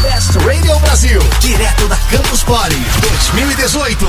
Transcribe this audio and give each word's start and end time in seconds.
Best 0.00 0.38
Radio 0.38 0.78
Brasil, 0.78 1.20
direto 1.38 1.86
da 1.86 1.96
Campus 2.10 2.42
Party 2.44 2.82
2018. 2.98 4.06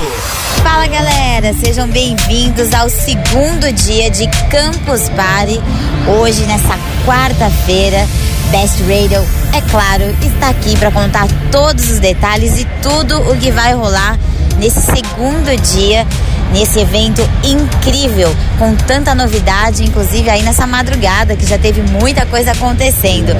Fala 0.62 0.86
galera, 0.86 1.52
sejam 1.62 1.86
bem-vindos 1.86 2.72
ao 2.72 2.88
segundo 2.88 3.70
dia 3.70 4.10
de 4.10 4.26
Campus 4.48 5.10
Party. 5.10 5.60
Hoje, 6.08 6.40
nessa 6.46 6.78
quarta-feira, 7.04 8.08
Best 8.50 8.80
Radio, 8.84 9.22
é 9.52 9.60
claro, 9.70 10.04
está 10.22 10.48
aqui 10.48 10.74
para 10.78 10.90
contar 10.90 11.28
todos 11.52 11.90
os 11.90 11.98
detalhes 11.98 12.58
e 12.58 12.64
tudo 12.80 13.30
o 13.30 13.36
que 13.36 13.50
vai 13.50 13.74
rolar 13.74 14.18
nesse 14.58 14.80
segundo 14.80 15.54
dia 15.74 16.06
nesse 16.52 16.78
evento 16.80 17.22
incrível, 17.44 18.34
com 18.58 18.74
tanta 18.74 19.14
novidade, 19.14 19.84
inclusive 19.84 20.28
aí 20.30 20.42
nessa 20.42 20.66
madrugada 20.66 21.36
que 21.36 21.46
já 21.46 21.58
teve 21.58 21.82
muita 21.82 22.24
coisa 22.26 22.52
acontecendo. 22.52 23.36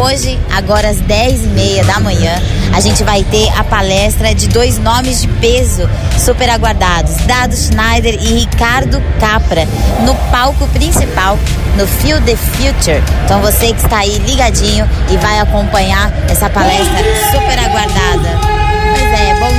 Hoje, 0.00 0.38
agora 0.52 0.88
às 0.88 0.98
10h30 0.98 1.84
da 1.84 2.00
manhã, 2.00 2.32
a 2.72 2.80
gente 2.80 3.02
vai 3.04 3.22
ter 3.24 3.48
a 3.58 3.64
palestra 3.64 4.34
de 4.34 4.48
dois 4.48 4.78
nomes 4.78 5.20
de 5.20 5.28
peso 5.28 5.88
super 6.18 6.48
aguardados, 6.50 7.16
Dado 7.26 7.54
Schneider 7.56 8.14
e 8.14 8.40
Ricardo 8.40 9.02
Capra, 9.20 9.66
no 10.04 10.14
palco 10.30 10.66
principal, 10.68 11.38
no 11.76 11.86
Feel 11.86 12.20
the 12.22 12.36
Future. 12.36 13.02
Então 13.24 13.40
você 13.40 13.72
que 13.72 13.80
está 13.80 13.98
aí 13.98 14.18
ligadinho 14.18 14.88
e 15.10 15.16
vai 15.16 15.40
acompanhar 15.40 16.12
essa 16.28 16.48
palestra 16.48 17.04
super 17.32 17.58
aguardada. 17.58 18.53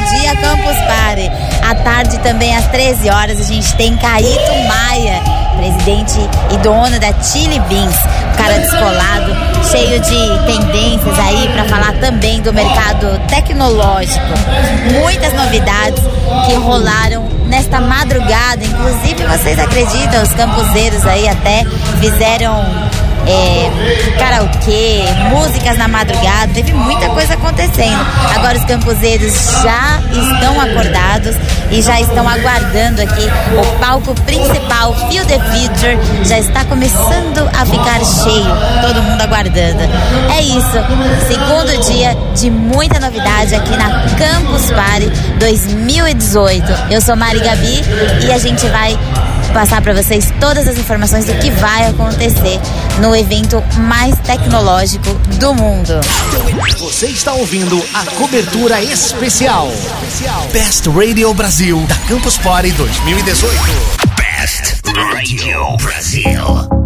Pois 0.05 0.13
é, 0.13 0.17
bom 0.17 0.19
dia 0.19 0.35
Campus 0.35 0.77
Party. 0.85 1.31
À 1.61 1.75
tarde 1.75 2.19
também 2.19 2.55
às 2.55 2.67
13 2.67 3.09
horas 3.09 3.39
a 3.39 3.43
gente 3.43 3.75
tem 3.75 3.95
Caíto 3.97 4.51
Maia, 4.67 5.21
presidente 5.57 6.19
e 6.51 6.57
dono 6.57 6.99
da 6.99 7.11
Chili 7.23 7.59
Beans, 7.61 7.95
um 7.95 8.37
cara 8.37 8.59
descolado, 8.59 9.35
cheio 9.69 9.99
de 9.99 10.45
tendências 10.45 11.19
aí 11.19 11.49
para 11.49 11.65
falar 11.65 11.93
também 11.99 12.41
do 12.41 12.53
mercado 12.53 13.19
tecnológico. 13.27 14.25
Muitas 15.01 15.33
novidades 15.33 16.03
que 16.45 16.53
rolaram 16.53 17.27
nesta 17.47 17.79
madrugada, 17.81 18.63
inclusive 18.63 19.25
vocês 19.25 19.59
acreditam, 19.59 20.21
os 20.23 20.33
campuseiros 20.33 21.05
aí 21.05 21.27
até 21.27 21.65
fizeram 21.99 22.63
é, 23.27 24.15
karaokê, 24.17 25.03
músicas 25.29 25.77
na 25.77 25.87
madrugada, 25.87 26.53
teve 26.53 26.73
muita 26.73 27.09
coisa 27.09 27.33
acontecendo. 27.33 28.05
Agora 28.35 28.57
os 28.57 28.65
campuseiros 28.65 29.33
já 29.63 29.99
estão 30.11 30.59
acordados 30.59 31.35
e 31.71 31.81
já 31.81 31.99
estão 31.99 32.27
aguardando 32.27 33.01
aqui 33.01 33.27
o 33.57 33.79
palco 33.79 34.13
principal, 34.21 34.93
Feel 35.09 35.25
the 35.25 35.39
Future, 35.39 35.97
já 36.23 36.39
está 36.39 36.63
começando 36.65 37.49
a 37.53 37.65
ficar 37.65 37.99
cheio, 38.03 38.87
todo 38.87 39.01
mundo 39.01 39.21
aguardando. 39.21 39.81
É 40.35 40.41
isso, 40.41 40.77
segundo 41.27 41.85
dia 41.89 42.15
de 42.35 42.49
muita 42.49 42.99
novidade 42.99 43.55
aqui 43.55 43.75
na 43.77 44.05
Campus 44.17 44.71
Party 44.71 45.09
2018. 45.39 46.65
Eu 46.89 47.01
sou 47.01 47.15
Mari 47.15 47.39
Gabi 47.39 47.81
e 48.25 48.31
a 48.31 48.37
gente 48.37 48.65
vai 48.67 48.97
passar 49.55 49.81
para 49.81 49.93
vocês 49.93 50.33
todas 50.37 50.67
as 50.67 50.77
informações 50.77 51.23
do 51.23 51.33
que 51.35 51.49
vai 51.49 51.87
acontecer 51.87 52.59
no 52.99 53.15
evento 53.15 53.63
mais 53.77 54.19
tecnológico 54.19 55.13
do 55.39 55.53
mundo. 55.53 55.93
Você 56.77 57.07
está 57.07 57.31
ouvindo 57.31 57.81
a 57.93 58.05
cobertura 58.17 58.83
especial 58.83 59.71
Best 60.51 60.89
Radio 60.89 61.33
Brasil 61.33 61.79
da 61.87 61.95
Campus 61.99 62.37
Party 62.37 62.73
2018. 62.73 63.55
Best 64.17 64.81
Radio 64.93 65.77
Brasil. 65.77 66.85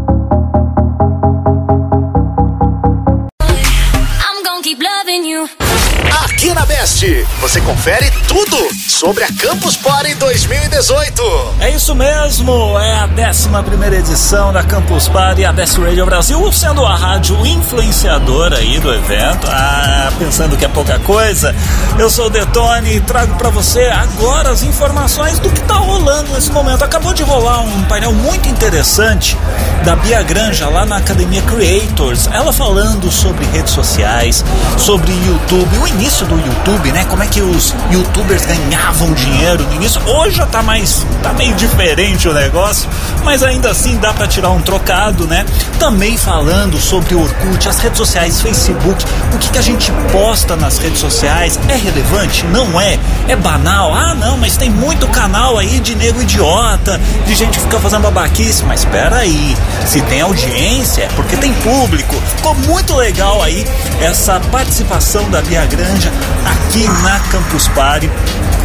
Aqui 6.40 6.54
na 6.54 6.66
Best, 6.66 7.28
você 7.42 7.60
confere 7.60 8.10
tudo 8.26 8.56
sobre 8.88 9.26
a 9.26 9.28
Campus 9.28 9.76
Party 9.76 10.16
2018. 10.16 11.22
É 11.60 11.72
isso 11.72 11.94
mesmo, 11.94 12.80
é 12.80 12.94
a 12.94 13.10
11 13.10 13.96
edição 13.98 14.54
da 14.54 14.64
Campus 14.64 15.10
Party, 15.10 15.44
a 15.44 15.52
Best 15.52 15.78
Radio 15.82 16.06
Brasil, 16.06 16.50
sendo 16.54 16.86
a 16.86 16.96
rádio 16.96 17.46
influenciadora 17.46 18.56
aí 18.56 18.80
do 18.80 18.94
evento. 18.94 19.48
Ah, 19.52 20.10
pensando 20.18 20.56
que 20.56 20.64
é 20.64 20.70
pouca 20.70 20.98
coisa, 21.00 21.54
eu 21.98 22.10
sou 22.10 22.28
o 22.28 22.30
Detone 22.30 22.96
e 22.96 23.02
trago 23.02 23.36
para 23.36 23.50
você 23.50 23.88
agora 23.88 24.50
as 24.50 24.64
informações 24.64 25.40
do 25.40 25.50
que 25.50 25.60
tá 25.64 25.76
rolando 25.76 26.32
nesse 26.32 26.54
momento. 26.54 26.86
Acabou 26.86 27.14
de 27.14 27.22
rolar 27.22 27.60
um 27.60 27.84
painel 27.84 28.14
muito 28.14 28.48
interessante 28.48 29.38
da 29.84 29.94
Bia 29.98 30.24
Granja 30.24 30.70
lá 30.70 30.86
na 30.86 30.98
Academia 30.98 31.42
Creators, 31.42 32.28
ela 32.32 32.54
falando 32.54 33.12
sobre 33.12 33.46
redes 33.48 33.74
sociais, 33.74 34.46
sobre 34.78 35.12
YouTube, 35.12 35.78
o 35.80 35.88
início 35.88 36.29
do 36.30 36.40
YouTube, 36.40 36.92
né? 36.92 37.06
Como 37.10 37.24
é 37.24 37.28
que 37.28 37.42
os 37.42 37.74
youtubers 37.92 38.46
ganhavam 38.46 39.12
dinheiro 39.14 39.64
no 39.64 39.74
início. 39.74 40.02
Hoje 40.08 40.38
já 40.38 40.46
tá 40.46 40.62
mais. 40.62 41.06
tá 41.24 41.34
meio 41.34 41.54
diferente 41.56 42.28
o 42.30 42.34
negócio, 42.34 42.88
mas 43.24 43.42
ainda 43.42 43.72
assim 43.72 43.98
dá 43.98 44.14
para 44.14 44.28
tirar 44.28 44.52
um 44.52 44.62
trocado, 44.62 45.26
né? 45.26 45.46
Também 45.80 46.18
falando 46.18 46.80
sobre 46.80 47.16
o 47.16 47.22
Orkut, 47.22 47.68
as 47.68 47.80
redes 47.80 47.98
sociais, 47.98 48.42
Facebook, 48.42 49.04
o 49.34 49.38
que, 49.40 49.50
que 49.50 49.58
a 49.58 49.62
gente 49.62 49.92
posta 50.12 50.56
nas 50.56 50.78
redes 50.78 51.00
sociais 51.00 51.60
é 51.68 51.76
relevante? 51.76 52.46
Não 52.46 52.80
é? 52.80 53.00
É 53.28 53.36
banal? 53.36 53.94
Ah, 53.94 54.14
não, 54.14 54.38
mas 54.38 54.56
tem 54.56 54.70
muito 54.70 55.08
canal 55.08 55.58
aí 55.58 55.80
de 55.80 55.96
nego 55.96 56.22
idiota, 56.22 57.00
de 57.26 57.36
gente 57.36 57.58
que 57.58 57.66
fica 57.66 57.80
fazendo 57.80 58.04
babaquice. 58.04 58.64
Mas 58.64 58.82
espera 58.82 59.18
aí, 59.18 59.58
se 59.86 60.02
tem 60.02 60.22
audiência, 60.22 61.04
é 61.04 61.08
porque 61.16 61.36
tem 61.38 61.54
público. 61.56 62.16
Ficou 62.38 62.54
muito 62.56 62.96
legal 62.96 63.42
aí 63.42 63.66
essa 64.00 64.40
participação 64.52 65.28
da 65.30 65.42
Bia 65.42 65.66
Granja 65.66 66.12
aqui 66.46 66.88
na 67.04 67.20
Campus 67.32 67.68
Party 67.70 68.10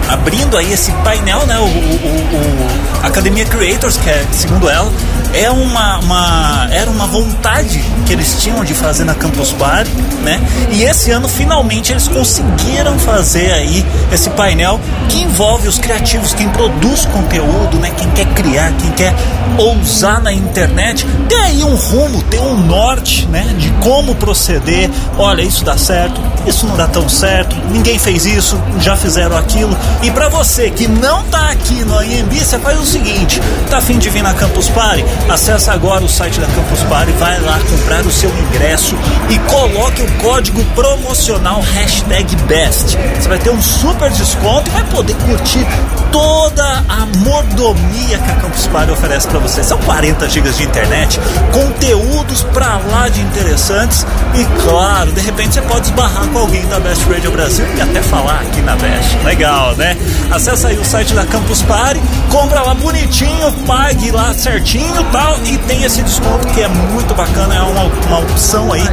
abrindo 0.08 0.56
aí 0.56 0.72
esse 0.72 0.92
painel, 1.04 1.46
né? 1.46 1.58
O, 1.58 1.62
o, 1.62 1.66
o, 1.66 3.06
Academia 3.06 3.44
Creators, 3.44 3.96
que 3.96 4.08
é, 4.08 4.24
segundo 4.32 4.68
ela, 4.68 4.90
é 5.34 5.50
uma, 5.50 5.98
uma, 5.98 6.68
era 6.70 6.88
uma 6.88 7.06
vontade 7.06 7.82
que 8.06 8.12
eles 8.12 8.36
tinham 8.40 8.64
de 8.64 8.72
fazer 8.72 9.04
na 9.04 9.14
Campus 9.14 9.52
Party, 9.52 9.90
né? 10.22 10.40
E 10.70 10.84
esse 10.84 11.10
ano 11.10 11.28
finalmente 11.28 11.92
eles 11.92 12.06
conseguiram 12.06 12.98
fazer 12.98 13.52
aí 13.52 13.84
esse 14.12 14.30
painel 14.30 14.80
que 15.08 15.20
envolve 15.20 15.66
os 15.66 15.78
criativos, 15.78 16.32
quem 16.32 16.48
produz 16.50 17.04
conteúdo, 17.06 17.78
né? 17.78 17.92
Quem 17.96 18.08
quer 18.10 18.26
criar, 18.34 18.72
quem 18.78 18.92
quer 18.92 19.14
ousar 19.58 20.22
na 20.22 20.32
internet, 20.32 21.06
tem 21.28 21.38
aí 21.38 21.64
um 21.64 21.74
rumo, 21.74 22.22
tem 22.22 22.40
um 22.40 22.56
norte, 22.58 23.26
né? 23.26 23.54
De 23.58 23.70
como 23.82 24.14
proceder. 24.14 24.88
Olha, 25.18 25.42
isso 25.42 25.64
dá 25.64 25.76
certo, 25.76 26.20
isso 26.46 26.66
não 26.66 26.76
dá 26.76 26.86
tão 26.86 27.08
certo, 27.08 27.56
ninguém 27.70 27.98
fez 27.98 28.24
isso, 28.24 28.60
já 28.80 28.96
fizeram 28.96 29.36
aquilo. 29.36 29.76
E 30.02 30.10
para 30.10 30.28
você 30.28 30.70
que 30.70 30.86
não 30.86 31.22
tá 31.24 31.50
aqui 31.50 31.84
no 31.84 31.98
AMB, 31.98 32.38
você 32.38 32.58
faz 32.58 32.78
o 32.78 32.84
seguinte: 32.84 33.40
tá 33.70 33.78
afim 33.78 33.98
de 33.98 34.10
vir 34.10 34.22
na 34.22 34.34
Campus 34.34 34.68
Party? 34.68 35.04
Acesse 35.28 35.70
agora 35.70 36.04
o 36.04 36.08
site 36.08 36.38
da 36.40 36.46
Campus 36.46 36.82
Party, 36.84 37.12
vai 37.12 37.40
lá 37.40 37.58
comprar 37.70 38.04
o 38.04 38.10
seu 38.10 38.30
ingresso 38.30 38.96
e 39.30 39.38
coloque 39.50 40.02
o 40.02 40.10
código 40.18 40.64
promocional 40.74 41.60
hashtag 41.60 42.36
BEST. 42.44 42.96
Você 43.18 43.28
vai 43.28 43.38
ter 43.38 43.50
um 43.50 43.62
super 43.62 44.10
desconto 44.10 44.68
e 44.70 44.72
vai 44.72 44.84
poder 44.84 45.14
curtir 45.16 45.66
toda 46.12 46.84
a 46.88 47.06
mordomia 47.18 48.18
que 48.18 48.30
a 48.30 48.34
Campus 48.36 48.66
Party 48.68 48.92
oferece 48.92 49.26
para 49.26 49.38
você. 49.38 49.64
São 49.64 49.78
40 49.78 50.28
gigas 50.28 50.56
de 50.56 50.64
internet, 50.64 51.18
conteúdos 51.52 52.42
pra 52.52 52.78
lá 52.90 53.08
de 53.08 53.20
interessantes 53.20 54.06
e 54.34 54.44
claro, 54.62 55.12
de 55.12 55.20
repente 55.20 55.54
você 55.54 55.62
pode 55.62 55.86
esbarrar 55.86 56.26
com 56.28 56.38
alguém 56.38 56.64
da 56.66 56.78
Best 56.78 57.04
Radio 57.08 57.32
Brasil 57.32 57.66
e 57.76 57.80
até 57.80 58.02
falar 58.02 58.40
aqui 58.40 58.60
na 58.62 58.76
Best. 58.76 59.16
Legal, 59.24 59.74
né? 59.76 59.83
Acesse 60.30 60.66
aí 60.66 60.78
o 60.78 60.84
site 60.84 61.14
da 61.14 61.24
Campus 61.26 61.62
Party, 61.62 62.00
compra 62.30 62.62
lá 62.62 62.74
bonitinho, 62.74 63.52
pague 63.66 64.10
lá 64.10 64.32
certinho 64.34 65.04
tal, 65.12 65.38
e 65.44 65.58
tem 65.58 65.84
esse 65.84 66.02
desconto 66.02 66.46
que 66.48 66.62
é 66.62 66.68
muito 66.68 67.14
bacana, 67.14 67.54
é 67.54 67.60
uma, 67.60 67.84
uma 67.84 68.18
opção 68.20 68.72
aí 68.72 68.84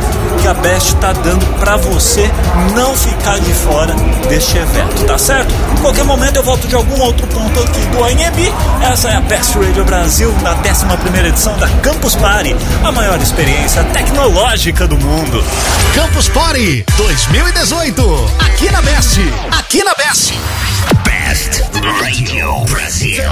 que 0.42 0.48
a 0.48 0.54
Best 0.54 0.96
tá 0.96 1.14
dando 1.14 1.46
para 1.60 1.78
você 1.78 2.30
não 2.76 2.96
ficar 2.96 3.40
de 3.40 3.54
fora 3.54 3.94
deste 4.28 4.58
evento, 4.58 5.06
tá 5.06 5.18
certo? 5.18 5.54
Em 5.74 5.82
qualquer 5.82 6.04
momento 6.04 6.38
eu 6.38 6.44
volto 6.44 6.68
de 6.68 6.76
algum 6.76 7.00
outro 7.02 7.28
ponto 7.28 7.60
aqui 7.60 7.80
do 7.88 8.04
ANB. 8.04 8.54
Essa 8.92 9.10
é 9.10 9.16
a 9.16 9.22
Best 9.22 9.58
Radio 9.58 9.84
Brasil 9.86 10.34
na 10.42 10.54
11 10.54 11.28
edição 11.28 11.58
da 11.58 11.68
Campus 11.82 12.16
Party, 12.16 12.56
a 12.84 12.92
maior 12.92 13.20
experiência 13.22 13.84
tecnológica 13.86 14.88
do 14.88 14.98
mundo. 14.98 15.44
Campus 15.94 16.28
Party 16.30 16.84
2018, 16.98 18.32
aqui 18.40 18.72
na 18.72 18.82
Best, 18.82 19.20
aqui 19.52 19.84
na 19.84 19.94
Best. 19.94 20.34
Best 21.04 21.62
Radio 22.02 22.66
Brasil. 22.66 23.32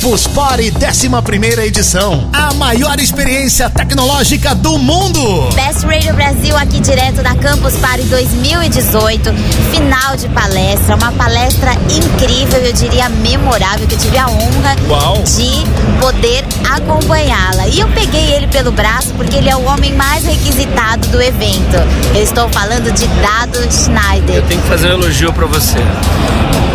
Campus 0.00 0.28
Party 0.28 0.72
11 0.72 1.60
edição. 1.66 2.30
A 2.32 2.54
maior 2.54 3.00
experiência 3.00 3.68
tecnológica 3.68 4.54
do 4.54 4.78
mundo. 4.78 5.48
Best 5.56 5.84
Radio 5.84 6.14
Brasil 6.14 6.56
aqui 6.56 6.78
direto 6.78 7.20
da 7.20 7.34
Campus 7.34 7.74
Party 7.78 8.04
2018. 8.04 9.34
Final 9.72 10.16
de 10.16 10.28
palestra, 10.28 10.94
uma 10.94 11.10
palestra 11.10 11.72
incrível, 11.72 12.60
eu 12.60 12.72
diria 12.72 13.08
memorável, 13.08 13.88
que 13.88 13.94
eu 13.94 13.98
tive 13.98 14.16
a 14.18 14.28
honra 14.28 14.76
Uau. 14.88 15.16
de 15.24 15.64
poder 16.00 16.44
acompanhá-la. 16.76 17.66
E 17.66 17.80
eu 17.80 17.88
peguei 17.88 18.34
ele 18.34 18.46
pelo 18.46 18.70
braço 18.70 19.12
porque 19.14 19.36
ele 19.36 19.50
é 19.50 19.56
o 19.56 19.64
homem 19.64 19.92
mais 19.94 20.24
requisitado 20.24 21.08
do 21.08 21.20
evento. 21.20 21.76
Eu 22.14 22.22
estou 22.22 22.48
falando 22.50 22.92
de 22.92 23.04
Dado 23.20 23.58
Schneider. 23.72 24.36
Eu 24.36 24.42
tenho 24.42 24.62
que 24.62 24.68
fazer 24.68 24.90
um 24.90 24.92
elogio 24.92 25.32
para 25.32 25.46
você. 25.46 25.78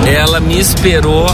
Ela 0.06 0.42
me 0.42 0.60
esperou 0.60 1.26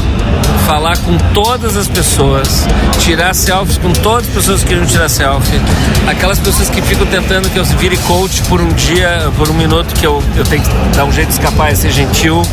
falar 0.70 0.96
com 1.00 1.18
todas 1.34 1.76
as 1.76 1.88
pessoas, 1.88 2.68
tirar 3.00 3.34
selfies 3.34 3.80
com 3.80 3.92
todas 3.92 4.28
as 4.28 4.34
pessoas 4.36 4.62
que 4.62 4.68
queriam 4.68 4.86
tirar 4.86 5.10
selfie, 5.10 5.60
aquelas 6.08 6.38
pessoas 6.38 6.70
que 6.70 6.80
ficam 6.84 7.08
tentando 7.08 7.50
que 7.50 7.58
eu 7.58 7.66
vire 7.66 7.98
coach 7.98 8.44
por 8.44 8.62
um 8.62 8.72
dia, 8.74 9.32
por 9.36 9.50
um 9.50 9.54
minuto, 9.56 9.96
que 9.96 10.06
eu, 10.06 10.24
eu 10.36 10.44
tenho 10.46 10.62
que 10.62 10.70
dar 10.96 11.06
um 11.06 11.12
jeito 11.12 11.30
de 11.30 11.34
escapar 11.34 11.74
e 11.74 11.76
ser 11.76 11.90
gentil, 11.90 12.44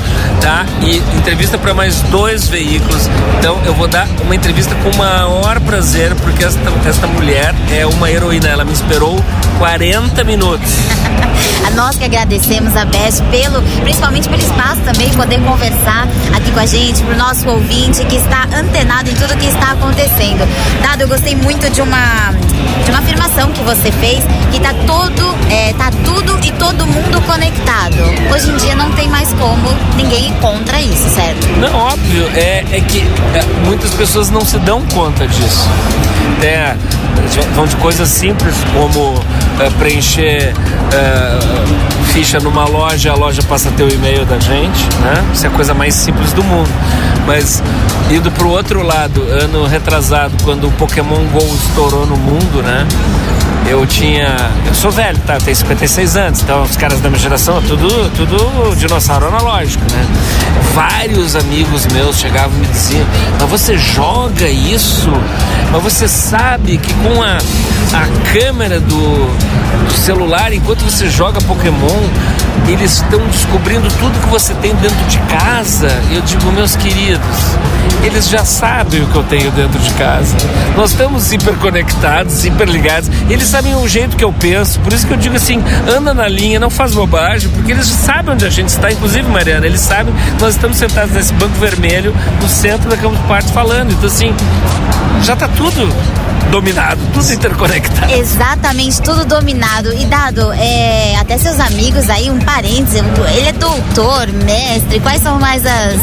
tá? 0.40 0.64
E 0.80 0.96
entrevista 1.14 1.58
para 1.58 1.74
mais 1.74 2.00
dois 2.04 2.48
veículos. 2.48 3.06
Então 3.38 3.60
eu 3.66 3.74
vou 3.74 3.86
dar 3.86 4.08
uma 4.22 4.34
entrevista 4.34 4.74
com 4.76 4.88
o 4.88 4.96
maior 4.96 5.60
prazer, 5.60 6.14
porque 6.14 6.42
esta, 6.42 6.72
esta 6.88 7.06
mulher 7.06 7.54
é 7.70 7.84
uma 7.84 8.10
heroína. 8.10 8.48
Ela 8.48 8.64
me 8.64 8.72
esperou 8.72 9.22
40 9.58 10.24
minutos. 10.24 10.72
A 11.66 11.70
nós 11.76 11.96
que 11.96 12.04
agradecemos 12.04 12.74
a 12.76 12.86
Beth 12.86 13.22
pelo, 13.30 13.60
principalmente 13.82 14.26
pelo 14.26 14.40
espaço 14.40 14.80
também, 14.82 15.10
poder 15.10 15.38
conversar 15.42 16.08
aqui 16.34 16.50
com 16.50 16.60
a 16.60 16.66
gente, 16.66 17.02
pro 17.02 17.16
nosso 17.16 17.46
ouvinte 17.48 18.06
que 18.08 18.17
está 18.17 18.47
antenado 18.55 19.11
em 19.11 19.14
tudo 19.14 19.37
que 19.37 19.47
está 19.47 19.73
acontecendo. 19.73 20.47
Dado, 20.82 21.03
eu 21.03 21.08
gostei 21.08 21.35
muito 21.35 21.69
de 21.70 21.81
uma 21.81 22.32
de 22.85 22.91
uma 22.91 23.00
afirmação 23.00 23.50
que 23.50 23.61
você 23.62 23.91
fez, 23.93 24.23
que 24.53 24.61
tá 24.61 24.73
todo, 24.87 25.35
é, 25.50 25.73
tá 25.73 25.91
tudo 26.05 26.38
e 26.44 26.53
todo 26.53 26.87
mundo 26.87 27.20
conectado. 27.23 27.97
Hoje 28.32 28.50
em 28.50 28.56
dia 28.58 28.76
não 28.76 28.93
tem 28.93 29.08
mais 29.08 29.32
como 29.35 29.69
ninguém 29.97 30.29
encontra 30.29 30.81
isso, 30.81 31.08
certo? 31.11 31.47
Não, 31.58 31.75
óbvio, 31.75 32.29
é, 32.35 32.64
é 32.70 32.81
que 32.81 33.00
é, 33.35 33.43
muitas 33.64 33.93
pessoas 33.94 34.31
não 34.31 34.43
se 34.43 34.59
dão 34.59 34.82
conta 34.87 35.26
disso. 35.26 35.69
Até 36.37 36.76
vão 37.55 37.67
de 37.67 37.76
coisas 37.76 38.09
simples 38.09 38.55
como 38.73 39.14
é, 39.61 39.70
preencher 39.79 40.55
é, 40.93 42.06
ficha 42.16 42.40
numa 42.40 42.64
loja, 42.64 43.12
a 43.12 43.14
loja 43.14 43.42
passa 43.42 43.68
a 43.68 43.72
ter 43.72 43.82
o 43.82 43.92
e-mail 43.92 44.24
da 44.24 44.38
gente, 44.38 44.88
né? 45.02 45.22
Isso 45.34 45.44
é 45.44 45.50
a 45.50 45.52
coisa 45.52 45.74
mais 45.74 45.94
simples 45.94 46.32
do 46.32 46.42
mundo. 46.42 46.70
Mas 47.26 47.62
indo 48.10 48.32
pro 48.32 48.48
outro 48.48 48.82
lado, 48.82 49.20
ano 49.24 49.66
retrasado, 49.66 50.34
quando 50.42 50.66
o 50.66 50.72
Pokémon 50.72 51.26
GO 51.26 51.44
estourou 51.68 52.06
no 52.06 52.16
mundo, 52.16 52.62
né? 52.62 52.86
Eu 53.68 53.84
tinha. 53.84 54.34
Eu 54.66 54.74
sou 54.74 54.90
velho, 54.90 55.18
tá? 55.26 55.36
Tenho 55.36 55.54
56 55.54 56.16
anos, 56.16 56.40
então 56.40 56.62
os 56.62 56.74
caras 56.78 57.02
da 57.02 57.10
minha 57.10 57.20
geração, 57.20 57.60
tudo, 57.60 58.10
tudo 58.16 58.74
dinossauro 58.76 59.26
analógico, 59.26 59.84
né? 59.92 60.06
Vários 60.72 61.36
amigos 61.36 61.84
meus 61.88 62.16
chegavam 62.16 62.56
e 62.56 62.60
me 62.60 62.66
diziam: 62.68 63.06
Mas 63.38 63.50
você 63.50 63.76
joga 63.76 64.48
isso? 64.48 65.10
Mas 65.70 65.82
você 65.82 66.08
sabe 66.08 66.78
que 66.78 66.94
com 66.94 67.22
a, 67.22 67.36
a 67.94 68.06
câmera 68.33 68.81
do, 68.81 69.87
do 69.87 69.93
celular, 69.93 70.53
enquanto 70.53 70.83
você 70.83 71.09
joga 71.09 71.41
Pokémon, 71.43 72.09
eles 72.69 72.94
estão 72.94 73.21
descobrindo 73.29 73.88
tudo 74.00 74.21
que 74.21 74.29
você 74.29 74.53
tem 74.55 74.75
dentro 74.77 75.05
de 75.06 75.19
casa. 75.19 75.88
Eu 76.11 76.21
digo, 76.23 76.50
meus 76.53 76.75
queridos, 76.75 77.56
eles 78.03 78.29
já 78.29 78.44
sabem 78.44 79.03
o 79.03 79.06
que 79.06 79.17
eu 79.17 79.23
tenho 79.25 79.50
dentro 79.53 79.79
de 79.79 79.91
casa. 79.94 80.37
Nós 80.77 80.91
estamos 80.91 81.33
hiperconectados, 81.33 82.44
hiperligados. 82.44 83.09
Eles 83.29 83.47
sabem 83.47 83.75
o 83.75 83.87
jeito 83.88 84.17
que 84.17 84.25
eu 84.25 84.33
penso. 84.33 84.81
Por 84.81 84.93
isso 84.93 85.06
que 85.06 85.12
eu 85.12 85.19
digo 85.19 85.37
assim, 85.37 85.62
anda 85.88 86.12
na 86.12 86.27
linha, 86.27 86.59
não 86.59 86.71
faz 86.71 86.94
bobagem, 86.94 87.49
porque 87.50 87.73
eles 87.73 87.87
sabem 87.87 88.35
onde 88.35 88.44
a 88.44 88.50
gente 88.50 88.69
está. 88.69 88.91
Inclusive, 88.91 89.29
Mariana, 89.29 89.67
eles 89.67 89.81
sabem. 89.81 90.12
Nós 90.41 90.55
estamos 90.55 90.77
sentados 90.77 91.15
nesse 91.15 91.33
banco 91.35 91.55
vermelho 91.59 92.15
no 92.41 92.49
centro 92.49 92.88
da 92.88 92.97
Campos 92.97 93.21
Party 93.27 93.53
falando. 93.53 93.93
Então, 93.93 94.06
assim, 94.06 94.35
já 95.23 95.35
está 95.35 95.49
tudo 95.49 95.88
dominado, 96.50 97.00
tudo 97.12 97.32
interconectado. 97.32 98.12
Exatamente, 98.12 99.00
tudo 99.02 99.25
dominado. 99.25 99.93
E 99.93 100.04
dado, 100.06 100.52
é, 100.52 101.16
até 101.20 101.37
seus 101.38 101.58
amigos 101.60 102.08
aí, 102.08 102.31
um 102.31 102.38
parênteses, 102.38 103.02
ele 103.37 103.48
é 103.48 103.52
doutor, 103.52 104.26
mestre, 104.44 105.00
quais 105.00 105.22
são 105.22 105.38
mais 105.38 105.64
as. 105.66 105.96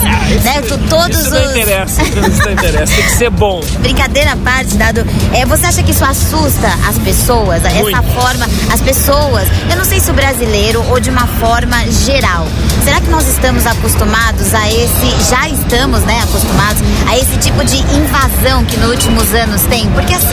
né, 0.43 0.61
tu- 0.67 0.77
todos 0.89 1.17
Isso 1.17 1.29
não 1.29 1.43
os. 1.43 1.49
interessa, 1.51 2.01
isso 2.03 2.43
não 2.43 2.51
interessa, 2.51 2.93
tem 2.93 3.03
que 3.05 3.11
ser 3.11 3.29
bom. 3.29 3.61
Brincadeira 3.79 4.33
à 4.33 4.37
parte, 4.37 4.75
dado. 4.75 5.05
É, 5.33 5.45
você 5.45 5.65
acha 5.65 5.81
que 5.83 5.91
isso 5.91 6.03
assusta 6.05 6.67
as 6.87 6.97
pessoas? 6.99 7.61
Muito. 7.63 7.89
Essa 7.97 8.03
forma, 8.03 8.47
as 8.71 8.81
pessoas, 8.81 9.47
eu 9.69 9.75
não 9.77 9.85
sei 9.85 9.99
se 9.99 10.11
o 10.11 10.13
brasileiro 10.13 10.83
ou 10.89 10.99
de 10.99 11.09
uma 11.09 11.25
forma 11.27 11.77
geral. 12.05 12.47
Será 12.83 12.99
que 12.99 13.09
nós 13.09 13.27
estamos 13.27 13.65
acostumados 13.65 14.53
a 14.53 14.67
esse, 14.69 15.29
já 15.29 15.47
estamos, 15.47 16.01
né, 16.01 16.19
acostumados 16.23 16.81
a 17.09 17.17
esse 17.17 17.37
tipo 17.37 17.63
de 17.63 17.77
invasão 17.77 18.65
que 18.65 18.77
nos 18.77 18.89
últimos 18.89 19.33
anos 19.33 19.61
tem? 19.63 19.89
Porque 19.91 20.13
assim, 20.13 20.32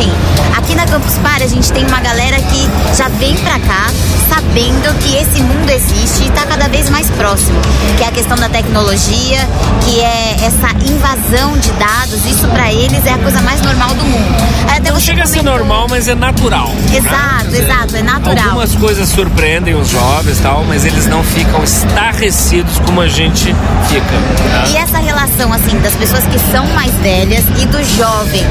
aqui 0.56 0.75
na 0.75 0.87
Campus 0.87 1.14
Party 1.19 1.43
a 1.44 1.49
gente 1.49 1.70
tem 1.73 1.85
uma 1.87 2.00
galera 2.00 2.37
que 2.37 2.69
já 2.97 3.08
vem 3.08 3.35
pra 3.37 3.58
cá 3.61 3.87
sabendo 4.29 4.97
que 5.00 5.17
esse 5.17 5.43
mundo 5.43 5.69
existe 5.70 6.25
e 6.26 6.31
tá 6.31 6.47
cada 6.47 6.69
vez 6.69 6.88
mais 6.88 7.08
próximo, 7.11 7.61
que 7.99 8.05
é 8.05 8.08
a 8.08 8.12
questão 8.12 8.37
da 8.37 8.49
tecnologia, 8.49 9.38
que 9.85 10.00
é 10.00 10.37
essa 10.44 10.70
invasão 10.88 11.58
de 11.58 11.70
dados, 11.73 12.25
isso 12.26 12.47
pra 12.49 12.73
eles 12.73 13.05
é 13.06 13.12
a 13.14 13.19
coisa 13.19 13.41
mais 13.43 13.61
normal 13.61 13.88
do 13.91 14.05
mundo. 14.05 14.35
Até 14.75 14.91
Não 14.93 15.00
chega 15.00 15.25
a 15.25 15.26
ser 15.26 15.38
comentou- 15.41 15.58
normal, 15.58 15.87
mas 15.91 16.06
é 16.08 16.14
natural. 16.14 16.70
Exato, 16.94 17.50
né? 17.50 17.58
exato, 17.58 17.97
é 17.97 18.02
natural. 18.02 18.44
Algumas 18.44 18.75
coisas 18.76 19.08
surpreendem 19.08 19.75
os 19.75 19.88
jovens 19.88 20.38
e 20.38 20.43
tal, 20.43 20.64
mas 20.64 20.85
eles 20.85 21.06
não 21.06 21.25
ficam 21.25 21.62
estarrecidos 21.64 22.79
como 22.87 23.00
a 23.00 23.08
gente 23.08 23.55
fica. 23.88 24.05
tá? 24.05 24.69
E 24.70 24.76
essa 24.76 24.99
relação, 24.99 25.52
assim, 25.52 25.76
das 25.81 25.94
pessoas 25.94 26.25
que 26.26 26.38
são 26.52 26.64
mais 26.69 26.93
velhas 27.02 27.44
e 27.61 27.67
do 27.67 27.82
jovem, 27.97 28.44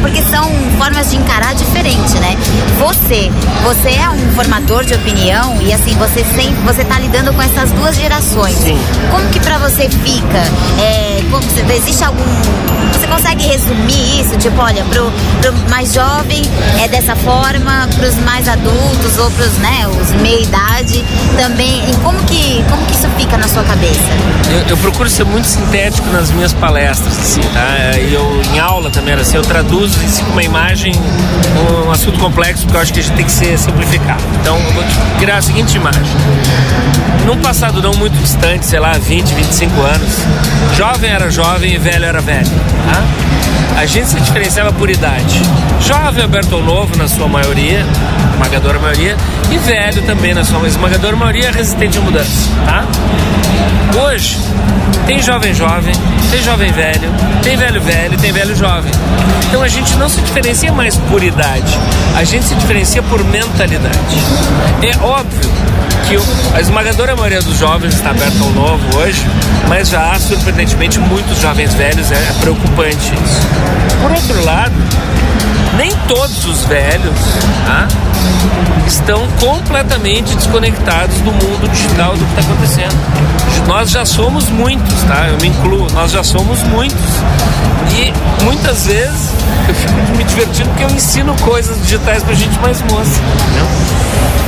porque 0.00 0.22
são 0.22 0.48
formas 0.78 0.93
de 1.02 1.16
encarar 1.16 1.54
diferente, 1.54 2.18
né? 2.20 2.36
Você, 2.78 3.30
você 3.64 3.88
é 3.90 4.08
um 4.10 4.34
formador 4.34 4.84
de 4.84 4.94
opinião 4.94 5.60
e, 5.60 5.72
assim, 5.72 5.94
você 5.96 6.24
sempre, 6.24 6.54
você 6.64 6.84
tá 6.84 6.98
lidando 6.98 7.32
com 7.32 7.42
essas 7.42 7.70
duas 7.72 7.96
gerações. 7.96 8.56
Sim. 8.56 8.78
Como 9.10 9.28
que 9.30 9.40
pra 9.40 9.58
você 9.58 9.88
fica? 9.88 10.38
É, 10.80 11.22
como 11.30 11.42
você, 11.42 11.64
existe 11.74 12.04
algum... 12.04 12.22
Você 12.92 13.06
consegue 13.08 13.46
resumir 13.46 14.20
isso? 14.20 14.36
Tipo, 14.38 14.62
olha, 14.62 14.84
pro, 14.84 15.12
pro 15.40 15.52
mais 15.68 15.92
jovem 15.92 16.42
é 16.82 16.88
dessa 16.88 17.14
forma, 17.16 17.88
pros 17.96 18.14
mais 18.16 18.48
adultos 18.48 19.18
ou 19.18 19.30
pros, 19.32 19.52
né, 19.58 19.86
os 19.88 20.10
meia-idade 20.22 21.04
também. 21.36 21.82
E 21.90 21.96
como 22.02 22.18
que, 22.24 22.64
como 22.70 22.83
que 22.83 22.83
isso 22.94 23.08
fica 23.18 23.36
na 23.36 23.48
sua 23.48 23.64
cabeça? 23.64 24.00
Eu, 24.50 24.68
eu 24.70 24.76
procuro 24.76 25.08
ser 25.10 25.24
muito 25.24 25.46
sintético 25.46 26.08
nas 26.10 26.30
minhas 26.30 26.52
palestras, 26.52 27.18
assim, 27.18 27.40
tá? 27.40 27.98
Eu, 27.98 28.40
em 28.54 28.58
aula 28.60 28.90
também, 28.90 29.12
era 29.12 29.22
assim, 29.22 29.36
eu 29.36 29.42
traduzo 29.42 30.02
em 30.02 30.08
cima 30.08 30.30
uma 30.30 30.42
imagem, 30.42 30.92
um 31.86 31.90
assunto 31.90 32.18
complexo, 32.18 32.62
porque 32.64 32.76
eu 32.76 32.82
acho 32.82 32.92
que 32.92 33.00
a 33.00 33.02
gente 33.02 33.16
tem 33.16 33.24
que 33.24 33.32
ser 33.32 33.58
simplificado. 33.58 34.22
Então, 34.40 34.56
eu 34.56 34.72
vou 34.72 34.84
criar 35.18 35.38
a 35.38 35.42
seguinte 35.42 35.76
imagem. 35.76 36.02
Num 37.26 37.38
passado 37.38 37.82
não 37.82 37.94
muito 37.94 38.16
distante, 38.18 38.64
sei 38.64 38.78
lá, 38.78 38.92
20, 38.92 39.34
25 39.34 39.80
anos, 39.80 40.10
jovem 40.76 41.10
era 41.10 41.30
jovem 41.30 41.74
e 41.74 41.78
velho 41.78 42.04
era 42.04 42.20
velho, 42.20 42.46
tá? 42.46 43.80
A 43.80 43.86
gente 43.86 44.08
se 44.08 44.20
diferenciava 44.20 44.72
por 44.72 44.88
idade. 44.88 45.42
Jovem 45.80 46.22
aberto 46.22 46.54
ao 46.54 46.62
novo, 46.62 46.96
na 46.96 47.08
sua 47.08 47.26
maioria, 47.26 47.84
esmagadora 48.44 48.78
maioria, 48.78 49.16
e 49.50 49.58
velho 49.58 50.02
também, 50.02 50.34
na 50.34 50.44
sua 50.44 50.66
esmagadora 50.68 51.16
maioria, 51.16 51.50
resistente 51.50 51.96
à 51.96 52.00
mudança, 52.02 52.50
tá? 52.66 52.84
Hoje, 54.02 54.38
tem 55.06 55.22
jovem 55.22 55.54
jovem, 55.54 55.94
tem 56.30 56.42
jovem 56.42 56.70
velho, 56.72 57.10
tem 57.42 57.56
velho 57.56 57.80
velho, 57.80 58.18
tem 58.18 58.32
velho 58.32 58.54
jovem. 58.54 58.92
Então 59.48 59.62
a 59.62 59.68
gente 59.68 59.96
não 59.96 60.08
se 60.10 60.20
diferencia 60.20 60.72
mais 60.72 60.96
por 60.96 61.22
idade, 61.22 61.78
a 62.16 62.24
gente 62.24 62.44
se 62.44 62.54
diferencia 62.54 63.02
por 63.02 63.24
mentalidade. 63.24 64.18
É 64.82 65.02
óbvio 65.02 65.50
que 66.06 66.18
a 66.54 66.60
esmagadora 66.60 67.16
maioria 67.16 67.40
dos 67.40 67.58
jovens 67.58 67.94
está 67.94 68.10
aberta 68.10 68.42
ao 68.42 68.50
novo 68.50 68.98
hoje, 68.98 69.24
mas 69.68 69.88
já 69.88 70.12
há 70.12 70.18
surpreendentemente 70.18 70.98
muitos 70.98 71.40
jovens 71.40 71.72
velhos, 71.72 72.10
é 72.12 72.34
preocupante 72.40 73.14
isso. 73.14 73.46
Por 74.02 74.12
outro 74.12 74.44
lado, 74.44 74.74
nem 75.76 75.90
todos 76.08 76.44
os 76.44 76.64
velhos 76.64 77.14
tá, 77.66 77.88
estão 78.86 79.26
completamente 79.40 80.34
desconectados 80.34 81.16
do 81.18 81.32
mundo 81.32 81.68
digital 81.70 82.16
do 82.16 82.24
que 82.24 82.40
está 82.40 82.52
acontecendo. 82.52 83.66
Nós 83.66 83.90
já 83.90 84.04
somos 84.04 84.48
muitos, 84.50 85.02
tá? 85.04 85.28
Eu 85.28 85.38
me 85.38 85.48
incluo, 85.48 85.90
nós 85.92 86.12
já 86.12 86.22
somos 86.22 86.62
muitos. 86.64 86.98
E 87.96 88.12
muitas 88.44 88.86
vezes 88.86 89.30
eu 89.68 89.74
fico 89.74 90.16
me 90.16 90.24
divertindo 90.24 90.68
porque 90.70 90.84
eu 90.84 90.90
ensino 90.90 91.34
coisas 91.42 91.80
digitais 91.82 92.22
pra 92.22 92.34
gente 92.34 92.58
mais 92.58 92.82
moça. 92.82 93.20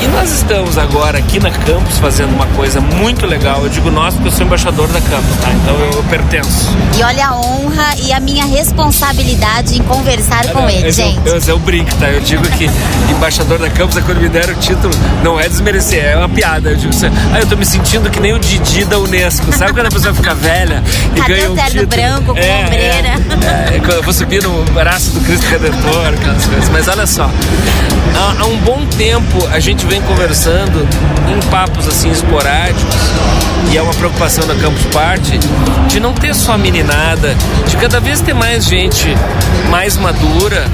E 0.03 0.07
nós 0.09 0.31
estamos 0.31 0.77
agora 0.77 1.19
aqui 1.19 1.41
na 1.41 1.51
Campus 1.51 1.99
fazendo 1.99 2.35
uma 2.35 2.47
coisa 2.49 2.81
muito 2.81 3.25
legal. 3.25 3.63
Eu 3.63 3.71
digo 3.71 3.91
nós 3.91 4.15
porque 4.15 4.29
eu 4.29 4.33
sou 4.33 4.45
embaixador 4.45 4.89
da 4.89 5.01
Campus, 5.01 5.37
tá? 5.41 5.51
Então 5.51 5.75
eu, 5.75 5.91
eu 5.93 6.03
pertenço. 6.05 6.71
E 6.99 7.03
olha 7.03 7.29
a 7.29 7.37
honra 7.37 7.95
e 8.03 8.13
a 8.13 8.21
minha 8.21 8.45
responsabilidade 8.45 9.79
em 9.79 9.83
conversar 9.83 10.47
com 10.49 10.69
ele, 10.69 10.93
gente. 10.93 11.16
Eu, 11.25 11.41
eu, 11.47 11.59
brinco, 11.59 11.95
tá? 11.97 12.09
Eu 12.09 12.21
digo 12.21 12.43
que 12.51 12.69
embaixador 13.11 13.59
da 13.59 13.69
Campus 13.71 13.97
é 13.97 14.01
quando 14.01 14.21
me 14.21 14.29
deram 14.29 14.55
o 14.55 14.57
título, 14.57 14.93
não 15.23 15.39
é 15.39 15.49
desmerecer, 15.49 16.05
é 16.05 16.17
uma 16.17 16.29
piada. 16.29 16.71
Eu 16.71 16.77
digo 16.77 16.91
assim, 16.91 17.07
ah, 17.33 17.41
eu 17.41 17.47
tô 17.47 17.57
me 17.57 17.65
sentindo 17.65 18.11
que 18.11 18.21
nem 18.21 18.33
o 18.33 18.39
Didi 18.39 18.85
da 18.85 18.99
Unesco. 18.99 19.53
Sabe 19.57 19.73
quando 19.73 19.87
a 19.87 19.91
pessoa 19.91 20.15
fica 20.15 20.35
velha 20.35 20.83
e 21.15 21.21
Cadê 21.21 21.35
ganha 21.35 21.51
o 21.51 21.53
um 21.53 21.57
título? 21.57 21.87
branco 21.87 22.35
com 22.35 22.39
é, 22.39 22.65
ombreira? 22.65 23.09
É, 23.45 23.77
é, 23.77 23.97
eu 23.97 24.03
vou 24.03 24.13
subir 24.13 24.43
no 24.43 24.65
braço 24.73 25.11
do 25.11 25.21
Cristo 25.21 25.47
Redentor, 25.47 26.15
aquelas 26.15 26.45
coisas. 26.47 26.69
Mas 26.71 26.89
olha 26.89 27.07
só, 27.07 27.31
há, 28.15 28.43
há 28.43 28.47
um 28.47 28.57
bom 28.59 28.85
tempo 28.97 29.47
a 29.53 29.59
gente 29.59 29.85
vem 29.87 30.01
conversando 30.03 30.87
em 31.29 31.51
papos 31.51 31.89
assim 31.89 32.11
esporádicos 32.11 32.97
e 33.73 33.77
é 33.77 33.83
uma 33.83 33.95
preocupação 33.95 34.47
da 34.47 34.55
Campus 34.55 34.85
Party 34.87 35.39
de 35.89 36.01
não 36.01 36.13
ter 36.13 36.35
só 36.35 36.57
meninada, 36.57 37.35
de 37.67 37.77
cada 37.77 38.01
vez 38.01 38.21
ter 38.21 38.35
mais 38.35 38.65
gente 38.65 39.15
mais 39.71 39.97
madura 39.97 40.67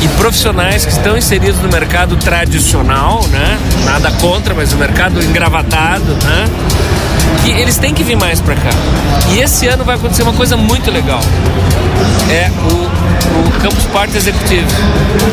e 0.00 0.08
profissionais 0.08 0.84
que 0.84 0.92
estão 0.92 1.16
inseridos 1.16 1.60
no 1.60 1.68
mercado 1.68 2.16
tradicional, 2.16 3.26
né? 3.28 3.58
Nada 3.84 4.10
contra, 4.12 4.54
mas 4.54 4.72
o 4.72 4.76
mercado 4.76 5.22
engravatado, 5.22 6.16
né? 6.24 6.48
E 7.44 7.50
eles 7.50 7.76
têm 7.76 7.94
que 7.94 8.02
vir 8.02 8.16
mais 8.16 8.40
para 8.40 8.54
cá. 8.54 8.70
E 9.32 9.40
esse 9.40 9.66
ano 9.66 9.84
vai 9.84 9.96
acontecer 9.96 10.22
uma 10.22 10.32
coisa 10.32 10.56
muito 10.56 10.90
legal. 10.90 11.20
É 12.30 12.50
o, 12.50 13.46
o 13.46 13.60
Campus 13.60 13.84
Party 13.86 14.16
Executivo. 14.16 14.66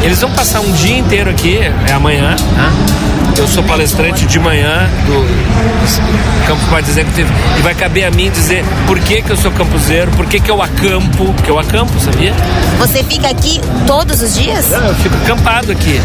Eles 0.04 0.22
vão 0.22 0.32
passar 0.32 0.60
um 0.62 0.72
dia 0.74 0.98
inteiro 0.98 1.30
aqui, 1.30 1.60
é 1.88 1.94
amanhã, 1.94 2.36
né? 2.56 3.23
Eu 3.38 3.48
sou 3.48 3.64
palestrante 3.64 4.26
de 4.26 4.40
manhã 4.40 4.90
do 5.06 6.48
Campus 6.48 6.70
Party 6.70 6.90
Executivo 6.90 7.32
e 7.58 7.62
vai 7.62 7.74
caber 7.74 8.06
a 8.06 8.12
mim 8.12 8.30
dizer 8.30 8.64
por 8.86 9.00
que, 9.00 9.22
que 9.22 9.30
eu 9.32 9.38
sou 9.38 9.52
campuseiro, 9.52 10.12
por 10.12 10.26
que, 10.26 10.40
que 10.40 10.50
eu 10.50 10.62
acampo, 10.62 11.34
que 11.44 11.50
eu 11.50 11.58
acampo, 11.58 12.00
sabia? 12.00 12.34
Você 12.80 13.04
fica 13.04 13.30
aqui 13.30 13.60
todos 13.88 14.22
os 14.22 14.36
dias? 14.36 14.72
Eu 14.72 14.96
fico 14.96 15.16
acampado 15.16 15.72
aqui. 15.72 16.00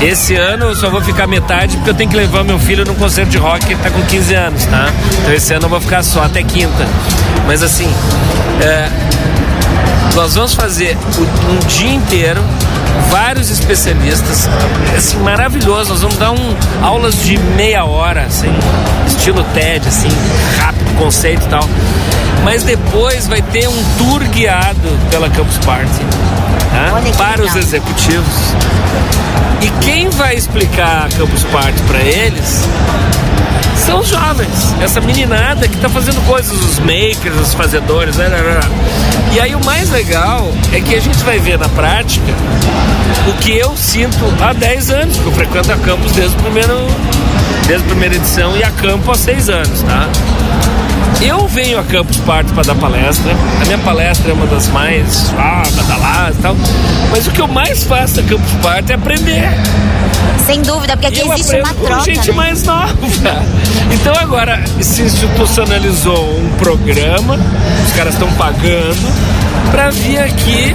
Esse 0.00 0.34
ano 0.34 0.66
eu 0.66 0.76
só 0.76 0.90
vou 0.90 1.00
ficar 1.00 1.26
metade 1.26 1.76
porque 1.76 1.90
eu 1.90 1.94
tenho 1.94 2.10
que 2.10 2.16
levar 2.16 2.44
meu 2.44 2.58
filho 2.58 2.84
num 2.84 2.94
concerto 2.94 3.30
de 3.30 3.38
rock 3.38 3.66
que 3.66 3.72
ele 3.72 3.82
tá 3.82 3.90
com 3.90 4.02
15 4.02 4.34
anos, 4.34 4.64
tá? 4.66 4.88
Então 5.22 5.34
esse 5.34 5.52
ano 5.52 5.66
eu 5.66 5.70
vou 5.70 5.80
ficar 5.80 6.02
só 6.02 6.22
até 6.22 6.42
quinta. 6.42 6.86
Mas 7.46 7.62
assim, 7.62 7.88
é, 8.62 8.88
nós 10.14 10.34
vamos 10.34 10.54
fazer 10.54 10.96
um 11.50 11.66
dia 11.66 11.92
inteiro 11.92 12.42
vários 13.10 13.50
especialistas, 13.50 14.48
assim, 14.96 15.16
maravilhoso. 15.18 15.90
Nós 15.90 16.02
vamos 16.02 16.16
dar 16.16 16.32
um, 16.32 16.56
aulas 16.82 17.22
de 17.22 17.38
meia 17.38 17.84
hora, 17.84 18.22
assim, 18.22 18.52
estilo 19.06 19.44
TED, 19.54 19.86
assim, 19.86 20.08
rápido, 20.58 20.96
conceito 20.98 21.44
e 21.44 21.48
tal. 21.48 21.68
Mas 22.44 22.62
depois 22.62 23.26
vai 23.26 23.42
ter 23.42 23.68
um 23.68 23.84
tour 23.98 24.22
guiado 24.28 24.98
pela 25.10 25.28
Campus 25.28 25.58
Party 25.58 26.00
tá? 26.70 27.02
para 27.16 27.42
os 27.42 27.56
executivos. 27.56 28.54
E 29.62 29.70
quem 29.84 30.08
vai 30.10 30.36
explicar 30.36 31.06
a 31.06 31.16
Campus 31.16 31.42
Party 31.44 31.80
para 31.82 32.00
eles 32.00 32.62
são 33.86 34.00
os 34.00 34.08
jovens, 34.08 34.74
essa 34.80 35.00
meninada 35.00 35.68
que 35.68 35.76
está 35.76 35.88
fazendo 35.88 36.20
coisas, 36.26 36.52
os 36.52 36.80
makers, 36.80 37.38
os 37.40 37.54
fazedores. 37.54 38.16
Né, 38.16 38.28
né, 38.28 38.38
né. 38.38 38.60
E 39.32 39.40
aí 39.40 39.54
o 39.54 39.64
mais 39.64 39.90
legal 39.90 40.50
é 40.72 40.80
que 40.80 40.94
a 40.94 41.00
gente 41.00 41.22
vai 41.22 41.38
ver 41.38 41.56
na 41.56 41.68
prática 41.68 42.32
o 43.28 43.32
que 43.34 43.56
eu 43.56 43.76
sinto 43.76 44.24
há 44.40 44.52
10 44.52 44.90
anos, 44.90 45.16
que 45.16 45.26
eu 45.26 45.32
frequento 45.32 45.70
a 45.70 45.76
campus 45.76 46.10
desde, 46.12 46.36
o 46.36 46.40
primeiro, 46.40 46.86
desde 47.68 47.84
a 47.84 47.88
primeira 47.88 48.16
edição 48.16 48.56
e 48.56 48.64
a 48.64 48.70
campo 48.72 49.12
há 49.12 49.14
6 49.14 49.48
anos, 49.48 49.82
tá? 49.82 50.08
Eu 51.20 51.48
venho 51.48 51.78
a 51.78 51.82
Campus 51.82 52.18
Party 52.18 52.52
para 52.52 52.62
dar 52.62 52.74
palestra. 52.74 53.32
A 53.60 53.64
minha 53.64 53.78
palestra 53.78 54.30
é 54.30 54.34
uma 54.34 54.46
das 54.46 54.68
mais 54.68 55.32
ah, 55.38 55.62
badaladas 55.74 56.36
e 56.38 56.42
tal. 56.42 56.56
Mas 57.10 57.26
o 57.26 57.30
que 57.30 57.40
eu 57.40 57.48
mais 57.48 57.84
faço 57.84 58.20
na 58.20 58.28
Campus 58.28 58.52
Party 58.62 58.92
é 58.92 58.94
aprender. 58.94 59.48
Sem 60.46 60.62
dúvida, 60.62 60.96
porque 60.96 61.08
aqui 61.08 61.20
eu 61.20 61.32
existe 61.32 61.56
uma 61.56 61.74
troca. 61.74 61.96
com 61.96 62.04
gente 62.04 62.28
né? 62.28 62.36
mais 62.36 62.62
nova. 62.62 62.94
Então 63.88 64.14
agora 64.16 64.62
se 64.80 65.02
institucionalizou 65.02 66.38
um 66.38 66.50
programa, 66.58 67.38
os 67.86 67.92
caras 67.92 68.14
estão 68.14 68.30
pagando 68.32 69.36
para 69.70 69.90
vir 69.90 70.18
aqui 70.18 70.74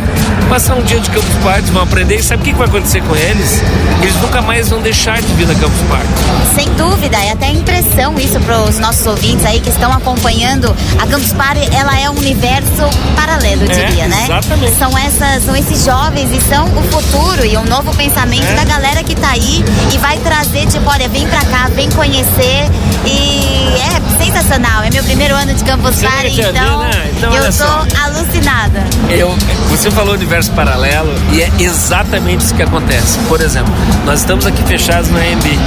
passar 0.49 0.75
um 0.75 0.83
dia 0.83 0.99
de 0.99 1.09
Campus 1.09 1.33
Party, 1.43 1.71
vão 1.71 1.83
aprender. 1.83 2.15
E 2.15 2.23
sabe 2.23 2.41
o 2.41 2.45
que 2.45 2.51
que 2.51 2.57
vai 2.57 2.67
acontecer 2.67 3.01
com 3.03 3.15
eles? 3.15 3.61
Eles 4.01 4.15
nunca 4.21 4.41
mais 4.41 4.69
vão 4.69 4.81
deixar 4.81 5.21
de 5.21 5.33
vir 5.33 5.47
na 5.47 5.55
Campus 5.55 5.81
Party. 5.89 6.07
Sem 6.55 6.69
dúvida, 6.75 7.17
é 7.17 7.31
até 7.31 7.49
impressão 7.51 8.19
isso 8.19 8.39
para 8.41 8.61
os 8.63 8.77
nossos 8.77 9.05
ouvintes 9.05 9.45
aí 9.45 9.59
que 9.59 9.69
estão 9.69 9.91
acompanhando. 9.91 10.30
A 10.35 11.07
Campus 11.07 11.33
Party, 11.33 11.59
ela 11.75 11.99
é 11.99 12.09
um 12.09 12.13
universo 12.17 12.89
paralelo, 13.17 13.63
eu 13.65 13.71
É, 13.71 13.85
diria, 13.85 14.07
né? 14.07 14.23
exatamente. 14.23 14.75
São 14.77 14.97
essas, 14.97 15.43
são 15.43 15.53
esses 15.55 15.83
jovens 15.83 16.29
e 16.31 16.39
são 16.49 16.65
o 16.65 16.83
futuro 16.83 17.45
e 17.45 17.57
um 17.57 17.65
novo 17.65 17.93
pensamento 17.95 18.45
É. 18.45 18.55
da 18.55 18.63
galera 18.63 19.03
que 19.03 19.13
tá 19.13 19.31
aí 19.31 19.63
e 19.93 19.97
vai 19.97 20.17
trazer, 20.19 20.67
tipo, 20.67 20.89
olha, 20.89 21.09
vem 21.09 21.27
pra 21.27 21.41
cá, 21.45 21.67
vem 21.75 21.89
conhecer 21.91 22.65
e 23.05 23.73
é 23.77 24.23
sensacional. 24.23 24.83
É 24.83 24.89
meu 24.89 25.03
primeiro 25.03 25.35
ano 25.35 25.53
de 25.53 25.63
Campus 25.65 25.95
Você 25.95 26.07
Party, 26.07 26.41
então, 26.41 26.79
né? 26.79 27.11
Então, 27.17 27.35
eu 27.35 27.45
tô 27.45 27.51
só. 27.51 27.85
alucinada. 28.05 28.83
Eu, 29.09 29.35
você 29.69 29.91
falou 29.91 30.13
universo 30.13 30.51
paralelo 30.51 31.13
e 31.33 31.41
é 31.41 31.51
exatamente 31.59 32.45
isso 32.45 32.55
que 32.55 32.63
acontece. 32.63 33.19
Por 33.27 33.41
exemplo, 33.41 33.73
nós 34.05 34.21
estamos 34.21 34.45
aqui 34.45 34.63
fechados 34.63 35.09
no 35.09 35.17
AMB. 35.17 35.59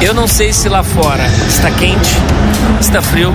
Eu 0.00 0.12
não 0.12 0.26
sei 0.26 0.52
se 0.52 0.68
lá 0.68 0.82
fora 0.82 1.24
está 1.48 1.70
quente, 1.70 2.10
está 2.80 3.00
frio, 3.00 3.34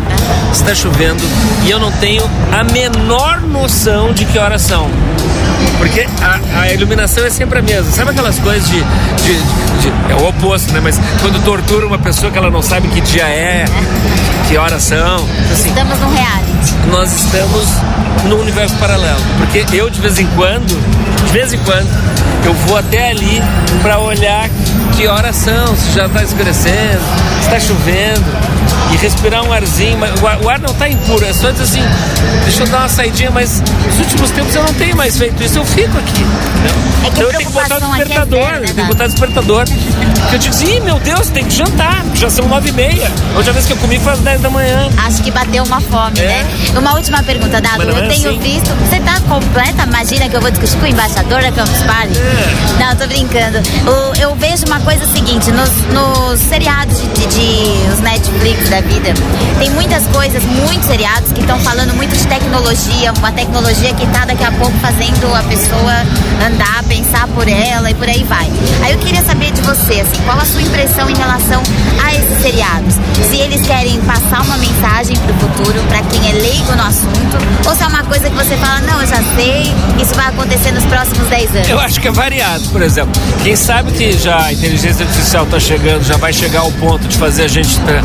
está 0.51 0.75
chovendo 0.75 1.21
e 1.65 1.71
eu 1.71 1.79
não 1.79 1.91
tenho 1.93 2.23
a 2.51 2.63
menor 2.63 3.41
noção 3.41 4.13
de 4.13 4.25
que 4.25 4.37
horas 4.37 4.61
são. 4.61 4.87
Porque 5.77 6.05
a, 6.21 6.61
a 6.61 6.73
iluminação 6.73 7.25
é 7.25 7.29
sempre 7.29 7.59
a 7.59 7.61
mesma. 7.61 7.91
Sabe 7.91 8.11
aquelas 8.11 8.37
coisas 8.39 8.67
de, 8.69 8.77
de- 8.79 9.81
de- 9.81 10.11
É 10.11 10.15
o 10.15 10.27
oposto, 10.27 10.71
né? 10.73 10.79
Mas 10.83 10.99
quando 11.21 11.43
tortura 11.43 11.87
uma 11.87 11.97
pessoa 11.97 12.31
que 12.31 12.37
ela 12.37 12.51
não 12.51 12.61
sabe 12.61 12.87
que 12.89 13.01
dia 13.01 13.23
é, 13.27 13.65
que 14.47 14.57
horas 14.57 14.83
são. 14.83 15.25
Assim, 15.51 15.69
Estamos 15.69 15.97
no 15.99 16.09
reality. 16.11 16.48
Nós 16.91 17.11
estamos 17.13 17.65
no 18.25 18.39
universo 18.39 18.75
paralelo. 18.75 19.19
Porque 19.37 19.65
eu, 19.75 19.89
de 19.89 19.99
vez 19.99 20.19
em 20.19 20.27
quando, 20.35 20.67
de 21.25 21.31
vez 21.31 21.53
em 21.53 21.59
quando, 21.59 21.87
eu 22.45 22.53
vou 22.53 22.77
até 22.77 23.09
ali 23.09 23.41
para 23.81 23.99
olhar 23.99 24.49
que 24.95 25.07
horas 25.07 25.35
são, 25.35 25.75
se 25.75 25.91
já 25.91 26.07
está 26.07 26.23
escurecendo, 26.23 27.01
se 27.41 27.47
está 27.47 27.59
chovendo. 27.59 28.48
E 28.91 28.97
respirar 28.97 29.43
um 29.43 29.53
arzinho, 29.53 29.97
mas 29.99 30.19
o 30.21 30.27
ar, 30.27 30.37
o 30.39 30.61
não 30.61 30.71
está 30.71 30.89
impuro, 30.89 31.23
é 31.23 31.31
só 31.33 31.51
dizer 31.51 31.63
assim, 31.63 31.83
deixa 32.43 32.63
eu 32.63 32.67
dar 32.67 32.79
uma 32.79 32.89
saidinha, 32.89 33.29
mas 33.29 33.61
nos 33.85 33.99
últimos 33.99 34.31
tempos 34.31 34.55
eu 34.55 34.63
não 34.63 34.73
tenho 34.73 34.95
mais 34.97 35.15
feito 35.17 35.41
isso, 35.43 35.59
eu 35.59 35.65
fico 35.65 35.95
aqui. 35.97 36.21
entendeu? 36.21 36.89
É 37.03 37.07
então 37.07 37.23
eu 37.23 37.29
tenho 37.29 37.45
que 37.47 37.53
botar 37.53 37.75
aqui 37.75 37.83
é 37.83 37.87
despertador, 38.05 38.39
zero, 38.39 38.51
né, 38.51 38.57
eu 38.57 38.61
tenho 38.61 38.67
que 38.67 38.81
Dado? 38.81 38.87
botar 38.87 39.07
despertador. 39.07 39.65
Porque 40.19 40.35
eu 40.35 40.39
digo 40.39 40.53
assim, 40.55 40.75
"Ih, 40.75 40.79
meu 40.81 40.99
Deus, 40.99 41.29
tem 41.29 41.45
que 41.45 41.55
jantar, 41.55 42.03
já 42.15 42.29
são 42.29 42.47
nove 42.47 42.69
e 42.69 42.71
meia. 42.71 43.11
A 43.33 43.37
última 43.37 43.53
vez 43.53 43.65
que 43.65 43.73
eu 43.73 43.77
comi 43.77 43.99
foi 43.99 44.13
às 44.13 44.19
dez 44.19 44.41
da 44.41 44.49
manhã. 44.49 44.89
Acho 45.05 45.21
que 45.23 45.31
bateu 45.31 45.63
uma 45.63 45.79
fome, 45.81 46.19
É. 46.19 46.25
né? 46.43 46.45
Uma 46.77 46.95
última 46.95 47.21
pergunta, 47.23 47.61
Dado. 47.61 47.83
Eu 47.83 47.89
é 47.97 48.07
tenho 48.07 48.29
assim. 48.29 48.39
visto. 48.39 48.69
Você 48.89 48.99
tá 49.01 49.19
completa? 49.29 49.83
Imagina 49.83 50.27
que 50.27 50.35
eu 50.35 50.41
vou 50.41 50.51
discutir 50.51 50.77
com 50.77 50.85
o 50.85 50.87
embaixador 50.87 51.41
da 51.41 51.51
Campus 51.51 51.81
Party? 51.83 52.17
É. 52.19 52.83
Não, 52.83 52.95
tô 52.95 53.07
brincando. 53.07 53.59
O- 53.87 54.21
eu 54.21 54.35
vejo 54.35 54.65
uma 54.67 54.79
coisa 54.81 55.05
seguinte: 55.13 55.51
nos, 55.51 55.69
nos 55.93 56.39
seriados 56.41 56.99
de, 57.01 57.07
de- 57.07 57.27
de- 57.27 57.93
os 57.93 57.99
Netflix 58.01 58.68
da 58.69 58.81
vida, 58.81 59.13
tem 59.57 59.69
muitas 59.71 60.05
coisas, 60.07 60.43
muitos 60.43 60.85
seriados 60.85 61.31
que 61.33 61.41
estão 61.41 61.59
falando 61.59 61.93
muito 61.95 62.15
de 62.15 62.25
tecnologia, 62.27 63.11
uma 63.17 63.31
tecnologia 63.31 63.93
que 63.93 64.05
tá 64.07 64.25
daqui 64.25 64.43
a 64.43 64.51
pouco 64.51 64.77
fazendo 64.79 65.33
a 65.35 65.41
pessoa 65.43 65.93
andar, 66.45 66.83
pensar 66.87 67.27
por 67.29 67.47
ela 67.47 67.89
e 67.89 67.93
por 67.95 68.07
aí 68.07 68.23
vai. 68.23 68.49
Aí 68.83 68.91
eu 68.93 68.99
queria 68.99 69.23
saber 69.23 69.51
de 69.51 69.61
você, 69.61 70.01
assim, 70.01 70.21
qual 70.25 70.37
a 70.39 70.45
sua 70.45 70.61
impressão 70.61 71.09
em 71.09 71.15
relação 71.15 71.61
a 72.03 72.13
esses 72.13 72.41
seriados? 72.41 72.93
Se 73.29 73.37
eles 73.37 73.65
querem 73.65 73.99
passar 74.01 74.41
uma 74.43 74.57
mensagem 74.57 75.15
pro 75.17 75.33
futuro, 75.47 75.81
para 75.87 76.01
quem 76.03 76.29
é 76.29 76.33
leigo 76.33 76.75
no 76.75 76.83
assunto, 76.83 77.37
ou 77.67 77.75
se 77.75 77.83
é 77.83 77.87
uma 77.87 78.03
coisa 78.03 78.29
que 78.29 78.35
você 78.35 78.55
fala, 78.57 78.81
não, 78.81 79.01
eu 79.01 79.07
já 79.07 79.21
sei, 79.35 79.63
isso 80.01 80.13
vai 80.15 80.27
acontecer 80.27 80.71
nos 80.71 80.85
próximos 80.85 81.27
10 81.27 81.55
anos. 81.55 81.69
Eu 81.69 81.79
acho 81.79 81.99
que 81.99 82.07
é 82.07 82.11
variado, 82.11 82.63
por 82.69 82.81
exemplo. 82.81 83.11
Quem 83.43 83.55
sabe 83.55 83.91
que 83.91 84.11
já 84.17 84.45
a 84.45 84.53
inteligência 84.53 85.05
artificial 85.05 85.43
está 85.45 85.59
chegando, 85.59 86.03
já 86.03 86.17
vai 86.17 86.31
chegar 86.31 86.61
ao 86.61 86.71
ponto 86.73 87.07
de 87.07 87.17
fazer 87.17 87.43
a 87.43 87.47
gente 87.47 87.77
tra- 87.81 88.03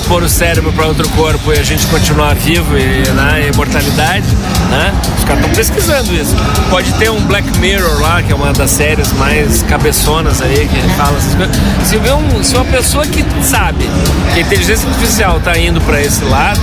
transpor 0.00 0.22
o 0.22 0.28
cérebro 0.28 0.72
para 0.72 0.86
outro 0.86 1.08
corpo 1.10 1.52
e 1.52 1.58
a 1.58 1.62
gente 1.62 1.86
continuar 1.88 2.34
vivo 2.34 2.76
e 2.78 3.08
na 3.12 3.40
imortalidade. 3.40 4.26
Né? 4.70 4.94
Os 5.18 5.24
caras 5.24 5.40
estão 5.40 5.54
pesquisando 5.54 6.14
isso. 6.14 6.34
Pode 6.70 6.92
ter 6.94 7.10
um 7.10 7.20
Black 7.26 7.58
Mirror 7.58 8.00
lá, 8.00 8.22
que 8.22 8.32
é 8.32 8.34
uma 8.34 8.52
das 8.52 8.70
séries 8.70 9.12
mais 9.14 9.62
cabeçonas 9.62 10.40
aí, 10.40 10.68
que 10.68 10.80
fala 10.96 11.16
essas 11.18 11.34
coisas. 11.34 11.56
Se, 11.84 11.96
um, 11.98 12.42
se 12.42 12.54
uma 12.54 12.64
pessoa 12.64 13.06
que 13.06 13.24
sabe 13.42 13.88
que 14.32 14.38
a 14.38 14.42
inteligência 14.42 14.88
artificial 14.88 15.38
está 15.38 15.58
indo 15.58 15.80
para 15.82 16.00
esse 16.00 16.24
lado, 16.24 16.60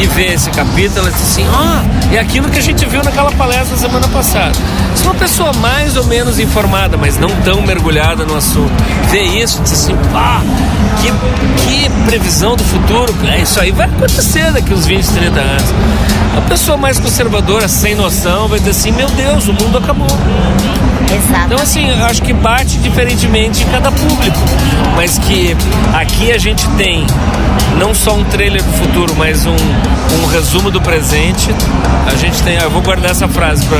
e 0.00 0.06
vê 0.06 0.32
esse 0.32 0.50
capítulo, 0.50 1.00
ela 1.00 1.10
diz 1.10 1.22
assim: 1.22 1.46
ah, 1.52 1.82
é 2.12 2.18
aquilo 2.18 2.48
que 2.48 2.58
a 2.58 2.62
gente 2.62 2.84
viu 2.86 3.02
naquela 3.02 3.32
palestra 3.32 3.76
semana 3.76 4.06
passada. 4.08 4.52
Se 4.94 5.02
uma 5.04 5.14
pessoa 5.14 5.52
mais 5.54 5.96
ou 5.96 6.04
menos 6.04 6.38
informada, 6.38 6.96
mas 6.96 7.18
não 7.18 7.30
tão 7.42 7.62
mergulhada 7.62 8.24
no 8.24 8.36
assunto, 8.36 8.72
vê 9.10 9.22
isso, 9.22 9.60
diz 9.62 9.72
assim: 9.72 9.96
pá, 10.12 10.40
que, 11.00 11.10
que 11.64 11.90
previsão 12.06 12.56
do 12.56 12.64
futuro, 12.64 13.14
é, 13.26 13.40
isso 13.40 13.60
aí 13.60 13.70
vai 13.70 13.86
acontecer 13.86 14.52
daqui 14.52 14.72
uns 14.72 14.86
20, 14.86 15.06
30 15.06 15.40
anos. 15.40 15.74
A 16.36 16.40
pessoa 16.42 16.76
mais 16.76 17.00
conservadora, 17.00 17.66
sem 17.68 17.94
noção, 17.94 18.48
vai 18.48 18.58
dizer 18.58 18.70
assim: 18.70 18.92
meu 18.92 19.08
Deus, 19.10 19.48
o 19.48 19.52
mundo 19.52 19.78
acabou. 19.78 20.06
Exato. 21.12 21.46
Então, 21.46 21.62
assim, 21.62 21.88
eu 21.88 22.04
acho 22.06 22.22
que 22.22 22.32
bate 22.32 22.78
diferentemente 22.78 23.64
em 23.64 23.66
cada 23.68 23.90
público, 23.90 24.38
mas 24.96 25.18
que 25.18 25.56
aqui 25.94 26.32
a 26.32 26.38
gente 26.38 26.66
tem 26.70 27.06
não 27.78 27.94
só 27.94 28.14
um 28.14 28.24
trailer 28.24 28.62
do 28.62 28.72
futuro, 28.72 29.14
mas 29.16 29.46
um, 29.46 29.54
um 29.54 30.26
resumo 30.26 30.70
do 30.70 30.80
presente. 30.80 31.48
A 32.06 32.14
gente 32.16 32.42
tem, 32.42 32.56
eu 32.56 32.70
vou 32.70 32.82
guardar 32.82 33.10
essa 33.12 33.28
frase 33.28 33.64
para 33.66 33.78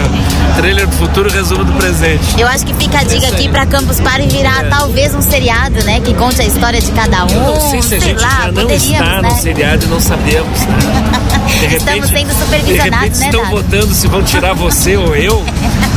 trailer 0.56 0.86
do 0.86 0.92
futuro, 0.96 1.30
resumo 1.30 1.64
do 1.64 1.72
presente. 1.72 2.38
Eu 2.38 2.46
acho 2.46 2.64
que 2.64 2.74
fica 2.74 2.98
a 3.00 3.02
dica 3.02 3.26
Isso 3.26 3.34
aqui 3.34 3.48
para 3.48 3.66
Campus 3.66 4.00
Party 4.00 4.28
virar 4.28 4.64
É. 4.64 4.68
talvez 4.68 5.14
um 5.14 5.22
seriado, 5.22 5.82
né, 5.84 6.00
que 6.00 6.14
conte 6.14 6.40
a 6.40 6.44
história 6.44 6.80
de 6.80 6.90
cada 6.92 7.24
um. 7.24 7.28
Eu 7.30 7.54
não 7.54 7.70
sei 7.70 7.82
se 7.82 7.94
a 7.94 7.98
gente 8.00 8.20
lá, 8.22 8.30
já 8.30 8.52
não 8.52 8.70
está 8.70 9.22
né? 9.22 9.28
no 9.28 9.36
seriado 9.36 9.84
e 9.84 9.88
não 9.88 10.00
sabemos, 10.00 10.60
né? 10.60 11.22
De 11.58 11.66
repente, 11.66 12.04
Estamos 12.04 12.08
sendo 12.10 12.28
de 12.28 12.34
supervisionados, 12.44 12.98
repente 12.98 13.18
né, 13.20 13.26
estão 13.26 13.44
votando 13.50 13.94
se 13.94 14.06
vão 14.06 14.22
tirar 14.22 14.54
você 14.54 14.96
ou 14.96 15.14
eu 15.16 15.44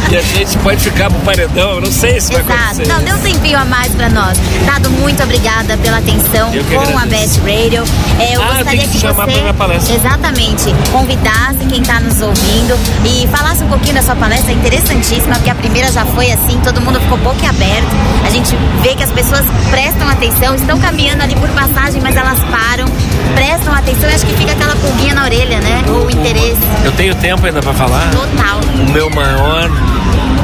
e 0.10 0.18
a 0.18 0.22
gente 0.22 0.58
pode 0.58 0.82
ficar 0.84 1.10
pro 1.10 1.20
paredão. 1.22 1.76
Eu 1.76 1.82
não 1.82 1.92
sei 1.92 2.20
se 2.20 2.34
vai 2.34 2.42
Exato. 2.42 2.60
acontecer. 2.60 2.88
Não, 2.88 3.02
deu 3.04 3.16
um 3.16 3.20
tempinho 3.20 3.58
a 3.58 3.64
mais 3.66 3.94
pra 3.94 4.10
nós. 4.10 4.38
Dado, 4.66 4.90
muito 4.90 5.24
obrigada 5.24 5.78
pela 5.78 6.00
atenção 6.00 6.54
Eu 6.54 6.64
com 6.66 6.98
a. 6.98 7.06
Best 7.06 7.40
Radio. 7.40 7.84
É, 8.20 8.36
eu 8.36 8.42
Ah, 8.42 8.46
eu 8.46 8.56
gostaria 8.56 8.66
tenho 8.72 8.82
que 8.84 8.90
que 8.90 9.00
chamar 9.00 9.26
você 9.26 9.32
pra 9.32 9.42
minha 9.42 9.54
palestra. 9.54 9.96
exatamente 9.96 10.76
convidasse 10.92 11.58
quem 11.70 11.82
está 11.82 12.00
nos 12.00 12.22
ouvindo 12.22 12.78
e 13.06 13.28
falasse 13.28 13.64
um 13.64 13.68
pouquinho 13.70 13.94
da 13.96 14.02
sua 14.02 14.16
palestra. 14.16 14.52
É 14.52 14.56
interessantíssima, 14.56 15.36
porque 15.36 15.50
a 15.50 15.56
primeira 15.56 15.92
já 15.92 16.06
foi 16.06 16.32
assim, 16.32 16.60
todo 16.64 16.82
mundo 16.82 17.00
ficou 17.02 17.18
boca 17.20 17.48
aberto. 17.50 17.88
A 18.26 18.30
gente 18.30 18.56
vê 18.82 18.96
que 18.96 19.04
as 19.04 19.12
pessoas 19.12 19.44
prestam 19.70 20.08
atenção, 20.10 20.56
estão 20.56 20.80
caminhando 20.80 21.22
ali 21.24 21.36
por 21.36 21.50
passagem, 21.50 22.02
mas 22.02 22.16
elas 22.16 22.40
param, 22.40 22.86
prestam 23.36 23.74
atenção 23.74 24.10
e 24.10 24.14
acho 24.14 24.26
que 24.26 24.34
fica 24.34 24.52
aquela 24.52 24.76
pulguinha 24.76 25.14
na 25.16 25.24
orelha, 25.24 25.60
né? 25.62 25.84
O 25.88 26.10
interesse 26.10 26.58
Eu 26.84 26.92
tenho 26.94 27.16
tempo 27.16 27.46
ainda 27.46 27.62
pra 27.62 27.74
falar? 27.74 28.10
total. 28.12 28.60
O 28.88 28.92
meu 28.92 29.10
maior 29.10 29.70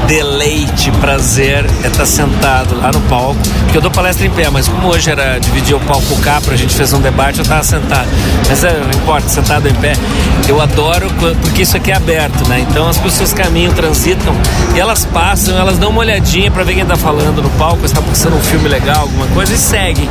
deleite, 0.05 0.91
prazer 0.91 1.65
é 1.83 1.87
estar 1.87 2.05
sentado 2.05 2.75
lá 2.79 2.91
no 2.91 3.01
palco, 3.01 3.39
porque 3.63 3.77
eu 3.77 3.81
dou 3.81 3.91
palestra 3.91 4.25
em 4.25 4.29
pé, 4.29 4.49
mas 4.49 4.67
como 4.67 4.87
hoje 4.87 5.09
era 5.09 5.39
dividir 5.39 5.75
o 5.75 5.79
palco 5.81 6.15
cá, 6.21 6.39
pra 6.41 6.55
gente 6.55 6.73
fazer 6.73 6.95
um 6.95 7.01
debate, 7.01 7.39
eu 7.39 7.45
tava 7.45 7.63
sentado. 7.63 8.07
Mas 8.47 8.63
é, 8.63 8.71
não 8.73 9.01
importa, 9.01 9.27
sentado 9.27 9.67
em 9.67 9.73
pé. 9.75 9.93
Eu 10.47 10.61
adoro, 10.61 11.07
porque 11.41 11.63
isso 11.63 11.75
aqui 11.75 11.91
é 11.91 11.95
aberto, 11.95 12.47
né? 12.47 12.59
Então 12.59 12.87
as 12.87 12.97
pessoas 12.97 13.33
caminham, 13.33 13.73
transitam, 13.73 14.33
e 14.75 14.79
elas 14.79 15.05
passam, 15.05 15.57
elas 15.57 15.77
dão 15.77 15.89
uma 15.89 15.99
olhadinha 15.99 16.49
pra 16.49 16.63
ver 16.63 16.75
quem 16.75 16.85
tá 16.85 16.95
falando 16.95 17.41
no 17.41 17.49
palco, 17.51 17.87
se 17.87 17.93
tá 17.93 18.01
passando 18.01 18.35
um 18.35 18.41
filme 18.41 18.69
legal, 18.69 19.01
alguma 19.01 19.27
coisa, 19.27 19.53
e 19.53 19.57
seguem. 19.57 20.09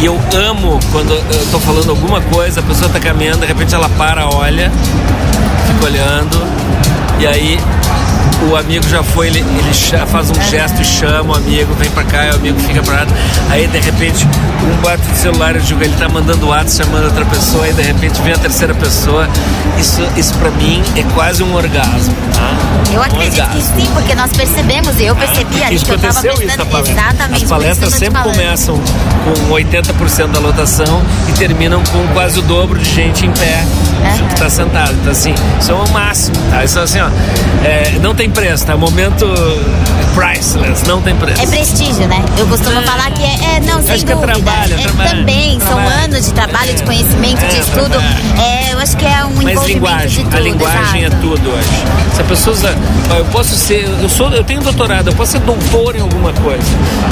E 0.00 0.06
eu 0.06 0.18
amo 0.34 0.78
quando 0.90 1.12
eu 1.12 1.46
tô 1.50 1.60
falando 1.60 1.90
alguma 1.90 2.20
coisa, 2.22 2.60
a 2.60 2.62
pessoa 2.62 2.88
tá 2.90 3.00
caminhando, 3.00 3.40
de 3.40 3.46
repente 3.46 3.74
ela 3.74 3.88
para, 3.90 4.28
olha, 4.28 4.72
fica 5.66 5.84
olhando, 5.84 6.42
e 7.18 7.26
aí 7.26 7.60
o 8.50 8.56
amigo 8.56 8.86
já 8.88 9.02
foi, 9.02 9.28
ele, 9.28 9.38
ele 9.40 10.06
faz 10.06 10.30
um 10.30 10.34
gesto 10.50 10.80
e 10.80 10.84
chama 10.84 11.32
o 11.34 11.36
amigo, 11.36 11.74
vem 11.74 11.90
pra 11.90 12.04
cá, 12.04 12.26
e 12.26 12.30
o 12.30 12.34
amigo 12.34 12.58
fica 12.60 12.82
pra 12.82 12.94
lá. 12.94 13.06
Aí 13.50 13.66
de 13.66 13.78
repente 13.80 14.26
um 14.62 14.82
bate 14.82 15.02
no 15.08 15.16
celular, 15.16 15.54
eu 15.56 15.62
digo, 15.62 15.82
ele 15.82 15.94
tá 15.98 16.08
mandando 16.08 16.46
WhatsApp 16.48 16.84
chamando 16.84 17.04
outra 17.04 17.24
pessoa, 17.26 17.68
e 17.68 17.72
de 17.72 17.82
repente 17.82 18.20
vem 18.22 18.32
a 18.32 18.38
terceira 18.38 18.74
pessoa. 18.74 19.28
Isso, 19.78 20.00
isso 20.16 20.34
pra 20.34 20.50
mim 20.52 20.82
é 20.96 21.02
quase 21.14 21.42
um 21.42 21.54
orgasmo. 21.54 22.14
Tá? 22.34 22.50
Eu 22.92 23.00
Um 23.00 23.02
acredito 23.02 23.34
que 23.34 23.40
orgasmo. 23.40 23.80
sim, 23.80 23.86
porque 23.92 24.14
nós 24.14 24.30
percebemos, 24.32 24.98
e 25.00 25.04
eu 25.04 25.16
percebi 25.16 25.62
ali 25.62 25.74
Isso 25.76 25.84
que 25.84 25.92
eu 25.92 25.98
tava 25.98 26.18
aconteceu 26.18 26.32
isso 26.46 26.56
na 26.58 26.64
prestando 26.64 26.70
palestra. 26.70 26.92
exatamente 26.92 27.34
As 27.36 27.42
que 27.42 27.48
palestras 27.48 27.94
sempre 27.94 28.22
começam 28.22 28.80
com 29.48 29.54
80% 29.54 30.26
da 30.32 30.38
lotação 30.40 31.02
e 31.28 31.32
terminam 31.32 31.82
com 31.92 32.06
quase 32.12 32.38
o 32.38 32.42
dobro 32.42 32.78
de 32.78 32.88
gente 32.90 33.26
em 33.26 33.30
pé 33.32 33.64
Aham. 34.04 34.26
que 34.28 34.34
está 34.34 34.50
sentado. 34.50 34.92
Então, 35.00 35.12
assim, 35.12 35.34
isso 35.60 35.70
é 35.70 35.74
o 35.74 35.88
máximo, 35.90 36.36
tá? 36.50 36.64
Isso 36.64 36.78
assim, 36.78 37.00
ó, 37.00 37.08
é, 37.64 37.98
não 38.02 38.14
tem 38.14 38.28
preço, 38.34 38.66
tá? 38.66 38.76
Momento 38.76 39.26
priceless, 40.14 40.86
não 40.86 41.00
tem 41.02 41.14
preço. 41.16 41.42
É 41.42 41.46
prestígio, 41.46 42.06
né? 42.06 42.22
Eu 42.38 42.46
costumo 42.46 42.80
falar 42.82 43.10
que 43.12 43.22
é, 43.22 43.56
é 43.56 43.60
não, 43.60 43.82
sem 43.82 43.94
acho 43.94 44.06
que 44.06 44.12
é 44.12 44.16
trabalho, 44.16 44.74
é 44.74 44.76
trabalho. 44.82 45.10
também, 45.10 45.58
são 45.60 45.68
Trabalho. 45.68 46.04
anos 46.04 46.24
de 46.26 46.32
trabalho, 46.34 46.74
de 46.74 46.82
É. 46.82 46.86
conhecimento, 46.86 47.38
de 47.46 47.56
É, 47.56 47.60
estudo. 47.60 47.90
trabalho. 47.90 48.14
É, 48.40 48.72
eu 48.74 48.78
acho 48.78 48.96
que 48.96 49.04
é 49.04 49.24
um 49.24 49.42
Mas 49.42 49.64
linguagem, 49.66 50.08
de 50.24 50.30
tudo. 50.30 50.36
a 50.36 50.40
linguagem 50.40 51.00
exato. 51.04 51.16
é 51.16 51.20
tudo 51.20 51.50
hoje. 51.50 51.68
Se 52.14 52.20
a 52.20 52.24
pessoa 52.24 52.54
usa, 52.56 52.74
eu 53.16 53.24
posso 53.26 53.56
ser, 53.56 53.88
eu 54.02 54.08
sou, 54.08 54.30
eu 54.30 54.44
tenho 54.44 54.60
doutorado, 54.60 55.08
eu 55.08 55.14
posso 55.14 55.32
ser 55.32 55.40
doutor 55.40 55.96
em 55.96 56.00
alguma 56.00 56.32
coisa, 56.34 56.62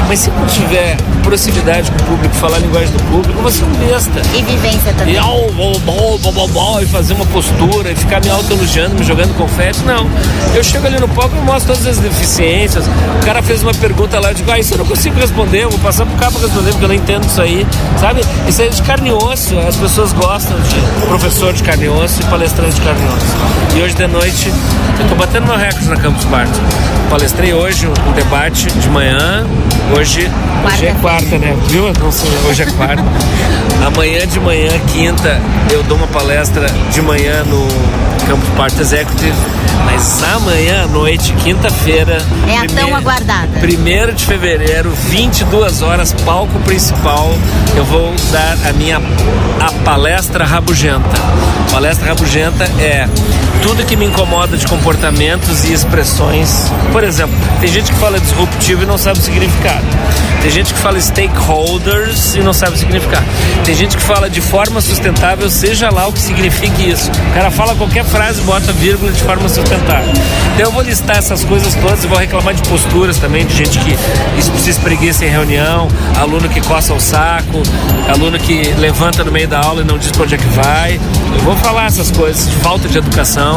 mas 0.07 0.21
se 0.21 0.31
não 0.31 0.47
tiver 0.47 0.97
proximidade 1.25 1.91
com 1.91 1.97
o 2.05 2.07
público, 2.07 2.35
falar 2.37 2.57
a 2.57 2.61
linguagem 2.61 2.93
do 2.93 3.03
público, 3.05 3.37
eu 3.39 3.43
vou 3.43 3.51
ser 3.51 3.65
um 3.65 3.73
besta. 3.75 4.23
E 4.37 4.43
vivência 4.43 4.93
também. 4.97 5.15
E, 5.15 5.19
au, 5.19 5.51
bom, 5.53 5.73
bom, 5.85 6.19
bom, 6.23 6.33
bom, 6.33 6.49
bom, 6.49 6.81
e 6.81 6.87
fazer 6.87 7.15
uma 7.15 7.27
postura 7.27 7.91
e 7.91 7.97
ficar 7.97 8.21
me 8.21 8.31
autoelogiando, 8.31 8.95
me 8.95 9.05
jogando 9.05 9.37
confete. 9.37 9.81
Não. 9.85 10.09
Eu 10.55 10.63
chego 10.63 10.87
ali 10.87 10.99
no 11.01 11.09
palco 11.13 11.37
e 11.37 11.41
mostro 11.41 11.75
todas 11.75 11.87
as 11.87 11.99
deficiências. 11.99 12.87
O 12.87 13.25
cara 13.25 13.43
fez 13.43 13.63
uma 13.63 13.73
pergunta 13.75 14.19
lá, 14.19 14.31
eu 14.31 14.35
digo, 14.35 14.51
ah, 14.51 14.59
isso 14.59 14.75
eu 14.75 14.79
não 14.79 14.87
consigo 14.87 15.19
responder, 15.19 15.65
eu 15.65 15.71
vou 15.71 15.79
passar 15.79 16.07
pro 16.07 16.17
cara 16.17 16.31
pra 16.31 16.41
responder, 16.41 16.71
porque 16.71 16.85
eu 16.85 16.89
não 16.89 16.95
entendo 16.95 17.25
isso 17.25 17.41
aí. 17.41 17.67
Sabe? 17.99 18.23
Isso 18.47 18.63
aí 18.63 18.69
é 18.69 18.71
de 18.71 18.83
carne 18.83 19.11
e 19.11 19.13
osso. 19.13 19.59
As 19.59 19.77
pessoas 19.77 20.13
gostam 20.13 20.57
de 20.61 21.07
professor 21.07 21.53
de 21.53 21.63
carne 21.63 21.85
e 21.85 21.89
osso 21.89 22.21
e 22.21 22.25
palestrante 22.25 22.75
de 22.75 22.81
carne 22.81 23.01
e 23.03 23.09
osso. 23.09 23.77
E 23.77 23.83
hoje 23.83 23.95
de 23.95 24.07
noite, 24.07 24.53
eu 24.99 25.09
tô 25.09 25.15
batendo 25.15 25.47
meu 25.47 25.57
recorde 25.57 25.89
na 25.89 25.97
Campus 25.97 26.25
Party. 26.25 26.61
Palestrei 27.09 27.53
hoje 27.53 27.87
um 27.87 28.13
debate 28.13 28.67
de 28.67 28.89
manhã. 28.89 29.47
Hoje, 29.97 30.31
hoje 30.65 30.87
é 30.87 30.95
quarta, 31.01 31.39
né? 31.39 31.57
Viu? 31.69 31.93
Não 32.01 32.11
sei, 32.11 32.31
hoje 32.49 32.63
é 32.63 32.67
quarta. 32.67 33.03
Amanhã 33.85 34.27
de 34.27 34.41
manhã, 34.41 34.71
quinta, 34.93 35.41
eu 35.71 35.83
dou 35.83 35.97
uma 35.97 36.07
palestra 36.07 36.67
de 36.91 37.03
manhã 37.03 37.43
no 37.45 37.67
Campus 38.33 38.49
Party 38.57 38.81
Executive. 38.81 39.37
Mas 39.85 40.23
amanhã 40.23 40.85
à 40.85 40.87
noite, 40.87 41.35
quinta-feira. 41.45 42.17
É 42.49 42.57
a 42.57 42.67
tão 42.67 42.97
aguardada. 42.97 43.47
1 43.59 44.15
de 44.15 44.25
fevereiro, 44.25 44.91
22 44.91 45.83
horas, 45.83 46.15
palco 46.25 46.59
principal. 46.61 47.29
Eu 47.77 47.85
vou 47.85 48.11
dar 48.33 48.57
a 48.71 48.73
minha 48.73 48.97
a 49.61 49.73
palestra 49.85 50.47
rabugenta. 50.47 51.21
Palestra 51.71 52.07
rabugenta 52.07 52.65
é 52.81 53.07
tudo 53.63 53.85
que 53.85 53.97
me 53.97 54.07
incomoda 54.07 54.57
de 54.57 54.67
comportamentos 54.67 55.65
e 55.65 55.73
expressões. 55.73 56.71
Por 56.91 57.05
exemplo, 57.05 57.35
tem 57.61 57.69
gente 57.69 57.93
que 57.93 57.99
fala 57.99 58.19
disruptivo 58.19 58.83
e 58.83 58.87
não 58.87 58.99
sabe 58.99 59.21
o 59.21 59.23
significado. 59.23 59.87
Tem 60.43 60.51
gente 60.51 60.75
que 60.75 60.81
fala 60.81 61.01
stakeholders 61.01 62.35
e 62.35 62.41
não 62.41 62.53
sabe 62.53 62.75
o 62.75 62.77
significado. 62.77 63.25
Tem 63.65 63.75
gente 63.75 63.97
que 63.97 64.03
fala 64.03 64.29
de 64.29 64.41
forma 64.41 64.81
sustentável, 64.81 65.49
seja 65.49 65.89
lá 65.91 66.09
o 66.09 66.13
que 66.13 66.19
signifique 66.19 66.91
isso. 66.91 67.09
O 67.31 67.35
cara 67.35 67.51
fala 67.51 67.77
qualquer 67.77 68.05
frase, 68.05 68.41
bota 68.43 68.73
vírgula 68.73 69.13
de 69.13 69.23
forma 69.23 69.49
sustentável. 69.49 70.13
Então 70.55 70.67
eu 70.67 70.73
vou 70.73 70.83
listar 70.83 71.17
essas 71.19 71.45
coisas 71.45 71.75
todas 71.77 72.03
e 72.03 72.09
vou 72.09 72.19
reclamar 72.19 72.55
de 72.55 72.69
posturas 72.69 73.19
também, 73.19 73.47
de 73.47 73.55
gente 73.55 73.79
que 73.79 73.97
se 74.43 74.71
espreguiça 74.71 75.25
em 75.25 75.29
reunião, 75.29 75.87
aluno 76.19 76.49
que 76.49 76.61
coça 76.61 76.93
o 76.93 77.01
saco, 77.01 77.63
aluno 78.13 78.37
que 78.39 78.65
levanta 78.79 79.23
no 79.23 79.31
meio 79.31 79.47
da 79.47 79.61
aula 79.61 79.83
e 79.83 79.85
não 79.85 79.97
diz 79.97 80.11
pra 80.11 80.25
onde 80.25 80.35
é 80.35 80.39
que 80.39 80.49
vai. 80.49 81.01
Eu 81.35 81.41
vou 81.41 81.57
falar 81.57 81.87
essas 81.87 82.11
coisas 82.11 82.49
de 82.49 82.57
falta 82.57 82.89
de 82.89 82.99
educação, 82.99 83.52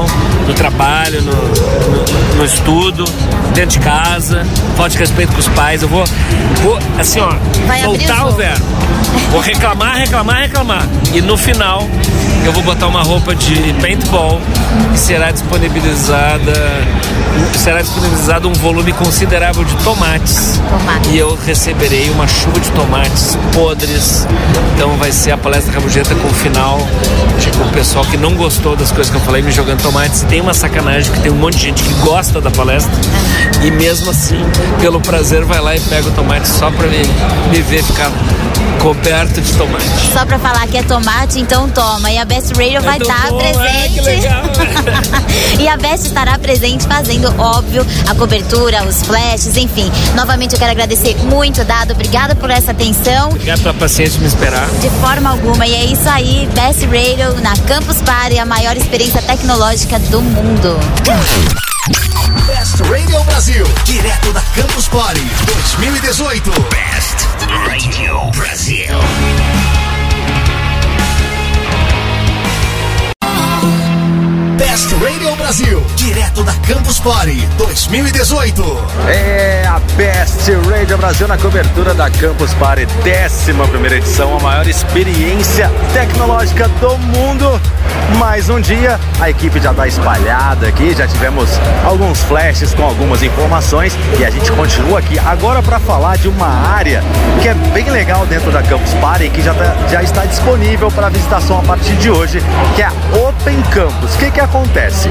no 0.47 0.53
trabalho, 0.53 1.21
no, 1.21 1.31
no- 1.31 2.35
no 2.37 2.43
estudo, 2.45 3.05
dentro 3.53 3.79
de 3.79 3.79
casa, 3.79 4.45
falta 4.75 4.89
de 4.91 4.97
respeito 4.97 5.31
com 5.33 5.39
os 5.39 5.47
pais. 5.49 5.81
Eu 5.81 5.87
vou, 5.87 6.03
vou 6.63 6.77
assim, 6.99 7.19
ó, 7.21 7.33
Vai 7.65 7.81
o 7.81 7.85
soltar 7.85 8.27
o 8.27 8.31
verbo. 8.31 8.65
Vou 9.31 9.39
reclamar, 9.41 9.95
reclamar, 9.97 10.39
reclamar. 10.41 10.83
E 11.13 11.21
no 11.21 11.37
final, 11.37 11.87
eu 12.43 12.51
vou 12.51 12.61
botar 12.63 12.87
uma 12.87 13.01
roupa 13.03 13.33
de 13.33 13.73
paintball 13.81 14.41
e 14.93 14.97
será 14.97 15.31
disponibilizada 15.31 16.53
será 17.57 17.81
disponibilizado 17.81 18.47
um 18.47 18.53
volume 18.53 18.93
considerável 18.93 19.63
de 19.63 19.75
tomates. 19.77 20.59
Tomate. 20.69 21.09
E 21.09 21.17
eu 21.17 21.37
receberei 21.45 22.09
uma 22.09 22.27
chuva 22.27 22.59
de 22.59 22.69
tomates 22.71 23.37
podres. 23.53 24.25
Então 24.75 24.95
vai 24.97 25.11
ser 25.11 25.31
a 25.31 25.37
palestra 25.37 25.73
rabugenta 25.73 26.13
com 26.15 26.27
o 26.27 26.33
final 26.33 26.77
com 27.57 27.63
o 27.63 27.69
pessoal 27.71 28.03
que 28.05 28.17
não 28.17 28.33
gostou 28.35 28.75
das 28.75 28.91
coisas 28.91 29.09
que 29.11 29.17
eu 29.17 29.21
falei 29.21 29.41
me 29.41 29.51
jogando 29.51 29.81
tomates. 29.85 30.23
Tem 30.23 30.41
uma 30.41 30.53
sacanagem 30.53 31.11
que 31.13 31.19
tem 31.19 31.31
um 31.31 31.35
monte 31.35 31.57
de 31.57 31.63
gente 31.65 31.83
que 31.83 31.93
gosta 32.03 32.41
da 32.41 32.49
palestra 32.49 32.91
e 33.61 33.69
mesmo 33.69 34.09
assim, 34.09 34.43
pelo 34.81 34.99
prazer, 34.99 35.45
vai 35.45 35.61
lá 35.61 35.75
e 35.75 35.79
pega 35.79 36.07
o 36.07 36.11
tomate 36.11 36.47
só 36.47 36.71
pra 36.71 36.87
me, 36.87 37.03
me 37.51 37.61
ver 37.61 37.83
ficar 37.83 38.11
coberto 38.81 39.41
de 39.41 39.53
tomate. 39.53 39.85
Só 40.13 40.25
pra 40.25 40.37
falar 40.39 40.67
que 40.67 40.77
é 40.77 40.83
tomate, 40.83 41.39
então 41.39 41.69
toma. 41.69 42.11
E 42.11 42.17
a 42.17 42.25
Best 42.25 42.51
Radio 42.53 42.81
vai 42.81 42.97
Então 42.97 43.09
estar 43.09 43.33
é, 43.33 43.89
presente. 43.89 44.25
E 45.59 45.67
a 45.67 45.77
Best 45.77 46.07
estará 46.07 46.37
presente 46.37 46.85
fazendo, 46.85 47.33
óbvio, 47.39 47.85
a 48.07 48.15
cobertura, 48.15 48.83
os 48.83 49.03
flashes, 49.03 49.55
enfim. 49.57 49.91
Novamente 50.15 50.53
eu 50.53 50.59
quero 50.59 50.71
agradecer 50.71 51.15
muito, 51.23 51.63
Dado. 51.63 51.93
Obrigada 51.93 52.35
por 52.35 52.49
essa 52.49 52.71
atenção. 52.71 53.29
Obrigado 53.29 53.61
pela 53.61 53.73
paciência 53.73 54.13
de 54.13 54.19
me 54.19 54.27
esperar. 54.27 54.67
De 54.81 54.89
forma 55.01 55.29
alguma. 55.29 55.65
E 55.65 55.73
é 55.73 55.85
isso 55.85 56.07
aí, 56.09 56.47
Best 56.53 56.85
Radio 56.85 57.41
na 57.41 57.55
Campus 57.67 58.01
Party, 58.01 58.37
a 58.37 58.45
maior 58.45 58.75
experiência 58.75 59.21
tecnológica 59.21 59.74
do 60.09 60.21
mundo. 60.21 60.79
Best 62.47 62.79
Radio 62.89 63.21
Brasil, 63.25 63.65
direto 63.83 64.31
da 64.31 64.39
Campus 64.55 64.87
Party 64.87 65.19
2018. 65.75 66.49
Best 66.69 67.27
Radio 67.67 68.31
Brasil. 68.31 69.74
Brasil, 75.55 75.81
direto 75.95 76.43
da 76.43 76.51
Campus 76.67 76.99
Party 76.99 77.47
2018. 77.57 78.61
É 79.07 79.65
a 79.65 79.79
Best 79.95 80.51
Radio 80.69 80.97
Brasil 80.97 81.29
na 81.29 81.37
cobertura 81.37 81.93
da 81.93 82.09
Campus 82.09 82.53
Party, 82.55 82.85
11 82.85 83.95
edição, 83.95 84.35
a 84.35 84.39
maior 84.41 84.67
experiência 84.67 85.71
tecnológica 85.93 86.67
do 86.67 86.97
mundo. 86.97 87.61
Mais 88.19 88.49
um 88.49 88.59
dia, 88.59 88.99
a 89.19 89.29
equipe 89.29 89.59
já 89.59 89.71
está 89.71 89.87
espalhada 89.87 90.67
aqui, 90.67 90.93
já 90.93 91.07
tivemos 91.07 91.49
alguns 91.85 92.21
flashes 92.23 92.73
com 92.73 92.83
algumas 92.83 93.23
informações 93.23 93.97
e 94.19 94.25
a 94.25 94.29
gente 94.29 94.51
continua 94.51 94.99
aqui 94.99 95.17
agora 95.19 95.61
para 95.61 95.79
falar 95.79 96.17
de 96.17 96.27
uma 96.27 96.47
área 96.47 97.01
que 97.41 97.47
é 97.47 97.53
bem 97.73 97.89
legal 97.89 98.25
dentro 98.25 98.51
da 98.51 98.61
Campus 98.61 98.93
Party 98.95 99.29
que 99.29 99.41
já, 99.41 99.53
tá, 99.53 99.75
já 99.89 100.03
está 100.03 100.25
disponível 100.25 100.91
para 100.91 101.09
visitação 101.09 101.59
a 101.59 101.63
partir 101.63 101.95
de 101.95 102.11
hoje, 102.11 102.41
que 102.75 102.81
é 102.81 102.85
a 102.85 102.91
Open 103.27 103.61
Campus. 103.71 104.15
O 104.15 104.17
que, 104.17 104.31
que 104.31 104.39
acontece? 104.39 105.09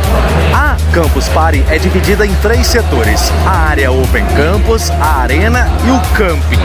A 0.52 0.76
Campus 0.92 1.28
Party 1.28 1.64
é 1.68 1.78
dividida 1.78 2.26
em 2.26 2.34
três 2.36 2.66
setores: 2.66 3.32
a 3.46 3.68
área 3.68 3.90
Open 3.90 4.24
Campus, 4.36 4.90
a 4.90 5.20
arena 5.20 5.68
e 5.86 5.90
o 5.90 6.00
camping. 6.16 6.58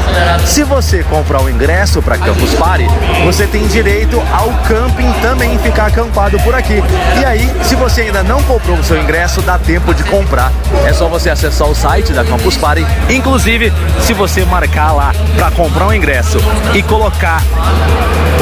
Se 0.45 0.63
você 0.63 1.03
comprar 1.03 1.41
o 1.41 1.49
ingresso 1.49 2.01
para 2.01 2.17
Campus 2.17 2.53
Party, 2.55 2.87
você 3.23 3.45
tem 3.47 3.67
direito 3.67 4.21
ao 4.33 4.49
camping 4.63 5.11
também 5.21 5.57
ficar 5.59 5.87
acampado 5.87 6.39
por 6.39 6.55
aqui. 6.55 6.83
E 7.19 7.25
aí, 7.25 7.49
se 7.63 7.75
você 7.75 8.01
ainda 8.01 8.23
não 8.23 8.41
comprou 8.43 8.77
o 8.77 8.83
seu 8.83 8.99
ingresso, 9.01 9.41
dá 9.41 9.57
tempo 9.57 9.93
de 9.93 10.03
comprar. 10.03 10.51
É 10.85 10.93
só 10.93 11.07
você 11.07 11.29
acessar 11.29 11.67
o 11.67 11.75
site 11.75 12.11
da 12.13 12.23
Campus 12.23 12.57
Party. 12.57 12.85
Inclusive, 13.09 13.71
se 14.01 14.13
você 14.13 14.43
marcar 14.45 14.91
lá 14.93 15.13
para 15.35 15.51
comprar 15.51 15.87
um 15.87 15.93
ingresso 15.93 16.39
e 16.73 16.81
colocar 16.83 17.41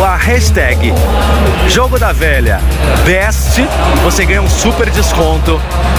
a 0.03 0.15
hashtag 0.15 0.93
Jogo 1.67 1.99
da 1.99 2.13
Velha 2.13 2.61
Best, 3.03 3.67
você 4.03 4.25
ganha 4.25 4.41
um 4.41 4.49
super 4.49 4.89
desconto 4.89 5.16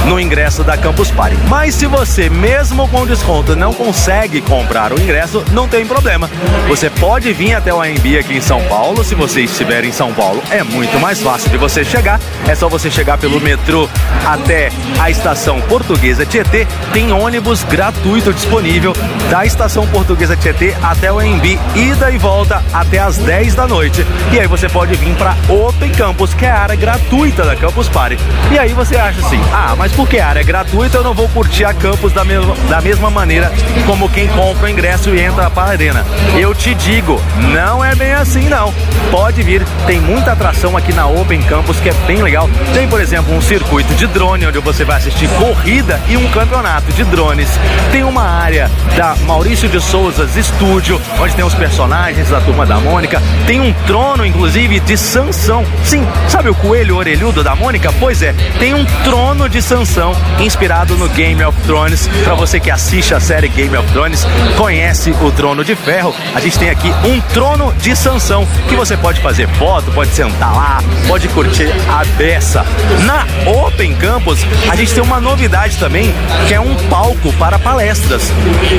no 0.07 0.19
ingresso 0.19 0.63
da 0.63 0.77
Campus 0.77 1.11
Party. 1.11 1.37
Mas 1.49 1.75
se 1.75 1.87
você, 1.87 2.31
mesmo 2.31 2.89
com 2.89 3.07
desconto, 3.07 3.57
não 3.57 3.75
consegue 3.75 4.41
comprar 4.41 4.93
o 4.93 5.01
ingresso, 5.01 5.45
não 5.53 5.69
tem 5.69 5.85
problema. 5.85 6.31
Você 6.69 6.89
pode 6.89 7.33
vir 7.33 7.55
até 7.55 7.73
o 7.73 7.81
AMB 7.81 8.19
aqui 8.19 8.37
em 8.37 8.41
São 8.41 8.63
Paulo. 8.65 9.05
Se 9.05 9.15
você 9.15 9.43
estiver 9.43 9.85
em 9.85 9.93
São 9.93 10.13
Paulo, 10.15 10.43
é 10.51 10.63
muito 10.63 10.99
mais 11.01 11.21
fácil 11.21 11.51
de 11.51 11.57
você 11.57 11.85
chegar. 11.85 12.21
É 12.47 12.55
só 12.55 12.69
você 12.69 12.91
chegar 12.91 13.19
pelo 13.19 13.41
metrô 13.41 13.89
até 14.25 14.71
a 15.01 15.11
estação 15.11 15.61
Portuguesa 15.63 16.25
Tietê. 16.25 16.67
Tem 16.93 17.13
ônibus 17.13 17.65
gratuito 17.65 18.33
disponível 18.33 18.93
da 19.31 19.45
estação 19.45 19.87
Portuguesa 19.89 20.37
Tietê 20.37 20.75
até 20.83 21.13
o 21.13 21.19
AMB, 21.19 21.59
ida 21.75 22.11
e 22.11 22.19
volta 22.19 22.65
até 22.73 22.99
as 22.99 23.19
10 23.19 23.55
da 23.55 23.67
noite. 23.67 24.07
E 24.33 24.39
aí 24.39 24.47
você 24.47 24.69
pode 24.69 24.95
vir 24.95 25.15
para 25.17 25.37
Open 25.49 25.91
Campus, 25.91 26.35
que 26.35 26.47
é 26.47 26.51
a 26.51 26.61
área 26.61 26.77
gratuita 26.77 27.45
da 27.45 27.57
Campus 27.57 27.89
Party. 27.89 28.17
E 28.51 28.59
aí 28.59 28.73
você 28.73 28.97
acha 29.09 29.21
assim, 29.21 29.41
ah, 29.53 29.75
mas 29.77 29.91
porque 29.93 30.19
a 30.19 30.29
área 30.29 30.41
é 30.41 30.45
gratuita 30.45 30.99
eu 30.99 31.03
não 31.03 31.15
vou 31.15 31.29
curtir 31.31 31.65
a 31.65 31.73
campus 31.73 32.13
da, 32.13 32.25
mesma 32.25 32.55
da 32.69 32.81
mesma 32.81 33.11
maneira 33.11 33.51
como 33.87 34.09
quem 34.09 34.29
compra 34.29 34.67
o 34.67 34.69
ingresso 34.69 35.15
e 35.15 35.21
entra 35.21 35.51
para 35.51 35.69
a 35.69 35.71
arena. 35.71 36.07
Eu 36.37 36.55
te 36.55 36.75
digo, 36.75 37.21
não 37.53 37.83
é 37.83 37.95
bem 37.95 38.13
assim 38.13 38.49
não. 38.49 38.73
Pode 39.11 39.43
vir, 39.43 39.65
tem 39.87 39.99
muita 39.99 40.33
atração 40.33 40.77
aqui 40.77 40.93
na 40.93 41.07
Open 41.07 41.41
Campus 41.43 41.81
que 41.81 41.89
é 41.89 41.95
bem 42.07 42.23
legal. 42.23 42.49
Tem, 42.75 42.87
por 42.87 43.01
exemplo, 43.01 43.35
um 43.35 43.41
circuito 43.41 43.95
de 43.95 44.07
drone 44.07 44.47
onde 44.47 44.59
você 44.59 44.85
vai 44.85 44.99
assistir 44.99 45.29
corrida 45.31 45.99
e 46.09 46.17
um 46.17 46.29
campeonato 46.29 46.93
de 46.93 47.05
drones. 47.05 47.49
Tem 47.91 48.03
uma 48.03 48.23
área 48.23 48.71
da 48.97 49.17
Maurício 49.27 49.69
de 49.69 49.81
Souzas 49.81 50.37
Estúdio, 50.37 51.01
onde 51.19 51.35
tem 51.35 51.45
os 51.45 51.55
personagens 51.55 52.29
da 52.29 52.41
turma 52.41 52.67
da 52.67 52.79
Mônica. 52.79 53.23
Tem 53.47 53.61
um 53.61 53.73
trono, 53.87 54.27
inclusive, 54.27 54.81
de 54.81 54.99
Sansão. 54.99 55.65
Sim, 55.83 56.07
sabe 56.29 56.51
o 56.51 56.55
coelho 56.55 56.97
orelhudo 56.97 57.43
da 57.43 57.57
Mônica? 57.57 57.91
Pois 57.99 58.23
é, 58.23 58.35
tem 58.59 58.75
um 58.75 58.85
trono 59.05 59.49
de 59.49 59.63
Sansão 59.63 60.13
inspirado 60.41 60.97
no 60.97 61.09
Game 61.09 61.43
of 61.45 61.59
Thrones. 61.63 62.09
Para 62.25 62.35
você 62.35 62.61
que 62.61 62.71
assiste 62.71 63.15
a 63.15 63.21
série 63.21 63.49
Game 63.49 63.77
of 63.77 63.91
Thrones, 63.93 64.27
conhece 64.57 65.11
o 65.23 65.31
Trono 65.33 65.65
de 65.65 65.75
Ferro, 65.75 66.15
a 66.35 66.41
gente 66.41 66.59
tem 66.59 66.71
aqui 66.71 66.93
um 67.05 67.21
trono 67.33 67.73
de 67.81 67.95
Sansão 67.97 68.47
que 68.69 68.77
você 68.77 68.97
pode 68.97 69.21
fazer 69.21 69.49
foto, 69.51 69.91
pode 69.93 70.11
sentar 70.11 70.55
lá, 70.55 70.83
pode 71.07 71.29
curtir 71.29 71.69
a 71.89 72.05
beça. 72.17 72.65
Na 73.05 73.27
Open 73.51 73.95
Campus, 73.95 74.41
a 74.71 74.77
gente 74.77 74.93
tem 74.93 75.03
uma 75.03 75.21
novidade 75.21 75.77
também, 75.79 76.13
que 76.47 76.55
é 76.55 76.61
um 76.61 76.75
palco 76.89 77.33
para 77.35 77.59
palestras. 77.59 78.33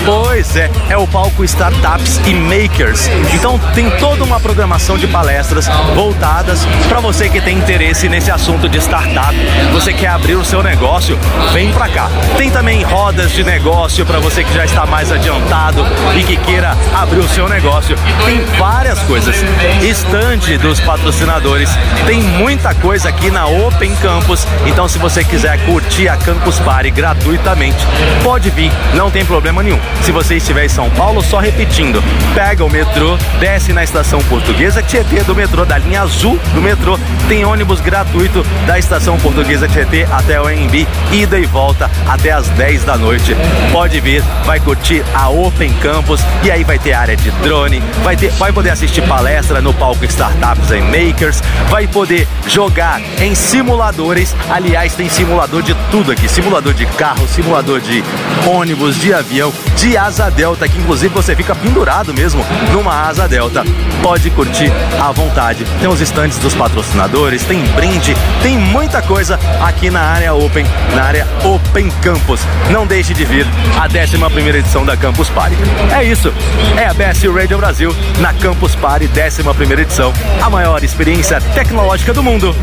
Pois 0.06 0.56
é, 0.56 0.70
é 0.90 0.98
o 0.98 1.08
palco 1.08 1.44
Startups 1.44 2.20
e 2.26 2.34
Makers. 2.34 3.10
Então 3.34 3.60
tem 3.74 3.90
toda 3.92 4.24
uma 4.24 4.40
programação 4.40 4.98
de 4.98 5.08
palestras 5.08 5.68
voltadas 5.96 6.66
para 6.88 7.00
você 7.00 7.30
que 7.30 7.42
tem 7.42 7.58
interesse 7.58 8.10
nesse 8.10 8.32
assunto 8.32 8.68
de 8.68 8.78
startup. 8.78 9.36
Você 9.74 9.94
quer 9.94 10.09
abrir 10.10 10.36
o 10.36 10.44
seu 10.44 10.62
negócio? 10.62 11.18
Vem 11.54 11.72
para 11.72 11.88
cá. 11.90 12.10
Tem 12.38 12.50
também 12.50 12.84
rodas 12.84 13.32
de 13.32 13.44
negócio 13.44 14.06
para 14.06 14.20
você 14.20 14.44
que 14.44 14.54
já 14.54 14.66
está 14.66 14.86
mais 14.86 15.12
adiantado 15.12 15.86
e 16.18 16.24
que 16.24 16.38
queira 16.38 16.76
abrir 16.94 17.20
o 17.20 17.28
seu 17.28 17.48
negócio. 17.48 17.96
Tem 18.26 18.44
várias 18.58 19.00
coisas. 19.04 19.36
Estande 19.82 20.58
dos 20.58 20.80
patrocinadores. 20.80 21.70
Tem 22.06 22.22
muita 22.22 22.74
coisa 22.76 23.10
aqui 23.10 23.30
na 23.30 23.46
Open 23.48 23.96
Campus. 23.98 24.46
Então, 24.66 24.88
se 24.88 24.98
você 24.98 25.24
quiser 25.24 25.58
curtir 25.66 26.08
a 26.08 26.18
Campus 26.18 26.60
Party 26.60 26.92
gratuitamente, 26.92 27.78
pode 28.24 28.50
vir, 28.50 28.72
não 28.94 29.10
tem 29.12 29.26
problema 29.26 29.64
nenhum. 29.64 29.80
Se 30.02 30.12
você 30.12 30.36
estiver 30.36 30.66
em 30.66 30.70
São 30.70 30.90
Paulo, 30.92 31.22
só 31.22 31.40
repetindo, 31.40 32.04
pega 32.34 32.64
o 32.64 32.70
metrô, 32.70 33.18
desce 33.40 33.74
na 33.74 33.84
estação 33.84 34.20
portuguesa 34.24 34.82
Tietê 34.82 35.24
do 35.24 35.36
metrô, 35.36 35.66
da 35.66 35.78
linha 35.78 36.02
azul 36.02 36.40
do 36.54 36.62
metrô, 36.62 36.98
tem 37.28 37.46
ônibus 37.46 37.80
gratuito 37.82 38.46
da 38.66 38.80
estação 38.80 39.18
portuguesa 39.18 39.68
Tietê 39.68 39.99
até 40.06 40.40
o 40.40 40.46
AMB, 40.46 40.88
ida 41.12 41.40
e 41.40 41.46
volta 41.46 41.90
até 42.08 42.32
as 42.32 42.48
10 42.50 42.84
da 42.84 42.98
noite. 42.98 43.36
Pode 43.72 44.00
vir, 44.00 44.24
vai 44.46 44.60
curtir 44.60 45.04
a 45.14 45.30
Open 45.30 45.74
Campus 45.82 46.22
e 46.44 46.52
aí 46.52 46.64
vai 46.64 46.80
ter 46.80 46.94
área 46.94 47.16
de 47.16 47.32
drone, 47.32 47.82
vai, 48.04 48.16
ter, 48.16 48.32
vai 48.32 48.52
poder 48.52 48.72
assistir 48.72 49.02
palestra 49.02 49.62
no 49.62 49.74
palco 49.74 50.06
Startups 50.06 50.72
and 50.72 50.86
Makers, 50.86 51.42
vai 51.70 51.88
poder 51.88 52.28
jogar 52.48 53.02
em 53.20 53.36
simuladores. 53.36 54.36
Aliás, 54.50 54.94
tem 54.94 55.10
simulador 55.10 55.62
de 55.62 55.76
tudo 55.92 56.12
aqui: 56.12 56.28
simulador 56.28 56.74
de 56.74 56.86
carro, 56.86 57.28
simulador 57.28 57.80
de 57.82 58.04
ônibus, 58.48 58.96
de 59.00 59.14
avião, 59.14 59.54
de 59.76 59.98
asa 59.98 60.30
delta, 60.30 60.68
que 60.68 60.78
inclusive 60.78 61.14
você 61.14 61.36
fica 61.36 61.56
pendurado 61.56 62.14
mesmo 62.14 62.46
numa 62.72 63.08
asa 63.08 63.28
delta. 63.28 63.64
Pode 64.02 64.30
curtir 64.32 64.72
à 65.00 65.12
vontade. 65.12 65.66
Tem 65.80 65.90
os 65.90 66.02
estandes 66.02 66.38
dos 66.38 66.54
patrocinadores, 66.54 67.44
tem 67.44 67.64
brinde, 67.68 68.16
tem 68.42 68.58
muita 68.58 69.02
coisa 69.02 69.40
aqui 69.62 69.89
na 69.92 70.02
área 70.02 70.34
Open, 70.34 70.66
na 70.96 71.04
área 71.04 71.28
Open 71.44 71.90
Campus. 72.02 72.42
Não 72.72 72.86
deixe 72.86 73.14
de 73.14 73.26
vir 73.26 73.46
a 73.78 73.86
11 73.86 74.34
primeira 74.34 74.60
edição 74.60 74.86
da 74.86 74.96
Campus 74.96 75.30
Party. 75.30 75.56
É 75.92 76.04
isso, 76.04 76.34
é 76.78 76.86
a 76.86 76.94
Best 76.94 77.28
Radio 77.28 77.58
Brasil 77.58 77.96
na 78.20 78.34
Campus 78.34 78.76
Party 78.76 79.08
11 79.08 79.44
primeira 79.56 79.82
edição, 79.82 80.14
a 80.42 80.50
maior 80.50 80.84
experiência 80.84 81.42
tecnológica 81.54 82.14
do 82.14 82.24
mundo. 82.24 82.56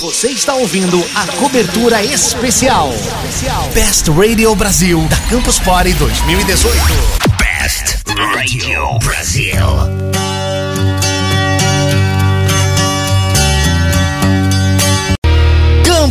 Você 0.00 0.28
está 0.28 0.54
ouvindo 0.54 1.04
a 1.14 1.26
cobertura 1.38 2.02
especial 2.02 2.90
Best 3.74 4.08
Radio 4.10 4.54
Brasil 4.54 5.06
da 5.08 5.16
Campus 5.28 5.58
Party 5.58 5.92
2018. 5.94 7.20
Best 7.38 7.98
Radio 8.34 8.98
Brasil. 8.98 10.39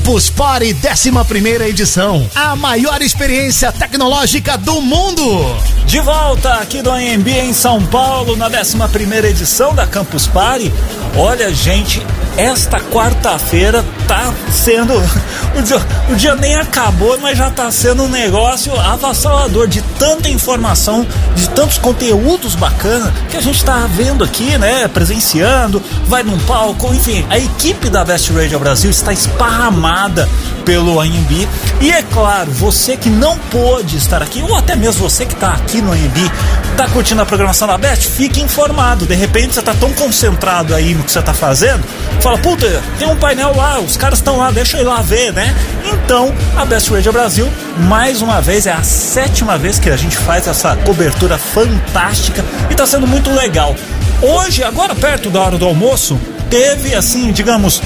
Campus 0.10 0.32
Party 0.32 0.76
11 0.76 1.70
edição. 1.70 2.28
A 2.34 2.56
maior 2.56 3.00
experiência 3.00 3.72
tecnológica 3.72 4.58
do 4.58 4.82
mundo. 4.82 5.22
De 5.86 6.00
volta 6.00 6.56
aqui 6.56 6.82
do 6.82 6.90
AMB 6.90 7.28
em 7.28 7.54
São 7.54 7.86
Paulo, 7.86 8.36
na 8.36 8.48
11 8.48 9.28
edição 9.28 9.76
da 9.76 9.86
Campus 9.86 10.26
Party. 10.26 10.74
Olha, 11.16 11.54
gente, 11.54 12.02
esta 12.36 12.80
quarta-feira 12.80 13.86
tá 14.10 14.34
sendo. 14.52 14.94
O 15.56 15.62
dia, 15.62 15.88
o 16.10 16.16
dia 16.16 16.36
nem 16.36 16.56
acabou, 16.56 17.18
mas 17.20 17.38
já 17.38 17.52
tá 17.52 17.72
sendo 17.72 18.04
um 18.04 18.10
negócio 18.10 18.74
avassalador 18.80 19.68
de 19.68 19.84
tanta 20.00 20.28
informação, 20.30 21.06
de 21.36 21.48
tantos 21.50 21.78
conteúdos 21.78 22.56
bacanas 22.56 23.14
que 23.30 23.38
a 23.38 23.42
gente 23.42 23.64
tá 23.64 23.88
vendo 23.88 24.24
aqui, 24.24 24.58
né? 24.58 24.88
Presenciando, 24.88 25.82
vai 26.08 26.24
num 26.24 26.40
palco, 26.40 26.92
enfim. 26.94 27.24
A 27.30 27.38
equipe 27.38 27.88
da 27.88 28.04
Best 28.04 28.32
Radio 28.34 28.58
Brasil 28.58 28.90
está 28.90 29.14
esparramada 29.14 30.28
pelo 30.66 31.00
AMB. 31.00 31.48
E 31.82 31.92
é 31.92 32.02
claro, 32.02 32.52
você 32.52 32.98
que 32.98 33.10
não 33.10 33.38
pôde 33.38 33.98
estar 33.98 34.24
aqui, 34.24 34.42
ou 34.42 34.56
até 34.56 34.76
mesmo 34.76 35.08
você 35.08 35.26
que 35.26 35.34
está 35.34 35.54
aqui 35.54 35.82
no 35.82 35.92
AMB, 35.92 36.32
está 36.72 36.88
curtindo 36.90 37.22
a 37.22 37.26
programação 37.26 37.68
da 37.68 37.78
Best, 37.78 38.08
fique 38.08 38.42
informado. 38.42 39.06
De 39.06 39.16
repente 39.16 39.54
você 39.54 39.60
está 39.60 39.74
tão 39.74 39.92
concentrado 39.94 40.74
aí 40.74 40.96
no 40.96 41.04
que 41.04 41.12
você 41.12 41.20
está 41.20 41.34
fazendo, 41.34 41.84
fala, 42.22 42.38
puta, 42.38 42.82
tem 42.98 43.08
um 43.08 43.16
painel 43.16 43.56
lá, 43.56 43.80
os 43.80 43.99
caras 44.00 44.20
estão 44.20 44.38
lá, 44.38 44.50
deixa 44.50 44.78
eu 44.78 44.82
ir 44.82 44.86
lá 44.86 45.02
ver, 45.02 45.34
né? 45.34 45.54
Então, 45.84 46.34
a 46.56 46.64
Best 46.66 46.90
Radio 46.90 47.12
Brasil, 47.12 47.52
mais 47.80 48.22
uma 48.22 48.42
vez, 48.42 48.66
é 48.66 48.72
a 48.72 48.82
sétima 48.82 49.58
vez 49.58 49.78
que 49.78 49.90
a 49.90 49.98
gente 49.98 50.18
faz 50.18 50.48
essa 50.48 50.76
cobertura 50.78 51.38
fantástica 51.38 52.44
e 52.70 52.72
está 52.72 52.88
sendo 52.88 53.06
muito 53.06 53.30
legal. 53.30 53.76
Hoje, 54.22 54.64
agora 54.64 54.96
perto 54.96 55.30
da 55.30 55.42
hora 55.42 55.58
do 55.58 55.66
almoço, 55.66 56.18
teve 56.50 56.96
assim, 56.96 57.32
digamos, 57.34 57.82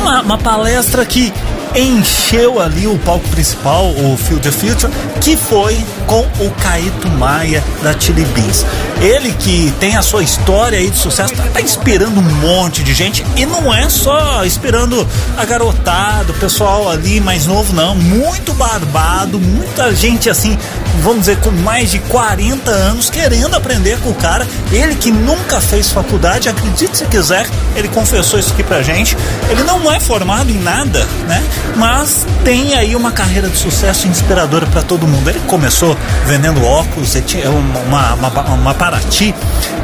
uma, 0.00 0.20
uma 0.20 0.38
palestra 0.38 1.06
que 1.06 1.32
encheu 1.74 2.60
ali 2.60 2.86
o 2.86 2.98
palco 2.98 3.28
principal, 3.28 3.86
o 3.90 4.16
Field 4.16 4.42
the 4.42 4.52
Future, 4.52 4.92
que 5.20 5.36
foi 5.36 5.76
com 6.06 6.20
o 6.44 6.50
Caíto 6.62 7.08
Maia 7.08 7.62
da 7.82 7.98
Chili 7.98 8.24
Beans. 8.26 8.64
Ele 9.00 9.32
que 9.32 9.72
tem 9.80 9.96
a 9.96 10.02
sua 10.02 10.22
história 10.22 10.78
aí 10.78 10.88
de 10.88 10.96
sucesso, 10.96 11.34
tá, 11.34 11.44
tá, 11.52 11.60
inspirando 11.60 12.20
um 12.20 12.22
monte 12.22 12.82
de 12.82 12.94
gente 12.94 13.24
e 13.36 13.44
não 13.44 13.72
é 13.72 13.88
só 13.88 14.44
inspirando 14.44 15.06
a 15.36 15.44
garotada, 15.44 16.32
o 16.32 16.34
pessoal 16.34 16.88
ali 16.88 17.20
mais 17.20 17.46
novo, 17.46 17.72
não. 17.74 17.94
Muito 17.94 18.52
barbado, 18.54 19.38
muita 19.38 19.94
gente 19.94 20.30
assim, 20.30 20.56
vamos 21.02 21.20
dizer, 21.20 21.38
com 21.40 21.50
mais 21.50 21.90
de 21.90 21.98
40 21.98 22.70
anos 22.70 23.10
querendo 23.10 23.54
aprender 23.54 23.98
com 24.00 24.10
o 24.10 24.14
cara. 24.14 24.46
Ele 24.70 24.94
que 24.94 25.10
nunca 25.10 25.60
fez 25.60 25.90
faculdade, 25.90 26.48
acredite 26.48 26.96
se 26.96 27.04
quiser, 27.06 27.46
ele 27.74 27.88
confessou 27.88 28.38
isso 28.38 28.52
aqui 28.52 28.62
pra 28.62 28.82
gente. 28.82 29.16
Ele 29.50 29.64
não 29.64 29.92
é 29.92 29.98
formado 29.98 30.50
em 30.50 30.58
nada, 30.58 31.04
né? 31.26 31.42
Mas 31.76 32.26
tem 32.44 32.74
aí 32.74 32.94
uma 32.94 33.12
carreira 33.12 33.48
de 33.48 33.56
sucesso 33.56 34.06
inspiradora 34.06 34.66
para 34.66 34.82
todo 34.82 35.06
mundo. 35.06 35.28
Ele 35.28 35.40
começou 35.46 35.96
vendendo 36.26 36.64
óculos, 36.64 37.14
ele 37.14 37.24
tinha 37.24 37.50
uma, 37.50 38.14
uma, 38.14 38.28
uma 38.54 38.74
Paraty, 38.74 39.34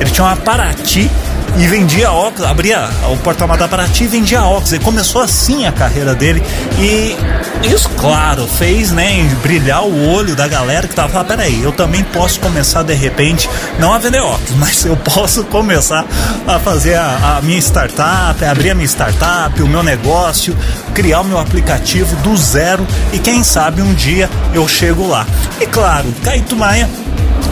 ele 0.00 0.10
tinha 0.10 0.24
uma 0.26 0.36
Paraty 0.36 1.10
e 1.58 1.66
vendia 1.66 2.10
óculos, 2.10 2.48
abria 2.48 2.88
o 3.10 3.16
porta-malas 3.18 3.60
da 3.60 3.68
Paraty 3.68 4.04
e 4.04 4.06
vendia 4.06 4.42
óculos. 4.42 4.72
Ele 4.72 4.84
começou 4.84 5.20
assim 5.20 5.66
a 5.66 5.72
carreira 5.72 6.14
dele 6.14 6.42
e 6.78 7.16
isso, 7.62 7.88
claro, 7.90 8.46
fez 8.46 8.90
né, 8.90 9.28
brilhar 9.42 9.84
o 9.84 10.08
olho 10.08 10.34
da 10.34 10.48
galera 10.48 10.88
que 10.88 10.94
tava 10.94 11.08
falando, 11.08 11.28
peraí, 11.28 11.62
eu 11.62 11.72
também 11.72 12.02
posso 12.04 12.40
começar 12.40 12.82
de 12.82 12.94
repente, 12.94 13.48
não 13.78 13.92
a 13.92 13.98
vender 13.98 14.20
óculos, 14.20 14.50
mas 14.56 14.84
eu 14.84 14.96
posso 14.96 15.44
começar 15.44 16.04
a 16.46 16.58
fazer 16.58 16.94
a, 16.94 17.36
a 17.38 17.42
minha 17.42 17.58
startup, 17.58 18.42
abrir 18.44 18.70
a 18.70 18.74
minha 18.74 18.86
startup, 18.86 19.62
o 19.62 19.68
meu 19.68 19.82
negócio, 19.82 20.56
criar 20.94 21.20
o 21.20 21.24
meu 21.24 21.38
aplicativo 21.38 22.16
do 22.16 22.36
zero 22.36 22.86
e 23.12 23.18
quem 23.18 23.42
sabe 23.42 23.82
um 23.82 23.92
dia 23.94 24.28
eu 24.54 24.66
chego 24.66 25.06
lá. 25.06 25.26
E 25.60 25.66
claro, 25.66 26.06
Caíto 26.24 26.56
Maia 26.56 26.88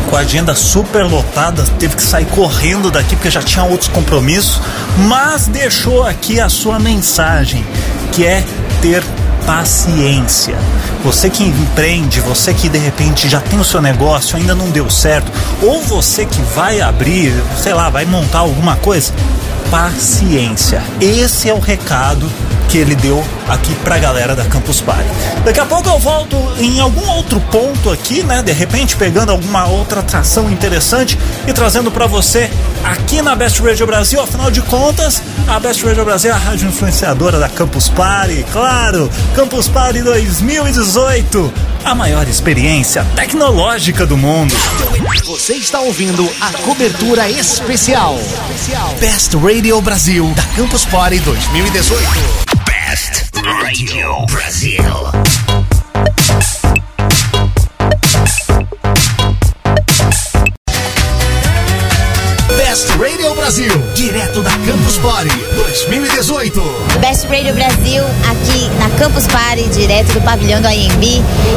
com 0.09 0.17
a 0.17 0.21
agenda 0.21 0.55
super 0.55 1.05
lotada, 1.05 1.63
teve 1.79 1.97
que 1.97 2.03
sair 2.03 2.25
correndo 2.27 2.91
daqui 2.91 3.15
porque 3.15 3.31
já 3.31 3.43
tinha 3.43 3.65
outros 3.65 3.89
compromissos, 3.89 4.61
mas 5.07 5.47
deixou 5.47 6.05
aqui 6.05 6.41
a 6.41 6.49
sua 6.49 6.79
mensagem, 6.79 7.65
que 8.13 8.25
é 8.25 8.43
ter 8.81 9.03
paciência. 9.47 10.57
Você 11.05 11.31
que 11.31 11.45
empreende, 11.45 12.21
você 12.21 12.53
que 12.53 12.69
de 12.69 12.79
repente 12.79 13.29
já 13.29 13.41
tem 13.41 13.59
o 13.59 13.65
seu 13.65 13.81
negócio, 13.81 14.37
ainda 14.37 14.55
não 14.55 14.71
deu 14.71 14.91
certo, 14.91 15.31
ou 15.63 15.83
você 15.83 16.25
que 16.27 16.41
vai 16.55 16.81
abrir, 16.81 17.33
sei 17.63 17.75
lá, 17.75 17.89
vai 17.89 18.05
montar 18.05 18.41
alguma 18.41 18.77
coisa, 18.77 19.13
paciência. 19.71 20.83
Esse 21.01 21.49
é 21.49 21.55
o 21.55 21.59
recado 21.59 22.31
que 22.69 22.77
ele 22.77 22.95
deu 22.95 23.25
aqui 23.49 23.75
pra 23.77 23.99
galera 23.99 24.37
da 24.37 24.45
Campus 24.45 24.81
Party. 24.81 25.09
Daqui 25.45 25.59
a 25.59 25.65
pouco 25.65 25.89
eu 25.89 25.99
volto 25.99 26.37
em 26.59 26.79
algum 26.81 27.09
outro 27.13 27.41
ponto 27.41 27.91
aqui, 27.91 28.23
né? 28.23 28.43
De 28.43 28.53
repente 28.53 28.95
pegando 28.95 29.33
alguma 29.33 29.67
outra 29.67 30.01
atração 30.01 30.51
interessante 30.51 31.19
e 31.47 31.53
trazendo 31.53 31.91
para 31.91 32.07
você 32.07 32.51
aqui 32.85 33.23
na 33.23 33.35
Best 33.35 33.61
Radio 33.63 33.87
Brasil. 33.87 34.21
Afinal 34.21 34.51
de 34.51 34.61
contas, 34.63 35.23
a 35.47 35.59
Best 35.59 35.83
Radio 35.83 36.05
Brasil 36.05 36.31
é 36.31 36.35
a 36.35 36.37
rádio 36.37 36.69
influenciadora 36.69 37.39
da 37.39 37.49
Campus 37.49 37.89
Party. 37.89 38.45
Claro, 38.53 39.11
Campus 39.35 39.67
Party 39.67 40.03
2018, 40.03 41.53
a 41.85 41.95
maior 41.95 42.29
experiência 42.29 43.07
tecnológica 43.17 44.05
do 44.05 44.17
mundo. 44.17 44.55
Você 45.25 45.55
está 45.55 45.81
ouvindo 45.81 46.29
a 46.41 46.53
cobertura 46.65 47.31
especial 47.31 48.19
Best 49.01 49.35
Radio 49.37 49.58
Brasil 49.83 50.25
da 50.35 50.43
Campus 50.55 50.85
Party 50.85 51.19
2018. 51.19 51.99
Best 52.65 53.29
Radio 53.45 54.25
Brasil. 54.27 55.18
Best 62.79 62.97
Radio 62.97 63.35
Brasil, 63.35 63.73
direto 63.93 64.41
da 64.41 64.53
Campus 64.53 64.99
Party 64.99 65.37
2018. 65.57 66.63
Best 67.01 67.27
Radio 67.27 67.53
Brasil, 67.53 68.05
aqui 68.31 68.71
na 68.79 68.89
Campus 68.91 69.27
Party, 69.27 69.69
direto 69.71 70.13
do 70.13 70.21
pavilhão 70.21 70.63
do 70.63 70.69
IMB. 70.69 71.03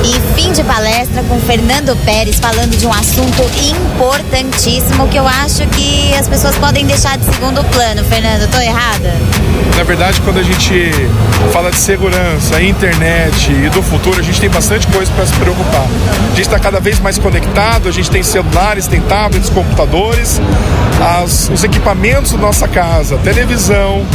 E 0.03 0.35
fim 0.35 0.51
de 0.51 0.63
palestra 0.63 1.21
com 1.29 1.39
Fernando 1.41 1.95
Pérez 2.05 2.39
falando 2.39 2.75
de 2.75 2.87
um 2.87 2.91
assunto 2.91 3.43
importantíssimo 3.63 5.07
que 5.09 5.17
eu 5.17 5.27
acho 5.27 5.67
que 5.67 6.11
as 6.15 6.27
pessoas 6.27 6.57
podem 6.57 6.87
deixar 6.87 7.19
de 7.19 7.25
segundo 7.25 7.63
plano. 7.65 8.03
Fernando, 8.05 8.49
tô 8.49 8.57
errada? 8.57 9.13
Na 9.77 9.83
verdade, 9.83 10.19
quando 10.21 10.39
a 10.39 10.43
gente 10.43 10.91
fala 11.53 11.69
de 11.69 11.77
segurança, 11.77 12.61
internet 12.61 13.51
e 13.51 13.69
do 13.69 13.83
futuro, 13.83 14.19
a 14.19 14.23
gente 14.23 14.39
tem 14.41 14.49
bastante 14.49 14.87
coisa 14.87 15.11
para 15.11 15.25
se 15.27 15.33
preocupar. 15.33 15.85
A 16.23 16.35
gente 16.35 16.41
está 16.41 16.57
cada 16.59 16.79
vez 16.79 16.99
mais 16.99 17.19
conectado, 17.19 17.87
a 17.87 17.91
gente 17.91 18.09
tem 18.09 18.23
celulares, 18.23 18.87
tem 18.87 19.01
tablets, 19.01 19.49
computadores, 19.49 20.41
as, 21.19 21.49
os 21.49 21.63
equipamentos 21.63 22.31
da 22.31 22.37
nossa 22.37 22.67
casa, 22.67 23.17
televisão, 23.17 24.05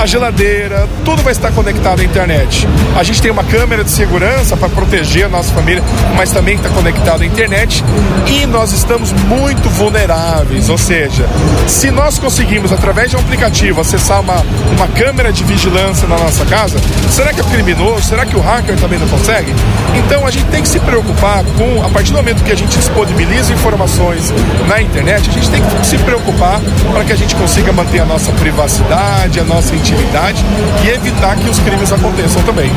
a 0.00 0.06
geladeira, 0.06 0.88
tudo 1.04 1.22
vai 1.22 1.32
estar 1.32 1.52
conectado 1.52 2.00
à 2.00 2.04
internet. 2.04 2.66
A 2.96 3.02
gente 3.02 3.20
tem 3.20 3.30
uma 3.30 3.44
câmera 3.44 3.84
de 3.84 3.90
segurança 3.90 4.56
para 4.56 4.68
proteger 4.68 5.26
a 5.26 5.28
nossa 5.28 5.52
família, 5.52 5.82
mas 6.16 6.30
também 6.30 6.56
está 6.56 6.68
conectado 6.70 7.22
à 7.22 7.26
internet 7.26 7.84
e 8.26 8.46
nós 8.46 8.72
estamos 8.72 9.12
muito 9.12 9.68
vulneráveis. 9.68 10.68
Ou 10.68 10.78
seja, 10.78 11.26
se 11.66 11.90
nós 11.90 12.18
conseguimos, 12.18 12.72
através 12.72 13.10
de 13.10 13.16
um 13.16 13.20
aplicativo, 13.20 13.80
acessar 13.80 14.20
uma, 14.20 14.44
uma 14.76 14.88
câmera 14.88 15.32
de 15.32 15.44
vigilância 15.44 16.08
na 16.08 16.16
nossa 16.16 16.44
casa, 16.46 16.78
será 17.10 17.32
que 17.32 17.40
é 17.40 17.44
criminoso? 17.44 18.02
Será 18.02 18.24
que 18.24 18.36
o 18.36 18.40
hacker 18.40 18.76
também 18.76 18.98
não 18.98 19.08
consegue? 19.08 19.52
Então 19.94 20.26
a 20.26 20.30
gente 20.30 20.46
tem 20.46 20.62
que 20.62 20.68
se 20.68 20.80
preocupar 20.80 21.44
com, 21.56 21.84
a 21.84 21.88
partir 21.90 22.12
do 22.12 22.16
momento 22.16 22.42
que 22.42 22.52
a 22.52 22.56
gente 22.56 22.76
disponibiliza 22.78 23.52
informações 23.52 24.32
na 24.66 24.80
internet, 24.80 25.28
a 25.28 25.32
gente 25.32 25.50
tem 25.50 25.62
que 25.62 25.86
se 25.86 25.98
preocupar 25.98 26.45
para 26.92 27.04
que 27.04 27.12
a 27.12 27.16
gente 27.16 27.34
consiga 27.34 27.72
manter 27.72 28.00
a 28.00 28.04
nossa 28.04 28.30
privacidade, 28.32 29.40
a 29.40 29.44
nossa 29.44 29.74
intimidade 29.74 30.44
e 30.84 30.88
evitar 30.88 31.36
que 31.36 31.48
os 31.48 31.58
crimes 31.58 31.92
aconteçam 31.92 32.42
também. 32.42 32.70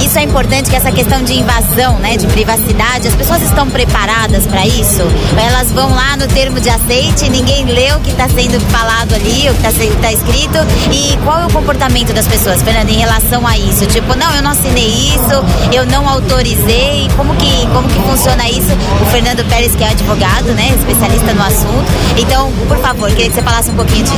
Isso 0.00 0.18
é 0.18 0.22
importante 0.22 0.70
que 0.70 0.76
essa 0.76 0.92
questão 0.92 1.22
de 1.22 1.34
invasão, 1.34 1.98
né, 1.98 2.16
de 2.16 2.26
privacidade, 2.28 3.08
as 3.08 3.14
pessoas 3.14 3.42
estão 3.42 3.68
preparadas 3.68 4.46
para 4.46 4.66
isso? 4.66 5.02
Elas 5.36 5.72
vão 5.72 5.94
lá 5.94 6.16
no 6.16 6.26
termo 6.28 6.60
de 6.60 6.70
aceite, 6.70 7.28
ninguém 7.28 7.64
lê 7.64 7.92
o 7.92 8.00
que 8.00 8.10
está 8.10 8.28
sendo 8.28 8.60
falado 8.70 9.14
ali, 9.14 9.50
o 9.50 9.54
que 9.54 9.66
está 9.66 10.00
tá 10.00 10.12
escrito 10.12 10.58
e 10.92 11.16
qual 11.24 11.40
é 11.40 11.46
o 11.46 11.50
comportamento 11.50 12.12
das 12.12 12.26
pessoas, 12.26 12.62
Fernanda, 12.62 12.90
em 12.90 12.98
relação 12.98 13.46
a 13.46 13.58
isso? 13.58 13.86
Tipo, 13.86 14.16
não, 14.16 14.34
eu 14.34 14.42
não 14.42 14.52
assinei 14.52 14.88
isso, 14.88 15.44
eu 15.72 15.84
não 15.86 16.08
autorizei, 16.08 17.08
como 17.16 17.34
que, 17.36 17.66
como 17.72 17.88
que 17.88 18.00
funciona 18.00 18.48
isso? 18.48 18.72
O 19.02 19.06
Fernando 19.06 19.44
Pérez, 19.48 19.74
que 19.74 19.82
é 19.82 19.88
advogado, 19.88 20.46
né, 20.54 20.74
especialista 20.78 21.34
no 21.34 21.42
assunto, 21.42 21.88
então, 22.16 22.50
por 22.68 22.78
favor, 22.78 23.07
queria 23.08 23.28
que 23.28 23.34
você 23.34 23.42
falasse 23.42 23.70
um 23.70 23.74
pouquinho 23.74 24.04
disso. 24.04 24.16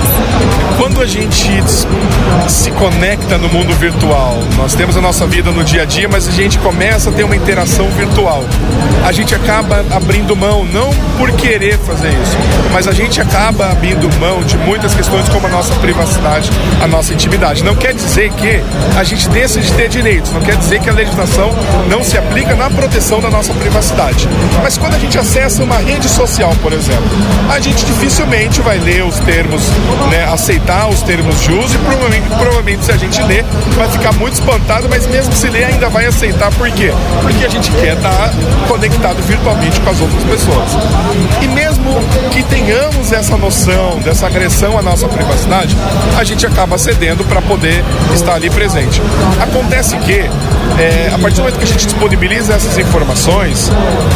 Quando 0.77 1.01
a 1.01 1.07
gente 1.07 1.63
se 2.49 2.71
conecta 2.73 3.39
no 3.39 3.49
mundo 3.49 3.75
virtual, 3.75 4.39
nós 4.57 4.75
temos 4.75 4.97
a 4.97 5.01
nossa 5.01 5.27
vida 5.27 5.51
no 5.51 5.63
dia 5.63 5.83
a 5.83 5.85
dia, 5.85 6.09
mas 6.09 6.27
a 6.29 6.31
gente 6.31 6.59
começa 6.59 7.11
a 7.11 7.13
ter 7.13 7.25
uma 7.25 7.37
interação 7.37 7.89
virtual. 7.91 8.45
A 9.05 9.13
gente 9.13 9.35
acaba 9.35 9.85
abrindo 9.91 10.35
mão, 10.37 10.65
não 10.65 10.91
por 11.17 11.31
querer 11.33 11.79
fazer 11.79 12.09
isso, 12.09 12.37
mas 12.73 12.87
a 12.87 12.93
gente 12.93 13.21
acaba 13.21 13.71
abrindo 13.71 14.11
mão 14.19 14.43
de 14.43 14.57
muitas 14.59 14.95
questões 14.95 15.29
como 15.29 15.47
a 15.47 15.51
nossa 15.51 15.75
privacidade, 15.77 16.51
a 16.83 16.87
nossa 16.87 17.13
intimidade. 17.13 17.65
Não 17.65 17.75
quer 17.75 17.95
dizer 17.95 18.31
que 18.33 18.63
a 18.99 19.05
gente 19.05 19.29
deixa 19.31 19.61
de 19.61 19.73
ter 19.73 19.89
direitos, 19.89 20.33
não 20.33 20.41
quer 20.41 20.57
dizer 20.57 20.81
que 20.81 20.89
a 20.89 20.93
legislação 20.93 21.51
não 21.89 22.03
se 22.03 22.19
aplica 22.19 22.55
na 22.55 22.71
proteção 22.71 23.21
da 23.21 23.31
nossa 23.31 23.53
privacidade. 23.55 24.29
Mas 24.63 24.77
quando 24.77 24.95
a 24.95 24.99
gente 24.99 25.19
acessa 25.19 25.63
uma 25.63 25.79
rede 25.79 26.09
social, 26.09 26.55
por 26.63 26.73
exemplo, 26.73 27.09
a 27.51 27.61
gente 27.61 27.85
dificilmente 27.85 28.61
vai 28.61 28.79
ler 28.81 29.05
os 29.05 29.19
termos, 29.21 29.63
né, 30.11 30.25
aceitar 30.25 30.89
os 30.89 31.03
termos 31.03 31.41
de 31.41 31.53
uso 31.53 31.75
e 31.75 31.79
provavelmente, 31.79 32.29
provavelmente 32.29 32.85
se 32.85 32.93
a 32.93 32.97
gente 32.97 33.23
ler, 33.23 33.45
vai 33.77 33.89
ficar 33.89 34.13
muito 34.13 34.35
espantado, 34.35 34.89
mas 34.89 35.07
mesmo 35.07 35.33
se 35.33 35.49
ler 35.49 35.65
ainda 35.65 35.89
vai 35.89 36.07
aceitar. 36.07 36.51
Por 36.53 36.71
quê? 36.71 36.93
Porque 37.23 37.45
a 37.45 37.49
gente 37.49 37.71
quer 37.73 37.97
estar 37.97 38.33
conectado 38.69 39.23
virtualmente 39.23 39.81
com 39.81 39.91
as 39.91 40.01
outras 40.01 40.23
pessoas. 40.25 40.71
E 41.43 41.49
mesmo 41.49 41.70
que 42.31 42.43
tenhamos 42.45 43.13
essa 43.13 43.37
noção 43.37 43.99
dessa 43.99 44.27
agressão 44.27 44.79
à 44.79 44.83
nossa 44.83 45.09
privacidade, 45.09 45.77
a 46.17 46.25
gente 46.25 46.47
acaba 46.47 46.79
cedendo 46.79 47.25
para 47.25 47.43
poder 47.43 47.85
estar 48.15 48.35
ali 48.35 48.49
presente. 48.49 49.03
Acontece 49.41 49.97
que, 49.99 50.31
é, 50.79 51.11
a 51.13 51.19
partir 51.19 51.37
do 51.37 51.43
momento 51.43 51.59
que 51.59 51.65
a 51.65 51.67
gente 51.67 51.87
disponibiliza 51.87 52.55
essas 52.55 52.79
informações, 52.79 53.71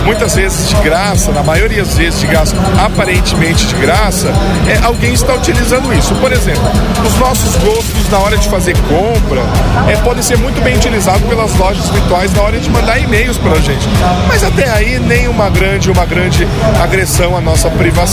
muitas 0.05 0.35
vezes 0.37 0.69
de 0.69 0.77
graça, 0.77 1.33
na 1.33 1.43
maioria 1.43 1.83
das 1.83 1.97
vezes 1.97 2.21
de 2.21 2.27
graça, 2.27 2.55
aparentemente 2.79 3.67
de 3.67 3.75
graça, 3.75 4.33
é, 4.69 4.85
alguém 4.85 5.13
está 5.13 5.35
utilizando 5.35 5.93
isso. 5.93 6.15
Por 6.17 6.33
exemplo, 6.33 6.63
os 7.07 7.19
nossos 7.19 7.57
gostos 7.57 8.09
na 8.11 8.19
hora 8.19 8.37
de 8.37 8.49
fazer 8.49 8.77
compra 8.89 9.43
é, 9.89 9.97
podem 9.97 10.23
ser 10.23 10.39
muito 10.39 10.63
bem 10.63 10.77
utilizados 10.77 11.23
pelas 11.29 11.55
lojas 11.57 11.89
virtuais 11.89 12.33
na 12.33 12.43
hora 12.43 12.59
de 12.59 12.71
mandar 12.71 12.99
e-mails 12.99 13.39
para 13.39 13.53
a 13.53 13.61
gente. 13.61 13.89
Mas 14.29 14.45
até 14.45 14.71
aí 14.71 14.99
nem 15.01 15.29
uma 15.29 15.51
grande, 15.51 15.91
uma 15.91 16.07
grande 16.07 16.47
agressão 16.83 17.37
à 17.37 17.41
nossa 17.41 17.69
privacidade, 17.71 18.04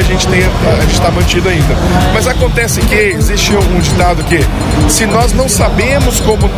a 0.00 0.02
gente 0.02 0.26
tem, 0.26 0.40
a 0.42 0.80
gente 0.80 0.92
está 0.92 1.10
mantido 1.10 1.48
ainda. 1.48 1.74
Mas 2.12 2.26
acontece 2.26 2.80
que 2.80 2.94
existe 2.94 3.54
um 3.54 3.80
ditado 3.80 4.24
que 4.24 4.40
se 4.88 5.06
nós 5.06 5.32
não 5.32 5.48
sabemos 5.48 6.20
como, 6.20 6.50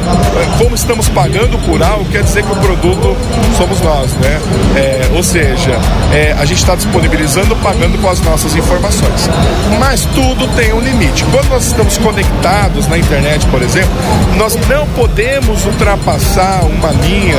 como 0.58 0.74
estamos 0.74 1.08
pagando 1.08 1.58
por 1.66 1.82
algo, 1.82 2.04
quer 2.06 2.22
dizer 2.22 2.42
que 2.42 2.52
o 2.52 2.56
produto 2.56 3.16
somos 3.56 3.80
nós, 3.80 4.12
né? 4.14 4.40
É, 4.76 5.10
ou 5.14 5.22
seja, 5.22 5.78
é, 6.12 6.34
a 6.38 6.44
gente 6.44 6.58
está 6.58 6.74
disponibilizando, 6.74 7.54
pagando 7.56 7.98
com 8.00 8.08
as 8.08 8.20
nossas 8.20 8.54
informações. 8.54 9.28
Mas 9.78 10.04
tudo 10.14 10.46
tem 10.56 10.72
um 10.72 10.80
limite. 10.80 11.24
Quando 11.24 11.48
nós 11.48 11.66
estamos 11.66 11.98
conectados 11.98 12.86
na 12.88 12.96
internet, 12.96 13.46
por 13.46 13.60
exemplo, 13.62 13.92
nós 14.36 14.56
não 14.68 14.86
podemos 14.88 15.64
ultrapassar 15.66 16.64
uma 16.64 16.90
linha 16.90 17.36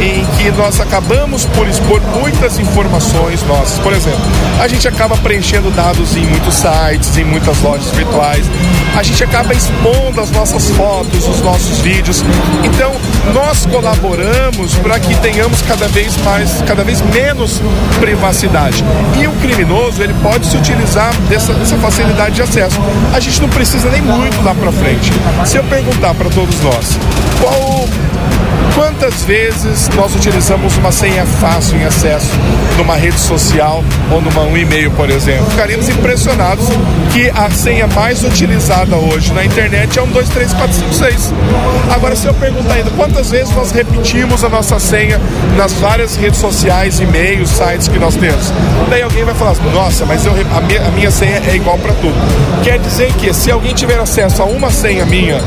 em 0.00 0.24
que 0.36 0.50
nós 0.52 0.80
acabamos 0.80 1.44
por 1.46 1.66
expor 1.68 2.00
muitas 2.20 2.58
informações 2.58 3.42
nossas. 3.44 3.78
Por 3.78 3.92
exemplo, 3.92 4.20
a 4.60 4.68
gente 4.68 4.73
acaba 4.88 5.16
preenchendo 5.16 5.70
dados 5.70 6.16
em 6.16 6.26
muitos 6.26 6.54
sites, 6.54 7.16
em 7.16 7.24
muitas 7.24 7.60
lojas 7.62 7.90
virtuais, 7.90 8.44
a 8.96 9.02
gente 9.02 9.22
acaba 9.22 9.54
expondo 9.54 10.20
as 10.20 10.30
nossas 10.30 10.70
fotos, 10.70 11.26
os 11.28 11.40
nossos 11.40 11.78
vídeos. 11.78 12.24
Então, 12.62 12.92
nós 13.32 13.66
colaboramos 13.66 14.74
para 14.76 14.98
que 14.98 15.14
tenhamos 15.16 15.62
cada 15.62 15.88
vez 15.88 16.16
mais, 16.18 16.62
cada 16.66 16.84
vez 16.84 17.00
menos 17.00 17.62
privacidade. 18.00 18.84
E 19.20 19.26
o 19.26 19.32
criminoso, 19.32 20.02
ele 20.02 20.14
pode 20.22 20.46
se 20.46 20.56
utilizar 20.56 21.14
dessa, 21.28 21.52
dessa 21.54 21.76
facilidade 21.76 22.34
de 22.34 22.42
acesso. 22.42 22.78
A 23.14 23.20
gente 23.20 23.40
não 23.40 23.48
precisa 23.48 23.88
nem 23.90 24.02
muito 24.02 24.42
lá 24.42 24.54
para 24.54 24.72
frente. 24.72 25.12
Se 25.44 25.56
eu 25.56 25.64
perguntar 25.64 26.14
para 26.14 26.28
todos 26.30 26.60
nós, 26.60 26.98
qual 27.40 27.88
Quantas 28.74 29.22
vezes 29.22 29.88
nós 29.90 30.16
utilizamos 30.16 30.76
uma 30.76 30.90
senha 30.90 31.24
fácil 31.24 31.78
em 31.78 31.84
acesso 31.84 32.32
numa 32.76 32.96
rede 32.96 33.20
social 33.20 33.84
ou 34.10 34.20
numa 34.20 34.42
um 34.42 34.56
e-mail, 34.56 34.90
por 34.90 35.08
exemplo? 35.08 35.46
Ficaríamos 35.50 35.88
impressionados 35.88 36.66
que 37.12 37.30
a 37.30 37.48
senha 37.50 37.86
mais 37.86 38.24
utilizada 38.24 38.96
hoje 38.96 39.32
na 39.32 39.44
internet 39.44 39.96
é 39.96 40.02
um 40.02 40.08
2, 40.08 40.28
3, 40.28 40.52
4, 40.52 40.74
5, 40.74 40.94
6. 40.94 41.34
Agora, 41.94 42.16
se 42.16 42.26
eu 42.26 42.34
perguntar 42.34 42.74
ainda 42.74 42.90
quantas 42.90 43.30
vezes 43.30 43.54
nós 43.54 43.70
repetimos 43.70 44.42
a 44.42 44.48
nossa 44.48 44.80
senha 44.80 45.20
nas 45.56 45.72
várias 45.74 46.16
redes 46.16 46.40
sociais, 46.40 46.98
e-mails, 46.98 47.50
sites 47.50 47.86
que 47.86 47.98
nós 47.98 48.16
temos, 48.16 48.52
daí 48.90 49.02
alguém 49.02 49.24
vai 49.24 49.34
falar: 49.34 49.54
nossa, 49.72 50.04
mas 50.04 50.26
eu, 50.26 50.32
a, 50.32 50.60
minha, 50.62 50.82
a 50.82 50.90
minha 50.90 51.10
senha 51.12 51.40
é 51.46 51.54
igual 51.54 51.78
para 51.78 51.92
tudo. 51.94 52.14
Quer 52.64 52.80
dizer 52.80 53.12
que 53.12 53.32
se 53.32 53.52
alguém 53.52 53.72
tiver 53.72 54.00
acesso 54.00 54.42
a 54.42 54.46
uma 54.46 54.70
senha 54.70 55.06
minha, 55.06 55.40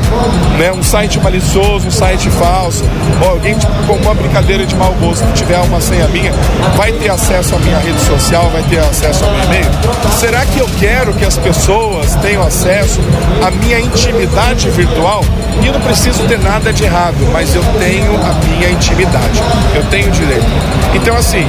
né, 0.58 0.72
um 0.72 0.82
site 0.82 1.20
malicioso, 1.20 1.88
um 1.88 1.90
site 1.90 2.30
falso, 2.30 2.84
ou 3.22 3.30
alguém 3.30 3.56
tipo, 3.56 3.72
com 3.86 3.94
uma 3.94 4.14
brincadeira 4.14 4.64
de 4.66 4.74
mau 4.74 4.92
gosto 4.94 5.24
tiver 5.32 5.58
uma 5.60 5.80
senha 5.80 6.06
minha, 6.08 6.32
vai 6.76 6.92
ter 6.92 7.10
acesso 7.10 7.54
à 7.54 7.58
minha 7.58 7.78
rede 7.78 8.00
social, 8.00 8.48
vai 8.50 8.62
ter 8.64 8.78
acesso 8.78 9.24
ao 9.24 9.30
meu 9.32 9.44
e-mail? 9.44 9.70
Será 10.18 10.44
que 10.46 10.58
eu 10.58 10.68
quero 10.78 11.12
que 11.14 11.24
as 11.24 11.36
pessoas 11.36 12.14
tenham 12.16 12.42
acesso 12.42 13.00
à 13.44 13.50
minha 13.50 13.80
intimidade 13.80 14.68
virtual? 14.70 15.24
E 15.62 15.70
não 15.70 15.80
preciso 15.80 16.22
ter 16.24 16.38
nada 16.38 16.72
de 16.72 16.84
errado, 16.84 17.16
mas 17.32 17.54
eu 17.54 17.62
tenho 17.78 18.14
a 18.14 18.34
minha 18.46 18.70
intimidade, 18.70 19.42
eu 19.74 19.82
tenho 19.84 20.10
direito. 20.10 20.46
Então, 20.94 21.16
assim, 21.16 21.44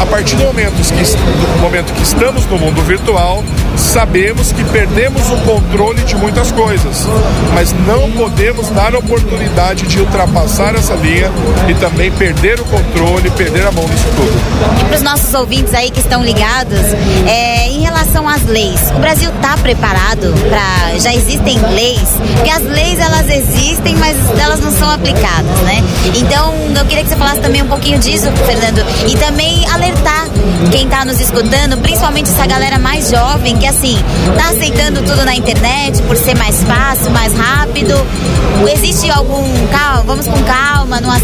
a 0.00 0.06
partir 0.06 0.36
do 0.36 0.44
momento 0.44 0.74
que, 0.74 1.16
do 1.16 1.62
momento 1.62 1.92
que 1.92 2.02
estamos 2.02 2.44
no 2.46 2.58
mundo 2.58 2.82
virtual, 2.82 3.44
sabemos 3.76 4.52
que 4.52 4.64
perdemos 4.64 5.30
o 5.30 5.36
controle 5.38 6.02
de 6.02 6.16
muitas 6.16 6.50
coisas, 6.52 7.06
mas 7.54 7.72
não 7.86 8.10
podemos 8.12 8.68
dar 8.70 8.94
oportunidade 8.94 9.86
de 9.86 10.00
ultrapassar 10.00 10.74
essa 10.74 10.96
linha 11.04 11.30
e 11.68 11.74
também 11.74 12.10
perder 12.12 12.58
o 12.58 12.64
controle, 12.64 13.30
perder 13.30 13.66
a 13.66 13.72
mão 13.72 13.86
nisso 13.86 14.06
tudo. 14.16 14.80
E 14.80 14.84
para 14.84 14.96
os 14.96 15.02
nossos 15.02 15.32
ouvintes 15.34 15.74
aí 15.74 15.90
que 15.90 16.00
estão 16.00 16.22
ligados, 16.24 16.80
é, 17.26 17.68
em 17.68 17.80
relação 17.82 18.28
às 18.28 18.44
leis, 18.44 18.80
o 18.96 18.98
Brasil 18.98 19.30
está 19.30 19.56
preparado 19.58 20.32
para. 20.48 20.98
Já 20.98 21.14
existem 21.14 21.58
leis, 21.72 22.08
porque 22.36 22.50
as 22.50 22.62
leis 22.62 22.98
elas 22.98 23.28
existem, 23.28 23.94
mas 23.96 24.16
elas 24.40 24.60
não 24.60 24.70
são 24.70 24.90
aplicadas, 24.90 25.58
né? 25.62 25.82
Então 26.14 26.54
eu 26.76 26.84
queria 26.86 27.02
que 27.04 27.10
você 27.10 27.16
falasse 27.16 27.40
também 27.40 27.62
um 27.62 27.68
pouquinho 27.68 27.98
disso, 27.98 28.30
Fernando, 28.46 28.84
e 29.08 29.16
também 29.16 29.68
alertar 29.70 30.28
quem 30.70 30.84
está 30.84 31.04
nos 31.04 31.20
escutando, 31.20 31.76
principalmente 31.78 32.30
essa 32.30 32.46
galera 32.46 32.78
mais 32.78 33.10
jovem 33.10 33.56
que 33.56 33.66
assim 33.66 33.96
tá 34.36 34.50
aceitando 34.50 35.02
tudo 35.02 35.24
na 35.24 35.34
internet 35.34 36.00
por 36.02 36.16
ser 36.16 36.36
mais 36.36 36.62
fácil, 36.64 37.10
mais 37.10 37.34
rápido. 37.34 37.94
Existe 38.72 39.10
algum 39.10 39.44
calma, 39.68 40.13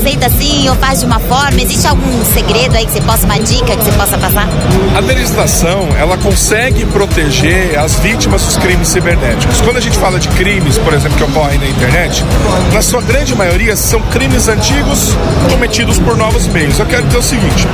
aceita 0.01 0.27
assim 0.27 0.67
ou 0.69 0.75
faz 0.77 1.01
de 1.01 1.07
uma 1.07 1.21
forma? 1.21 1.61
Existe 1.61 1.87
algum 1.87 2.25
segredo 2.25 2.75
aí 2.75 2.87
que 2.87 2.93
você 2.93 3.01
possa, 3.03 3.27
uma 3.27 3.39
dica 3.39 3.77
que 3.77 3.85
você 3.85 3.93
possa 3.93 4.17
passar? 4.17 4.49
A 4.97 5.01
legislação, 5.01 5.89
ela 5.99 6.17
consegue 6.17 6.87
proteger 6.87 7.79
as 7.79 7.97
vítimas 7.97 8.43
dos 8.43 8.57
crimes 8.57 8.89
cibernéticos. 8.89 9.61
Quando 9.61 9.77
a 9.77 9.81
gente 9.81 9.99
fala 9.99 10.19
de 10.19 10.29
crimes, 10.29 10.79
por 10.79 10.95
exemplo, 10.95 11.19
que 11.19 11.25
ocorrem 11.25 11.59
na 11.59 11.67
internet, 11.67 12.25
na 12.73 12.81
sua 12.81 13.03
grande 13.03 13.35
maioria 13.35 13.77
são 13.77 14.01
crimes 14.03 14.49
antigos 14.49 15.15
cometidos 15.51 15.99
por 15.99 16.17
novos 16.17 16.47
meios. 16.47 16.79
Eu 16.79 16.87
quero 16.87 17.07
dizer 17.07 17.19
o 17.19 17.23
seguinte, 17.23 17.67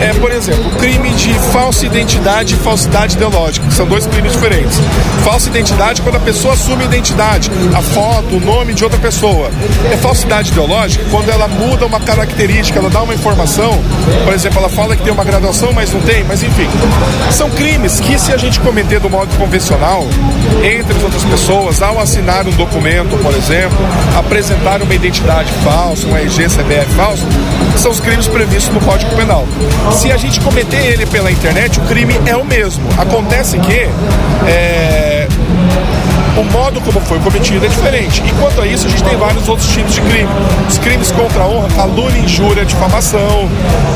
é, 0.00 0.12
por 0.14 0.30
exemplo, 0.30 0.70
crime 0.78 1.10
de 1.10 1.34
falsa 1.52 1.84
identidade 1.84 2.54
e 2.54 2.58
falsidade 2.58 3.16
ideológica, 3.16 3.66
que 3.66 3.74
são 3.74 3.86
dois 3.86 4.06
crimes 4.06 4.32
diferentes. 4.32 4.80
Falsa 5.24 5.48
identidade 5.48 6.00
quando 6.00 6.16
a 6.16 6.20
pessoa 6.20 6.54
assume 6.54 6.84
a 6.84 6.86
identidade, 6.86 7.50
a 7.74 7.82
foto, 7.82 8.36
o 8.36 8.40
nome 8.40 8.72
de 8.72 8.84
outra 8.84 8.98
pessoa. 9.00 9.50
É 9.92 9.96
falsidade 9.96 10.50
ideológica 10.50 11.04
quando 11.10 11.28
ela 11.28 11.48
muda 11.48 11.71
uma 11.80 12.00
característica, 12.00 12.78
ela 12.78 12.90
dá 12.90 13.02
uma 13.02 13.14
informação, 13.14 13.78
por 14.24 14.34
exemplo, 14.34 14.58
ela 14.58 14.68
fala 14.68 14.96
que 14.96 15.02
tem 15.02 15.12
uma 15.12 15.24
graduação, 15.24 15.72
mas 15.72 15.92
não 15.92 16.00
tem, 16.00 16.24
mas 16.24 16.42
enfim. 16.42 16.68
São 17.30 17.48
crimes 17.50 18.00
que 18.00 18.18
se 18.18 18.32
a 18.32 18.36
gente 18.36 18.60
cometer 18.60 19.00
do 19.00 19.08
modo 19.08 19.34
convencional, 19.36 20.06
entre 20.62 20.96
as 20.96 21.02
outras 21.02 21.24
pessoas, 21.24 21.82
ao 21.82 21.98
assinar 22.00 22.46
um 22.46 22.52
documento, 22.52 23.16
por 23.22 23.34
exemplo, 23.34 23.78
apresentar 24.16 24.82
uma 24.82 24.94
identidade 24.94 25.50
falsa, 25.64 26.06
um 26.06 26.16
RG, 26.16 26.44
CBF 26.48 26.92
falso, 26.96 27.26
são 27.76 27.90
os 27.90 28.00
crimes 28.00 28.28
previstos 28.28 28.72
no 28.74 28.80
Código 28.80 29.14
Penal. 29.16 29.46
Se 29.92 30.12
a 30.12 30.16
gente 30.16 30.40
cometer 30.40 30.92
ele 30.92 31.06
pela 31.06 31.30
internet, 31.30 31.78
o 31.78 31.82
crime 31.82 32.18
é 32.26 32.36
o 32.36 32.44
mesmo. 32.44 32.84
Acontece 32.98 33.58
que 33.58 33.88
é, 34.46 35.21
o 36.36 36.44
modo 36.44 36.80
como 36.80 37.00
foi 37.00 37.18
cometido 37.20 37.64
é 37.64 37.68
diferente. 37.68 38.22
E 38.26 38.32
quanto 38.40 38.60
a 38.60 38.66
isso, 38.66 38.86
a 38.86 38.90
gente 38.90 39.04
tem 39.04 39.16
vários 39.16 39.48
outros 39.48 39.68
tipos 39.68 39.94
de 39.94 40.00
crime. 40.00 40.28
Os 40.68 40.78
crimes 40.78 41.10
contra 41.10 41.42
a 41.42 41.46
honra, 41.46 41.68
calúnia, 41.76 42.18
injúria, 42.20 42.64
difamação, 42.64 43.48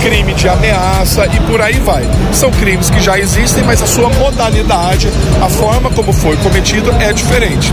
crime 0.02 0.34
de 0.34 0.48
ameaça 0.48 1.26
e 1.26 1.40
por 1.40 1.60
aí 1.60 1.78
vai. 1.80 2.04
São 2.32 2.50
crimes 2.50 2.90
que 2.90 3.00
já 3.00 3.18
existem, 3.18 3.64
mas 3.64 3.82
a 3.82 3.86
sua 3.86 4.08
modalidade, 4.10 5.08
a 5.42 5.48
forma 5.48 5.90
como 5.90 6.12
foi 6.12 6.36
cometido 6.36 6.94
é 7.00 7.12
diferente. 7.12 7.72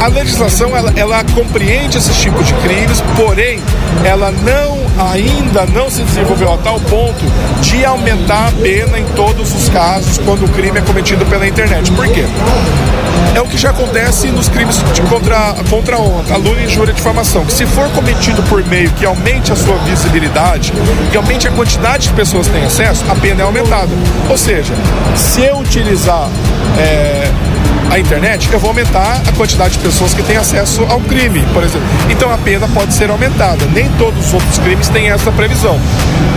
A 0.00 0.08
legislação, 0.08 0.76
ela, 0.76 0.92
ela 0.96 1.22
compreende 1.34 1.98
esses 1.98 2.16
tipos 2.16 2.46
de 2.46 2.54
crimes, 2.54 3.02
porém, 3.16 3.60
ela 4.04 4.32
não 4.32 4.82
ainda 5.12 5.64
não 5.66 5.90
se 5.90 6.02
desenvolveu 6.02 6.52
a 6.52 6.58
tal 6.58 6.78
ponto 6.80 7.24
de 7.60 7.84
aumentar 7.84 8.48
a 8.48 8.52
pena 8.52 8.98
em 8.98 9.04
todos 9.14 9.54
os 9.54 9.68
casos 9.68 10.18
quando 10.18 10.44
o 10.44 10.48
crime 10.48 10.78
é 10.78 10.82
cometido 10.82 11.24
pela 11.26 11.46
internet. 11.46 11.90
Por 11.92 12.08
quê? 12.08 12.24
É 13.34 13.40
o 13.40 13.46
que 13.46 13.56
já 13.56 13.70
acontece 13.70 14.28
nos 14.28 14.48
crimes 14.48 14.76
de 14.92 15.02
contra, 15.02 15.54
contra 15.70 15.96
a 15.96 16.24
calúnia, 16.28 16.64
injúria 16.64 16.92
e 16.92 16.94
difamação, 16.94 17.44
que 17.44 17.52
se 17.52 17.66
for 17.66 17.88
cometido 17.90 18.42
por 18.44 18.64
meio 18.66 18.90
que 18.92 19.04
aumente 19.04 19.52
a 19.52 19.56
sua 19.56 19.76
visibilidade, 19.78 20.72
que 21.10 21.16
aumente 21.16 21.48
a 21.48 21.50
quantidade 21.50 22.08
de 22.08 22.14
pessoas 22.14 22.46
que 22.46 22.52
têm 22.52 22.64
acesso, 22.64 23.04
a 23.10 23.14
pena 23.14 23.42
é 23.42 23.44
aumentada. 23.44 23.90
Ou 24.28 24.36
seja, 24.36 24.74
se 25.16 25.42
eu 25.42 25.58
utilizar 25.58 26.28
é, 26.78 27.30
a 27.92 27.98
internet, 27.98 28.50
eu 28.50 28.58
vou 28.58 28.70
aumentar 28.70 29.20
a 29.28 29.32
quantidade 29.32 29.74
de 29.74 29.80
pessoas 29.80 30.14
que 30.14 30.22
têm 30.22 30.38
acesso 30.38 30.82
ao 30.88 30.98
crime, 31.00 31.44
por 31.52 31.62
exemplo. 31.62 31.86
Então 32.08 32.32
a 32.32 32.38
pena 32.38 32.66
pode 32.68 32.94
ser 32.94 33.10
aumentada. 33.10 33.66
Nem 33.66 33.86
todos 33.98 34.28
os 34.28 34.32
outros 34.32 34.58
crimes 34.58 34.88
têm 34.88 35.10
essa 35.10 35.30
previsão. 35.30 35.78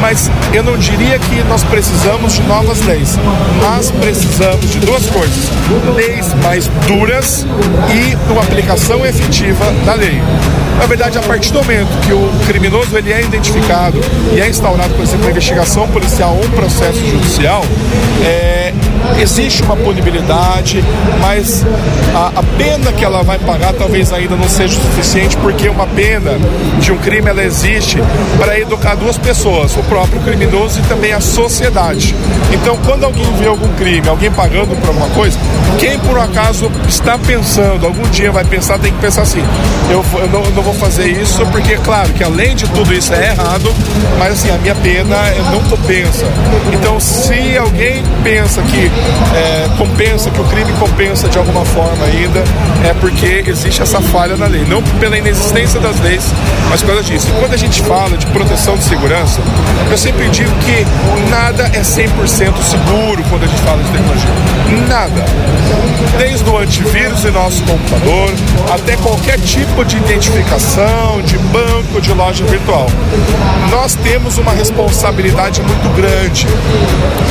Mas 0.01 0.29
eu 0.53 0.61
não 0.61 0.77
diria 0.77 1.17
que 1.17 1.41
nós 1.45 1.63
precisamos 1.63 2.33
de 2.33 2.43
novas 2.43 2.81
leis, 2.85 3.17
mas 3.63 3.89
precisamos 3.89 4.69
de 4.69 4.79
duas 4.79 5.05
coisas: 5.05 5.49
leis 5.95 6.33
mais 6.43 6.67
duras 6.87 7.47
e 7.89 8.31
uma 8.31 8.41
aplicação 8.41 9.05
efetiva 9.05 9.71
da 9.85 9.93
lei. 9.93 10.21
Na 10.77 10.85
verdade, 10.87 11.17
a 11.17 11.21
partir 11.21 11.53
do 11.53 11.59
momento 11.59 11.87
que 12.05 12.11
o 12.11 12.29
criminoso 12.47 12.97
ele 12.97 13.13
é 13.13 13.21
identificado 13.21 13.97
e 14.35 14.41
é 14.41 14.49
instaurado, 14.49 14.93
por 14.93 15.03
exemplo, 15.03 15.23
uma 15.23 15.31
investigação 15.31 15.87
policial 15.87 16.35
ou 16.35 16.45
um 16.45 16.49
processo 16.51 16.99
judicial, 16.99 17.63
é, 18.21 18.73
existe 19.19 19.63
uma 19.63 19.75
punibilidade, 19.75 20.83
mas 21.21 21.65
a, 22.13 22.39
a, 22.39 22.43
pena 22.57 22.91
que 22.91 23.03
ela 23.03 23.23
vai 23.23 23.38
pagar 23.39 23.73
talvez 23.73 24.11
ainda 24.11 24.36
não 24.36 24.47
seja 24.47 24.80
suficiente, 24.80 25.38
porque 25.38 25.67
uma 25.69 25.88
pena 25.88 26.32
de 26.80 26.91
um 26.91 26.97
crime 26.97 27.30
ela 27.30 27.43
existe 27.43 27.97
para 28.38 28.59
educar 28.59 28.95
duas 28.95 29.17
pessoas, 29.17 29.75
o 29.75 29.84
próprio 29.84 30.21
criminoso 30.21 30.80
e 30.80 30.84
também 30.84 31.13
a 31.13 31.19
sociedade. 31.19 32.15
Então, 32.53 32.77
quando 32.86 33.03
alguém 33.03 33.25
vê 33.38 33.47
algum 33.47 33.67
crime, 33.75 34.07
alguém 34.07 34.32
pagando 34.32 34.75
por 34.80 34.89
alguma 34.89 35.09
coisa, 35.09 35.38
quem 35.80 35.97
por 35.99 36.17
acaso 36.17 36.71
está 36.88 37.17
pensando, 37.17 37.86
algum 37.86 38.07
dia 38.09 38.32
vai 38.32 38.43
pensar, 38.45 38.80
tem 38.80 38.93
que 38.93 38.99
pensar 38.99 39.23
assim: 39.23 39.43
eu, 39.89 40.03
eu, 40.19 40.30
não, 40.30 40.43
eu 40.43 40.51
não, 40.51 40.63
vou 40.63 40.73
fazer 40.73 41.07
isso, 41.07 41.45
porque, 41.47 41.75
claro, 41.77 42.09
que 42.13 42.23
além 42.23 42.55
de 42.55 42.67
tudo 42.69 42.93
isso 42.93 43.13
é 43.13 43.32
errado, 43.32 43.73
mas 44.17 44.34
assim, 44.34 44.49
a 44.49 44.57
minha 44.57 44.75
pena 44.75 45.17
não 45.51 45.61
compensa. 45.63 46.25
Então, 46.73 46.99
se 46.99 47.57
alguém 47.57 48.03
pensa 48.23 48.61
que 48.63 48.91
é, 49.35 49.67
compensa, 49.77 50.29
que 50.29 50.39
o 50.39 50.43
crime 50.45 50.71
compensa 50.73 51.27
de 51.27 51.37
alguma 51.37 51.65
forma 51.65 52.05
ainda, 52.05 52.43
é 52.83 52.93
porque 52.93 53.43
existe 53.47 53.81
essa 53.81 54.01
falha 54.01 54.35
na 54.35 54.47
lei. 54.47 54.65
Não 54.67 54.81
pela 54.99 55.17
inexistência 55.17 55.79
das 55.79 55.99
leis, 55.99 56.33
mas 56.69 56.81
por 56.81 56.87
causa 56.87 57.03
disso. 57.03 57.27
E 57.29 57.39
quando 57.39 57.53
a 57.53 57.57
gente 57.57 57.81
fala 57.81 58.17
de 58.17 58.25
proteção 58.27 58.77
de 58.77 58.83
segurança, 58.83 59.41
eu 59.89 59.97
sempre 59.97 60.29
digo 60.29 60.51
que 60.59 60.85
nada 61.29 61.63
é 61.73 61.81
100% 61.81 62.61
seguro 62.61 63.23
quando 63.29 63.43
a 63.43 63.47
gente 63.47 63.61
fala 63.61 63.81
de 63.83 63.89
tecnologia. 63.89 64.29
Nada. 64.87 65.25
Desde 66.17 66.49
o 66.49 66.57
antivírus 66.57 67.25
em 67.25 67.31
nosso 67.31 67.63
computador, 67.63 68.33
até 68.73 68.95
qualquer 68.97 69.39
tipo 69.39 69.83
de 69.85 69.97
identificação, 69.97 71.21
de 71.21 71.37
banco, 71.37 72.01
de 72.01 72.13
loja 72.13 72.43
virtual. 72.45 72.87
Nós 73.69 73.95
temos 73.95 74.37
uma 74.37 74.53
responsabilidade 74.53 75.61
muito 75.61 75.89
grande. 75.95 76.47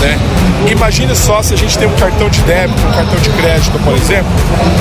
Né? 0.01 0.19
Imagine 0.71 1.15
só 1.15 1.43
se 1.43 1.54
a 1.55 1.57
gente 1.57 1.79
tem 1.79 1.87
um 1.87 1.95
cartão 1.95 2.29
de 2.29 2.41
débito, 2.43 2.83
um 2.85 2.91
cartão 2.91 3.21
de 3.21 3.31
crédito, 3.31 3.79
por 3.85 3.95
exemplo, 3.95 4.33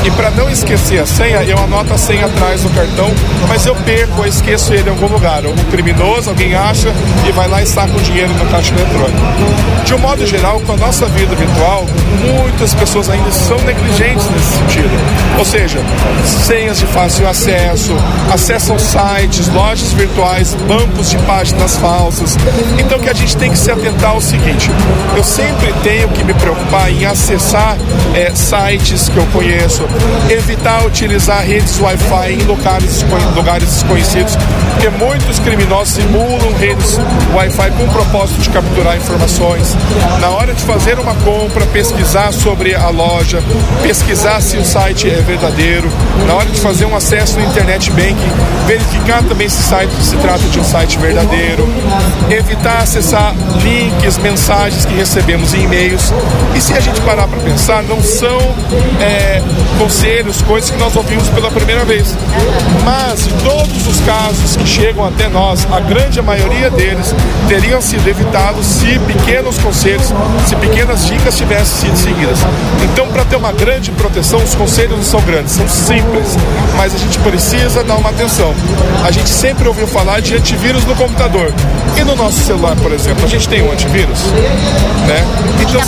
e 0.04 0.10
para 0.12 0.32
não 0.32 0.50
esquecer 0.50 1.00
a 1.00 1.06
senha, 1.06 1.44
eu 1.44 1.58
anoto 1.60 1.94
a 1.94 1.98
senha 2.00 2.26
atrás 2.26 2.64
do 2.64 2.70
cartão, 2.72 3.12
mas 3.48 3.64
eu 3.68 3.76
perco, 3.76 4.22
eu 4.22 4.26
esqueço 4.26 4.74
ele 4.74 4.90
em 4.90 4.92
algum 4.92 5.08
lugar. 5.08 5.46
Algum 5.46 5.64
criminoso, 5.66 6.32
alguém 6.32 6.56
acha 6.56 6.92
e 7.28 7.32
vai 7.32 7.48
lá 7.48 7.62
e 7.62 7.68
saca 7.68 7.96
o 7.96 8.02
dinheiro 8.02 8.34
no 8.34 8.46
caixa 8.48 8.74
eletrônico. 8.74 9.22
De 9.86 9.94
um 9.94 10.00
modo 10.00 10.26
geral, 10.26 10.60
com 10.62 10.74
a 10.74 10.78
nossa 10.78 11.06
vida 11.06 11.36
virtual, 11.36 11.86
muitas 12.42 12.74
pessoas 12.74 13.08
ainda 13.08 13.32
são 13.32 13.58
negligentes 13.60 14.28
nesse 14.32 14.58
sentido. 14.58 14.90
Ou 15.38 15.46
seja, 15.46 15.80
senhas 16.26 16.80
de 16.80 16.88
fácil 16.88 17.28
acesso, 17.28 17.96
acessam 18.34 18.80
sites, 18.80 19.48
lojas 19.50 19.94
virtuais, 19.94 20.56
bancos 20.68 21.12
de 21.12 21.18
páginas 21.20 21.78
falsas. 21.78 22.36
Então, 22.80 23.00
que 23.00 23.10
a 23.10 23.14
gente 23.14 23.38
tem 23.38 23.52
que 23.52 23.58
se 23.58 23.70
atentar 23.70 24.12
ao 24.12 24.22
seguinte: 24.22 24.72
eu 25.16 25.24
sempre 25.24 25.72
tenho 25.84 26.08
que 26.10 26.24
me 26.24 26.34
preocupar 26.34 26.63
em 26.90 27.06
acessar 27.06 27.78
é, 28.14 28.34
sites 28.34 29.10
que 29.10 29.18
eu 29.18 29.26
conheço, 29.28 29.84
evitar 30.30 30.86
utilizar 30.86 31.46
redes 31.46 31.80
Wi-Fi 31.80 32.34
em 32.34 32.44
lugares, 32.44 33.06
lugares 33.36 33.70
desconhecidos, 33.70 34.36
porque 34.74 34.90
muitos 34.90 35.40
criminosos 35.40 35.94
simulam 35.94 36.54
redes 36.60 37.00
Wi-Fi 37.34 37.72
com 37.72 37.84
o 37.84 37.90
propósito 37.90 38.42
de 38.42 38.50
capturar 38.50 38.98
informações. 38.98 39.76
Na 40.20 40.30
hora 40.30 40.54
de 40.54 40.64
fazer 40.64 41.00
uma 41.00 41.16
compra, 41.16 41.66
pesquisar 41.68 42.32
sobre 42.34 42.76
a 42.76 42.90
loja, 42.90 43.42
pesquisar 43.82 44.42
se 44.42 44.58
o 44.58 44.66
site 44.66 45.10
é 45.10 45.22
verdadeiro. 45.22 45.90
Na 46.28 46.36
hora 46.36 46.50
de 46.50 46.60
fazer 46.60 46.86
um 46.86 46.96
acesso 46.96 47.40
no 47.40 47.46
internet 47.46 47.90
banking, 47.92 48.32
verificar 48.68 49.24
também 49.24 49.50
se 49.50 49.60
o 49.60 49.64
site 49.64 49.92
se 50.02 50.16
trata 50.18 50.44
de 50.50 50.60
um 50.60 50.64
site 50.64 50.98
verdadeiro. 50.98 51.68
Evitar 52.30 52.82
acessar 52.82 53.34
links, 53.64 54.18
mensagens 54.18 54.86
que 54.86 54.96
recebemos 54.96 55.54
em 55.54 55.64
e-mails. 55.64 56.12
E 56.56 56.62
se 56.62 56.74
a 56.74 56.80
gente 56.80 57.00
parar 57.02 57.28
para 57.28 57.40
pensar, 57.40 57.84
não 57.84 58.02
são 58.02 58.38
é, 59.02 59.42
conselhos, 59.78 60.42
coisas 60.44 60.70
que 60.70 60.78
nós 60.78 60.96
ouvimos 60.96 61.28
pela 61.30 61.50
primeira 61.50 61.84
vez. 61.84 62.16
Mas 62.84 63.28
todos 63.44 63.88
os 63.88 64.00
casos 64.02 64.56
que 64.56 64.66
chegam 64.66 65.06
até 65.06 65.28
nós, 65.28 65.68
a 65.72 65.80
grande 65.80 66.22
maioria 66.22 66.70
deles 66.70 67.14
teriam 67.48 67.82
sido 67.82 68.08
evitados 68.08 68.66
se 68.66 69.00
pequenos 69.00 69.58
conselhos, 69.60 70.14
se 70.48 70.56
pequenas 70.56 71.06
dicas 71.06 71.36
tivessem 71.38 71.90
sido 71.90 71.98
seguidas. 71.98 72.40
Então, 72.84 73.08
para 73.08 73.26
ter 73.26 73.36
uma 73.36 73.52
grande 73.52 73.92
proteção, 73.92 74.42
os 74.44 74.56
conselhos 74.56 74.98
não 74.98 75.04
são 75.04 75.22
grandes, 75.22 75.54
são 75.54 75.68
simples, 75.68 76.38
mas 76.78 76.94
a 76.94 76.98
gente 76.98 77.18
precisa 77.20 77.84
dar 77.84 77.96
uma 77.96 78.10
atenção. 78.10 78.54
A 79.06 79.12
gente 79.12 79.30
sempre 79.30 79.68
ouviu 79.68 79.88
falar 79.88 80.22
de 80.22 80.36
antivírus 80.36 80.86
no 80.86 80.96
computador. 80.96 81.52
E 81.98 82.04
no 82.04 82.16
nosso 82.16 82.40
celular, 82.40 82.76
por 82.78 82.92
exemplo, 82.92 83.24
a 83.24 83.28
gente 83.28 83.48
tem 83.48 83.62
um 83.62 83.72
antivírus? 83.72 84.20
Né? 85.08 85.26
Então, 85.62 85.82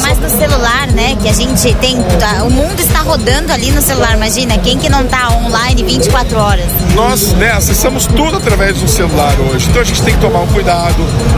celular, 0.47 0.87
né? 0.93 1.17
Que 1.21 1.27
a 1.27 1.33
gente 1.33 1.73
tem. 1.75 2.01
Tá, 2.19 2.43
o 2.43 2.49
mundo 2.49 2.79
está 2.79 2.99
rodando 2.99 3.51
ali 3.51 3.71
no 3.71 3.81
celular. 3.81 4.15
Imagina, 4.15 4.57
quem 4.59 4.77
que 4.77 4.89
não 4.89 5.03
está 5.03 5.29
online 5.31 5.83
24 5.83 6.37
horas? 6.37 6.65
Nós 6.93 7.33
né, 7.33 7.51
acessamos 7.51 8.05
tudo 8.05 8.37
através 8.37 8.77
do 8.77 8.87
celular 8.87 9.33
hoje. 9.39 9.67
Então 9.69 9.81
a 9.81 9.85
gente 9.85 10.01
tem 10.03 10.13
que 10.13 10.21
tomar 10.21 10.41
um 10.41 10.47
cuidado. 10.47 10.95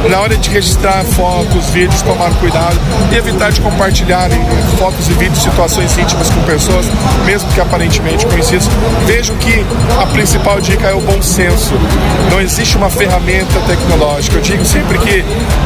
Na 0.09 0.19
hora 0.19 0.35
de 0.35 0.49
registrar 0.49 1.03
fotos, 1.05 1.65
vídeos, 1.67 2.01
tomar 2.01 2.31
cuidado 2.35 2.77
e 3.11 3.15
evitar 3.15 3.51
de 3.51 3.61
compartilhar 3.61 4.29
fotos 4.77 5.07
e 5.07 5.13
vídeos, 5.13 5.41
situações 5.41 5.97
íntimas 5.97 6.29
com 6.29 6.41
pessoas, 6.43 6.85
mesmo 7.25 7.49
que 7.51 7.61
aparentemente 7.61 8.25
conhecidas. 8.25 8.67
Vejo 9.05 9.33
que 9.35 9.65
a 10.01 10.05
principal 10.07 10.59
dica 10.59 10.87
é 10.87 10.93
o 10.93 11.01
bom 11.01 11.21
senso. 11.21 11.73
Não 12.29 12.41
existe 12.41 12.75
uma 12.75 12.89
ferramenta 12.89 13.59
tecnológica. 13.67 14.35
Eu 14.37 14.41
digo 14.41 14.65
sempre 14.65 14.97
que 14.99 15.23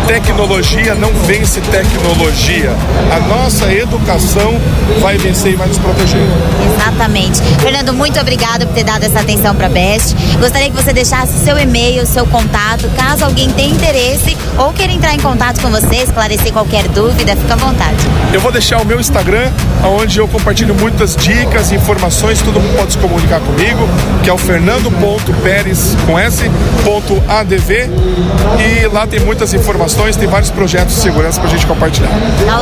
tecnologia 0.07 0.93
não 0.95 1.11
vence 1.25 1.59
tecnologia. 1.61 2.75
A 3.11 3.19
nossa 3.31 3.71
educação 3.73 4.59
vai 4.99 5.17
vencer 5.17 5.53
e 5.53 5.55
vai 5.55 5.65
nos 5.65 5.77
proteger. 5.77 6.21
Exatamente. 6.75 7.41
Fernando, 7.61 7.93
muito 7.93 8.19
obrigado 8.19 8.67
por 8.67 8.73
ter 8.73 8.83
dado 8.83 9.05
essa 9.05 9.21
atenção 9.21 9.55
para 9.55 9.67
a 9.67 9.69
Best. 9.69 10.13
Gostaria 10.37 10.69
que 10.69 10.75
você 10.75 10.91
deixasse 10.91 11.39
seu 11.39 11.57
e-mail, 11.57 12.05
seu 12.05 12.27
contato, 12.27 12.89
caso 12.97 13.23
alguém 13.23 13.49
tenha 13.51 13.73
interesse 13.73 14.37
ou 14.57 14.73
queira 14.73 14.91
entrar 14.91 15.13
em 15.15 15.19
contato 15.19 15.61
com 15.61 15.69
você, 15.69 16.03
esclarecer 16.03 16.51
qualquer 16.51 16.89
dúvida, 16.89 17.33
fica 17.37 17.53
à 17.53 17.57
vontade. 17.57 17.95
Eu 18.33 18.41
vou 18.41 18.51
deixar 18.51 18.81
o 18.81 18.85
meu 18.85 18.99
Instagram, 18.99 19.49
onde 19.85 20.19
eu 20.19 20.27
compartilho 20.27 20.75
muitas 20.75 21.15
dicas, 21.15 21.71
informações, 21.71 22.41
todo 22.41 22.59
mundo 22.59 22.75
pode 22.75 22.91
se 22.91 22.97
comunicar 22.97 23.39
comigo, 23.39 23.87
que 24.23 24.29
é 24.29 24.33
o 24.33 24.37
fernando.peres 24.37 25.95
com 26.05 26.19
S, 26.19 26.51
ponto 26.83 27.23
ADV, 27.29 27.89
e 28.59 28.87
lá 28.87 29.07
tem 29.07 29.21
muitas 29.21 29.53
informações, 29.53 30.17
tem 30.17 30.27
vários 30.27 30.49
projetos 30.49 30.95
de 30.95 31.01
segurança 31.01 31.39
para 31.39 31.49
a 31.49 31.53
gente 31.53 31.65
compartilhar. 31.65 32.11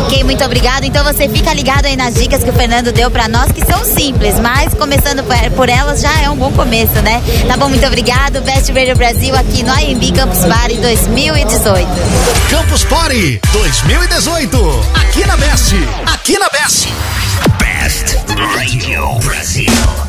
Ok, 0.03 0.23
muito 0.23 0.43
obrigado. 0.43 0.58
Então 0.83 1.03
você 1.03 1.29
fica 1.29 1.53
ligado 1.53 1.85
aí 1.85 1.95
nas 1.95 2.15
dicas 2.15 2.43
que 2.43 2.49
o 2.49 2.53
Fernando 2.53 2.91
deu 2.91 3.09
para 3.09 3.27
nós, 3.27 3.51
que 3.51 3.65
são 3.65 3.83
simples, 3.85 4.39
mas 4.39 4.73
começando 4.73 5.23
por 5.55 5.69
elas 5.69 6.01
já 6.01 6.21
é 6.21 6.29
um 6.29 6.35
bom 6.35 6.51
começo, 6.51 6.93
né? 7.01 7.21
Tá 7.47 7.55
bom, 7.55 7.69
muito 7.69 7.85
obrigado. 7.85 8.41
Best 8.41 8.71
Radio 8.71 8.95
Brasil 8.95 9.35
aqui 9.35 9.63
no 9.63 9.73
IMB 9.79 10.11
Campus 10.13 10.39
Party 10.45 10.75
2018. 10.75 11.87
Campus 12.49 12.83
Party 12.83 13.39
2018. 13.53 14.85
Aqui 14.95 15.25
na 15.25 15.37
Best. 15.37 15.75
Aqui 16.13 16.37
na 16.37 16.49
Best. 16.49 16.89
Best 17.59 18.17
Radio 18.57 19.15
Brasil. 19.23 20.08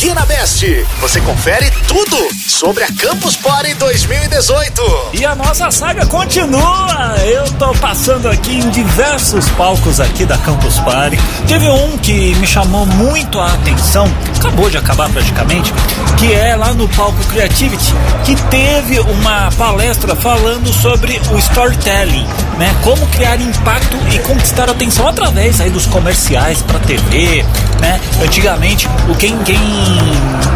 Aqui 0.00 0.14
na 0.14 0.24
Best, 0.24 0.86
você 0.98 1.20
confere 1.20 1.70
tudo 1.86 2.16
sobre 2.48 2.84
a 2.84 2.86
Campus 2.86 3.36
Party 3.36 3.74
2018. 3.74 5.10
E 5.12 5.26
a 5.26 5.34
nossa 5.34 5.70
saga 5.70 6.06
continua. 6.06 7.16
Eu 7.22 7.44
tô 7.58 7.74
passando 7.74 8.26
aqui 8.30 8.60
em 8.60 8.70
diversos 8.70 9.46
palcos 9.50 10.00
aqui 10.00 10.24
da 10.24 10.38
Campus 10.38 10.78
Party. 10.78 11.18
Teve 11.46 11.68
um 11.68 11.98
que 11.98 12.34
me 12.36 12.46
chamou 12.46 12.86
muito 12.86 13.38
a 13.38 13.52
atenção, 13.52 14.10
acabou 14.38 14.70
de 14.70 14.78
acabar 14.78 15.10
praticamente, 15.10 15.70
que 16.16 16.32
é 16.32 16.56
lá 16.56 16.72
no 16.72 16.88
palco 16.88 17.22
Creativity, 17.24 17.94
que 18.24 18.34
teve 18.48 19.00
uma 19.00 19.50
palestra 19.52 20.16
falando 20.16 20.72
sobre 20.72 21.20
o 21.30 21.38
storytelling, 21.38 22.26
né? 22.56 22.74
Como 22.82 23.06
criar 23.08 23.38
impacto 23.38 23.98
e 24.14 24.18
conquistar 24.20 24.70
atenção 24.70 25.06
através 25.06 25.60
aí 25.60 25.68
dos 25.68 25.84
comerciais 25.84 26.62
para 26.62 26.78
TV, 26.78 27.44
né? 27.82 28.00
Antigamente, 28.22 28.88
o 29.06 29.14
quem 29.14 29.36
quem 29.44 29.89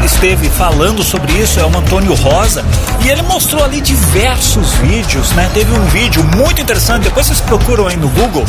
esteve 0.05 0.49
falando 0.49 1.03
sobre 1.03 1.32
isso 1.32 1.59
é 1.61 1.64
o 1.64 1.76
Antônio 1.76 2.14
Rosa 2.14 2.64
e 3.05 3.09
ele 3.09 3.22
mostrou 3.22 3.62
ali 3.62 3.80
diversos 3.80 4.72
vídeos, 4.74 5.30
né? 5.32 5.51
Teve 5.53 5.72
um 5.72 5.85
vídeo 5.87 6.24
muito 6.37 6.61
interessante, 6.61 7.05
depois 7.05 7.26
vocês 7.26 7.41
procuram 7.41 7.87
aí 7.87 7.97
no 7.97 8.09
Google, 8.09 8.45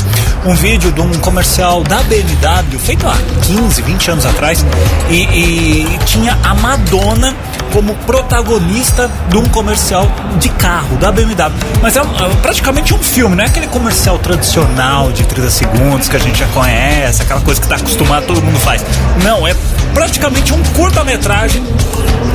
um 0.45 0.55
vídeo 0.55 0.91
de 0.91 1.01
um 1.01 1.11
comercial 1.15 1.83
da 1.83 2.01
BMW 2.03 2.79
feito 2.79 3.07
há 3.07 3.17
15, 3.41 3.81
20 3.81 4.11
anos 4.11 4.25
atrás 4.25 4.65
e, 5.09 5.23
e 5.23 5.99
tinha 6.05 6.37
a 6.43 6.53
Madonna 6.55 7.35
como 7.73 7.93
protagonista 8.05 9.11
de 9.29 9.37
um 9.37 9.45
comercial 9.45 10.07
de 10.39 10.47
carro 10.49 10.95
da 10.97 11.11
BMW. 11.11 11.51
Mas 11.81 11.97
é, 11.97 11.99
é 11.99 12.35
praticamente 12.41 12.93
um 12.93 12.99
filme, 12.99 13.35
não 13.35 13.43
é 13.43 13.47
aquele 13.47 13.67
comercial 13.67 14.17
tradicional 14.17 15.11
de 15.11 15.25
30 15.25 15.49
segundos 15.49 16.07
que 16.07 16.15
a 16.15 16.19
gente 16.19 16.39
já 16.39 16.47
conhece, 16.47 17.21
aquela 17.21 17.41
coisa 17.41 17.59
que 17.59 17.65
está 17.65 17.75
acostumado, 17.75 18.25
todo 18.27 18.41
mundo 18.41 18.59
faz. 18.59 18.85
Não, 19.23 19.45
é 19.45 19.53
praticamente 19.95 20.53
um 20.53 20.61
curta-metragem, 20.75 21.63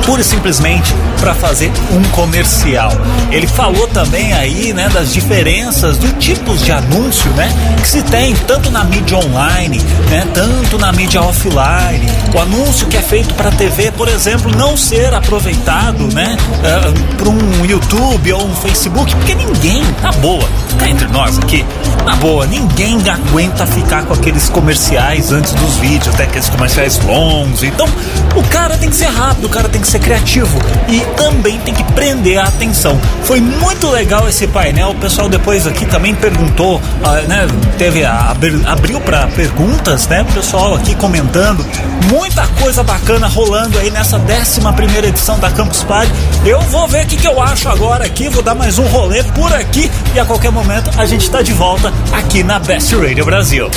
pura 0.05 0.21
e 0.21 0.25
simplesmente 0.25 0.93
para 1.19 1.35
fazer 1.35 1.71
um 1.91 2.01
comercial. 2.09 2.91
Ele 3.29 3.45
falou 3.45 3.87
também 3.87 4.33
aí, 4.33 4.73
né, 4.73 4.89
das 4.89 5.13
diferenças 5.13 5.97
do 5.97 6.11
tipos 6.13 6.63
de 6.65 6.71
anúncio, 6.71 7.29
né, 7.31 7.47
que 7.79 7.87
se 7.87 8.01
tem 8.01 8.33
tanto 8.47 8.71
na 8.71 8.83
mídia 8.83 9.17
online, 9.17 9.79
né, 10.09 10.27
tanto 10.33 10.79
na 10.79 10.91
mídia 10.91 11.21
offline. 11.21 12.09
O 12.33 12.39
anúncio 12.39 12.87
que 12.87 12.97
é 12.97 13.01
feito 13.01 13.33
para 13.35 13.51
TV, 13.51 13.91
por 13.91 14.07
exemplo, 14.07 14.51
não 14.57 14.75
ser 14.75 15.13
aproveitado, 15.13 16.11
né, 16.13 16.35
uh, 16.39 16.65
eh, 16.65 17.15
para 17.17 17.29
um 17.29 17.65
YouTube 17.65 18.33
ou 18.33 18.47
um 18.47 18.55
Facebook, 18.55 19.15
porque 19.15 19.35
ninguém, 19.35 19.83
na 20.01 20.11
boa, 20.13 20.47
cá 20.79 20.89
entre 20.89 21.07
nós 21.07 21.37
aqui, 21.37 21.63
na 22.05 22.15
boa, 22.15 22.47
ninguém 22.47 22.97
aguenta 23.07 23.67
ficar 23.67 24.03
com 24.05 24.13
aqueles 24.13 24.49
comerciais 24.49 25.31
antes 25.31 25.53
dos 25.53 25.75
vídeos, 25.75 26.13
até 26.15 26.23
aqueles 26.23 26.49
comerciais 26.49 26.99
longos. 27.05 27.50
Então, 27.63 27.87
o 28.35 28.43
cara 28.43 28.77
tem 28.77 28.89
que 28.89 28.95
ser 28.95 29.07
rápido, 29.07 29.45
o 29.45 29.49
cara 29.49 29.67
tem 29.67 29.81
que 29.81 29.87
ser 29.87 29.99
criativo 29.99 30.57
e 30.87 30.99
também 31.17 31.59
tem 31.59 31.73
que 31.73 31.83
prender 31.91 32.37
a 32.39 32.45
atenção. 32.45 32.99
Foi 33.23 33.41
muito 33.41 33.89
legal 33.89 34.27
esse 34.27 34.47
painel. 34.47 34.91
O 34.91 34.95
pessoal 34.95 35.27
depois 35.27 35.67
aqui 35.67 35.85
também 35.85 36.15
perguntou, 36.15 36.77
uh, 36.77 37.27
né? 37.27 37.47
Teve 37.77 38.05
a, 38.05 38.35
abriu 38.65 39.01
para 39.01 39.27
perguntas, 39.27 40.07
né? 40.07 40.21
O 40.21 40.25
pessoal 40.33 40.75
aqui 40.75 40.95
comentando. 40.95 41.65
Muita 42.09 42.47
coisa 42.59 42.83
bacana 42.83 43.27
rolando 43.27 43.77
aí 43.77 43.91
nessa 43.91 44.17
11 44.17 44.61
primeira 44.75 45.07
edição 45.07 45.37
da 45.39 45.51
Campus 45.51 45.83
Party. 45.83 46.11
Eu 46.45 46.59
vou 46.61 46.87
ver 46.87 47.05
o 47.05 47.07
que, 47.07 47.17
que 47.17 47.27
eu 47.27 47.41
acho 47.41 47.69
agora 47.69 48.05
aqui, 48.05 48.29
vou 48.29 48.41
dar 48.41 48.55
mais 48.55 48.79
um 48.79 48.85
rolê 48.87 49.23
por 49.23 49.53
aqui 49.53 49.89
e 50.13 50.19
a 50.19 50.25
qualquer 50.25 50.51
momento 50.51 50.89
a 50.97 51.05
gente 51.05 51.23
está 51.23 51.41
de 51.41 51.53
volta 51.53 51.93
aqui 52.11 52.43
na 52.43 52.59
Best 52.59 52.95
Radio 52.95 53.25
Brasil. 53.25 53.69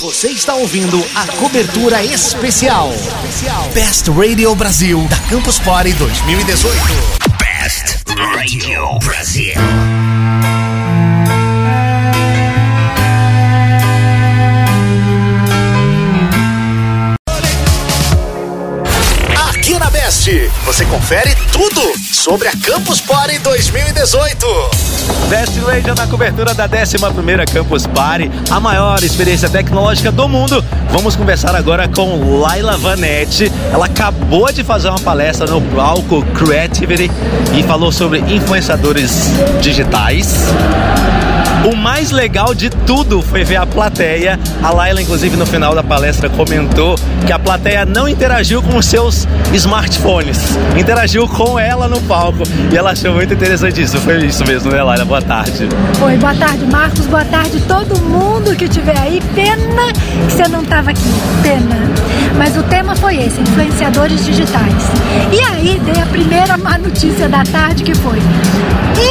Você 0.00 0.28
está 0.28 0.54
ouvindo 0.54 1.04
a 1.14 1.26
cobertura 1.38 2.02
especial 2.04 2.91
Best 3.72 4.08
Radio 4.08 4.54
Brasil 4.54 5.06
da 5.08 5.18
Campus 5.28 5.58
Party 5.58 5.94
2018. 5.94 6.68
Best 7.38 8.02
Radio 8.34 8.98
Brasil. 8.98 10.81
Aqui 19.62 19.78
na 19.78 19.88
Best, 19.90 20.28
você 20.64 20.84
confere 20.86 21.36
tudo 21.52 21.80
sobre 22.12 22.48
a 22.48 22.52
Campus 22.64 23.00
Party 23.00 23.38
2018. 23.38 24.44
Best 25.28 25.56
Radio 25.60 25.94
na 25.94 26.04
cobertura 26.08 26.52
da 26.52 26.68
11ª 26.68 27.48
Campus 27.48 27.86
Party, 27.86 28.28
a 28.50 28.58
maior 28.58 29.00
experiência 29.04 29.48
tecnológica 29.48 30.10
do 30.10 30.28
mundo. 30.28 30.64
Vamos 30.90 31.14
conversar 31.14 31.54
agora 31.54 31.86
com 31.86 32.40
Laila 32.40 32.76
Vanetti. 32.76 33.52
Ela 33.72 33.86
acabou 33.86 34.50
de 34.50 34.64
fazer 34.64 34.88
uma 34.88 34.98
palestra 34.98 35.46
no 35.46 35.62
palco 35.62 36.24
Creativity 36.34 37.08
e 37.56 37.62
falou 37.62 37.92
sobre 37.92 38.18
influenciadores 38.18 39.30
digitais. 39.60 40.38
O 41.64 41.76
mais 41.76 42.10
legal 42.10 42.54
de 42.54 42.68
tudo 42.68 43.22
foi 43.22 43.44
ver 43.44 43.56
a 43.56 43.64
plateia. 43.64 44.38
A 44.60 44.70
Laila, 44.70 45.00
inclusive, 45.00 45.36
no 45.36 45.46
final 45.46 45.74
da 45.76 45.82
palestra 45.82 46.28
comentou 46.28 46.98
que 47.24 47.32
a 47.32 47.38
plateia 47.38 47.84
não 47.84 48.08
interagiu 48.08 48.60
com 48.60 48.76
os 48.76 48.84
seus 48.84 49.28
smartphones, 49.52 50.38
interagiu 50.76 51.28
com 51.28 51.56
ela 51.56 51.86
no 51.86 52.00
palco. 52.02 52.42
E 52.72 52.76
ela 52.76 52.90
achou 52.90 53.14
muito 53.14 53.32
interessante 53.32 53.80
isso. 53.80 53.96
Foi 53.98 54.24
isso 54.24 54.44
mesmo, 54.44 54.72
né, 54.72 54.82
Laila? 54.82 55.04
Boa 55.04 55.22
tarde. 55.22 55.68
Oi, 56.00 56.16
boa 56.16 56.34
tarde, 56.34 56.66
Marcos. 56.66 57.06
Boa 57.06 57.24
tarde, 57.24 57.60
todo 57.68 57.96
mundo 58.00 58.56
que 58.56 58.64
estiver 58.64 58.98
aí. 58.98 59.22
Pena 59.32 59.92
que 60.26 60.32
você 60.32 60.48
não 60.48 60.62
estava 60.62 60.90
aqui. 60.90 61.00
Pena. 61.42 61.76
Mas 62.36 62.56
o 62.56 62.62
tema 62.64 62.96
foi 62.96 63.18
esse: 63.18 63.40
influenciadores 63.40 64.24
digitais. 64.24 64.82
E 65.32 65.40
aí 65.52 65.80
dei 65.84 66.02
a 66.02 66.06
primeira 66.06 66.56
má 66.56 66.76
notícia 66.76 67.28
da 67.28 67.44
tarde 67.44 67.84
que 67.84 67.94
foi: 67.94 68.18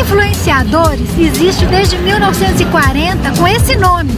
influenciadores 0.02 1.18
existe 1.18 1.66
desde 1.66 1.96
1940 2.42 3.32
com 3.38 3.48
esse 3.48 3.76
nome. 3.76 4.12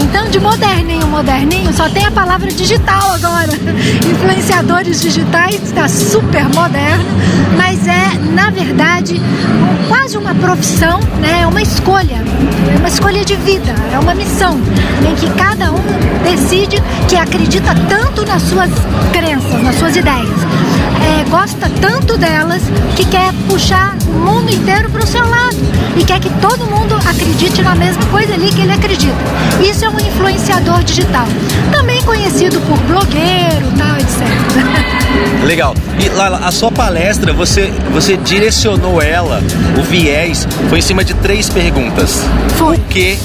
Então, 0.00 0.28
de 0.30 0.38
moderninho, 0.38 1.08
moderninho, 1.08 1.72
só 1.72 1.88
tem 1.88 2.06
a 2.06 2.10
palavra 2.10 2.48
digital 2.52 3.14
agora. 3.14 3.48
Influenciadores 4.08 5.00
digitais 5.00 5.60
está 5.64 5.88
super 5.88 6.44
moderno, 6.50 7.04
mas 7.56 7.84
é, 7.88 8.12
na 8.32 8.50
verdade, 8.50 9.20
quase 9.88 10.16
uma 10.16 10.34
profissão, 10.36 11.00
né? 11.20 11.40
É 11.42 11.46
uma 11.48 11.60
escolha, 11.60 12.22
é 12.72 12.78
uma 12.78 12.88
escolha 12.88 13.24
de 13.24 13.34
vida, 13.34 13.74
é 13.92 13.98
uma 13.98 14.14
missão 14.14 14.56
em 15.08 15.14
que 15.16 15.28
cada 15.30 15.72
um 15.72 15.82
decide 16.22 16.80
que 17.08 17.16
acredita 17.16 17.74
tanto 17.88 18.24
nas 18.24 18.42
suas 18.42 18.70
crenças, 19.12 19.62
nas 19.64 19.74
suas 19.74 19.96
ideias, 19.96 20.38
é, 21.02 21.28
gosta 21.28 21.68
tanto 21.80 22.16
delas 22.16 22.62
que 22.94 23.04
quer 23.04 23.32
puxar 23.48 23.96
o 24.06 24.12
mundo 24.12 24.48
inteiro 24.52 24.88
para 24.90 25.02
o 25.02 25.06
seu 25.06 25.28
lado 25.28 25.57
e 25.98 26.04
quer 26.04 26.20
que 26.20 26.30
todo 26.40 26.64
mundo 26.66 26.94
acredite 26.94 27.60
na 27.62 27.74
mesma 27.74 28.04
coisa 28.06 28.34
ali 28.34 28.50
que 28.50 28.62
ele 28.62 28.72
acredita. 28.72 29.16
Isso 29.60 29.84
é 29.84 29.88
um 29.88 29.98
influenciador 29.98 30.82
digital, 30.84 31.26
também 31.72 32.00
conhecido 32.02 32.60
por 32.60 32.78
blogueiro, 32.82 33.66
tal, 33.76 33.96
etc. 33.96 34.88
Legal. 35.44 35.74
E 35.98 36.08
Lala, 36.10 36.38
a 36.44 36.52
sua 36.52 36.70
palestra, 36.70 37.32
você, 37.32 37.72
você 37.92 38.16
direcionou 38.16 39.02
ela, 39.02 39.42
o 39.78 39.82
viés, 39.82 40.46
foi 40.68 40.78
em 40.78 40.82
cima 40.82 41.04
de 41.04 41.14
três 41.14 41.48
perguntas. 41.48 42.22
Foi. 42.56 42.76
O 42.76 42.80
que, 42.80 43.18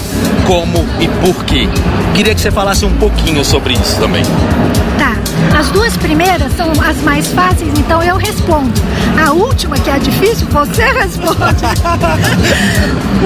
como 0.47 0.85
e 0.99 1.07
por 1.07 1.43
quê. 1.45 1.67
Queria 2.15 2.33
que 2.33 2.41
você 2.41 2.51
falasse 2.51 2.85
um 2.85 2.93
pouquinho 2.97 3.43
sobre 3.43 3.73
isso 3.73 3.99
também. 3.99 4.23
Tá. 4.97 5.22
As 5.57 5.69
duas 5.69 5.95
primeiras 5.97 6.51
são 6.57 6.71
as 6.81 6.97
mais 7.03 7.27
fáceis, 7.27 7.71
então 7.77 8.01
eu 8.01 8.17
respondo. 8.17 8.73
A 9.23 9.31
última, 9.31 9.77
que 9.77 9.89
é 9.89 9.99
difícil, 9.99 10.47
você 10.47 10.83
responde. 10.91 11.63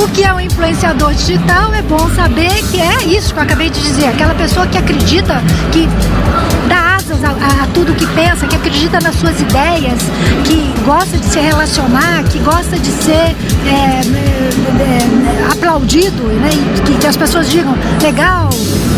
o 0.03 0.07
que 0.09 0.23
é 0.23 0.33
um 0.33 0.39
influenciador 0.39 1.13
digital? 1.13 1.73
É 1.73 1.81
bom 1.81 2.09
saber 2.15 2.53
que 2.69 2.79
é 2.79 3.03
isso 3.05 3.33
que 3.33 3.39
eu 3.39 3.43
acabei 3.43 3.69
de 3.69 3.81
dizer. 3.81 4.07
Aquela 4.07 4.35
pessoa 4.35 4.67
que 4.67 4.77
acredita 4.77 5.41
que 5.71 5.87
asas 7.17 7.23
a, 7.23 7.29
a, 7.29 7.63
a 7.63 7.67
tudo 7.67 7.93
que 7.93 8.05
pensa, 8.07 8.47
que 8.47 8.55
acredita 8.55 8.99
nas 8.99 9.15
suas 9.15 9.39
ideias, 9.39 9.99
que 10.45 10.73
gosta 10.85 11.17
de 11.17 11.25
se 11.25 11.39
relacionar, 11.39 12.23
que 12.23 12.39
gosta 12.39 12.77
de 12.77 12.89
ser 12.89 13.11
é, 13.11 14.01
é, 14.79 15.51
aplaudido, 15.51 16.23
né? 16.23 16.49
Que, 16.85 16.97
que 16.97 17.07
as 17.07 17.17
pessoas 17.17 17.49
digam, 17.49 17.75
legal, 18.01 18.49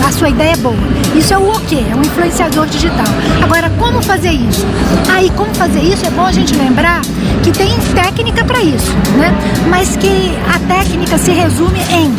a 0.08 0.12
sua 0.12 0.30
ideia 0.30 0.54
é 0.54 0.58
boa. 0.58 0.76
Isso 1.16 1.34
é 1.34 1.38
o 1.38 1.50
o 1.50 1.60
quê? 1.62 1.84
É 1.92 1.96
um 1.96 2.02
influenciador 2.02 2.68
digital. 2.68 3.08
Agora, 3.44 3.70
como 3.80 4.02
fazer 4.02 4.32
isso? 4.32 4.66
Aí, 5.12 5.30
como 5.32 5.54
fazer 5.56 5.80
isso? 5.80 6.06
É 6.06 6.12
bom 6.12 6.26
a 6.26 6.32
gente 6.32 6.54
lembrar 6.56 7.02
que 7.44 7.52
tem 7.52 7.76
técnica 7.96 8.44
para 8.44 8.62
isso, 8.62 8.92
né? 9.18 9.34
Mas 9.70 9.96
que 9.98 10.38
a 10.54 10.60
técnica 10.68 11.18
se 11.18 11.32
resume 11.32 11.80
em 11.92 12.14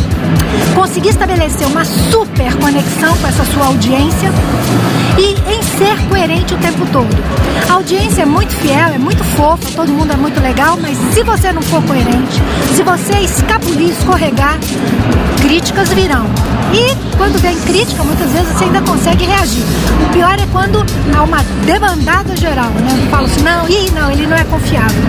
conseguir 0.74 1.10
estabelecer 1.10 1.66
uma 1.66 1.84
super 1.84 2.54
conexão 2.56 3.16
com 3.16 3.26
essa 3.26 3.44
sua 3.44 3.66
audiência 3.66 4.30
e 5.18 5.34
em 5.52 5.59
ser 5.80 5.98
coerente 6.10 6.52
o 6.52 6.58
tempo 6.58 6.86
todo. 6.92 7.08
A 7.66 7.72
audiência 7.72 8.22
é 8.22 8.26
muito 8.26 8.54
fiel, 8.56 8.90
é 8.90 8.98
muito 8.98 9.24
fofa, 9.24 9.66
todo 9.74 9.90
mundo 9.90 10.12
é 10.12 10.16
muito 10.16 10.38
legal, 10.38 10.76
mas 10.76 10.98
se 11.14 11.22
você 11.22 11.50
não 11.54 11.62
for 11.62 11.82
coerente, 11.84 12.42
se 12.76 12.82
você 12.82 13.20
escapulir, 13.20 13.88
escorregar, 13.88 14.58
críticas 15.40 15.88
virão. 15.88 16.26
E 16.74 16.94
quando 17.16 17.40
vem 17.40 17.58
crítica, 17.60 18.04
muitas 18.04 18.30
vezes 18.30 18.48
você 18.48 18.64
ainda 18.64 18.82
consegue 18.82 19.24
reagir. 19.24 19.62
O 20.04 20.12
pior 20.12 20.38
é 20.38 20.46
quando 20.52 20.84
há 21.16 21.22
uma 21.22 21.42
debandada 21.64 22.36
geral, 22.36 22.70
né? 22.72 23.08
Falo 23.10 23.24
assim, 23.24 23.40
não, 23.42 23.66
ih, 23.66 23.90
não, 23.92 24.10
ele 24.10 24.26
não 24.26 24.36
é 24.36 24.44
confiável. 24.44 25.02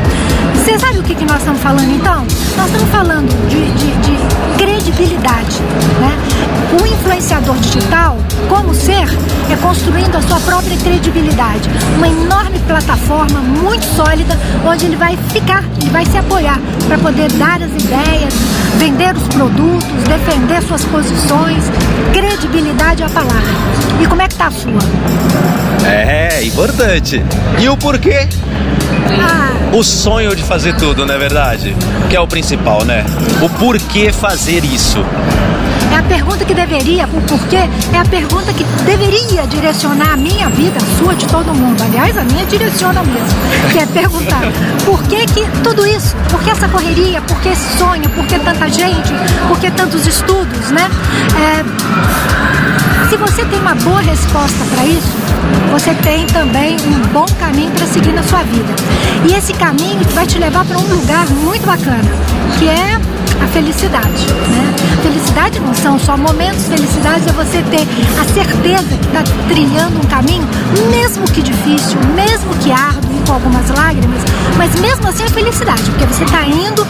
Você 0.56 0.80
sabe 0.80 1.00
o 1.00 1.04
que, 1.04 1.16
que 1.16 1.26
nós 1.26 1.40
estamos 1.40 1.60
falando 1.62 1.92
então? 1.92 2.26
Nós 2.56 2.68
estamos 2.68 2.90
falando 2.90 3.50
de, 3.50 3.72
de, 3.72 3.92
de 3.98 4.58
credibilidade. 4.58 5.60
Né? 6.00 6.61
O 6.80 6.86
influenciador 6.88 7.56
digital, 7.58 8.18
como 8.48 8.74
ser, 8.74 9.06
é 9.52 9.56
construindo 9.62 10.16
a 10.16 10.22
sua 10.22 10.40
própria 10.40 10.78
credibilidade. 10.78 11.70
Uma 11.98 12.08
enorme 12.08 12.60
plataforma 12.60 13.40
muito 13.40 13.84
sólida, 13.96 14.38
onde 14.66 14.86
ele 14.86 14.96
vai 14.96 15.18
ficar, 15.32 15.64
ele 15.82 15.90
vai 15.90 16.06
se 16.06 16.18
apoiar 16.18 16.60
para 16.88 16.98
poder 16.98 17.30
dar 17.34 17.62
as 17.62 17.72
ideias, 17.72 18.34
vender 18.78 19.16
os 19.16 19.28
produtos, 19.28 19.88
defender 20.08 20.62
suas 20.64 20.86
posições. 20.86 21.64
Credibilidade 22.14 23.04
é 23.04 23.06
a 23.06 23.10
palavra. 23.10 23.52
E 24.02 24.08
como 24.08 24.22
é 24.22 24.28
que 24.28 24.36
tá 24.36 24.48
a 24.48 24.52
sua? 24.52 24.80
É, 25.86 26.44
importante. 26.44 27.22
E 27.60 27.68
o 27.68 27.76
porquê? 27.76 28.28
Ah, 29.20 29.52
O 29.74 29.84
sonho 29.84 30.36
de 30.36 30.44
fazer 30.44 30.76
tudo, 30.76 31.06
não 31.06 31.14
é 31.14 31.18
verdade? 31.18 31.76
Que 32.10 32.16
é 32.16 32.20
o 32.20 32.28
principal, 32.28 32.84
né? 32.86 33.04
O 33.42 33.50
porquê 33.50 34.12
fazer 34.12 34.64
isso. 34.64 35.04
É 35.92 35.98
a 35.98 36.04
pergunta 36.04 36.46
que 36.46 36.54
deveria, 36.54 37.06
o 37.06 37.22
porquê, 37.22 37.70
é 37.94 37.98
a 37.98 38.06
pergunta 38.06 38.54
que 38.54 38.64
deveria 38.86 39.46
direcionar 39.48 40.14
a 40.14 40.18
minha 40.18 40.50
vida, 40.50 40.78
a 40.78 40.98
sua, 40.98 41.14
de 41.16 41.26
todo 41.28 41.54
mundo. 41.54 41.82
Aliás, 41.84 42.18
a 42.18 42.24
minha 42.24 42.46
direciona 42.46 43.04
mesmo. 43.04 43.28
Que 43.72 43.80
é 43.80 43.86
perguntar 43.86 44.42
por 44.86 45.02
que, 45.04 45.26
que 45.26 45.46
tudo 45.64 45.86
isso? 45.86 46.16
Por 46.30 46.42
que 46.42 46.50
essa 46.50 46.68
correria? 46.70 47.22
Por 47.22 47.40
que 47.42 47.50
esse 47.50 47.78
sonho? 47.78 48.10
Por 48.10 48.26
que 48.26 48.40
tanta 48.40 48.70
gente? 48.70 49.14
Por 49.48 49.60
que 49.60 49.70
tantos 49.72 50.08
estudos, 50.08 50.72
né? 50.72 50.90
É, 51.36 53.10
se 53.10 53.18
você 53.18 53.44
tem 53.46 53.60
uma 53.60 53.76
boa 53.76 54.00
resposta 54.00 54.64
para 54.74 54.86
isso, 54.86 55.12
você 55.72 55.94
tem 55.96 56.26
também 56.28 56.78
um 56.80 57.08
bom 57.12 57.26
caminho 57.40 57.72
para 57.72 57.86
seguir 57.86 58.14
na 58.14 58.24
sua 58.24 58.44
vida. 58.44 58.74
E 59.28 59.34
esse 59.34 59.54
caminho 59.54 60.00
vai 60.14 60.26
te 60.26 60.40
levar 60.40 60.64
para 60.66 60.78
um 60.78 60.88
lugar 60.96 61.28
muito 61.30 61.66
bacana, 61.66 62.10
que 62.58 62.70
é 62.70 63.11
a 63.44 63.48
felicidade. 63.48 64.08
Né? 64.08 64.74
Felicidade 65.02 65.60
não 65.60 65.74
são 65.74 66.00
só 66.00 66.16
momentos, 66.16 66.68
felicidade 66.68 67.28
é 67.28 67.32
você 67.32 67.62
ter 67.64 67.88
a 68.20 68.26
certeza 68.34 68.98
que 68.98 69.08
está 69.08 69.24
trilhando 69.48 69.98
um 69.98 70.08
caminho, 70.08 70.48
mesmo 70.90 71.24
que 71.26 71.42
difícil, 71.42 71.98
mesmo 72.16 72.54
que 72.56 72.72
árduo 72.72 73.12
com 73.26 73.34
algumas 73.34 73.70
lágrimas, 73.70 74.22
mas 74.58 74.80
mesmo 74.80 75.08
assim 75.08 75.24
é 75.24 75.30
felicidade, 75.30 75.84
porque 75.84 76.06
você 76.06 76.24
está 76.24 76.46
indo 76.46 76.86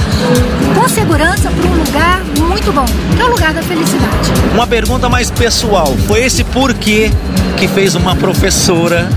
com 0.76 0.90
segurança 0.90 1.50
para 1.50 1.70
um 1.70 1.84
lugar 1.84 2.22
muito 2.48 2.72
bom, 2.74 2.86
que 3.16 3.22
é 3.22 3.26
o 3.26 3.30
lugar 3.30 3.54
da 3.54 3.62
felicidade. 3.62 4.32
Uma 4.54 4.68
pergunta 4.68 5.08
mais 5.10 5.30
pessoal. 5.30 5.96
Foi 6.08 6.24
esse 6.24 6.44
porquê 6.44 7.12
que 7.58 7.68
fez 7.68 7.96
uma 7.96 8.16
professora 8.16 9.10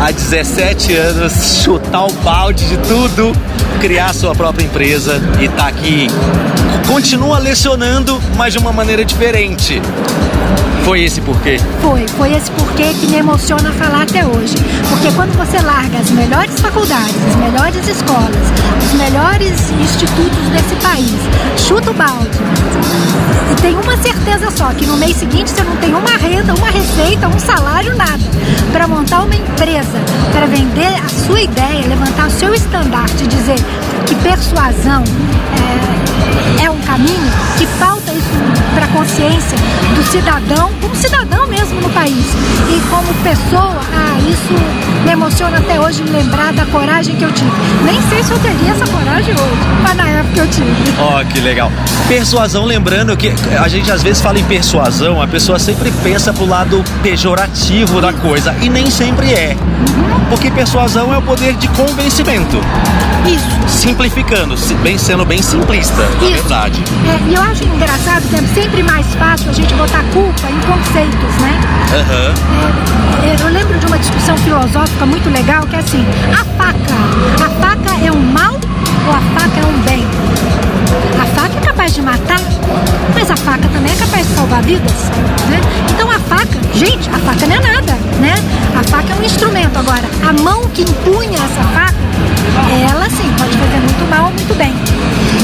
há 0.00 0.10
17 0.10 0.94
anos 0.94 1.62
chutar 1.62 2.06
o 2.06 2.12
balde 2.14 2.66
de 2.68 2.76
tudo, 2.78 3.32
criar 3.80 4.14
sua 4.14 4.34
própria 4.34 4.64
empresa 4.64 5.20
e 5.40 5.48
tá 5.48 5.68
aqui. 5.68 6.08
Continua 6.86 7.38
lecionando, 7.38 8.20
mas 8.36 8.52
de 8.52 8.58
uma 8.58 8.72
maneira 8.72 9.04
diferente. 9.04 9.80
Foi 10.84 11.02
esse 11.02 11.20
porquê? 11.20 11.58
Foi, 11.80 12.06
foi 12.08 12.32
esse 12.34 12.50
porquê 12.50 12.92
que 12.92 13.06
me 13.06 13.16
emociona 13.16 13.72
falar 13.72 14.02
até 14.02 14.26
hoje. 14.26 14.54
Porque 14.90 15.10
quando 15.12 15.34
você 15.36 15.58
larga 15.60 15.98
as 15.98 16.10
melhores 16.10 16.60
faculdades, 16.60 17.16
as 17.28 17.36
melhores 17.36 17.88
escolas, 17.88 18.36
os 18.84 18.92
melhores 18.92 19.70
institutos 19.80 20.48
desse 20.52 20.76
país, 20.76 21.16
chuta 21.56 21.90
o 21.90 21.94
balde 21.94 23.33
e 23.54 23.62
tem 23.62 23.76
uma 23.76 23.96
certeza 23.96 24.50
só, 24.50 24.72
que 24.72 24.86
no 24.86 24.96
mês 24.96 25.16
seguinte 25.16 25.50
você 25.50 25.62
não 25.62 25.76
tem 25.76 25.94
uma 25.94 26.16
renda, 26.16 26.54
uma 26.54 26.70
receita, 26.70 27.28
um 27.28 27.38
salário, 27.38 27.94
nada. 27.96 28.22
Para 28.72 28.88
montar 28.88 29.22
uma 29.22 29.34
empresa, 29.34 29.98
para 30.32 30.46
vender 30.46 30.94
a 31.04 31.08
sua 31.08 31.40
ideia, 31.40 31.86
levantar 31.86 32.26
o 32.26 32.30
seu 32.30 32.52
estandarte 32.54 33.26
dizer 33.26 33.58
que 34.06 34.14
persuasão 34.16 35.04
é, 36.60 36.64
é 36.64 36.70
um 36.70 36.78
caminho, 36.80 37.32
que 37.56 37.66
falta 37.66 38.12
isso 38.12 38.63
para 38.74 38.86
a 38.86 38.88
consciência 38.88 39.56
do 39.94 40.02
cidadão, 40.10 40.70
como 40.80 40.94
cidadão 40.96 41.46
mesmo 41.46 41.80
no 41.80 41.88
país. 41.90 42.26
E 42.68 42.80
como 42.90 43.14
pessoa, 43.22 43.80
ah, 43.94 44.18
isso 44.28 44.54
me 45.04 45.12
emociona 45.12 45.58
até 45.58 45.78
hoje 45.80 46.02
lembrar 46.02 46.52
da 46.52 46.66
coragem 46.66 47.14
que 47.16 47.24
eu 47.24 47.32
tive. 47.32 47.50
Nem 47.84 48.00
sei 48.08 48.22
se 48.22 48.32
eu 48.32 48.38
teria 48.38 48.72
essa 48.72 48.86
coragem 48.86 49.34
hoje, 49.34 49.58
mas 49.82 49.96
na 49.96 50.08
época 50.08 50.40
eu 50.40 50.48
tive. 50.48 50.66
Ó, 50.98 51.24
que 51.24 51.40
legal. 51.40 51.70
Persuasão, 52.08 52.64
lembrando 52.64 53.16
que 53.16 53.32
a 53.58 53.68
gente 53.68 53.90
às 53.90 54.02
vezes 54.02 54.20
fala 54.20 54.38
em 54.38 54.44
persuasão, 54.44 55.20
a 55.20 55.26
pessoa 55.26 55.58
sempre 55.58 55.92
pensa 56.02 56.32
pro 56.32 56.46
lado 56.46 56.82
pejorativo 57.02 58.00
da 58.00 58.12
coisa 58.12 58.54
e 58.60 58.68
nem 58.68 58.90
sempre 58.90 59.32
é. 59.32 59.56
Porque 60.28 60.50
persuasão 60.50 61.12
é 61.12 61.18
o 61.18 61.22
poder 61.22 61.54
de 61.54 61.68
convencimento. 61.68 62.58
Isso. 63.26 63.78
Simplificando, 63.78 64.54
bem 64.82 64.98
sendo 64.98 65.24
bem 65.24 65.40
simplista, 65.40 65.96
na 65.96 66.28
Isso. 66.28 66.42
verdade. 66.42 66.82
É, 67.08 67.30
e 67.30 67.34
eu 67.34 67.42
acho 67.42 67.64
engraçado 67.64 68.22
que 68.28 68.36
é 68.36 68.42
sempre 68.64 68.82
mais 68.82 69.06
fácil 69.16 69.50
a 69.50 69.52
gente 69.52 69.74
botar 69.74 70.02
culpa 70.04 70.48
em 70.48 70.58
conceitos, 70.60 71.34
né? 71.42 71.60
Aham. 71.92 72.32
É, 73.22 73.36
eu 73.42 73.48
lembro 73.48 73.78
de 73.78 73.84
uma 73.84 73.98
discussão 73.98 74.34
filosófica 74.38 75.04
muito 75.04 75.28
legal 75.28 75.66
que 75.66 75.76
é 75.76 75.80
assim: 75.80 76.02
a 76.32 76.42
faca, 76.56 77.44
a 77.44 77.48
faca 77.60 78.06
é 78.06 78.10
um 78.10 78.20
mal 78.32 78.54
ou 78.54 79.12
a 79.12 79.20
faca 79.38 79.60
é 79.60 79.66
um 79.66 79.78
bem? 79.82 80.06
A 81.20 81.26
faca 81.38 81.58
é 81.58 81.60
capaz 81.60 81.94
de 81.94 82.00
matar, 82.00 82.40
mas 83.14 83.30
a 83.30 83.36
faca 83.36 83.68
também 83.68 83.92
é 83.92 83.96
capaz 83.96 84.26
de 84.26 84.34
salvar 84.34 84.62
vidas, 84.62 85.10
né? 85.50 85.60
Então 85.92 86.10
a 86.10 86.18
faca, 86.20 86.58
gente, 86.72 87.10
a 87.10 87.18
faca 87.18 87.46
não 87.46 87.56
é 87.56 87.60
nada, 87.60 87.92
né? 88.18 88.34
A 88.78 88.82
faca 88.84 89.12
é 89.12 89.20
um 89.20 89.24
instrumento. 89.24 89.78
Agora, 89.78 90.08
a 90.26 90.42
mão 90.42 90.62
que 90.70 90.82
empunha 90.82 91.36
essa 91.36 91.62
faca, 91.74 91.94
ela 92.90 93.08
sim 93.10 93.30
pode 93.38 93.56
fazer 93.56 93.78
muito 93.78 94.10
mal 94.10 94.26
ou 94.26 94.30
muito 94.32 94.54
bem. 94.56 94.74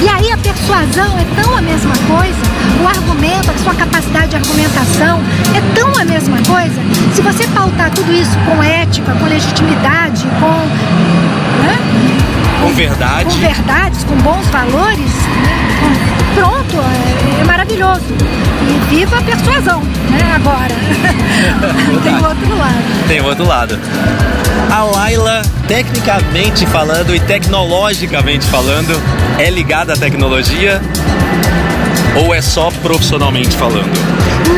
E 0.03 0.09
aí 0.09 0.32
a 0.32 0.38
persuasão 0.38 1.18
é 1.18 1.42
tão 1.42 1.57
a 1.57 1.61
mesma 1.61 1.94
coisa, 2.07 2.40
o 2.82 2.88
argumento, 2.88 3.51
a 3.51 3.59
sua 3.62 3.74
capacidade 3.74 4.28
de 4.28 4.36
argumentação 4.36 5.20
é 5.55 5.74
tão 5.74 5.88
a 6.01 6.05
mesma 6.05 6.38
coisa. 6.46 6.80
Se 7.14 7.22
você 7.22 7.46
pautar 7.48 7.90
tudo 7.90 8.12
isso 8.12 8.36
com 8.46 8.62
ética, 8.62 9.12
com 9.12 9.26
legitimidade, 9.26 10.24
com. 10.38 11.66
né? 11.66 11.78
Com 12.62 12.72
verdade. 12.74 13.24
Com 13.24 13.40
verdades, 13.40 14.05
com 14.05 14.16
bons 14.16 14.46
valores, 14.48 15.11
pronto, 16.34 16.76
é, 16.76 17.40
é 17.40 17.44
maravilhoso. 17.44 18.05
E 18.68 18.94
viva 18.94 19.18
a 19.18 19.22
persuasão, 19.22 19.82
né? 20.11 20.34
Agora. 20.34 20.74
Tem 22.03 22.14
o 22.14 22.24
outro 22.24 22.59
lado. 22.59 23.09
Tem 23.09 23.20
o 23.20 23.24
outro 23.24 23.46
lado. 23.46 23.78
A 24.71 24.85
Laila, 24.85 25.43
tecnicamente 25.66 26.64
falando 26.66 27.14
e 27.14 27.18
tecnologicamente 27.18 28.47
falando, 28.47 28.95
é 29.37 29.51
ligada 29.51 29.95
à 29.95 29.97
tecnologia 29.97 30.81
ou 32.25 32.33
é 32.33 32.41
só 32.41 32.71
profissionalmente 32.83 33.51
falando? 33.57 33.91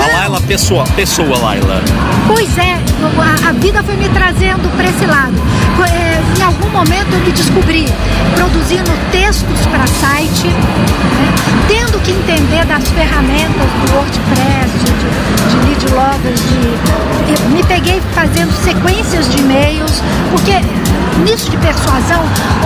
A 0.02 0.18
Laila, 0.18 0.40
pessoa, 0.42 0.84
pessoa 0.94 1.38
Laila. 1.38 1.80
Pois 2.26 2.58
é, 2.58 2.74
a, 2.74 3.48
a 3.48 3.52
vida 3.52 3.82
foi 3.82 3.96
me 3.96 4.08
trazendo 4.10 4.70
para 4.76 4.88
esse 4.88 5.06
lado. 5.06 5.34
É, 5.80 6.38
em 6.38 6.42
algum 6.42 6.68
momento 6.70 7.12
eu 7.12 7.20
me 7.20 7.32
descobri 7.32 7.86
produzindo 8.34 8.90
textos 9.10 9.66
para 9.66 9.86
site, 9.86 10.46
né, 10.46 11.34
tendo 11.68 11.98
que 12.00 12.10
entender 12.10 12.64
das 12.66 12.88
ferramentas 12.90 13.70
do 13.80 13.94
WordPress, 13.94 14.70
de, 14.84 14.92
de, 15.48 15.66
lead 15.66 15.86
loggers, 15.94 16.40
de, 16.40 17.54
me 17.54 17.62
peguei 17.64 18.00
fazendo 18.14 18.52
sequências 18.52 19.28
de 19.30 19.38
e-mails, 19.38 20.02
porque 20.30 20.52
nisso 21.18 21.50
de 21.50 21.56
persuasão, 21.56 22.22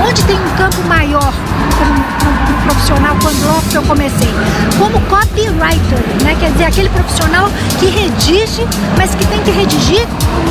onde 0.07 0.23
tem 0.25 0.37
um 0.37 0.57
campo 0.57 0.83
maior 0.89 1.33
para 1.77 1.87
um, 1.87 2.67
profissional 2.67 3.17
quando 3.23 3.47
logo 3.47 3.63
que 3.71 3.77
eu 3.77 3.83
comecei, 3.83 4.29
como 4.79 5.01
copywriter, 5.03 5.99
né? 6.25 6.37
quer 6.39 6.51
dizer, 6.51 6.65
aquele 6.65 6.89
profissional 6.89 7.49
que 7.79 7.87
redige, 7.87 8.67
mas 8.97 9.15
que 9.15 9.25
tem 9.27 9.41
que 9.43 9.51
redigir 9.51 10.07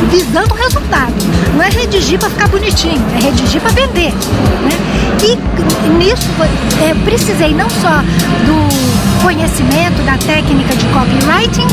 visando 0.09 0.53
o 0.53 0.57
resultado. 0.57 1.13
Não 1.55 1.63
é 1.63 1.69
redigir 1.69 2.17
para 2.17 2.29
ficar 2.29 2.47
bonitinho, 2.47 3.03
é 3.15 3.19
redigir 3.19 3.61
para 3.61 3.71
vender. 3.71 4.11
Né? 4.13 4.95
E 5.23 5.89
nisso 5.89 6.27
eu 6.87 6.95
precisei 7.03 7.53
não 7.53 7.69
só 7.69 8.01
do 8.45 8.94
conhecimento 9.25 10.03
da 10.03 10.19
técnica 10.19 10.75
de 10.75 10.85
copywriting, 10.89 11.65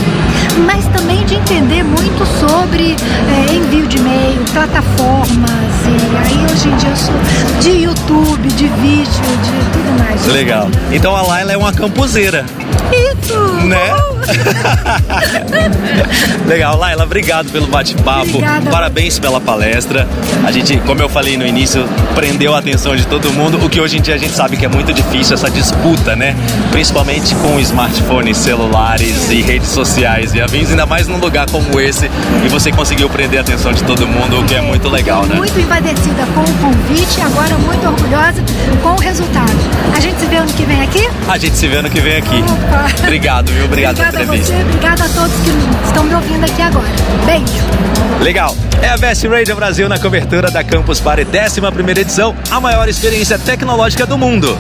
mas 0.64 0.86
também 0.86 1.22
de 1.26 1.34
entender 1.34 1.82
muito 1.82 2.24
sobre 2.40 2.96
eh, 2.96 3.55
envio 3.55 3.86
de 3.86 3.98
e-mail, 3.98 4.42
plataformas, 4.55 5.50
e 5.84 6.16
aí 6.16 6.46
hoje 6.50 6.68
em 6.68 6.76
dia 6.76 6.88
eu 6.88 6.96
sou 6.96 7.14
de 7.61 7.70
YouTube, 7.84 8.48
de 8.48 8.68
vídeo, 8.68 9.22
de 9.44 9.70
tudo 9.70 9.98
mais. 9.98 10.26
Legal. 10.28 10.70
Então 10.90 11.14
a 11.14 11.20
Laila 11.20 11.53
é 11.53 11.57
uma 11.59 11.74
campuseira, 11.74 12.46
Isso! 12.91 13.66
né? 13.66 13.93
Legal, 16.47 16.76
Laila, 16.76 17.05
obrigado 17.05 17.51
pelo 17.51 17.66
bate-papo. 17.66 18.41
Parabéns 18.70 19.18
pela 19.18 19.41
palestra. 19.41 20.09
A 20.45 20.53
gente, 20.53 20.76
como 20.78 21.01
eu 21.01 21.09
falei 21.09 21.37
no 21.37 21.47
início, 21.47 21.89
prendeu 22.14 22.55
a 22.55 22.59
atenção 22.59 22.97
de 22.97 23.07
todo 23.07 23.33
mundo, 23.33 23.64
o 23.64 23.68
que 23.68 23.80
hoje 23.80 23.99
em 23.99 24.01
dia 24.01 24.14
a 24.14 24.18
gente 24.18 24.33
sabe 24.33 24.57
que 24.57 24.64
é 24.64 24.68
muito 24.68 24.93
difícil 24.93 25.35
essa 25.35 25.51
disputa, 25.51 26.16
né? 26.16 26.37
Principalmente 26.70 27.35
com 27.37 27.59
smartphones, 27.61 28.37
celulares 28.37 29.30
e 29.30 29.43
redes 29.43 29.68
sociais 29.68 30.35
e 30.35 30.41
afins, 30.41 30.70
ainda 30.70 30.87
mais 30.87 31.09
num 31.09 31.18
lugar 31.18 31.47
como 31.51 31.80
esse, 31.80 32.11
e 32.45 32.49
você 32.49 32.72
conseguiu 32.72 33.09
prender 33.09 33.39
a 33.39 33.43
atenção 33.43 33.72
de 33.72 33.83
todo 33.85 34.07
mundo, 34.07 34.41
o 34.41 34.45
que 34.45 34.55
é 34.55 34.61
muito 34.61 34.89
legal, 34.89 35.24
né? 35.26 35.37
Muito 35.37 35.59
embadecida 35.59 36.26
com 36.35 36.41
o 36.41 36.55
convite, 36.59 37.20
agora 37.20 37.57
muito 37.59 37.87
orgulhosa 37.87 38.43
com 38.83 38.91
o 38.91 39.01
resultado. 39.01 39.53
A 39.97 40.01
gente 40.01 40.18
se 40.18 40.26
vê 40.26 40.37
ano 40.37 40.53
que 40.53 40.64
vem 40.64 40.83
aqui? 40.83 41.09
A 41.28 41.39
gente 41.39 41.57
se 41.57 41.66
vê 41.66 41.76
ano 41.76 41.91
que 41.91 42.01
vem 42.01 42.16
aqui. 42.16 42.43
Opa. 42.73 42.87
Obrigado, 43.03 43.53
viu? 43.53 43.64
Obrigado 43.66 43.97
pela 43.97 44.09
Obrigada 44.09 44.33
a 44.33 44.37
entrevista. 44.37 44.55
você, 44.55 44.62
obrigada 44.62 45.05
a 45.05 45.09
todos 45.09 45.37
que 45.41 45.87
estão 45.87 46.05
me 46.05 46.14
ouvindo 46.14 46.45
aqui 46.45 46.62
agora. 46.62 46.89
Beijo. 47.27 48.23
Legal. 48.23 48.57
É 48.81 48.89
a 48.89 48.97
Best 48.97 49.27
Radio 49.29 49.55
Brasil 49.55 49.89
na 49.89 49.99
cobertura 49.99 50.51
da 50.51 50.64
Campus 50.64 51.01
Party 51.01 51.25
11 51.25 52.01
edição, 52.01 52.35
a 52.51 52.61
maior 52.61 52.89
experiência 52.89 53.39
tecnológica 53.39 54.07
do 54.07 54.16
mundo. 54.16 54.59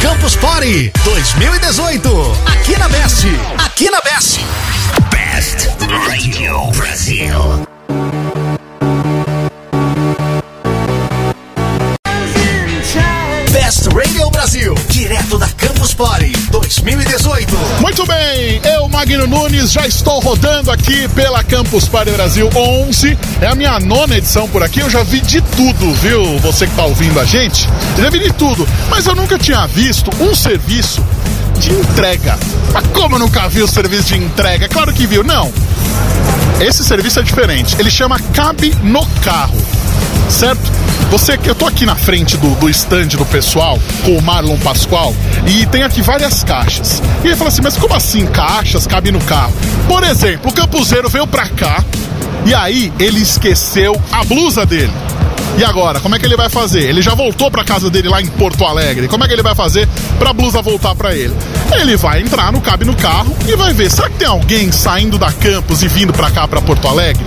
Campus 0.00 0.36
Party 0.36 0.90
2018. 1.04 2.08
Aqui 2.46 2.78
na 2.78 2.88
Best. 2.88 3.26
Aqui 3.58 3.90
na 3.90 4.00
Best. 4.00 4.40
Best 5.10 5.68
Radio 6.08 6.70
Brasil. 6.76 7.75
2018. 16.66 17.56
Muito 17.80 18.04
bem, 18.06 18.60
eu, 18.64 18.88
Magno 18.88 19.24
Nunes, 19.28 19.70
já 19.70 19.86
estou 19.86 20.18
rodando 20.18 20.72
aqui 20.72 21.06
pela 21.08 21.44
Campus 21.44 21.86
Party 21.86 22.10
Brasil 22.10 22.50
11. 22.54 23.16
É 23.40 23.46
a 23.46 23.54
minha 23.54 23.78
nona 23.78 24.16
edição 24.16 24.48
por 24.48 24.64
aqui, 24.64 24.80
eu 24.80 24.90
já 24.90 25.04
vi 25.04 25.20
de 25.20 25.40
tudo, 25.40 25.94
viu? 25.94 26.38
Você 26.40 26.66
que 26.66 26.72
está 26.72 26.84
ouvindo 26.84 27.20
a 27.20 27.24
gente, 27.24 27.68
eu 27.96 28.02
já 28.02 28.10
vi 28.10 28.18
de 28.18 28.32
tudo. 28.32 28.66
Mas 28.90 29.06
eu 29.06 29.14
nunca 29.14 29.38
tinha 29.38 29.64
visto 29.68 30.10
um 30.20 30.34
serviço 30.34 31.06
de 31.60 31.70
entrega. 31.72 32.36
Mas 32.72 32.84
como 32.88 33.14
eu 33.14 33.20
nunca 33.20 33.48
vi 33.48 33.62
o 33.62 33.68
serviço 33.68 34.08
de 34.08 34.16
entrega? 34.16 34.68
Claro 34.68 34.92
que 34.92 35.06
viu, 35.06 35.22
não. 35.22 35.52
Esse 36.60 36.82
serviço 36.82 37.20
é 37.20 37.22
diferente. 37.22 37.76
Ele 37.78 37.90
chama 37.90 38.18
Cabe 38.32 38.74
no 38.82 39.04
Carro. 39.22 39.56
Certo? 40.30 40.72
Você, 41.10 41.38
eu 41.44 41.54
tô 41.54 41.66
aqui 41.66 41.86
na 41.86 41.94
frente 41.94 42.36
do, 42.36 42.48
do 42.56 42.68
stand 42.68 43.08
do 43.08 43.24
pessoal 43.26 43.78
com 44.04 44.16
o 44.16 44.22
Marlon 44.22 44.58
Pascoal 44.58 45.14
e 45.46 45.64
tem 45.66 45.82
aqui 45.82 46.02
várias 46.02 46.42
caixas. 46.42 47.00
E 47.22 47.28
ele 47.28 47.36
fala 47.36 47.48
assim: 47.48 47.62
Mas 47.62 47.76
como 47.76 47.94
assim 47.94 48.26
caixas 48.26 48.86
cabe 48.86 49.12
no 49.12 49.20
carro? 49.20 49.52
Por 49.86 50.02
exemplo, 50.02 50.50
o 50.50 50.54
campuseiro 50.54 51.08
veio 51.08 51.26
pra 51.26 51.48
cá 51.48 51.84
e 52.44 52.54
aí 52.54 52.92
ele 52.98 53.20
esqueceu 53.20 54.00
a 54.10 54.24
blusa 54.24 54.66
dele. 54.66 54.92
E 55.56 55.64
agora, 55.64 56.00
como 56.00 56.14
é 56.14 56.18
que 56.18 56.26
ele 56.26 56.36
vai 56.36 56.50
fazer? 56.50 56.82
Ele 56.82 57.00
já 57.00 57.14
voltou 57.14 57.50
para 57.50 57.64
casa 57.64 57.88
dele 57.88 58.10
lá 58.10 58.20
em 58.20 58.26
Porto 58.26 58.62
Alegre. 58.64 59.08
Como 59.08 59.24
é 59.24 59.26
que 59.26 59.32
ele 59.32 59.42
vai 59.42 59.54
fazer 59.54 59.88
para 60.18 60.30
a 60.30 60.32
blusa 60.34 60.60
voltar 60.60 60.94
para 60.94 61.14
ele? 61.14 61.34
Ele 61.72 61.96
vai 61.96 62.20
entrar 62.20 62.52
no 62.52 62.60
cabe 62.60 62.84
no 62.84 62.94
carro 62.94 63.34
e 63.48 63.56
vai 63.56 63.72
ver, 63.72 63.90
será 63.90 64.10
que 64.10 64.18
tem 64.18 64.28
alguém 64.28 64.70
saindo 64.70 65.18
da 65.18 65.32
campus 65.32 65.82
e 65.82 65.88
vindo 65.88 66.12
para 66.12 66.30
cá 66.30 66.46
para 66.46 66.60
Porto 66.60 66.86
Alegre? 66.86 67.24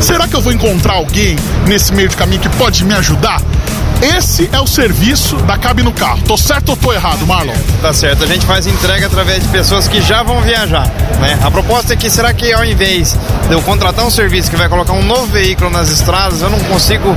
Será 0.00 0.26
que 0.26 0.34
eu 0.34 0.40
vou 0.40 0.52
encontrar 0.52 0.94
alguém 0.94 1.36
nesse 1.66 1.92
meio 1.92 2.08
de 2.08 2.16
caminho 2.16 2.40
que 2.40 2.48
pode 2.50 2.84
me 2.84 2.94
ajudar? 2.94 3.40
Esse 4.00 4.48
é 4.52 4.60
o 4.60 4.66
serviço 4.66 5.34
da 5.38 5.58
Cabe 5.58 5.82
no 5.82 5.92
Carro. 5.92 6.22
Tô 6.22 6.36
certo 6.36 6.68
ou 6.68 6.76
tô 6.76 6.92
errado, 6.92 7.26
Marlon? 7.26 7.54
Tá 7.82 7.92
certo. 7.92 8.22
A 8.22 8.26
gente 8.28 8.46
faz 8.46 8.64
entrega 8.64 9.06
através 9.06 9.42
de 9.42 9.48
pessoas 9.48 9.88
que 9.88 10.00
já 10.00 10.22
vão 10.22 10.40
viajar. 10.40 10.86
Né? 11.20 11.36
A 11.42 11.50
proposta 11.50 11.94
é 11.94 11.96
que 11.96 12.08
será 12.08 12.32
que 12.32 12.52
ao 12.52 12.64
invés 12.64 13.16
de 13.48 13.52
eu 13.52 13.60
contratar 13.62 14.06
um 14.06 14.10
serviço 14.10 14.50
que 14.50 14.56
vai 14.56 14.68
colocar 14.68 14.92
um 14.92 15.02
novo 15.02 15.26
veículo 15.26 15.68
nas 15.68 15.90
estradas, 15.90 16.42
eu 16.42 16.50
não 16.50 16.60
consigo 16.60 17.12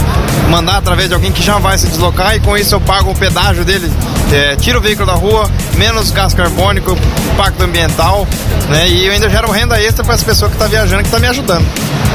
mandar 0.50 0.78
através 0.78 1.08
de 1.08 1.14
alguém 1.14 1.32
que 1.32 1.44
já 1.44 1.60
vai 1.60 1.78
se 1.78 1.86
deslocar 1.86 2.36
e 2.36 2.40
com 2.40 2.58
isso 2.58 2.74
eu 2.74 2.82
pago 2.82 3.12
o 3.12 3.16
pedágio 3.16 3.64
dele, 3.64 3.92
é, 4.32 4.56
tiro 4.56 4.80
o 4.80 4.82
veículo 4.82 5.06
da 5.06 5.14
rua, 5.14 5.48
menos 5.76 6.10
gás 6.10 6.34
carbônico, 6.34 6.98
impacto 7.34 7.62
ambiental, 7.62 8.28
né? 8.70 8.90
E 8.90 9.06
eu 9.06 9.14
ainda 9.14 9.30
gero 9.30 9.52
renda 9.52 9.80
extra 9.80 10.04
para 10.04 10.16
essa 10.16 10.26
pessoa 10.26 10.50
que 10.50 10.56
está 10.56 10.66
viajando, 10.66 11.04
que 11.04 11.10
está 11.10 11.20
me 11.20 11.28
ajudando. 11.28 11.66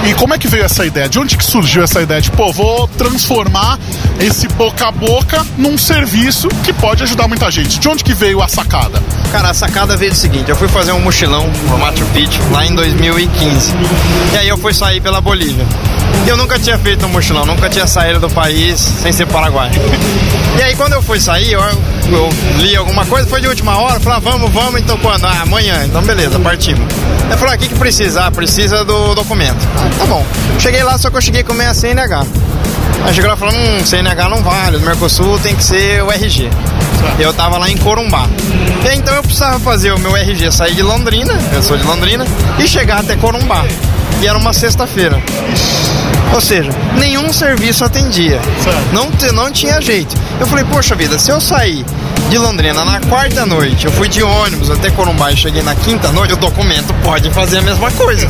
E 0.04 0.14
como 0.14 0.34
é 0.34 0.38
que 0.38 0.46
veio 0.46 0.64
essa 0.64 0.84
ideia? 0.84 1.08
De 1.08 1.18
onde 1.18 1.36
que 1.36 1.44
surgiu 1.44 1.82
essa 1.82 2.00
ideia 2.00 2.20
de, 2.20 2.30
pô, 2.30 2.52
vou 2.52 2.86
transformar 2.88 3.78
esse 4.20 4.46
boca 4.57 4.86
a 4.86 4.90
boca 4.90 5.46
num 5.59 5.76
serviço 5.76 6.48
que 6.64 6.72
pode 6.72 7.02
ajudar 7.02 7.28
muita 7.28 7.50
gente? 7.50 7.78
De 7.78 7.88
onde 7.88 8.02
que 8.02 8.14
veio 8.14 8.42
a 8.42 8.48
sacada? 8.48 9.02
Cara, 9.30 9.50
a 9.50 9.54
sacada 9.54 9.96
veio 9.96 10.12
do 10.12 10.16
seguinte, 10.16 10.48
eu 10.48 10.57
fui 10.57 10.66
fazer 10.66 10.92
um 10.92 11.00
mochilão 11.00 11.46
no 11.68 11.78
Machu 11.78 12.04
Picchu 12.07 12.40
lá 12.50 12.64
em 12.64 12.74
2015. 12.74 13.74
E 14.32 14.38
aí 14.38 14.48
eu 14.48 14.57
fui 14.57 14.72
sair 14.72 15.00
pela 15.00 15.20
Bolívia. 15.20 15.66
Eu 16.26 16.36
nunca 16.36 16.59
tinha 16.59 16.78
feito 16.78 17.04
um 17.04 17.09
mochilão, 17.11 17.44
nunca 17.44 17.68
tinha 17.68 17.86
saído 17.86 18.18
do 18.18 18.30
país 18.30 18.80
sem 18.80 19.12
ser 19.12 19.26
Paraguai. 19.26 19.70
E 20.59 20.62
aí 20.62 20.74
quando 20.74 20.94
eu 20.94 21.02
fui 21.02 21.20
sair, 21.20 21.52
eu, 21.52 21.61
eu 21.61 22.28
li 22.59 22.74
alguma 22.74 23.04
coisa, 23.04 23.28
foi 23.28 23.42
de 23.42 23.48
última 23.48 23.78
hora, 23.78 24.00
falei, 24.00 24.18
ah, 24.18 24.20
vamos, 24.20 24.50
vamos, 24.50 24.80
então 24.80 24.96
quando? 24.98 25.26
Ah, 25.26 25.42
amanhã, 25.42 25.84
então 25.84 26.00
beleza, 26.02 26.38
partimos. 26.38 26.82
Eu 27.30 27.36
falei, 27.36 27.54
ah, 27.54 27.57
o 27.57 27.61
que 27.61 27.68
que 27.68 27.78
precisa? 27.78 28.24
Ah, 28.24 28.30
precisa 28.30 28.84
do 28.84 29.14
documento. 29.14 29.59
Ah, 29.76 29.90
tá 29.98 30.07
bom. 30.07 30.24
Cheguei 30.59 30.82
lá, 30.82 30.96
só 30.96 31.11
que 31.11 31.16
eu 31.18 31.20
cheguei 31.20 31.42
com 31.42 31.52
minha 31.52 31.74
CNH. 31.74 32.24
Aí 33.04 33.14
chegou 33.14 33.30
lá 33.30 33.36
falando, 33.36 33.56
hum, 33.56 33.84
CNH 33.84 34.28
não 34.28 34.42
vale, 34.42 34.78
no 34.78 34.84
Mercosul 34.84 35.38
tem 35.38 35.54
que 35.54 35.64
ser 35.64 36.02
o 36.02 36.10
RG. 36.10 36.50
Eu 37.18 37.32
tava 37.32 37.58
lá 37.58 37.70
em 37.70 37.76
Corumbá. 37.76 38.26
E 38.84 38.94
então 38.94 39.14
eu 39.14 39.22
precisava 39.22 39.58
fazer 39.60 39.92
o 39.92 39.98
meu 39.98 40.16
RG 40.16 40.50
sair 40.50 40.74
de 40.74 40.82
Londrina, 40.82 41.32
eu 41.52 41.62
sou 41.62 41.76
de 41.76 41.84
Londrina, 41.84 42.26
e 42.58 42.66
chegar 42.66 43.00
até 43.00 43.16
Corumbá. 43.16 43.64
E 44.20 44.26
era 44.26 44.36
uma 44.36 44.52
sexta-feira. 44.52 45.22
Ou 46.34 46.40
seja, 46.40 46.70
nenhum 46.98 47.32
serviço 47.32 47.84
atendia. 47.84 48.40
Não, 48.92 49.10
não 49.32 49.50
tinha 49.50 49.80
jeito. 49.80 50.14
Eu 50.40 50.46
falei, 50.46 50.64
poxa 50.64 50.94
vida, 50.94 51.18
se 51.18 51.30
eu 51.30 51.40
sair 51.40 51.84
de 52.29 52.39
Londrina 52.39 52.85
na 52.85 53.01
quarta 53.01 53.47
noite, 53.47 53.87
eu 53.87 53.93
fui 53.93 54.09
de 54.09 54.22
ônibus 54.22 54.70
até 54.70 54.91
Corumbá 54.91 55.33
e 55.33 55.37
cheguei 55.37 55.62
na 55.62 55.74
quinta 55.74 56.11
noite, 56.11 56.33
o 56.35 56.37
documento 56.37 56.93
pode 57.05 57.31
fazer 57.31 57.59
a 57.59 57.62
mesma 57.62 57.91
coisa. 57.93 58.29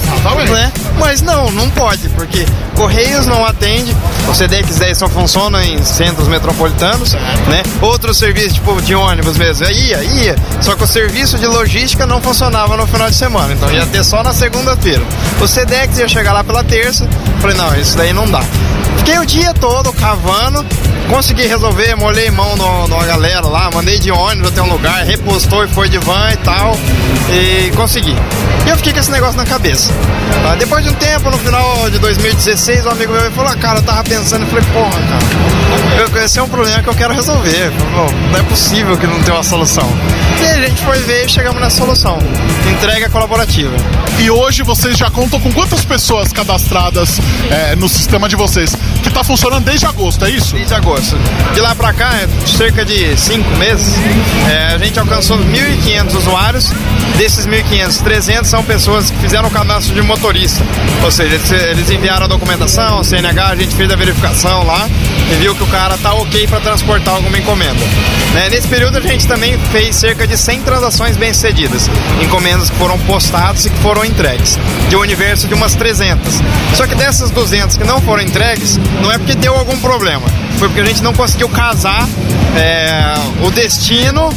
Né? 0.51 0.73
Mas 0.99 1.23
não, 1.23 1.51
não 1.51 1.71
pode, 1.71 2.09
porque 2.11 2.45
Correios 2.75 3.27
não 3.27 3.45
atende, 3.45 3.97
o 4.29 4.35
CDX 4.35 4.77
10 4.77 4.99
só 4.99 5.09
funciona 5.09 5.65
em 5.65 5.83
centros 5.83 6.29
metropolitanos, 6.29 7.15
né? 7.49 7.63
Outros 7.81 8.19
serviços, 8.19 8.55
tipo 8.55 8.81
de 8.83 8.95
ônibus 8.95 9.37
mesmo, 9.37 9.65
ia, 9.67 10.03
ia, 10.03 10.37
só 10.61 10.75
que 10.75 10.85
o 10.85 10.87
serviço 10.87 11.39
de 11.39 11.47
logística 11.47 12.07
não 12.07 12.21
funcionava 12.21 12.77
no 12.77 12.87
final 12.87 13.09
de 13.09 13.17
semana, 13.17 13.55
então 13.55 13.73
ia 13.73 13.87
ter 13.87 14.05
só 14.05 14.23
na 14.23 14.33
segunda-feira. 14.33 15.03
O 15.41 15.49
CDX 15.49 15.99
ia 15.99 16.09
chegar 16.09 16.33
lá 16.33 16.45
pela 16.45 16.63
terça, 16.63 17.09
falei, 17.41 17.57
não, 17.57 17.75
isso 17.77 17.97
daí 17.97 18.13
não 18.13 18.29
dá. 18.31 18.43
Fiquei 18.99 19.19
o 19.19 19.25
dia 19.25 19.55
todo 19.55 19.93
cavando, 19.93 20.67
consegui 21.09 21.47
resolver, 21.47 21.95
molhei 21.95 22.31
mão 22.31 22.57
numa 22.57 23.05
galera 23.05 23.47
lá, 23.47 23.71
mandei 23.73 23.86
de 23.95 24.11
ônibus 24.11 24.49
até 24.49 24.61
um 24.61 24.69
lugar, 24.69 25.05
repostou 25.05 25.65
e 25.65 25.69
foi 25.69 25.89
de 25.89 25.99
van 25.99 26.33
e 26.33 26.37
tal, 26.39 26.77
e 27.31 27.71
consegui. 27.77 28.17
E 28.67 28.69
eu 28.69 28.77
fiquei 28.77 28.93
com 28.93 28.99
esse 28.99 29.11
negócio 29.13 29.37
na 29.37 29.45
cabeça. 29.45 29.93
Tá? 30.43 30.57
Depois 30.57 30.83
de 30.85 30.91
um 30.91 30.95
tempo, 30.95 31.31
no 31.31 31.39
final 31.39 31.89
de 31.89 31.99
2016, 32.01 32.85
um 32.85 32.91
amigo 32.91 33.13
meu 33.13 33.31
falou, 33.31 33.53
ah, 33.53 33.57
cara, 33.57 33.79
eu 33.79 33.83
tava 33.85 34.03
pensando, 34.03 34.43
eu 34.43 34.49
falei, 34.49 34.65
porra, 34.73 35.01
cara, 35.03 36.03
eu, 36.03 36.25
esse 36.25 36.39
é 36.39 36.43
um 36.43 36.49
problema 36.49 36.83
que 36.83 36.89
eu 36.89 36.95
quero 36.95 37.15
resolver. 37.15 37.73
Não 38.33 38.39
é 38.39 38.43
possível 38.43 38.99
que 38.99 39.07
não 39.07 39.21
tenha 39.23 39.37
uma 39.37 39.43
solução. 39.45 39.89
E 40.41 40.45
aí 40.45 40.65
a 40.65 40.69
gente 40.69 40.83
foi 40.83 40.99
ver 41.01 41.27
e 41.27 41.29
chegamos 41.29 41.61
nessa 41.61 41.77
solução. 41.77 42.19
Entrega 42.71 43.09
colaborativa. 43.09 43.75
E 44.19 44.31
hoje 44.31 44.63
vocês 44.63 44.97
já 44.97 45.11
contam 45.11 45.39
com 45.41 45.53
quantas 45.53 45.85
pessoas 45.85 46.33
cadastradas 46.33 47.21
é, 47.51 47.77
no 47.77 47.89
sistema 47.89 48.29
de 48.29 48.35
vocês? 48.35 48.75
Que 49.03 49.11
tá 49.11 49.23
funcionando 49.23 49.65
desde 49.65 49.87
agosto, 49.87 50.25
é 50.25 50.31
isso? 50.31 50.55
Desde 50.55 50.75
agosto. 50.75 51.17
De 51.55 51.61
lá 51.61 51.75
pra 51.75 51.93
cá, 51.93 52.11
é 52.17 52.47
cerca 52.47 52.85
de 52.85 53.17
cinco 53.17 53.49
meses, 53.57 53.76
é, 54.49 54.75
a 54.75 54.79
gente 54.79 54.99
alcançou 54.99 55.39
1.500 55.39 56.15
usuários. 56.17 56.73
Desses 57.17 57.47
1.500, 57.47 58.03
300 58.03 58.51
são 58.51 58.63
pessoas 58.63 59.11
que 59.11 59.19
fizeram 59.19 59.49
o 59.49 59.51
cadastro 59.51 59.95
de 59.95 60.03
motorista. 60.03 60.63
Ou 61.03 61.11
seja, 61.11 61.37
eles, 61.71 61.91
enviaram 61.91 62.25
a 62.25 62.29
documentação, 62.29 63.03
CNH, 63.03 63.49
a 63.49 63.57
gente 63.57 63.75
fez 63.75 63.91
a 63.91 63.97
verificação 63.97 64.65
lá 64.65 64.89
e 65.31 65.35
viu 65.37 65.55
que 65.55 65.63
o 65.63 65.67
cara 65.67 65.97
tá 65.99 66.13
ok 66.15 66.47
para 66.47 66.61
transportar 66.61 67.15
alguma 67.15 67.39
encomenda. 67.39 67.81
Né, 68.35 68.49
Nesse 68.51 68.69
período 68.69 68.99
a 68.99 69.01
gente 69.01 69.27
também 69.27 69.59
fez 69.73 69.97
cerca 69.97 70.27
de 70.27 70.37
100 70.37 70.63
transações 70.63 71.17
bem-sucedidas. 71.17 71.91
Encomendas 72.21 72.71
que 72.71 72.77
foram 72.77 72.99
postadas 73.01 73.65
e 73.65 73.71
que 73.71 73.79
foram 73.79 74.05
entregues. 74.05 74.59
De 74.89 74.97
um 74.97 75.01
universo 75.01 75.49
de 75.49 75.55
umas 75.55 75.75
300. 75.75 76.41
Só 76.75 76.87
que 76.87 76.95
dessas 76.95 77.31
200 77.31 77.77
que 77.77 77.85
não 77.85 78.01
foram 78.01 78.23
entregues, 78.23 78.79
não 79.01 79.11
é 79.11 79.19
porque 79.19 79.35
deu 79.35 79.55
algum 79.55 79.79
problema. 79.79 80.27
Foi 80.59 80.69
porque 80.69 80.81
a 80.81 80.85
gente 80.85 81.03
não 81.03 81.13
conseguiu 81.13 81.49
casar 81.49 82.09
é, 82.57 83.15
o 83.47 83.51
destino 83.51 84.31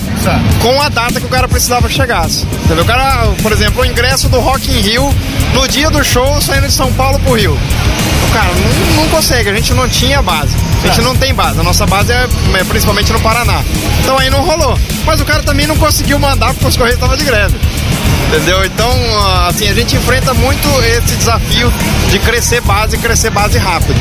com 0.61 0.81
a 0.81 0.89
data 0.89 1.19
que 1.19 1.25
o 1.25 1.29
cara 1.29 1.47
precisava 1.47 1.89
chegasse. 1.89 2.45
Entendeu? 2.65 2.83
O 2.83 2.87
cara, 2.87 3.27
por 3.41 3.51
exemplo, 3.51 3.81
o 3.81 3.85
ingresso 3.85 4.27
do 4.29 4.39
Rock 4.39 4.69
in 4.71 4.81
Rio 4.81 5.13
no 5.53 5.67
dia 5.67 5.89
do 5.89 6.03
show 6.03 6.41
saindo 6.41 6.67
de 6.67 6.73
São 6.73 6.91
Paulo 6.93 7.19
pro 7.19 7.33
Rio. 7.33 7.53
O 7.53 8.33
cara 8.33 8.49
não, 8.53 9.03
não 9.03 9.09
consegue, 9.09 9.49
a 9.49 9.53
gente 9.53 9.73
não 9.73 9.87
tinha 9.87 10.21
base. 10.21 10.55
A 10.83 10.87
gente 10.87 11.01
não 11.01 11.15
tem 11.15 11.33
base. 11.33 11.59
A 11.59 11.63
nossa 11.63 11.85
base 11.85 12.11
é, 12.11 12.27
é 12.59 12.63
principalmente 12.63 13.11
no 13.11 13.19
Paraná. 13.19 13.61
Então 14.01 14.17
aí 14.17 14.29
não 14.29 14.41
rolou. 14.41 14.77
Mas 15.05 15.19
o 15.19 15.25
cara 15.25 15.43
também 15.43 15.67
não 15.67 15.75
conseguiu 15.77 16.17
mandar 16.19 16.53
porque 16.53 16.67
os 16.67 16.77
Correios 16.77 16.95
estavam 16.95 17.17
de 17.17 17.23
greve. 17.23 17.55
Entendeu? 18.27 18.63
Então, 18.63 18.91
assim, 19.47 19.67
a 19.67 19.73
gente 19.73 19.95
enfrenta 19.95 20.35
muito 20.35 20.67
esse 20.83 21.15
desafio 21.15 21.73
de 22.11 22.19
crescer 22.19 22.61
base 22.61 22.95
e 22.95 22.99
crescer 22.99 23.31
base 23.31 23.57
rápido. 23.57 23.95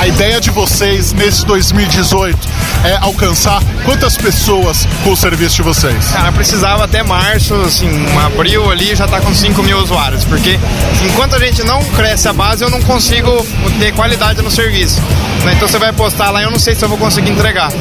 A 0.00 0.06
ideia 0.06 0.40
de 0.40 0.50
vocês 0.50 1.12
nesse 1.12 1.46
2018 1.46 2.36
é 2.84 2.96
alcançar 3.00 3.62
quantas 3.84 4.16
pessoas 4.16 4.86
com 5.04 5.12
o 5.12 5.16
serviço 5.16 5.56
de 5.56 5.62
vocês? 5.62 6.08
Cara, 6.12 6.32
precisava 6.32 6.84
até 6.84 7.04
março, 7.04 7.54
assim, 7.54 7.88
um 7.88 8.18
abril 8.18 8.68
ali 8.70 8.94
já 8.96 9.06
tá 9.06 9.20
com 9.20 9.32
5 9.32 9.62
mil 9.62 9.78
usuários, 9.78 10.24
porque 10.24 10.58
enquanto 11.04 11.36
a 11.36 11.38
gente 11.38 11.62
não 11.64 11.82
cresce 11.96 12.28
a 12.28 12.32
base, 12.32 12.64
eu 12.64 12.70
não 12.70 12.80
consigo 12.82 13.30
ter 13.78 13.92
qualidade 13.92 14.42
no 14.42 14.50
serviço. 14.50 15.00
né? 15.44 15.52
Então 15.56 15.68
você 15.68 15.78
vai 15.78 15.92
postar 15.92 16.17
lá, 16.30 16.42
eu 16.42 16.50
não 16.50 16.58
sei 16.58 16.74
se 16.74 16.84
eu 16.84 16.88
vou 16.88 16.98
conseguir 16.98 17.30
entregar. 17.30 17.72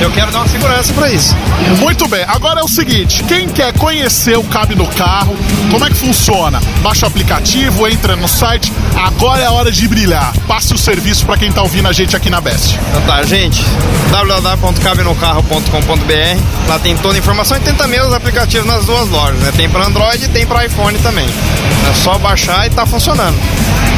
Eu 0.00 0.10
quero 0.10 0.32
dar 0.32 0.40
uma 0.40 0.48
segurança 0.48 0.92
para 0.92 1.10
isso. 1.10 1.34
Muito 1.78 2.06
bem, 2.08 2.24
agora 2.26 2.60
é 2.60 2.62
o 2.62 2.68
seguinte: 2.68 3.22
quem 3.24 3.48
quer 3.48 3.72
conhecer 3.74 4.36
o 4.36 4.44
Cabe 4.44 4.74
no 4.74 4.86
Carro, 4.86 5.34
como 5.70 5.84
é 5.84 5.88
que 5.88 5.94
funciona? 5.94 6.60
Baixa 6.82 7.06
o 7.06 7.08
aplicativo, 7.08 7.88
entra 7.88 8.16
no 8.16 8.28
site, 8.28 8.72
agora 8.96 9.42
é 9.42 9.46
a 9.46 9.52
hora 9.52 9.70
de 9.70 9.86
brilhar. 9.88 10.34
Passe 10.46 10.74
o 10.74 10.78
serviço 10.78 11.24
para 11.24 11.36
quem 11.36 11.52
tá 11.52 11.62
ouvindo 11.62 11.88
a 11.88 11.92
gente 11.92 12.16
aqui 12.16 12.28
na 12.28 12.40
Best. 12.40 12.78
Então 12.90 13.02
tá, 13.02 13.22
gente, 13.22 13.64
www.cabenocarro.com.br, 14.10 16.68
lá 16.68 16.78
tem 16.78 16.96
toda 16.96 17.14
a 17.14 17.18
informação 17.18 17.56
e 17.56 17.60
tem 17.60 17.74
também 17.74 18.00
os 18.00 18.12
aplicativos 18.12 18.66
nas 18.66 18.86
duas 18.86 19.08
lojas, 19.08 19.38
né? 19.40 19.52
Tem 19.56 19.68
para 19.68 19.86
Android 19.86 20.24
e 20.24 20.28
tem 20.28 20.46
para 20.46 20.66
iPhone 20.66 20.98
também. 20.98 21.26
É 21.26 21.94
só 21.94 22.18
baixar 22.18 22.66
e 22.66 22.70
tá 22.70 22.86
funcionando. 22.86 23.36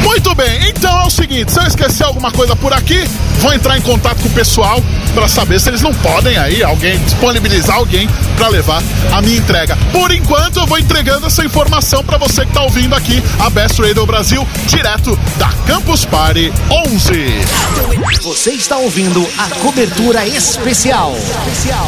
Muito 0.03 0.33
bem, 0.35 0.69
então 0.69 1.01
é 1.01 1.05
o 1.05 1.09
seguinte: 1.09 1.51
se 1.51 1.59
eu 1.59 1.63
esquecer 1.63 2.03
alguma 2.03 2.31
coisa 2.31 2.55
por 2.55 2.73
aqui, 2.73 3.03
vou 3.39 3.53
entrar 3.53 3.77
em 3.77 3.81
contato 3.87 4.21
com 4.21 4.27
o 4.27 4.31
pessoal 4.31 4.83
para 5.13 5.29
saber 5.29 5.61
se 5.61 5.69
eles 5.69 5.81
não 5.81 5.93
podem 5.93 6.37
aí 6.37 6.61
alguém 6.61 6.99
disponibilizar 6.99 7.77
alguém 7.77 8.05
para 8.35 8.49
levar 8.49 8.83
a 9.13 9.21
minha 9.21 9.37
entrega. 9.37 9.77
Por 9.93 10.11
enquanto 10.11 10.57
eu 10.57 10.67
vou 10.67 10.77
entregando 10.77 11.25
essa 11.25 11.45
informação 11.45 12.03
para 12.03 12.17
você 12.17 12.45
que 12.45 12.51
tá 12.51 12.63
ouvindo 12.63 12.93
aqui 12.93 13.23
a 13.39 13.49
Best 13.49 13.79
Radio 13.81 14.05
Brasil, 14.05 14.45
direto 14.67 15.17
da 15.37 15.47
Campus 15.65 16.03
Party 16.03 16.51
11. 16.69 18.21
Você 18.23 18.51
está 18.51 18.75
ouvindo 18.75 19.25
a 19.37 19.55
cobertura 19.61 20.27
especial 20.27 21.15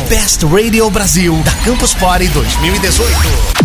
Best 0.07 0.45
Radio 0.45 0.89
Brasil 0.89 1.41
da 1.43 1.51
Campus 1.65 1.93
Party 1.95 2.29
2018. 2.29 3.11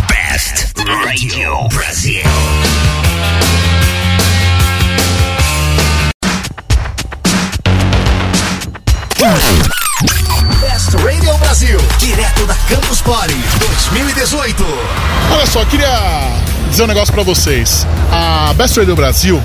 Best 0.08 0.72
Radio 1.04 1.68
Brasil. 1.68 2.93
Best 10.60 10.92
Radio 11.02 11.34
Brasil, 11.38 11.78
direto 11.98 12.44
da 12.44 12.54
Campus 12.68 13.00
Party 13.00 13.42
2018. 13.88 14.62
Olha 15.32 15.46
só, 15.46 15.64
queria 15.64 16.42
dizer 16.68 16.82
um 16.82 16.86
negócio 16.86 17.14
para 17.14 17.22
vocês. 17.22 17.86
A 18.12 18.52
Best 18.52 18.76
Radio 18.78 18.94
Brasil 18.94 19.42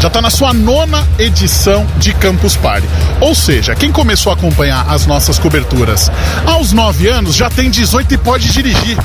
já 0.00 0.08
está 0.08 0.22
na 0.22 0.30
sua 0.30 0.52
nona 0.52 1.06
edição 1.18 1.86
de 1.96 2.12
Campus 2.14 2.56
Party. 2.56 2.88
Ou 3.20 3.34
seja, 3.34 3.74
quem 3.74 3.90
começou 3.90 4.30
a 4.30 4.34
acompanhar 4.34 4.86
as 4.88 5.06
nossas 5.06 5.38
coberturas 5.38 6.10
aos 6.46 6.72
9 6.72 7.08
anos 7.08 7.34
já 7.34 7.50
tem 7.50 7.70
18 7.70 8.14
e 8.14 8.18
pode 8.18 8.50
dirigir. 8.50 8.96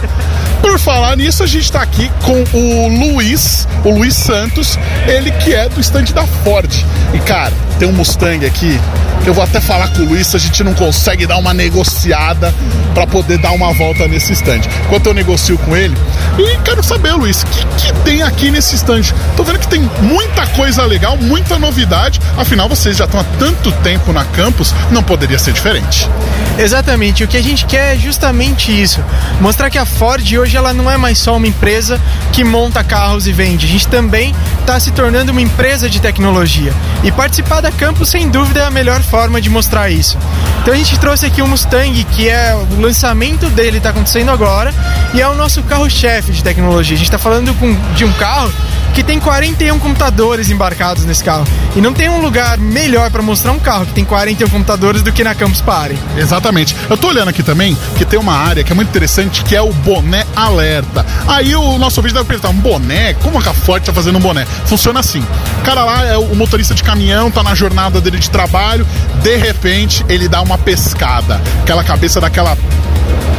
Por 0.61 0.79
falar 0.79 1.17
nisso, 1.17 1.43
a 1.43 1.47
gente 1.47 1.65
está 1.65 1.81
aqui 1.81 2.09
com 2.21 2.43
o 2.57 2.87
Luiz, 2.87 3.67
o 3.83 3.89
Luiz 3.89 4.15
Santos, 4.15 4.77
ele 5.07 5.31
que 5.31 5.53
é 5.53 5.67
do 5.67 5.79
estande 5.79 6.13
da 6.13 6.25
Ford. 6.25 6.71
E 7.13 7.19
cara, 7.19 7.53
tem 7.79 7.87
um 7.87 7.91
Mustang 7.91 8.45
aqui 8.45 8.79
eu 9.25 9.33
vou 9.33 9.43
até 9.43 9.61
falar 9.61 9.87
com 9.89 10.01
o 10.01 10.05
Luiz 10.05 10.27
se 10.27 10.35
a 10.35 10.39
gente 10.39 10.63
não 10.63 10.73
consegue 10.73 11.25
dar 11.25 11.37
uma 11.37 11.53
negociada 11.53 12.53
para 12.93 13.07
poder 13.07 13.37
dar 13.37 13.51
uma 13.51 13.73
volta 13.73 14.07
nesse 14.07 14.33
estande. 14.33 14.67
Enquanto 14.85 15.07
eu 15.07 15.13
negocio 15.13 15.57
com 15.59 15.75
ele, 15.75 15.95
e 16.37 16.57
quero 16.63 16.83
saber, 16.83 17.13
Luiz, 17.13 17.41
o 17.43 17.45
que, 17.47 17.65
que 17.77 17.93
tem 18.01 18.21
aqui 18.21 18.51
nesse 18.51 18.75
estande? 18.75 19.13
Tô 19.37 19.43
vendo 19.43 19.59
que 19.59 19.67
tem 19.67 19.79
muita 20.01 20.45
coisa 20.47 20.72
legal, 20.81 21.15
muita 21.17 21.59
novidade. 21.59 22.19
Afinal, 22.35 22.67
vocês 22.67 22.97
já 22.97 23.05
estão 23.05 23.19
há 23.19 23.23
tanto 23.37 23.71
tempo 23.83 24.11
na 24.11 24.25
campus, 24.25 24.73
não 24.89 25.03
poderia 25.03 25.37
ser 25.37 25.53
diferente. 25.53 26.09
Exatamente, 26.57 27.23
o 27.23 27.27
que 27.27 27.37
a 27.37 27.41
gente 27.43 27.65
quer 27.65 27.95
é 27.95 27.99
justamente 27.99 28.71
isso. 28.71 29.03
Mostrar 29.39 29.69
que 29.69 29.77
a 29.77 29.85
Ford 29.85 30.23
hoje 30.33 30.57
ela 30.57 30.73
não 30.73 30.89
é 30.89 30.97
mais 30.97 31.19
só 31.19 31.35
uma 31.35 31.47
empresa 31.47 31.99
que 32.31 32.43
monta 32.43 32.83
carros 32.83 33.27
e 33.27 33.31
vende. 33.31 33.65
A 33.65 33.69
gente 33.69 33.87
também 33.87 34.35
está 34.59 34.79
se 34.79 34.91
tornando 34.91 35.31
uma 35.31 35.41
empresa 35.41 35.89
de 35.89 35.99
tecnologia. 35.99 36.73
E 37.03 37.11
participar 37.11 37.61
da 37.61 37.71
campus, 37.71 38.09
sem 38.09 38.29
dúvida, 38.29 38.61
é 38.61 38.65
a 38.65 38.71
melhor 38.71 39.01
forma 39.01 39.41
de 39.41 39.49
mostrar 39.49 39.89
isso. 39.89 40.17
Então 40.61 40.73
a 40.73 40.77
gente 40.77 40.97
trouxe 40.99 41.25
aqui 41.25 41.41
o 41.41 41.47
Mustang, 41.47 42.03
que 42.05 42.29
é 42.29 42.55
o 42.55 42.81
lançamento 42.81 43.49
dele 43.49 43.77
está 43.77 43.89
acontecendo 43.89 44.31
agora, 44.31 44.73
e 45.13 45.21
é 45.21 45.27
o 45.27 45.35
nosso 45.35 45.61
carro-chefe 45.63 46.31
de 46.31 46.43
tecnologia. 46.43 46.95
A 46.95 46.97
gente 46.97 47.07
está 47.07 47.17
falando 47.17 47.53
com, 47.55 47.75
de 47.93 48.05
um 48.05 48.13
carro 48.13 48.51
que 48.93 49.03
tem 49.03 49.19
41 49.19 49.79
computadores 49.79 50.49
embarcados 50.49 51.03
nesse 51.03 51.23
carro. 51.23 51.45
E 51.75 51.81
não 51.81 51.93
tem 51.93 52.09
um 52.09 52.21
lugar 52.21 52.57
melhor 52.59 53.09
para 53.09 53.21
mostrar 53.21 53.51
um 53.51 53.59
carro 53.59 53.85
que 53.85 53.93
tem 53.93 54.05
41 54.05 54.47
computadores 54.49 55.01
do 55.01 55.11
que 55.11 55.23
na 55.23 55.33
Campus 55.33 55.61
Party. 55.61 55.97
Exatamente. 56.15 56.75
Eu 56.89 56.95
tô 56.95 57.07
olhando 57.07 57.29
aqui 57.29 57.41
também 57.41 57.75
que 57.97 58.05
tem 58.05 58.19
uma 58.19 58.33
área 58.33 58.63
que 58.63 58.71
é 58.71 58.75
muito 58.75 58.89
interessante 58.89 59.43
que 59.43 59.55
é 59.55 59.61
o 59.61 59.73
boné 59.73 60.25
alerta. 60.35 61.05
Aí 61.27 61.55
o 61.55 61.77
nosso 61.79 62.01
vídeo 62.01 62.13
deve 62.13 62.27
perguntar: 62.27 62.49
um 62.49 62.59
boné? 62.59 63.13
Como 63.15 63.39
a 63.39 63.53
Ford 63.53 63.83
tá 63.83 63.91
fazendo 63.91 64.17
um 64.17 64.21
boné? 64.21 64.45
Funciona 64.65 64.99
assim. 64.99 65.25
O 65.59 65.61
cara 65.63 65.83
lá 65.83 66.05
é 66.05 66.17
o 66.17 66.35
motorista 66.35 66.75
de 66.75 66.83
caminhão, 66.83 67.31
tá 67.31 67.41
na 67.41 67.55
jornada 67.55 67.99
dele 67.99 68.19
de 68.19 68.29
trabalho, 68.29 68.85
de 69.21 69.35
repente 69.37 70.05
ele 70.07 70.27
dá 70.27 70.41
uma 70.41 70.57
pescada. 70.57 71.41
Aquela 71.63 71.83
cabeça 71.83 72.21
daquela 72.21 72.55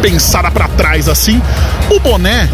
pensada 0.03 0.51
para 0.51 0.67
trás 0.69 1.09
assim. 1.09 1.41
O 1.91 2.01
boné 2.01 2.49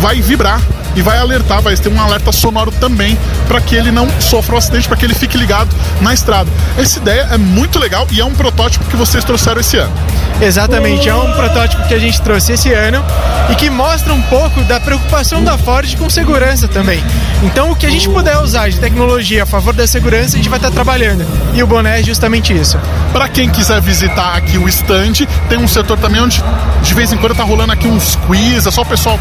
vai 0.00 0.20
vibrar 0.20 0.60
e 0.96 1.02
vai 1.02 1.18
alertar, 1.18 1.62
vai 1.62 1.76
ter 1.76 1.90
um 1.90 2.00
alerta 2.00 2.32
sonoro 2.32 2.72
também 2.72 3.16
para 3.46 3.60
que 3.60 3.76
ele 3.76 3.92
não 3.92 4.08
sofra 4.20 4.54
um 4.54 4.58
acidente, 4.58 4.88
para 4.88 4.96
que 4.96 5.04
ele 5.04 5.14
fique 5.14 5.36
ligado 5.36 5.68
na 6.00 6.12
estrada. 6.12 6.50
Essa 6.78 6.98
ideia 6.98 7.28
é 7.30 7.36
muito 7.36 7.78
legal 7.78 8.06
e 8.10 8.20
é 8.20 8.24
um 8.24 8.34
protótipo 8.34 8.84
que 8.86 8.96
vocês 8.96 9.22
trouxeram 9.22 9.60
esse 9.60 9.76
ano. 9.76 9.92
Exatamente, 10.40 11.08
é 11.08 11.14
um 11.14 11.32
protótipo 11.32 11.86
que 11.86 11.94
a 11.94 11.98
gente 11.98 12.20
trouxe 12.20 12.52
esse 12.52 12.72
ano 12.72 13.02
e 13.50 13.54
que 13.54 13.70
mostra 13.70 14.12
um 14.12 14.22
pouco 14.22 14.62
da 14.64 14.80
preocupação 14.80 15.42
da 15.44 15.56
Ford 15.56 15.94
com 15.96 16.10
segurança 16.10 16.66
também. 16.66 17.02
Então, 17.42 17.70
o 17.70 17.76
que 17.76 17.86
a 17.86 17.90
gente 17.90 18.08
puder 18.08 18.38
usar 18.38 18.68
de 18.68 18.78
tecnologia 18.78 19.42
a 19.42 19.46
favor 19.46 19.74
da 19.74 19.86
segurança, 19.86 20.34
a 20.34 20.38
gente 20.38 20.48
vai 20.48 20.58
estar 20.58 20.70
trabalhando. 20.70 21.26
E 21.54 21.62
o 21.62 21.66
boné 21.66 22.00
é 22.00 22.02
justamente 22.02 22.52
isso. 22.52 22.78
Para 23.12 23.28
quem 23.28 23.48
quiser 23.48 23.80
visitar 23.80 24.34
aqui 24.34 24.58
o 24.58 24.68
stand, 24.68 25.26
tem 25.48 25.58
um 25.58 25.68
setor 25.68 25.98
também 25.98 26.20
onde 26.20 26.42
de 26.82 26.94
vez 26.94 27.12
em 27.12 27.16
quando 27.16 27.34
tá 27.34 27.42
rolando 27.42 27.72
aqui 27.72 27.86
uns 27.88 28.16
quiz, 28.26 28.66
é 28.66 28.70
só 28.70 28.82
o 28.82 28.86
pessoal 28.86 29.18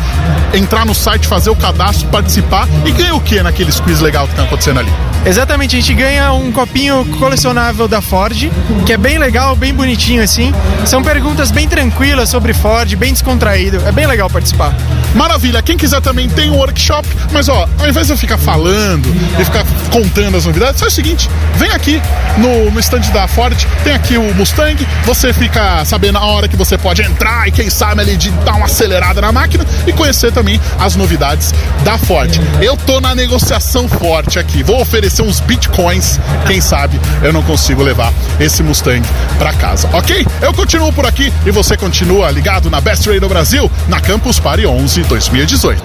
entrar 0.54 0.86
no 0.86 0.94
site, 0.94 1.28
fazer 1.28 1.50
o 1.50 1.56
cadastro, 1.66 2.07
participar 2.09 2.68
e 2.86 2.91
ganha 2.91 3.16
o 3.16 3.20
que 3.20 3.41
naqueles 3.41 3.80
quiz 3.80 3.99
legal 3.99 4.26
que 4.26 4.34
estão 4.34 4.45
acontecendo 4.45 4.80
ali? 4.80 4.91
Exatamente, 5.26 5.76
a 5.76 5.80
gente 5.80 5.93
ganha 5.95 6.32
um 6.32 6.51
copinho 6.51 7.03
colecionável 7.18 7.88
da 7.88 8.01
Ford, 8.01 8.51
que 8.86 8.93
é 8.93 8.97
bem 8.97 9.18
legal, 9.18 9.55
bem 9.55 9.74
bonitinho 9.74 10.22
assim. 10.22 10.53
São 10.86 11.01
perguntas 11.01 11.49
bem 11.49 11.68
tranquilas 11.68 12.30
sobre 12.30 12.53
Ford, 12.53 12.95
bem 12.95 13.11
descontraído. 13.11 13.82
É 13.88 13.91
bem 13.91 14.05
legal 14.05 14.30
participar. 14.30 14.76
Maravilha, 15.16 15.61
quem 15.61 15.78
quiser 15.78 16.01
também 16.01 16.28
tem 16.28 16.51
um 16.51 16.57
workshop, 16.57 17.07
mas 17.32 17.47
ó, 17.47 17.70
ao 17.80 17.88
invés 17.88 18.07
de 18.07 18.13
eu 18.13 18.18
ficar 18.18 18.38
falando 18.38 19.07
e 19.39 19.45
ficar 19.45 19.63
contando 19.89 20.36
as 20.36 20.45
novidades, 20.45 20.78
faz 20.78 20.91
o 20.91 20.95
seguinte: 20.95 21.30
vem 21.55 21.72
aqui 21.72 22.01
no, 22.38 22.70
no 22.70 22.80
stand 22.82 22.99
da 23.13 23.26
Ford, 23.26 23.57
tem 23.86 23.93
aqui 23.93 24.18
o 24.18 24.34
Mustang, 24.36 24.86
você 25.05 25.32
fica 25.32 25.86
sabendo 25.86 26.18
a 26.18 26.26
hora 26.26 26.49
que 26.49 26.57
você 26.57 26.78
pode 26.78 27.01
entrar 27.01 27.47
e 27.47 27.51
quem 27.51 27.70
sabe 27.70 28.01
ali 28.01 28.18
de 28.18 28.30
dar 28.30 28.55
uma 28.55 28.66
acelerada 28.66 29.22
na 29.22 29.32
máquina 29.32 29.66
e 29.88 29.93
conhecer 29.93 30.34
também 30.34 30.59
as 30.80 30.97
novidades 30.97 31.53
da 31.86 31.97
Ford. 31.97 32.38
Eu 32.61 32.76
tô 32.76 32.99
na 32.99 33.16
negociação 33.16 33.88
forte 33.88 34.38
aqui, 34.38 34.63
vou 34.63 34.82
oferecer 34.82 35.22
uns 35.22 35.39
bitcoins, 35.39 36.20
quem 36.45 36.59
sabe 36.59 36.99
eu 37.24 37.32
não 37.32 37.41
consigo 37.41 37.82
levar 37.82 38.11
esse 38.38 38.61
Mustang 38.61 39.07
para 39.38 39.53
casa, 39.53 39.89
ok? 39.93 40.28
Eu 40.41 40.53
continuo 40.53 40.91
por 40.91 41.05
aqui 41.05 41.32
e 41.45 41.51
você 41.51 41.78
continua 41.78 42.30
ligado 42.32 42.70
na 42.70 42.82
Best 42.82 43.07
Radio 43.09 43.30
Brasil, 43.30 43.72
na 43.88 44.01
Campus 44.01 44.39
Party 44.39 44.66
11 44.66 45.05
2018. 45.08 45.84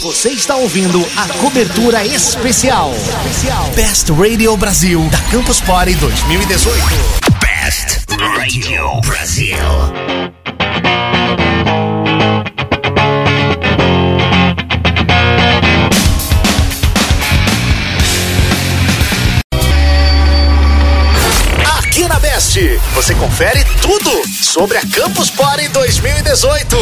Você 0.00 0.30
está 0.30 0.56
ouvindo 0.56 1.04
a 1.16 1.28
cobertura 1.38 2.04
especial 2.04 2.92
Best 3.74 4.10
Radio 4.10 4.56
Brasil 4.56 5.08
da 5.10 5.18
Campus 5.30 5.60
Party 5.60 5.94
2018. 5.94 6.78
Best 7.40 8.04
Radio 8.36 9.00
Brasil. 9.02 9.56
Best, 22.22 22.56
você 22.94 23.16
confere 23.16 23.64
tudo 23.82 24.22
sobre 24.40 24.78
a 24.78 24.82
Campus 24.82 25.28
Party 25.28 25.66
2018. 25.68 26.76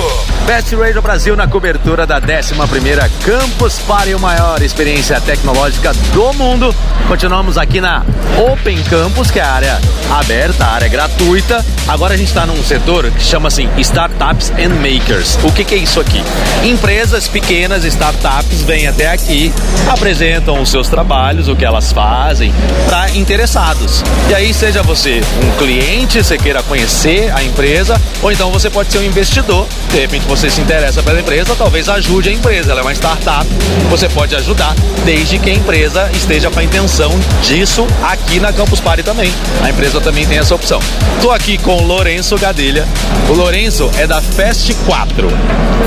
Best 0.46 0.74
Radio 0.76 1.00
Brasil 1.00 1.34
na 1.34 1.48
cobertura 1.48 2.06
da 2.06 2.20
11ª 2.20 3.10
Campus 3.24 3.78
Party, 3.78 4.12
a 4.12 4.18
maior 4.18 4.60
experiência 4.60 5.18
tecnológica 5.18 5.94
do 6.12 6.32
mundo. 6.34 6.74
Continuamos 7.08 7.56
aqui 7.56 7.80
na 7.80 8.04
Open 8.52 8.82
Campus, 8.84 9.30
que 9.30 9.38
é 9.38 9.42
a 9.42 9.52
área 9.52 9.80
aberta, 10.10 10.64
a 10.64 10.72
área 10.72 10.88
gratuita. 10.88 11.64
Agora 11.88 12.14
a 12.14 12.16
gente 12.16 12.28
está 12.28 12.44
num 12.44 12.62
setor 12.62 13.10
que 13.10 13.22
chama 13.22 13.48
assim 13.48 13.68
Startups 13.78 14.50
and 14.50 14.74
Makers. 14.76 15.38
O 15.42 15.50
que, 15.50 15.64
que 15.64 15.74
é 15.74 15.78
isso 15.78 16.00
aqui? 16.00 16.22
Empresas 16.62 17.26
pequenas, 17.26 17.84
startups, 17.84 18.62
vêm 18.62 18.86
até 18.86 19.10
aqui, 19.10 19.52
apresentam 19.88 20.60
os 20.60 20.70
seus 20.70 20.88
trabalhos, 20.88 21.48
o 21.48 21.56
que 21.56 21.64
elas 21.64 21.92
fazem, 21.92 22.52
para 22.86 23.10
interessados. 23.10 24.04
E 24.28 24.34
aí, 24.34 24.52
seja 24.52 24.82
você 24.82 25.22
um 25.42 25.58
cliente, 25.58 26.22
você 26.22 26.36
queira 26.36 26.62
conhecer 26.62 27.32
a 27.34 27.42
empresa, 27.42 28.00
ou 28.22 28.30
então 28.30 28.50
você 28.50 28.68
pode 28.68 28.92
ser 28.92 28.98
um 28.98 29.02
investidor. 29.02 29.66
De 29.90 30.00
repente 30.00 30.26
você 30.26 30.50
se 30.50 30.60
interessa 30.60 31.02
pela 31.02 31.20
empresa, 31.20 31.54
talvez 31.56 31.88
ajude 31.88 32.28
a 32.28 32.32
empresa. 32.32 32.70
Ela 32.70 32.80
é 32.80 32.82
uma 32.82 32.92
startup, 32.92 33.46
você 33.88 34.08
pode 34.08 34.34
ajudar, 34.34 34.74
desde 35.04 35.38
que 35.38 35.50
a 35.50 35.54
empresa 35.54 36.10
esteja 36.14 36.50
com 36.50 36.60
a 36.60 36.64
intenção 36.64 37.10
disso 37.42 37.86
aqui 38.02 38.40
na 38.40 38.52
Campus 38.52 38.80
Party 38.80 39.02
também. 39.02 39.32
A 39.62 39.70
empresa 39.70 40.00
também 40.00 40.26
tem 40.26 40.38
essa 40.38 40.54
opção. 40.54 40.80
Estou 41.16 41.32
aqui 41.32 41.58
com 41.58 41.76
o 41.76 41.82
Lourenço 41.82 42.36
Gadelha. 42.36 42.86
O 43.28 43.32
Lourenço 43.32 43.90
é 43.98 44.06
da 44.06 44.20
Fest 44.20 44.72
4. 44.86 45.28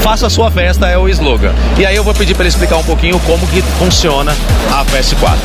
Faça 0.02 0.28
a 0.28 0.30
sua 0.30 0.52
festa 0.52 0.88
é 0.88 0.98
o 0.98 1.08
slogan. 1.08 1.54
E 1.78 1.86
aí 1.86 1.96
eu 1.96 2.04
vou 2.04 2.14
pedir 2.14 2.34
para 2.34 2.44
ele 2.44 2.50
explicar 2.50 2.78
um 2.78 2.84
pouquinho 2.84 3.20
como 3.22 3.48
que 3.48 3.62
funciona 3.80 4.36
a 4.72 4.84
Fest 4.86 5.14
4. 5.16 5.39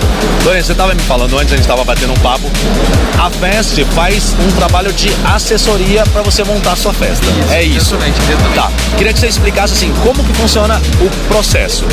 Lourenço, 0.44 0.66
você 0.66 0.72
estava 0.72 0.94
me 0.94 1.02
falando 1.02 1.38
antes, 1.38 1.52
a 1.52 1.56
gente 1.56 1.64
estava 1.64 1.84
batendo 1.84 2.12
um 2.12 2.18
papo. 2.18 2.50
A 3.18 3.30
Fest 3.30 3.78
faz 3.94 4.34
um 4.40 4.50
trabalho 4.52 4.92
de 4.92 5.10
assessoria 5.24 6.04
para 6.12 6.22
você 6.22 6.44
montar 6.44 6.72
a 6.72 6.76
sua 6.76 6.92
festa. 6.92 7.26
é 7.50 7.62
isso. 7.62 7.94
Exatamente, 7.94 8.20
exatamente. 8.20 8.54
Tá. 8.54 8.70
Queria 8.96 9.12
que 9.12 9.20
você 9.20 9.26
explicasse 9.28 9.74
assim, 9.74 9.92
como 10.02 10.22
que 10.24 10.32
funciona 10.34 10.80
o 11.00 11.28
processo. 11.28 11.84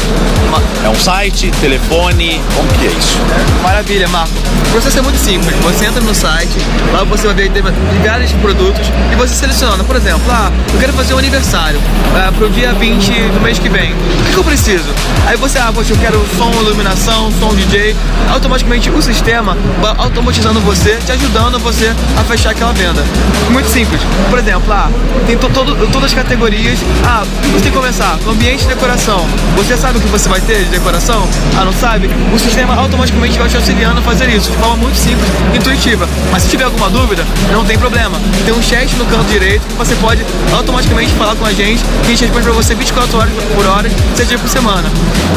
É 0.83 0.89
um 0.89 0.95
site, 0.95 1.51
telefone, 1.59 2.41
como 2.55 2.67
que 2.73 2.87
é 2.87 2.89
isso? 2.89 3.17
Maravilha, 3.61 4.07
Marco. 4.07 4.33
O 4.67 4.71
processo 4.71 4.99
é 4.99 5.01
muito 5.01 5.17
simples. 5.17 5.55
Você 5.57 5.85
entra 5.85 6.01
no 6.01 6.13
site, 6.13 6.51
lá 6.91 7.03
você 7.03 7.27
vai 7.27 7.35
ver 7.35 7.51
milhares 7.93 8.29
de 8.29 8.35
produtos 8.35 8.87
e 9.11 9.15
você 9.15 9.33
seleciona, 9.33 9.83
por 9.83 9.95
exemplo, 9.95 10.23
ah, 10.29 10.51
eu 10.73 10.79
quero 10.79 10.93
fazer 10.93 11.13
um 11.13 11.17
aniversário 11.17 11.79
ah, 12.15 12.31
pro 12.31 12.49
dia 12.49 12.73
20 12.73 13.11
do 13.33 13.41
mês 13.41 13.59
que 13.59 13.69
vem. 13.69 13.93
O 13.93 14.33
que 14.33 14.37
eu 14.37 14.43
preciso? 14.43 14.85
Aí 15.25 15.37
você, 15.37 15.59
ah, 15.59 15.71
poxa, 15.73 15.93
eu 15.93 15.97
quero 15.97 16.25
som, 16.37 16.51
iluminação, 16.61 17.31
som 17.39 17.53
DJ. 17.53 17.95
Automaticamente 18.29 18.89
o 18.89 19.01
sistema 19.01 19.57
vai 19.81 19.93
automatizando 19.97 20.59
você, 20.61 20.97
te 21.05 21.11
ajudando 21.11 21.59
você 21.59 21.74
a 22.17 22.23
fechar 22.23 22.51
aquela 22.51 22.71
venda. 22.71 23.03
Muito 23.49 23.69
simples. 23.69 24.01
Por 24.29 24.39
exemplo, 24.39 24.71
ah, 24.71 24.89
tem 25.27 25.37
to 25.37 25.49
todo, 25.49 25.75
todas 25.91 26.05
as 26.05 26.13
categorias. 26.13 26.79
Ah, 27.03 27.23
o 27.23 27.51
você 27.51 27.63
tem 27.63 27.71
que 27.71 27.77
começar? 27.77 28.17
Com 28.23 28.31
ambiente 28.31 28.63
e 28.63 28.67
decoração. 28.67 29.25
Você 29.57 29.75
sabe 29.75 29.97
o 29.97 30.01
que 30.01 30.07
você 30.07 30.29
vai 30.29 30.39
ter 30.39 30.63
de 30.63 30.69
decoração? 30.69 31.27
Ah, 31.57 31.65
não 31.65 31.73
sabe? 31.73 32.09
O 32.33 32.39
sistema 32.39 32.75
automaticamente 32.75 33.37
vai 33.37 33.49
te 33.49 33.57
auxiliando 33.57 33.99
a 33.99 34.03
fazer 34.03 34.29
isso 34.29 34.51
de 34.51 34.57
forma 34.57 34.77
muito 34.77 34.97
simples, 34.97 35.27
intuitiva. 35.53 36.07
Mas 36.31 36.43
se 36.43 36.49
tiver 36.49 36.63
alguma 36.63 36.89
dúvida, 36.89 37.25
não 37.51 37.65
tem 37.65 37.77
problema. 37.77 38.17
Tem 38.45 38.53
um 38.53 38.61
chat 38.61 38.95
no 38.95 39.05
canto 39.05 39.25
direito 39.25 39.65
que 39.67 39.73
você 39.73 39.95
pode 39.95 40.25
automaticamente 40.53 41.11
falar 41.13 41.35
com 41.35 41.45
a 41.45 41.51
gente, 41.51 41.83
que 41.83 42.07
a 42.07 42.09
gente 42.09 42.21
responde 42.21 42.45
pra 42.45 42.53
você 42.53 42.73
24 42.73 43.17
horas 43.17 43.33
por 43.53 43.65
hora, 43.65 43.89
seis 44.15 44.29
dias 44.29 44.39
por 44.39 44.49
semana. 44.49 44.89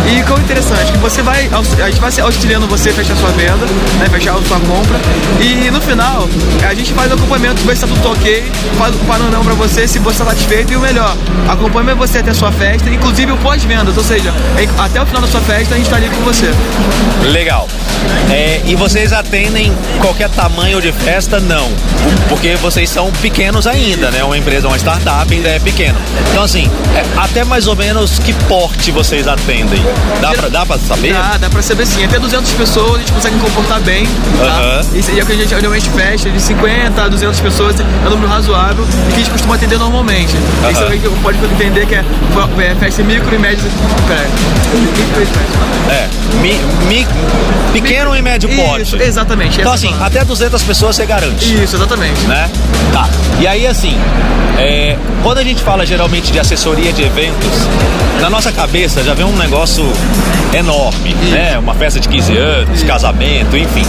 E 0.06 0.22
o 0.22 0.38
é 0.38 0.40
interessante, 0.40 0.92
que 0.92 0.98
você 0.98 1.22
vai, 1.22 1.48
a 1.52 1.90
gente 1.90 2.00
vai 2.00 2.10
auxiliando 2.20 2.66
você 2.66 2.90
a 2.90 2.94
fechar 2.94 3.16
sua 3.16 3.30
venda, 3.30 3.66
né, 3.98 4.08
fechar 4.10 4.36
a 4.36 4.42
sua 4.42 4.60
compra, 4.60 4.98
e 5.40 5.70
no 5.70 5.80
final, 5.80 6.27
a 6.66 6.74
gente 6.74 6.92
faz 6.92 7.10
o 7.10 7.14
acompanhamento, 7.14 7.62
ver 7.62 7.76
se 7.76 7.82
tá 7.82 7.86
tudo 7.86 8.10
ok, 8.10 8.44
faz 8.76 8.94
o 8.94 8.98
panorama 8.98 9.44
pra 9.44 9.54
você, 9.54 9.86
se 9.86 9.98
você 9.98 10.22
está 10.22 10.26
satisfeito, 10.26 10.72
e 10.72 10.76
o 10.76 10.80
melhor, 10.80 11.16
acompanha 11.48 11.94
você 11.94 12.18
até 12.18 12.30
a 12.30 12.34
sua 12.34 12.52
festa, 12.52 12.90
inclusive 12.90 13.32
o 13.32 13.36
pós-vendas, 13.38 13.96
ou 13.96 14.04
seja, 14.04 14.32
até 14.78 15.00
o 15.00 15.06
final 15.06 15.22
da 15.22 15.28
sua 15.28 15.40
festa 15.40 15.74
a 15.74 15.78
gente 15.78 15.88
tá 15.88 15.96
ali 15.96 16.08
com 16.10 16.22
você. 16.22 16.50
Legal. 17.24 17.68
É, 18.30 18.60
e 18.64 18.74
vocês 18.74 19.12
atendem 19.12 19.72
qualquer 20.00 20.28
tamanho 20.28 20.80
de 20.80 20.92
festa? 20.92 21.40
Não. 21.40 21.70
Porque 22.28 22.56
vocês 22.56 22.88
são 22.90 23.10
pequenos 23.12 23.66
ainda, 23.66 24.10
né? 24.10 24.22
Uma 24.22 24.36
empresa, 24.36 24.68
uma 24.68 24.76
startup 24.76 25.32
ainda 25.32 25.48
é 25.48 25.58
pequena. 25.58 25.98
Então, 26.30 26.42
assim, 26.42 26.70
é, 26.94 27.02
até 27.18 27.44
mais 27.44 27.66
ou 27.66 27.74
menos 27.74 28.18
que 28.18 28.32
porte 28.44 28.90
vocês 28.90 29.26
atendem? 29.26 29.82
Dá 30.20 30.32
pra, 30.32 30.48
dá 30.48 30.66
pra 30.66 30.78
saber? 30.78 31.12
Dá, 31.12 31.38
dá 31.38 31.50
pra 31.50 31.62
saber 31.62 31.86
sim. 31.86 32.04
Até 32.04 32.18
200 32.18 32.52
pessoas 32.52 32.96
a 32.96 32.98
gente 32.98 33.12
consegue 33.12 33.38
comportar 33.38 33.80
bem. 33.80 34.06
Tá? 34.38 34.82
Uhum. 34.84 34.98
Isso 34.98 35.10
aí 35.10 35.18
é 35.18 35.22
o 35.22 35.26
que 35.26 35.32
a 35.32 35.36
gente 35.36 35.48
geralmente 35.48 35.88
fecha, 36.18 36.30
de 36.30 36.40
50 36.40 37.02
a 37.02 37.08
200 37.08 37.40
pessoas, 37.40 37.80
é 37.80 37.84
um 38.06 38.10
número 38.10 38.28
razoável 38.28 38.84
e 38.84 39.12
que 39.12 39.14
a 39.14 39.18
gente 39.18 39.30
costuma 39.30 39.54
atender 39.54 39.78
normalmente. 39.78 40.34
Uhum. 40.36 40.70
Isso 40.70 40.82
aí 40.82 40.98
que 40.98 41.08
pode 41.22 41.38
entender 41.44 41.86
que 41.86 41.94
é, 41.94 42.04
é 42.58 42.74
festa 42.74 43.02
micro 43.02 43.34
e 43.34 43.38
médio. 43.38 43.64
Pera, 44.06 44.28
é, 45.88 46.08
mi, 46.42 46.58
mi, 46.86 47.06
pequeno 47.72 48.16
e 48.16 48.20
médio 48.20 48.48
porte. 48.50 48.82
Isso, 48.82 48.96
exatamente. 48.96 49.60
Então, 49.60 49.72
assim, 49.72 49.94
até 50.00 50.24
200 50.24 50.62
pessoas 50.62 50.96
você 50.96 51.06
garante. 51.06 51.62
Isso, 51.62 51.76
exatamente. 51.76 52.20
Né? 52.26 52.50
Tá. 52.92 53.08
E 53.40 53.46
aí, 53.46 53.66
assim, 53.66 53.96
é, 54.58 54.96
quando 55.22 55.38
a 55.38 55.44
gente 55.44 55.62
fala 55.62 55.86
geralmente 55.86 56.32
de 56.32 56.38
assessoria 56.38 56.92
de 56.92 57.02
eventos, 57.02 57.68
na 58.20 58.28
nossa 58.28 58.50
cabeça 58.50 59.02
já 59.02 59.14
vem 59.14 59.24
um 59.24 59.36
negócio 59.36 59.84
enorme, 60.52 61.14
Isso. 61.22 61.30
né? 61.30 61.58
Uma 61.58 61.74
festa 61.74 62.00
de 62.00 62.08
15 62.08 62.36
anos, 62.36 62.76
Isso. 62.76 62.86
casamento, 62.86 63.56
enfim. 63.56 63.86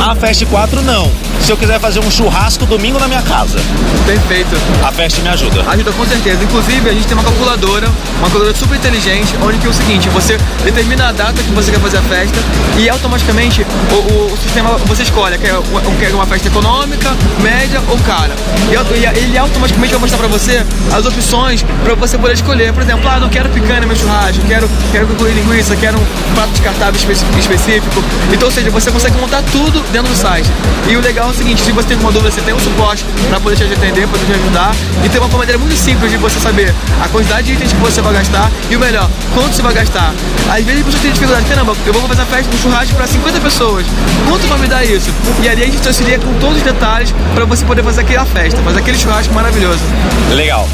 A 0.00 0.14
Fest 0.14 0.44
4 0.46 0.82
não. 0.82 1.10
Se 1.44 1.52
eu 1.52 1.58
quiser 1.58 1.78
fazer 1.78 2.00
um 2.00 2.10
churrasco 2.10 2.64
domingo 2.64 2.98
na 2.98 3.06
minha 3.06 3.20
casa. 3.20 3.58
Perfeito. 4.06 4.56
A 4.82 4.90
Fest 4.90 5.18
me 5.18 5.28
ajuda. 5.28 5.62
Ajuda 5.68 5.92
com 5.92 6.06
certeza. 6.06 6.42
Inclusive, 6.42 6.88
a 6.88 6.92
gente 6.94 7.06
tem 7.06 7.14
uma 7.14 7.22
calculadora, 7.22 7.86
uma 8.16 8.22
calculadora 8.22 8.56
super 8.56 8.78
inteligente, 8.78 9.36
onde 9.42 9.58
que 9.58 9.66
é 9.66 9.68
o 9.68 9.74
seguinte, 9.74 10.08
você 10.08 10.38
determina 10.64 11.10
a 11.10 11.12
data 11.12 11.42
que 11.42 11.50
você 11.50 11.70
quer 11.70 11.80
fazer 11.80 11.98
a 11.98 12.02
festa 12.02 12.38
e 12.78 12.88
automaticamente 12.88 13.60
o, 13.92 13.94
o, 13.94 14.32
o 14.32 14.38
sistema 14.38 14.78
você 14.86 15.02
escolhe, 15.02 15.36
quer, 15.36 15.52
quer 16.00 16.14
uma 16.14 16.24
festa 16.24 16.48
econômica, 16.48 17.14
média 17.42 17.82
ou 17.90 17.98
cara. 17.98 18.32
E, 18.70 19.18
ele 19.18 19.36
automaticamente 19.36 19.92
vai 19.92 20.00
mostrar 20.00 20.16
para 20.16 20.28
você 20.28 20.64
as 20.96 21.04
opções 21.04 21.62
para 21.84 21.94
você 21.94 22.16
poder 22.16 22.32
escolher. 22.32 22.72
Por 22.72 22.82
exemplo, 22.82 23.06
ah, 23.06 23.20
não 23.20 23.28
quero 23.28 23.50
picanha 23.50 23.82
no 23.82 23.88
meu 23.88 23.96
churrasco, 23.96 24.42
quero, 24.48 24.66
quero 24.90 25.06
linguiça, 25.34 25.76
quero 25.76 25.98
um 25.98 26.34
prato 26.34 26.52
descartável 26.52 26.98
específico. 27.38 28.02
Então, 28.32 28.48
ou 28.48 28.54
seja, 28.54 28.70
você 28.70 28.90
consegue 28.90 29.18
montar 29.18 29.42
tudo 29.52 29.84
dentro 29.92 30.10
do 30.10 30.16
site. 30.16 30.50
E 30.88 30.96
o 30.96 31.00
legal 31.00 31.33
o 31.34 31.36
seguinte, 31.36 31.62
se 31.62 31.72
você 31.72 31.88
tem 31.88 31.96
alguma 31.96 32.12
dúvida, 32.12 32.30
você 32.30 32.40
tem 32.40 32.54
um 32.54 32.60
suporte 32.60 33.04
para 33.28 33.40
poder 33.40 33.56
te 33.56 33.64
atender, 33.64 34.06
poder 34.06 34.24
te 34.24 34.32
ajudar. 34.32 34.74
E 35.04 35.08
tem 35.08 35.20
uma 35.20 35.28
maneira 35.36 35.58
muito 35.58 35.76
simples 35.76 36.10
de 36.10 36.16
você 36.16 36.38
saber 36.38 36.72
a 37.02 37.08
quantidade 37.08 37.46
de 37.48 37.52
itens 37.54 37.72
que 37.72 37.80
você 37.80 38.00
vai 38.00 38.12
gastar 38.12 38.50
e 38.70 38.76
o 38.76 38.80
melhor, 38.80 39.10
quanto 39.34 39.54
você 39.54 39.62
vai 39.62 39.74
gastar. 39.74 40.14
Às 40.48 40.64
vezes 40.64 40.84
você 40.84 40.98
tem 40.98 41.12
dificuldade, 41.12 41.46
caramba, 41.46 41.76
eu 41.84 41.92
vou 41.92 42.02
fazer 42.02 42.22
a 42.22 42.26
festa, 42.26 42.54
um 42.54 42.58
churrasco 42.58 42.94
para 42.94 43.06
50 43.06 43.40
pessoas. 43.40 43.86
Quanto 44.28 44.46
vai 44.46 44.58
me 44.58 44.66
dar 44.68 44.84
isso? 44.84 45.10
E 45.42 45.48
ali 45.48 45.62
a 45.62 45.66
gente 45.66 45.80
te 45.80 45.88
auxilia 45.88 46.18
com 46.18 46.32
todos 46.34 46.58
os 46.58 46.62
detalhes 46.62 47.14
para 47.34 47.44
você 47.44 47.64
poder 47.64 47.82
fazer 47.82 48.02
aquela 48.02 48.24
festa, 48.24 48.60
fazer 48.62 48.78
aquele 48.78 48.98
churrasco 48.98 49.34
maravilhoso. 49.34 49.80
Legal. 50.34 50.68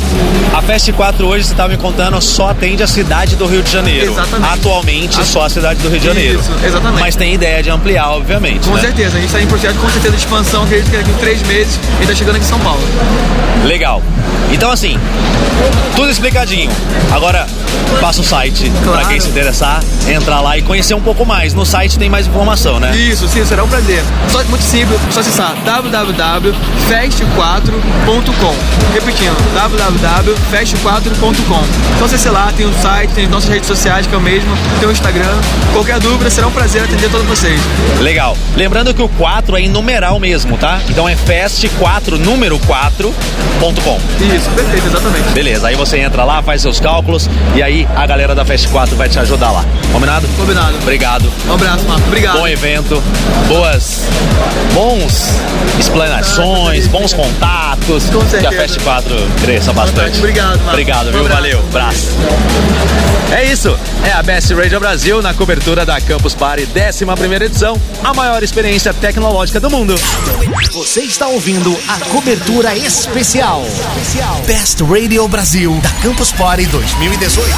A 0.54 0.62
Fest 0.62 0.92
4 0.92 1.26
hoje, 1.26 1.44
você 1.44 1.52
estava 1.52 1.68
me 1.68 1.76
contando, 1.76 2.20
só 2.20 2.50
atende 2.50 2.82
a 2.82 2.86
cidade 2.86 3.36
do 3.36 3.46
Rio 3.46 3.62
de 3.62 3.70
Janeiro. 3.70 4.12
Exatamente. 4.12 4.52
Atualmente, 4.52 5.20
a... 5.20 5.24
só 5.24 5.44
a 5.44 5.50
cidade 5.50 5.80
do 5.80 5.88
Rio 5.88 6.00
de 6.00 6.06
Janeiro. 6.06 6.40
Isso, 6.40 6.50
exatamente. 6.64 7.00
Mas 7.00 7.16
tem 7.16 7.34
ideia 7.34 7.62
de 7.62 7.70
ampliar, 7.70 8.10
obviamente. 8.10 8.68
Com 8.68 8.74
né? 8.74 8.80
certeza. 8.80 9.16
A 9.16 9.20
gente 9.20 9.26
está 9.26 9.40
em 9.40 9.46
projeto 9.46 9.76
com 9.76 9.88
certeza 9.88 10.16
de 10.16 10.22
expansão, 10.22 10.39
acredito 10.40 10.90
que 10.90 10.96
daqui 10.96 11.10
a 11.10 11.18
três 11.18 11.42
meses 11.42 11.78
gente 12.00 12.02
está 12.02 12.14
chegando 12.14 12.36
aqui 12.36 12.44
em 12.44 12.48
São 12.48 12.60
Paulo. 12.60 12.80
Legal. 13.64 14.00
Então, 14.50 14.70
assim, 14.70 14.98
tudo 15.94 16.10
explicadinho. 16.10 16.70
Agora, 17.12 17.46
passa 18.00 18.20
o 18.20 18.24
site 18.24 18.72
claro. 18.82 18.98
para 18.98 19.08
quem 19.08 19.20
se 19.20 19.28
interessar, 19.28 19.80
entrar 20.08 20.40
lá 20.40 20.56
e 20.56 20.62
conhecer 20.62 20.94
um 20.94 21.00
pouco 21.00 21.26
mais. 21.26 21.52
No 21.54 21.66
site 21.66 21.98
tem 21.98 22.08
mais 22.08 22.26
informação, 22.26 22.80
né? 22.80 22.96
Isso, 22.96 23.28
sim, 23.28 23.44
será 23.44 23.62
um 23.64 23.68
prazer. 23.68 24.02
Só, 24.28 24.42
muito 24.44 24.62
simples, 24.62 24.98
só 25.10 25.20
acessar 25.20 25.54
www.fest4.com. 25.64 28.54
Repetindo, 28.94 29.36
www.fest4.com. 29.54 31.64
Então 31.94 32.06
acesse 32.06 32.28
lá, 32.28 32.52
tem 32.56 32.66
o 32.66 32.72
site, 32.74 33.10
tem 33.10 33.24
as 33.24 33.30
nossas 33.30 33.50
redes 33.50 33.68
sociais, 33.68 34.06
que 34.06 34.14
é 34.14 34.18
o 34.18 34.20
mesmo, 34.20 34.56
tem 34.78 34.88
o 34.88 34.92
Instagram. 34.92 35.36
Qualquer 35.72 35.98
dúvida, 36.00 36.30
será 36.30 36.46
um 36.46 36.52
prazer 36.52 36.82
atender 36.82 37.10
todos 37.10 37.26
vocês. 37.26 37.60
Legal. 38.00 38.36
Lembrando 38.56 38.94
que 38.94 39.02
o 39.02 39.08
4 39.08 39.56
é 39.56 39.60
em 39.60 39.68
numeral 39.68 40.18
mesmo, 40.18 40.29
tá? 40.58 40.80
Então 40.88 41.08
é 41.08 41.14
fest4, 41.14 42.18
número 42.18 42.58
4.com. 42.60 43.98
Isso, 44.34 44.50
perfeito, 44.50 44.86
exatamente. 44.86 45.28
Beleza, 45.30 45.68
aí 45.68 45.74
você 45.74 45.98
entra 45.98 46.24
lá, 46.24 46.42
faz 46.42 46.62
seus 46.62 46.78
cálculos 46.78 47.28
e 47.54 47.62
aí 47.62 47.86
a 47.94 48.06
galera 48.06 48.34
da 48.34 48.44
Fest 48.44 48.68
4 48.70 48.96
vai 48.96 49.08
te 49.08 49.18
ajudar 49.18 49.50
lá. 49.50 49.64
Combinado? 49.92 50.28
Combinado. 50.36 50.76
Obrigado. 50.82 51.32
Um 51.48 51.54
abraço, 51.54 51.84
Marco. 51.86 52.06
Obrigado. 52.06 52.38
Bom 52.38 52.48
evento, 52.48 53.02
boas, 53.48 54.04
bons 54.74 55.34
explanações, 55.78 56.86
bons 56.86 57.12
contatos. 57.12 57.69
Com 57.90 57.98
certeza. 57.98 58.38
Que 58.38 58.46
a 58.46 58.52
Fest 58.52 58.80
4 58.82 59.16
cresça 59.42 59.72
bastante. 59.72 60.18
Obrigado. 60.18 60.60
Obrigado, 60.68 61.10
viu? 61.10 61.24
Um 61.24 61.28
Valeu. 61.28 61.58
Abraço. 61.58 62.16
É 63.32 63.44
isso. 63.44 63.76
É 64.04 64.12
a 64.12 64.22
Best 64.22 64.54
Radio 64.54 64.78
Brasil 64.78 65.20
na 65.20 65.34
cobertura 65.34 65.84
da 65.84 66.00
Campus 66.00 66.32
Party 66.32 66.68
11 66.68 67.44
edição, 67.44 67.80
a 68.04 68.14
maior 68.14 68.44
experiência 68.44 68.94
tecnológica 68.94 69.58
do 69.58 69.68
mundo. 69.68 69.96
Você 70.72 71.00
está 71.00 71.26
ouvindo 71.26 71.76
a 71.88 71.98
cobertura 72.10 72.76
especial. 72.76 73.64
Best 74.46 74.80
Radio 74.82 75.26
Brasil 75.26 75.76
da 75.82 75.90
Campus 76.00 76.30
Party 76.30 76.66
2018. 76.66 77.50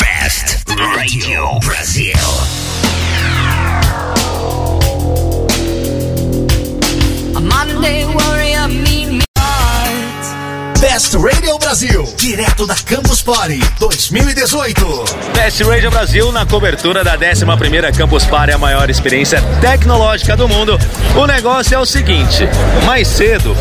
Best 0.00 0.58
Radio 0.96 1.60
Brasil. 1.60 2.14
A 7.36 7.40
Monday 7.40 8.04
warrior, 8.06 8.18
meet 8.18 8.26
me. 8.26 8.37
Best 10.80 11.12
Radio 11.16 11.58
Brasil, 11.58 12.14
direto 12.16 12.64
da 12.64 12.76
Campus 12.76 13.20
Party 13.20 13.58
2018. 13.80 15.04
Best 15.34 15.60
Radio 15.64 15.90
Brasil 15.90 16.30
na 16.30 16.46
cobertura 16.46 17.02
da 17.02 17.18
11ª 17.18 17.96
Campus 17.96 18.24
Party, 18.24 18.52
a 18.52 18.58
maior 18.58 18.88
experiência 18.88 19.42
tecnológica 19.60 20.36
do 20.36 20.46
mundo. 20.46 20.78
O 21.16 21.26
negócio 21.26 21.74
é 21.74 21.78
o 21.80 21.84
seguinte, 21.84 22.48
mais 22.86 23.08
cedo 23.08 23.56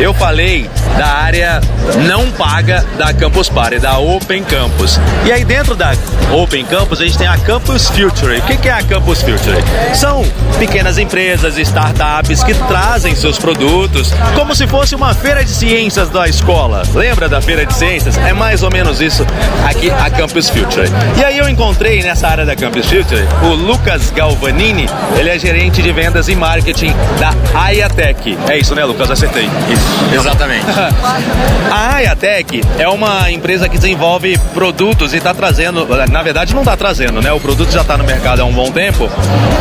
eu 0.00 0.14
falei 0.14 0.70
da 0.96 1.08
área 1.08 1.60
não 2.06 2.30
paga 2.32 2.82
da 2.96 3.12
Campus 3.12 3.50
Party, 3.50 3.78
da 3.78 3.98
Open 3.98 4.42
Campus. 4.42 4.98
E 5.26 5.32
aí 5.32 5.44
dentro 5.44 5.76
da 5.76 5.92
Open 6.32 6.64
Campus 6.64 7.02
a 7.02 7.04
gente 7.04 7.18
tem 7.18 7.26
a 7.26 7.36
Campus 7.36 7.88
Future. 7.88 8.38
O 8.38 8.42
que 8.42 8.66
é 8.66 8.72
a 8.72 8.82
Campus 8.82 9.20
Future? 9.20 9.62
São 9.94 10.24
pequenas 10.58 10.96
empresas, 10.96 11.58
startups 11.58 12.42
que 12.42 12.54
trazem 12.54 13.14
seus 13.14 13.38
produtos 13.38 14.10
como 14.34 14.54
se 14.54 14.66
fosse 14.66 14.94
uma 14.94 15.12
feira 15.12 15.44
de 15.44 15.50
ciências 15.50 16.08
da 16.08 16.26
escola 16.26 16.61
escola. 16.62 16.82
Lembra 16.94 17.28
da 17.28 17.40
Feira 17.40 17.66
de 17.66 17.74
Ciências, 17.74 18.16
é 18.18 18.32
mais 18.32 18.62
ou 18.62 18.70
menos 18.70 19.00
isso 19.00 19.26
aqui 19.68 19.90
a 19.90 20.08
Campus 20.10 20.48
Future. 20.48 20.88
E 21.18 21.24
aí 21.24 21.38
eu 21.38 21.48
encontrei 21.48 22.02
nessa 22.02 22.28
área 22.28 22.44
da 22.44 22.54
Campus 22.54 22.86
Future 22.86 23.26
o 23.42 23.54
Lucas 23.54 24.10
Galvanini, 24.10 24.88
ele 25.18 25.28
é 25.28 25.38
gerente 25.38 25.82
de 25.82 25.92
vendas 25.92 26.28
e 26.28 26.36
marketing 26.36 26.94
da 27.18 27.34
Ayatec. 27.58 28.38
É 28.48 28.58
isso, 28.58 28.74
né, 28.74 28.84
Lucas? 28.84 29.10
Acertei. 29.10 29.44
Isso, 29.44 30.14
exatamente. 30.14 30.66
a 31.70 31.96
Ayatec 31.96 32.62
é 32.78 32.88
uma 32.88 33.30
empresa 33.30 33.68
que 33.68 33.76
desenvolve 33.76 34.38
produtos 34.54 35.12
e 35.14 35.16
está 35.16 35.34
trazendo, 35.34 35.86
na 36.10 36.22
verdade 36.22 36.54
não 36.54 36.62
está 36.62 36.76
trazendo, 36.76 37.20
né? 37.20 37.32
O 37.32 37.40
produto 37.40 37.72
já 37.72 37.80
está 37.80 37.96
no 37.96 38.04
mercado 38.04 38.40
há 38.40 38.44
um 38.44 38.52
bom 38.52 38.70
tempo. 38.70 39.10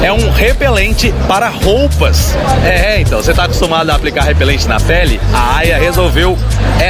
É 0.04 0.12
um 0.12 0.30
repelente 0.30 1.14
para 1.28 1.50
roupas. 1.50 2.36
É, 2.64 3.02
então, 3.02 3.22
você 3.22 3.32
está 3.32 3.46
acostumado 3.46 3.90
a 3.90 3.96
aplicar 3.96 4.24
repelente 4.24 4.68
na 4.68 4.80
pele? 4.80 5.20
A 5.34 5.58
Aya 5.58 5.78
resolveu 5.78 6.38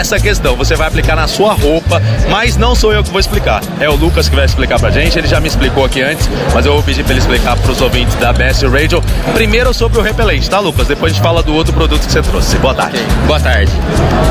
essa 0.01 0.19
questão. 0.19 0.55
Você 0.55 0.75
vai 0.75 0.87
aplicar 0.87 1.15
na 1.15 1.27
sua 1.27 1.53
roupa, 1.53 2.01
mas 2.29 2.57
não 2.57 2.75
sou 2.75 2.91
eu 2.91 3.03
que 3.03 3.09
vou 3.09 3.19
explicar. 3.19 3.61
É 3.79 3.89
o 3.89 3.95
Lucas 3.95 4.27
que 4.27 4.35
vai 4.35 4.45
explicar 4.45 4.79
pra 4.79 4.89
gente. 4.89 5.17
Ele 5.17 5.27
já 5.27 5.39
me 5.39 5.47
explicou 5.47 5.85
aqui 5.85 6.01
antes, 6.01 6.27
mas 6.53 6.65
eu 6.65 6.73
vou 6.73 6.83
pedir 6.83 7.03
para 7.03 7.13
ele 7.13 7.21
explicar 7.21 7.55
para 7.55 7.71
os 7.71 7.79
ouvintes 7.81 8.15
da 8.15 8.33
Best 8.33 8.65
Radio. 8.65 9.01
Primeiro 9.33 9.73
sobre 9.73 9.99
o 9.99 10.01
repelente, 10.01 10.49
tá, 10.49 10.59
Lucas? 10.59 10.87
Depois 10.87 11.11
a 11.11 11.15
gente 11.15 11.23
fala 11.23 11.43
do 11.43 11.53
outro 11.53 11.71
produto 11.71 12.05
que 12.05 12.11
você 12.11 12.21
trouxe. 12.21 12.57
Boa 12.57 12.73
tarde. 12.73 12.97
Okay. 12.97 13.27
Boa 13.27 13.39
tarde. 13.39 13.71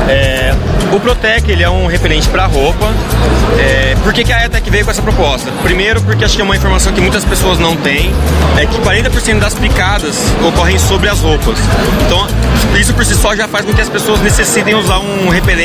É, 0.09 0.53
o 0.91 0.99
Protec 0.99 1.49
ele 1.49 1.63
é 1.63 1.69
um 1.69 1.87
repelente 1.87 2.27
para 2.27 2.45
roupa. 2.45 2.93
É, 3.57 3.95
por 4.03 4.13
que, 4.13 4.23
que 4.23 4.33
a 4.33 4.45
Etec 4.45 4.69
veio 4.69 4.83
com 4.83 4.91
essa 4.91 5.01
proposta? 5.01 5.51
Primeiro, 5.63 6.01
porque 6.01 6.25
acho 6.25 6.35
que 6.35 6.41
é 6.41 6.43
uma 6.43 6.55
informação 6.55 6.91
que 6.91 7.01
muitas 7.01 7.23
pessoas 7.23 7.59
não 7.59 7.75
têm, 7.77 8.11
é 8.57 8.65
que 8.65 8.77
40% 8.79 9.39
das 9.39 9.53
picadas 9.53 10.17
ocorrem 10.45 10.77
sobre 10.77 11.09
as 11.09 11.19
roupas. 11.19 11.57
Então, 12.05 12.27
isso 12.77 12.93
por 12.93 13.05
si 13.05 13.15
só 13.15 13.35
já 13.35 13.47
faz 13.47 13.65
com 13.65 13.73
que 13.73 13.81
as 13.81 13.89
pessoas 13.89 14.19
necessitem 14.21 14.75
usar 14.75 14.99
um 14.99 15.29
repelente 15.29 15.60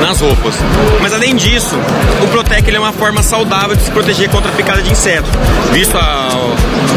nas 0.00 0.20
roupas. 0.20 0.54
Mas 1.00 1.12
além 1.12 1.34
disso, 1.34 1.74
o 2.22 2.28
Protec 2.28 2.70
é 2.70 2.78
uma 2.78 2.92
forma 2.92 3.22
saudável 3.22 3.74
de 3.74 3.82
se 3.82 3.90
proteger 3.90 4.28
contra 4.28 4.50
a 4.50 4.54
picada 4.54 4.82
de 4.82 4.90
inseto. 4.90 5.28
Visto 5.72 5.96
a, 5.96 6.28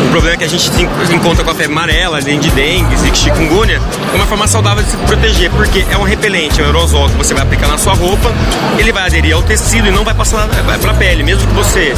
o 0.06 0.12
problema 0.12 0.38
que 0.38 0.44
a 0.44 0.48
gente 0.48 0.70
encontra 1.14 1.44
com 1.44 1.52
a 1.52 1.56
febre 1.56 1.72
amarela, 1.72 2.18
além 2.18 2.40
de 2.40 2.50
dengue, 2.52 2.96
e 2.96 3.16
chikungunya, 3.16 3.82
é 4.12 4.16
uma 4.16 4.26
forma 4.26 4.48
saudável 4.48 4.84
de 4.84 4.92
se 4.92 4.98
proteger, 4.98 5.50
porque 5.52 5.86
é 5.90 5.98
um 5.98 6.04
repelente, 6.04 6.60
é 6.60 6.64
um 6.64 6.68
aerosol 6.68 7.10
que 7.10 7.16
você 7.16 7.34
vai 7.34 7.44
aplicar 7.44 7.68
na 7.68 7.78
sua 7.78 7.94
roupa, 7.94 8.32
ele 8.78 8.92
vai 8.92 9.06
aderir 9.06 9.36
ao 9.36 9.42
tecido 9.44 9.88
e 9.88 9.92
não 9.92 10.04
vai 10.04 10.14
passar 10.14 10.48
para 10.48 10.92
a 10.92 10.94
pele. 10.94 11.24
Mesmo 11.24 11.48
que 11.48 11.54
você 11.54 11.94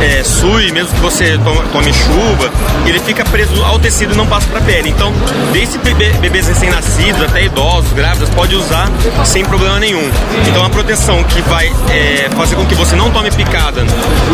é, 0.00 0.22
sue, 0.24 0.72
mesmo 0.72 0.94
que 0.94 1.00
você 1.00 1.38
tome, 1.72 1.92
chuva, 1.92 2.50
ele 2.86 2.98
fica 3.00 3.24
preso 3.24 3.62
ao 3.64 3.78
tecido 3.78 4.14
e 4.14 4.16
não 4.16 4.26
passa 4.26 4.46
para 4.48 4.58
a 4.58 4.62
pele. 4.62 4.90
Então, 4.90 5.12
desde 5.52 5.78
bebê, 5.78 6.10
bebês 6.20 6.48
recém-nascidos 6.48 7.22
até 7.22 7.44
idosos, 7.44 7.92
grávidas, 7.92 8.28
pode 8.30 8.54
usar 8.54 8.90
sem 9.24 9.44
problema 9.44 9.78
nenhum. 9.78 10.10
Então, 10.46 10.56
é 10.56 10.60
uma 10.60 10.70
proteção 10.70 11.22
que 11.24 11.40
vai 11.42 11.72
é, 11.90 12.28
fazer 12.36 12.56
com 12.56 12.64
que 12.66 12.74
você 12.74 12.96
não 12.96 13.10
tome 13.10 13.30
picada 13.30 13.84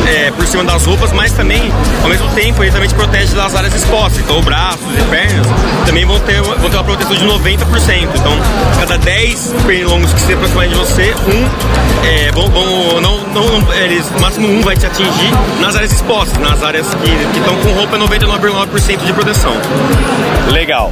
é, 0.07 0.31
por 0.31 0.47
cima 0.47 0.65
das 0.65 0.85
roupas, 0.85 1.13
mas 1.13 1.33
também, 1.33 1.73
ao 2.03 2.09
mesmo 2.09 2.29
tempo, 2.31 2.63
ele 2.63 2.73
também 2.73 2.89
te 2.89 2.95
protege 2.99 3.35
das 3.35 3.55
áreas 3.55 3.75
expostas. 3.75 4.19
Então, 4.19 4.43
braços 4.43 4.81
e 4.99 5.03
pernas 5.05 5.47
também 5.87 6.05
vão 6.05 6.19
ter, 6.21 6.43
vão 6.43 6.69
ter 6.69 6.77
uma 6.77 6.85
proteção 6.85 7.15
de 7.15 7.25
90%. 7.25 8.09
Então, 8.15 8.33
cada 8.79 8.99
10 8.99 9.55
pernilongos 9.65 10.13
que 10.13 10.21
se 10.21 10.33
aproximarem 10.33 10.71
de 10.71 10.77
você, 10.77 11.15
um 11.15 12.07
é, 12.07 12.33
vão, 12.33 12.49
vão 12.51 13.01
não, 13.01 13.19
não, 13.29 13.75
eles, 13.75 14.11
máximo 14.21 14.49
um 14.49 14.61
vai 14.63 14.77
te 14.77 14.87
atingir 14.87 15.33
nas 15.61 15.77
áreas 15.77 15.93
expostas, 15.93 16.39
nas 16.39 16.63
áreas 16.63 16.87
que 16.95 17.39
estão 17.39 17.55
com 17.57 17.73
roupa 17.73 17.97
99,9% 17.99 19.05
de 19.05 19.13
proteção. 19.13 19.53
Legal. 20.51 20.91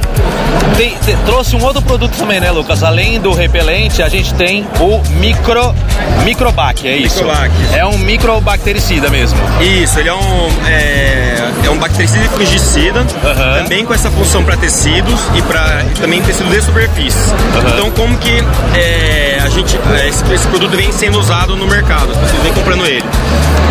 Tem, 0.75 0.95
tem, 1.05 1.17
trouxe 1.25 1.55
um 1.55 1.63
outro 1.63 1.81
produto 1.81 2.15
também, 2.17 2.39
né, 2.39 2.51
Lucas? 2.51 2.83
Além 2.83 3.19
do 3.19 3.33
repelente, 3.33 4.01
a 4.01 4.09
gente 4.09 4.33
tem 4.35 4.65
o 4.79 5.01
micro 5.19 5.75
microbac, 6.23 6.87
é 6.87 6.95
isso? 6.95 7.23
Microbac. 7.23 7.51
É 7.73 7.85
um 7.85 7.97
microbactericida 7.97 9.09
mesmo. 9.09 9.39
Isso, 9.61 9.99
ele 9.99 10.09
é 10.09 10.13
um 10.13 10.67
é, 10.67 11.51
é 11.65 11.69
um 11.69 11.77
bactericida 11.97 12.25
e 12.25 12.29
fungicida, 12.29 12.99
uhum. 13.01 13.63
também 13.63 13.85
com 13.85 13.93
essa 13.93 14.11
função 14.11 14.43
para 14.43 14.55
tecidos 14.55 15.19
e 15.35 15.41
para 15.41 15.83
também 15.99 16.21
tecidos 16.21 16.51
de 16.51 16.61
superfícies. 16.61 17.31
Uhum. 17.31 17.69
Então, 17.73 17.91
como 17.91 18.17
que 18.17 18.43
é, 18.75 19.39
a 19.43 19.49
gente 19.49 19.77
é, 19.99 20.07
esse, 20.07 20.23
esse 20.31 20.47
produto 20.47 20.77
vem 20.77 20.91
sendo 20.91 21.19
usado 21.19 21.55
no 21.55 21.65
mercado, 21.65 22.11
as 22.11 22.17
pessoas 22.17 22.43
vêm 22.43 22.53
comprando 22.53 22.85
ele. 22.85 23.03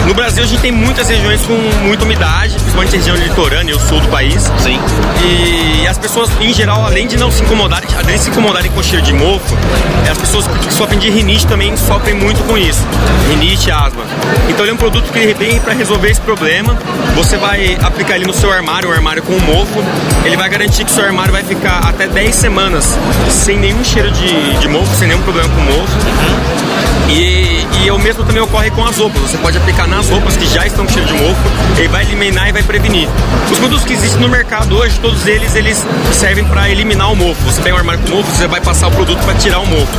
No 0.06 0.14
Brasil 0.14 0.42
a 0.42 0.46
gente 0.46 0.60
tem 0.60 0.72
muitas 0.72 1.08
regiões 1.08 1.40
com 1.42 1.54
muita 1.84 2.04
umidade, 2.04 2.54
principalmente 2.54 2.94
a 2.94 2.98
região 2.98 3.16
litorânea 3.16 3.72
e 3.72 3.74
o 3.74 3.80
sul 3.80 4.00
do 4.00 4.08
país. 4.08 4.50
Sim. 4.58 4.78
E 5.24 5.86
as 5.86 5.98
pessoas, 5.98 6.30
em 6.40 6.52
geral, 6.52 6.84
além 6.84 7.06
de 7.06 7.16
não 7.16 7.30
se 7.30 7.42
incomodarem, 7.42 7.88
além 7.96 8.16
de 8.16 8.22
se 8.22 8.30
incomodarem 8.30 8.70
com 8.70 8.82
cheiro 8.82 9.04
de 9.04 9.12
mofo, 9.12 9.56
as 10.10 10.18
pessoas 10.18 10.46
que 10.46 10.72
sofrem 10.72 10.98
de 10.98 11.10
rinite 11.10 11.46
também 11.46 11.76
sofrem 11.76 12.14
muito 12.14 12.42
com 12.44 12.56
isso. 12.56 12.86
Rinite 13.28 13.70
asma. 13.70 14.04
Então 14.48 14.64
ele 14.64 14.70
é 14.70 14.74
um 14.74 14.76
produto 14.76 15.12
que 15.12 15.34
vem 15.34 15.58
para 15.60 15.74
resolver 15.74 16.08
esse 16.08 16.20
problema. 16.20 16.76
Você 17.16 17.36
vai 17.36 17.76
aplicar 17.82 18.15
ele 18.16 18.24
no 18.24 18.32
seu 18.32 18.50
armário, 18.50 18.88
um 18.88 18.92
armário 18.92 19.22
com 19.22 19.38
mofo. 19.40 19.84
Ele 20.24 20.36
vai 20.36 20.48
garantir 20.48 20.84
que 20.84 20.90
seu 20.90 21.04
armário 21.04 21.32
vai 21.32 21.44
ficar 21.44 21.80
até 21.80 22.08
10 22.08 22.34
semanas 22.34 22.98
sem 23.30 23.58
nenhum 23.58 23.84
cheiro 23.84 24.10
de, 24.10 24.58
de 24.58 24.68
mofo, 24.68 24.94
sem 24.96 25.06
nenhum 25.06 25.22
problema 25.22 25.48
com 25.50 25.60
mofo. 25.60 25.96
E, 27.10 27.55
e 27.82 27.90
o 27.90 27.98
mesmo 27.98 28.24
também 28.24 28.42
ocorre 28.42 28.70
com 28.70 28.84
as 28.84 28.96
roupas. 28.96 29.20
Você 29.22 29.38
pode 29.38 29.58
aplicar 29.58 29.86
nas 29.86 30.08
roupas 30.08 30.36
que 30.36 30.46
já 30.46 30.66
estão 30.66 30.88
cheiro 30.88 31.06
de 31.06 31.14
mofo, 31.14 31.40
ele 31.76 31.88
vai 31.88 32.02
eliminar 32.04 32.48
e 32.48 32.52
vai 32.52 32.62
prevenir. 32.62 33.08
Os 33.50 33.58
produtos 33.58 33.84
que 33.84 33.92
existem 33.92 34.20
no 34.20 34.28
mercado 34.28 34.76
hoje, 34.76 34.98
todos 35.00 35.26
eles, 35.26 35.54
eles 35.54 35.84
servem 36.12 36.44
para 36.44 36.68
eliminar 36.70 37.12
o 37.12 37.16
mofo. 37.16 37.40
Você 37.44 37.60
pega 37.60 37.74
um 37.74 37.78
armário 37.78 38.02
com 38.02 38.16
mofo, 38.16 38.30
você 38.30 38.46
vai 38.46 38.60
passar 38.60 38.88
o 38.88 38.90
produto 38.90 39.18
para 39.24 39.34
tirar 39.34 39.60
o 39.60 39.66
mofo. 39.66 39.92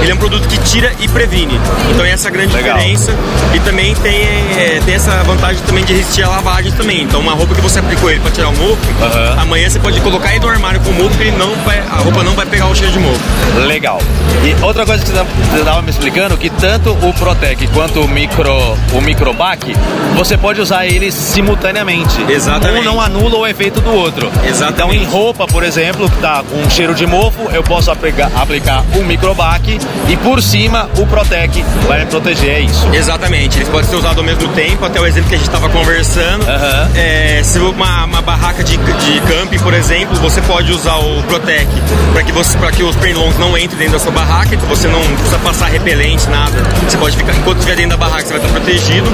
Ele 0.00 0.10
é 0.10 0.14
um 0.14 0.18
produto 0.18 0.46
que 0.48 0.58
tira 0.58 0.92
e 1.00 1.08
previne. 1.08 1.58
Então 1.90 2.04
essa 2.04 2.28
é 2.28 2.30
a 2.30 2.32
grande 2.32 2.54
Legal. 2.54 2.76
diferença. 2.76 3.14
E 3.54 3.60
também 3.60 3.94
tem, 3.96 4.22
é, 4.22 4.80
tem 4.84 4.94
essa 4.94 5.22
vantagem 5.22 5.62
também 5.62 5.84
de 5.84 5.92
resistir 5.92 6.22
à 6.22 6.28
lavagem 6.28 6.72
também. 6.72 7.02
Então 7.02 7.20
uma 7.20 7.32
roupa 7.32 7.54
que 7.54 7.60
você 7.60 7.78
aplicou 7.78 8.10
ele 8.10 8.20
para 8.20 8.30
tirar 8.30 8.48
o 8.48 8.56
mofo, 8.56 8.76
uhum. 8.76 9.40
amanhã 9.40 9.68
você 9.68 9.78
pode 9.78 10.00
colocar 10.00 10.30
ele 10.30 10.40
no 10.40 10.48
armário 10.48 10.80
com 10.80 10.92
mofo 10.92 11.22
e 11.22 11.30
não 11.32 11.54
vai, 11.64 11.78
a 11.78 11.96
roupa 11.96 12.22
não 12.22 12.34
vai 12.34 12.46
pegar 12.46 12.66
o 12.66 12.74
cheiro 12.74 12.92
de 12.92 12.98
mofo. 12.98 13.20
Legal. 13.66 14.00
E 14.44 14.64
outra 14.64 14.84
coisa 14.84 15.04
que 15.04 15.10
você 15.10 15.58
estava 15.58 15.82
me 15.82 15.90
explicando, 15.90 16.36
que 16.36 16.50
tanto 16.50 16.90
o 16.90 17.12
Protec 17.22 17.68
quanto 17.68 18.00
o 18.00 18.08
Micro, 18.08 18.76
o 18.92 19.00
Microbac, 19.00 19.72
você 20.16 20.36
pode 20.36 20.60
usar 20.60 20.86
eles 20.86 21.14
simultaneamente. 21.14 22.20
Exatamente. 22.28 22.80
Um 22.80 22.84
não 22.84 23.00
anula 23.00 23.38
o 23.38 23.46
efeito 23.46 23.80
do 23.80 23.94
outro. 23.94 24.28
Exatamente. 24.44 24.72
Então 24.72 24.92
em 24.92 25.04
roupa, 25.04 25.46
por 25.46 25.62
exemplo, 25.62 26.10
que 26.10 26.16
tá 26.16 26.42
com 26.42 26.68
cheiro 26.68 26.96
de 26.96 27.06
mofo, 27.06 27.48
eu 27.52 27.62
posso 27.62 27.92
aplicar, 27.92 28.28
aplicar 28.34 28.84
o 28.96 29.04
Microbac 29.04 29.78
e 30.08 30.16
por 30.16 30.42
cima 30.42 30.90
o 30.98 31.06
Protec 31.06 31.64
vai 31.86 32.00
me 32.00 32.06
proteger, 32.06 32.56
é 32.56 32.60
isso. 32.62 32.88
Exatamente. 32.92 33.58
Eles 33.58 33.68
podem 33.68 33.88
ser 33.88 33.96
usados 33.96 34.18
ao 34.18 34.24
mesmo 34.24 34.48
tempo, 34.48 34.84
até 34.84 35.00
o 35.00 35.06
exemplo 35.06 35.28
que 35.28 35.36
a 35.36 35.38
gente 35.38 35.46
estava 35.46 35.68
conversando. 35.68 36.42
Uhum. 36.42 36.90
É, 36.96 37.40
se 37.44 37.60
uma, 37.60 38.04
uma 38.04 38.20
barraca 38.20 38.64
de, 38.64 38.76
de 38.76 39.20
camping, 39.20 39.60
por 39.60 39.74
exemplo, 39.74 40.16
você 40.16 40.40
pode 40.42 40.72
usar 40.72 40.96
o 40.96 41.22
Protec 41.22 41.68
para 42.12 42.24
que, 42.24 42.32
você, 42.32 42.58
que 42.72 42.82
os 42.82 42.96
pernilongos 42.96 43.38
não 43.38 43.56
entrem 43.56 43.78
dentro 43.78 43.92
da 43.92 43.98
sua 44.00 44.10
barraca, 44.10 44.56
então 44.56 44.68
você 44.68 44.88
não 44.88 45.00
precisa 45.00 45.38
passar 45.38 45.66
repelente, 45.66 46.28
nada. 46.28 46.52
Você 46.88 46.96
pode 46.96 47.11
ficar, 47.16 47.34
enquanto 47.34 47.58
estiver 47.58 47.76
dentro 47.76 47.90
da 47.90 47.96
barraca, 47.96 48.22
você 48.22 48.32
vai 48.32 48.38
estar 48.38 48.52
protegido. 48.52 49.08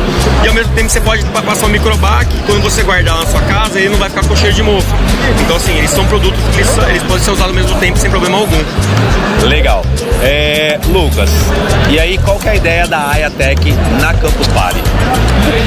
E 0.45 0.49
ao 0.49 0.55
mesmo 0.55 0.73
tempo 0.75 0.91
você 0.91 1.01
pode 1.01 1.25
passar 1.25 1.67
o 1.67 1.69
microbac, 1.69 2.29
quando 2.47 2.63
você 2.63 2.83
guardar 2.83 3.19
na 3.19 3.27
sua 3.27 3.41
casa, 3.43 3.79
ele 3.79 3.91
não 3.91 3.99
vai 3.99 4.09
ficar 4.09 4.27
com 4.27 4.37
cheiro 4.37 4.55
de 4.55 4.63
mofo. 4.63 4.95
Então, 5.43 5.57
assim, 5.57 5.77
eles 5.77 5.91
são 5.91 6.05
produtos 6.07 6.41
que 6.55 6.61
eles, 6.61 6.79
eles 6.89 7.03
podem 7.03 7.23
ser 7.23 7.31
usados 7.31 7.55
ao 7.55 7.55
mesmo 7.55 7.79
tempo 7.79 7.99
sem 7.99 8.11
problema 8.11 8.39
algum. 8.39 8.63
Legal. 9.47 9.85
É, 10.23 10.79
Lucas, 10.89 11.31
e 11.91 11.99
aí 11.99 12.19
qual 12.19 12.39
que 12.39 12.49
é 12.49 12.53
a 12.53 12.57
ideia 12.57 12.87
da 12.87 13.11
AIA 13.11 13.31
Tech 13.31 13.73
na 14.01 14.13
Campus 14.15 14.47
Party? 14.49 14.81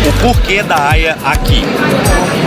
O 0.07 0.13
porquê 0.21 0.61
da 0.61 0.89
AIA 0.89 1.17
aqui? 1.23 1.63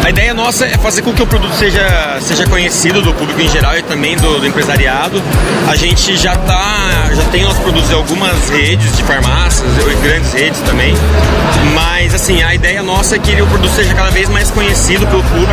A 0.05 0.11
ideia 0.11 0.35
nossa 0.35 0.67
é 0.67 0.77
fazer 0.77 1.03
com 1.03 1.13
que 1.15 1.23
o 1.23 1.27
produto 1.27 1.55
seja, 1.55 2.19
seja 2.21 2.47
conhecido 2.47 3.01
do 3.01 3.15
público 3.15 3.41
em 3.41 3.49
geral 3.49 3.77
e 3.79 3.83
também 3.83 4.17
do, 4.17 4.39
do 4.39 4.47
empresariado. 4.47 5.23
A 5.69 5.77
gente 5.77 6.17
já 6.17 6.37
tá, 6.37 7.11
já 7.15 7.25
tem 7.31 7.43
nossos 7.43 7.61
produtos 7.61 7.91
em 7.91 7.95
algumas 7.95 8.51
redes 8.51 8.97
de 8.97 9.03
farmácias, 9.03 9.74
grandes 10.03 10.33
redes 10.33 10.61
também. 10.61 10.95
Mas 11.75 12.15
assim, 12.15 12.43
a 12.43 12.55
ideia 12.55 12.83
nossa 12.83 13.17
é 13.17 13.19
que 13.19 13.41
o 13.41 13.47
produto 13.47 13.73
seja 13.73 13.95
cada 13.95 14.11
vez 14.11 14.29
mais 14.29 14.51
conhecido 14.51 15.07
pelo 15.07 15.23
público 15.25 15.53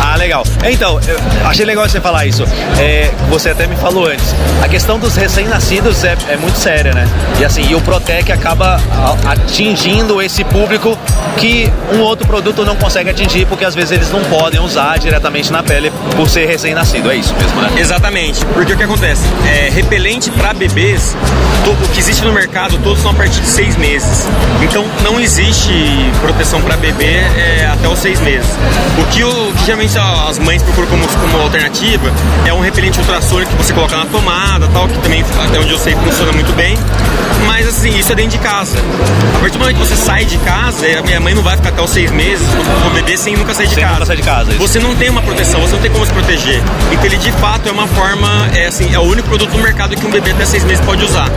Ah, 0.00 0.16
legal. 0.16 0.44
Então, 0.64 0.98
achei 1.44 1.64
legal 1.64 1.88
você 1.88 2.00
falar 2.00 2.26
isso. 2.26 2.44
É, 2.78 3.10
você 3.28 3.50
até 3.50 3.66
me 3.66 3.76
falou 3.76 4.06
antes. 4.06 4.34
A 4.62 4.68
questão 4.68 4.98
dos 4.98 5.14
recém-nascidos 5.16 6.02
é, 6.04 6.16
é, 6.28 6.36
muito 6.36 6.58
séria, 6.58 6.92
né? 6.92 7.06
E 7.38 7.44
assim, 7.44 7.62
e 7.68 7.74
o 7.74 7.80
Protec 7.80 8.30
acaba 8.32 8.80
atingindo 9.26 10.20
esse 10.20 10.44
público 10.44 10.98
que 11.36 11.70
um 11.92 12.00
outro 12.00 12.26
produto 12.26 12.64
não 12.64 12.76
consegue 12.76 13.10
atingir, 13.10 13.46
porque 13.46 13.64
às 13.64 13.74
vezes 13.74 13.92
eles 13.92 14.10
não 14.10 14.22
podem 14.24 14.60
usar 14.60 14.98
diretamente 14.98 15.52
na 15.52 15.62
pele 15.62 15.92
por 16.16 16.28
ser 16.28 16.46
recém-nascido. 16.46 17.10
É 17.10 17.16
isso 17.16 17.34
mesmo, 17.34 17.60
né? 17.60 17.70
Exatamente. 17.76 18.44
Porque 18.46 18.72
o 18.72 18.76
que 18.76 18.82
acontece? 18.82 19.22
É, 19.46 19.70
repelente 19.70 20.30
para 20.30 20.52
bebês, 20.52 21.16
o 21.66 21.88
que 21.88 22.00
existe 22.00 22.24
no 22.24 22.32
mercado, 22.32 22.78
todos 22.78 23.00
são 23.02 23.10
a 23.10 23.14
partir 23.14 23.40
de 23.40 23.46
seis 23.46 23.76
meses. 23.76 24.26
Então, 24.62 24.84
não 25.02 25.20
existe 25.20 25.72
proteção 26.20 26.60
para 26.62 26.76
bebê 26.76 27.16
é, 27.36 27.68
até 27.72 27.88
os 27.88 27.98
seis 27.98 28.20
meses. 28.20 28.48
O 28.98 29.04
que, 29.12 29.22
o, 29.24 29.52
que 29.52 29.64
geralmente 29.64 29.98
as 29.98 30.38
mães 30.38 30.62
procuram 30.62 30.88
como, 30.88 31.06
como 31.06 31.42
alternativa 31.42 32.12
é 32.46 32.52
um 32.52 32.60
repelente 32.60 32.98
ultrassônico 32.98 33.50
que 33.52 33.62
você 33.62 33.72
coloca 33.72 33.96
na 33.96 34.06
tomada, 34.06 34.68
tal, 34.68 34.88
que 34.88 34.98
também, 34.98 35.24
até 35.46 35.58
onde 35.58 35.70
eu 35.70 35.78
sei, 35.78 35.94
funciona 35.96 36.32
muito 36.32 36.52
bem. 36.54 36.76
Mas 37.46 37.66
assim, 37.66 37.98
isso 37.98 38.12
é 38.12 38.14
dentro 38.14 38.32
de 38.32 38.38
casa. 38.38 38.78
A 39.36 39.38
partir 39.40 39.54
do 39.54 39.58
momento 39.58 39.78
que 39.78 39.86
você 39.86 39.96
sai 39.96 40.24
de 40.24 40.38
casa, 40.38 40.86
a 40.98 41.02
minha 41.02 41.20
mãe 41.20 41.34
não 41.34 41.42
vai 41.42 41.56
ficar 41.56 41.70
até 41.70 41.82
os 41.82 41.90
seis 41.90 42.10
meses 42.10 42.46
com 42.82 42.88
o 42.88 42.90
bebê 42.92 43.16
sem 43.16 43.36
nunca 43.36 43.54
sair 43.54 43.66
de 43.66 43.74
sem 43.74 43.82
casa. 43.82 43.94
Nunca 43.94 44.06
sair 44.06 44.16
de 44.16 44.22
casa. 44.22 44.52
Você 44.52 44.78
não 44.78 44.94
tem 44.94 45.10
uma 45.10 45.22
proteção, 45.22 45.60
você 45.60 45.74
não 45.74 45.82
tem 45.82 45.90
como 45.90 46.06
se 46.06 46.12
proteger. 46.12 46.62
Então 46.92 47.04
ele 47.04 47.16
de 47.16 47.32
fato 47.32 47.68
é 47.68 47.72
uma 47.72 47.86
forma, 47.88 48.48
é 48.54 48.66
assim, 48.66 48.94
é 48.94 48.98
o 48.98 49.02
único 49.02 49.28
produto 49.28 49.56
no 49.56 49.62
mercado 49.62 49.96
que 49.96 50.06
um 50.06 50.10
bebê 50.10 50.30
até 50.30 50.44
seis 50.44 50.64
meses 50.64 50.84
pode 50.84 51.04
usar. 51.04 51.28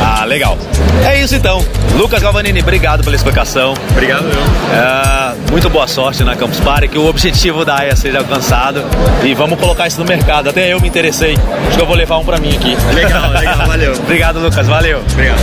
Ah, 0.00 0.24
legal. 0.24 0.58
É 1.04 1.20
isso 1.20 1.34
então. 1.34 1.64
Lucas 1.96 2.22
Galvanini, 2.22 2.62
obrigado 2.72 3.04
pela 3.04 3.14
explicação. 3.14 3.74
Obrigado, 3.90 4.24
eu. 4.24 4.40
É, 4.74 5.50
muito 5.50 5.68
boa 5.68 5.86
sorte 5.86 6.24
na 6.24 6.34
Campus 6.34 6.58
Party, 6.58 6.88
que 6.88 6.96
o 6.96 7.06
objetivo 7.06 7.66
da 7.66 7.76
AIA 7.76 7.94
seja 7.94 8.18
alcançado 8.18 8.82
e 9.22 9.34
vamos 9.34 9.60
colocar 9.60 9.86
isso 9.86 9.98
no 10.00 10.06
mercado. 10.06 10.48
Até 10.48 10.72
eu 10.72 10.80
me 10.80 10.88
interessei. 10.88 11.36
Acho 11.68 11.76
que 11.76 11.82
eu 11.82 11.86
vou 11.86 11.94
levar 11.94 12.16
um 12.16 12.24
pra 12.24 12.38
mim 12.38 12.56
aqui. 12.56 12.74
Legal, 12.94 13.28
legal, 13.38 13.66
valeu. 13.66 13.92
Obrigado, 13.92 14.38
Lucas, 14.40 14.66
valeu. 14.66 15.02
Obrigado. 15.12 15.38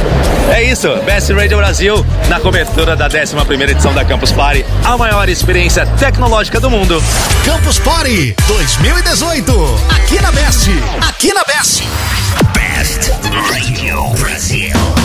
É 0.51 0.63
isso, 0.63 0.91
Best 1.05 1.31
Radio 1.31 1.57
Brasil 1.57 2.03
na 2.27 2.39
cobertura 2.39 2.95
da 2.95 3.05
11 3.05 3.63
edição 3.63 3.93
da 3.93 4.03
Campus 4.03 4.31
Party, 4.31 4.65
a 4.83 4.97
maior 4.97 5.29
experiência 5.29 5.85
tecnológica 5.85 6.59
do 6.59 6.67
mundo. 6.67 6.99
Campus 7.45 7.77
Party 7.77 8.35
2018, 8.47 9.79
aqui 9.89 10.19
na 10.19 10.31
Best, 10.31 10.71
aqui 11.07 11.31
na 11.31 11.43
Best. 11.43 11.83
Best 12.55 13.11
Radio 13.51 14.09
Brasil. 14.17 14.98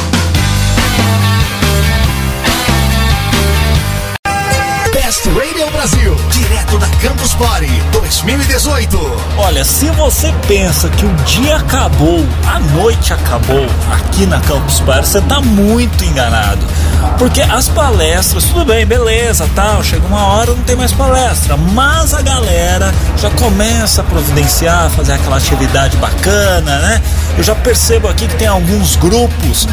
Best 5.15 5.29
Radio 5.29 5.71
Brasil, 5.71 6.17
direto 6.31 6.77
da 6.77 6.89
Campus 7.01 7.35
Party 7.35 7.71
2018. 7.93 8.99
Olha, 9.37 9.65
se 9.65 9.87
você 9.91 10.35
pensa 10.49 10.89
que 10.89 11.07
o 11.07 11.15
dia 11.25 11.57
acabou, 11.57 12.27
a 12.49 12.59
noite 12.59 13.13
acabou 13.13 13.65
aqui 13.93 14.27
na 14.27 14.41
Campus 14.41 14.81
Party, 14.81 15.07
você 15.07 15.21
tá 15.21 15.41
muito 15.41 16.05
enganado. 16.05 16.67
Porque 17.17 17.43
as 17.43 17.69
palestras, 17.69 18.45
tudo 18.45 18.65
bem, 18.65 18.85
beleza, 18.85 19.49
tal, 19.55 19.85
chega 19.85 20.05
uma 20.07 20.27
hora 20.27 20.53
não 20.53 20.63
tem 20.65 20.75
mais 20.75 20.93
palestra, 20.93 21.57
mas 21.57 22.13
a 22.13 22.21
galera 22.21 22.93
já 23.19 23.31
começa 23.31 24.01
a 24.01 24.05
providenciar, 24.05 24.91
fazer 24.91 25.13
aquela 25.13 25.37
atividade 25.37 25.97
bacana, 25.99 26.79
né? 26.81 27.03
Eu 27.37 27.45
já 27.45 27.55
percebo 27.55 28.09
aqui 28.09 28.27
que 28.27 28.37
tem 28.37 28.49
alguns 28.49 28.97
grupos, 28.97 29.69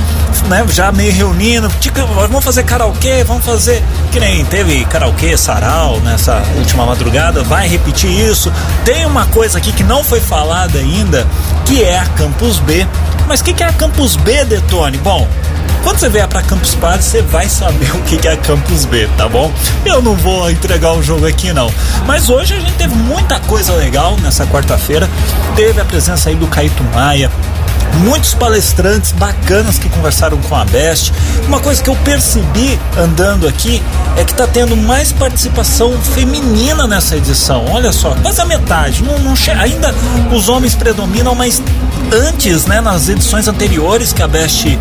né, 0.47 0.63
já 0.69 0.91
meio 0.91 1.13
reunindo, 1.13 1.69
tipo, 1.79 2.05
vamos 2.05 2.43
fazer 2.43 2.63
karaokê, 2.63 3.23
vamos 3.23 3.45
fazer 3.45 3.83
que 4.11 4.19
nem 4.19 4.43
teve 4.45 4.85
karaokê, 4.85 5.30
sarau 5.37 5.99
nessa 6.01 6.41
última 6.57 6.85
madrugada, 6.85 7.43
vai 7.43 7.67
repetir 7.67 8.09
isso. 8.09 8.51
Tem 8.85 9.05
uma 9.05 9.25
coisa 9.27 9.57
aqui 9.57 9.71
que 9.71 9.83
não 9.83 10.03
foi 10.03 10.19
falada 10.19 10.79
ainda, 10.79 11.27
que 11.65 11.83
é 11.83 11.99
a 11.99 12.05
Campus 12.05 12.59
B. 12.59 12.85
Mas 13.27 13.39
o 13.39 13.43
que, 13.43 13.53
que 13.53 13.63
é 13.63 13.67
a 13.67 13.73
Campus 13.73 14.15
B, 14.15 14.43
Detone? 14.45 14.97
Bom, 14.97 15.27
quando 15.83 15.97
você 15.97 16.09
vier 16.09 16.27
para 16.27 16.43
Campus 16.43 16.75
Party, 16.75 17.03
você 17.03 17.21
vai 17.21 17.49
saber 17.49 17.89
o 17.95 18.01
que 18.03 18.27
é 18.27 18.33
a 18.33 18.37
Campus 18.37 18.85
B, 18.85 19.07
tá 19.17 19.27
bom? 19.27 19.51
Eu 19.85 20.01
não 20.01 20.15
vou 20.15 20.49
entregar 20.49 20.93
o 20.93 21.01
jogo 21.01 21.25
aqui 21.25 21.51
não. 21.51 21.71
Mas 22.05 22.29
hoje 22.29 22.53
a 22.53 22.59
gente 22.59 22.73
teve 22.73 22.93
muita 22.95 23.39
coisa 23.41 23.73
legal 23.73 24.15
nessa 24.17 24.45
quarta-feira. 24.45 25.09
Teve 25.55 25.81
a 25.81 25.85
presença 25.85 26.29
aí 26.29 26.35
do 26.35 26.47
Caíto 26.47 26.83
Maia, 26.93 27.31
muitos 27.99 28.33
palestrantes 28.33 29.11
bacanas 29.11 29.77
que 29.77 29.89
conversaram 29.89 30.37
com 30.37 30.55
a 30.55 30.65
Best. 30.65 31.13
Uma 31.47 31.59
coisa 31.59 31.81
que 31.81 31.89
eu 31.89 31.95
percebi 31.97 32.79
andando 32.97 33.47
aqui 33.47 33.81
é 34.17 34.23
que 34.23 34.31
está 34.31 34.47
tendo 34.47 34.75
mais 34.75 35.11
participação 35.11 35.93
feminina 36.01 36.87
nessa 36.87 37.15
edição. 37.15 37.65
Olha 37.71 37.91
só, 37.91 38.15
quase 38.21 38.41
a 38.41 38.45
metade. 38.45 39.03
Não, 39.03 39.17
não 39.19 39.33
ainda 39.59 39.93
os 40.31 40.49
homens 40.49 40.75
predominam, 40.75 41.35
mas 41.35 41.61
antes, 42.11 42.65
né, 42.65 42.81
nas 42.81 43.09
edições 43.09 43.47
anteriores 43.47 44.11
que 44.11 44.21
a 44.21 44.27
Best 44.27 44.67
uh, 44.67 44.79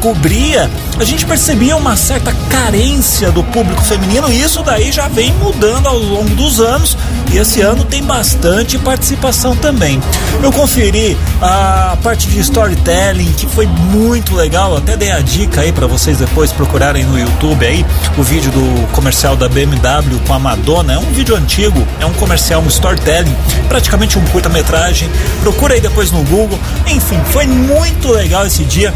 cobria, 0.00 0.70
a 0.98 1.04
gente 1.04 1.26
percebia 1.26 1.76
uma 1.76 1.96
certa 1.96 2.32
carência 2.50 3.30
do 3.30 3.42
público 3.44 3.82
feminino 3.82 4.30
e 4.30 4.40
isso 4.40 4.62
daí 4.62 4.90
já 4.90 5.08
vem 5.08 5.32
mudando 5.34 5.86
ao 5.86 5.98
longo 5.98 6.30
dos 6.34 6.60
anos 6.60 6.96
e 7.32 7.38
esse 7.38 7.60
ano 7.60 7.84
tem 7.84 8.02
bastante 8.02 8.78
participação 8.78 9.56
também. 9.56 10.00
Eu 10.42 10.52
conferi 10.52 11.16
a 11.40 11.96
parte 12.02 12.28
de 12.28 12.40
storytelling 12.40 13.32
que 13.32 13.46
foi 13.46 13.66
muito 13.66 14.34
legal, 14.34 14.76
até 14.76 14.96
dei 14.96 15.10
a 15.10 15.20
dica 15.20 15.62
aí 15.62 15.72
para 15.72 15.86
vocês 15.86 16.18
depois 16.18 16.52
procurarem 16.52 17.04
no 17.04 17.18
YouTube 17.18 17.64
aí 17.66 17.84
o 18.16 18.22
vídeo 18.22 18.50
do 18.50 18.86
comercial 18.92 19.36
da 19.36 19.48
BMW 19.48 20.18
com 20.26 20.34
a 20.34 20.38
Madonna, 20.38 20.94
é 20.94 20.98
um 20.98 21.12
vídeo 21.12 21.36
antigo, 21.36 21.86
é 22.00 22.06
um 22.06 22.12
comercial, 22.14 22.62
um 22.62 22.68
storytelling, 22.68 23.34
praticamente 23.68 24.18
um 24.18 24.24
curta-metragem. 24.26 25.10
Procura 25.40 25.74
aí 25.74 25.80
depois 25.80 26.10
no 26.10 26.22
Google. 26.24 26.58
Enfim, 26.86 27.18
foi 27.30 27.46
muito 27.46 28.10
legal 28.10 28.46
esse 28.46 28.64
dia, 28.64 28.92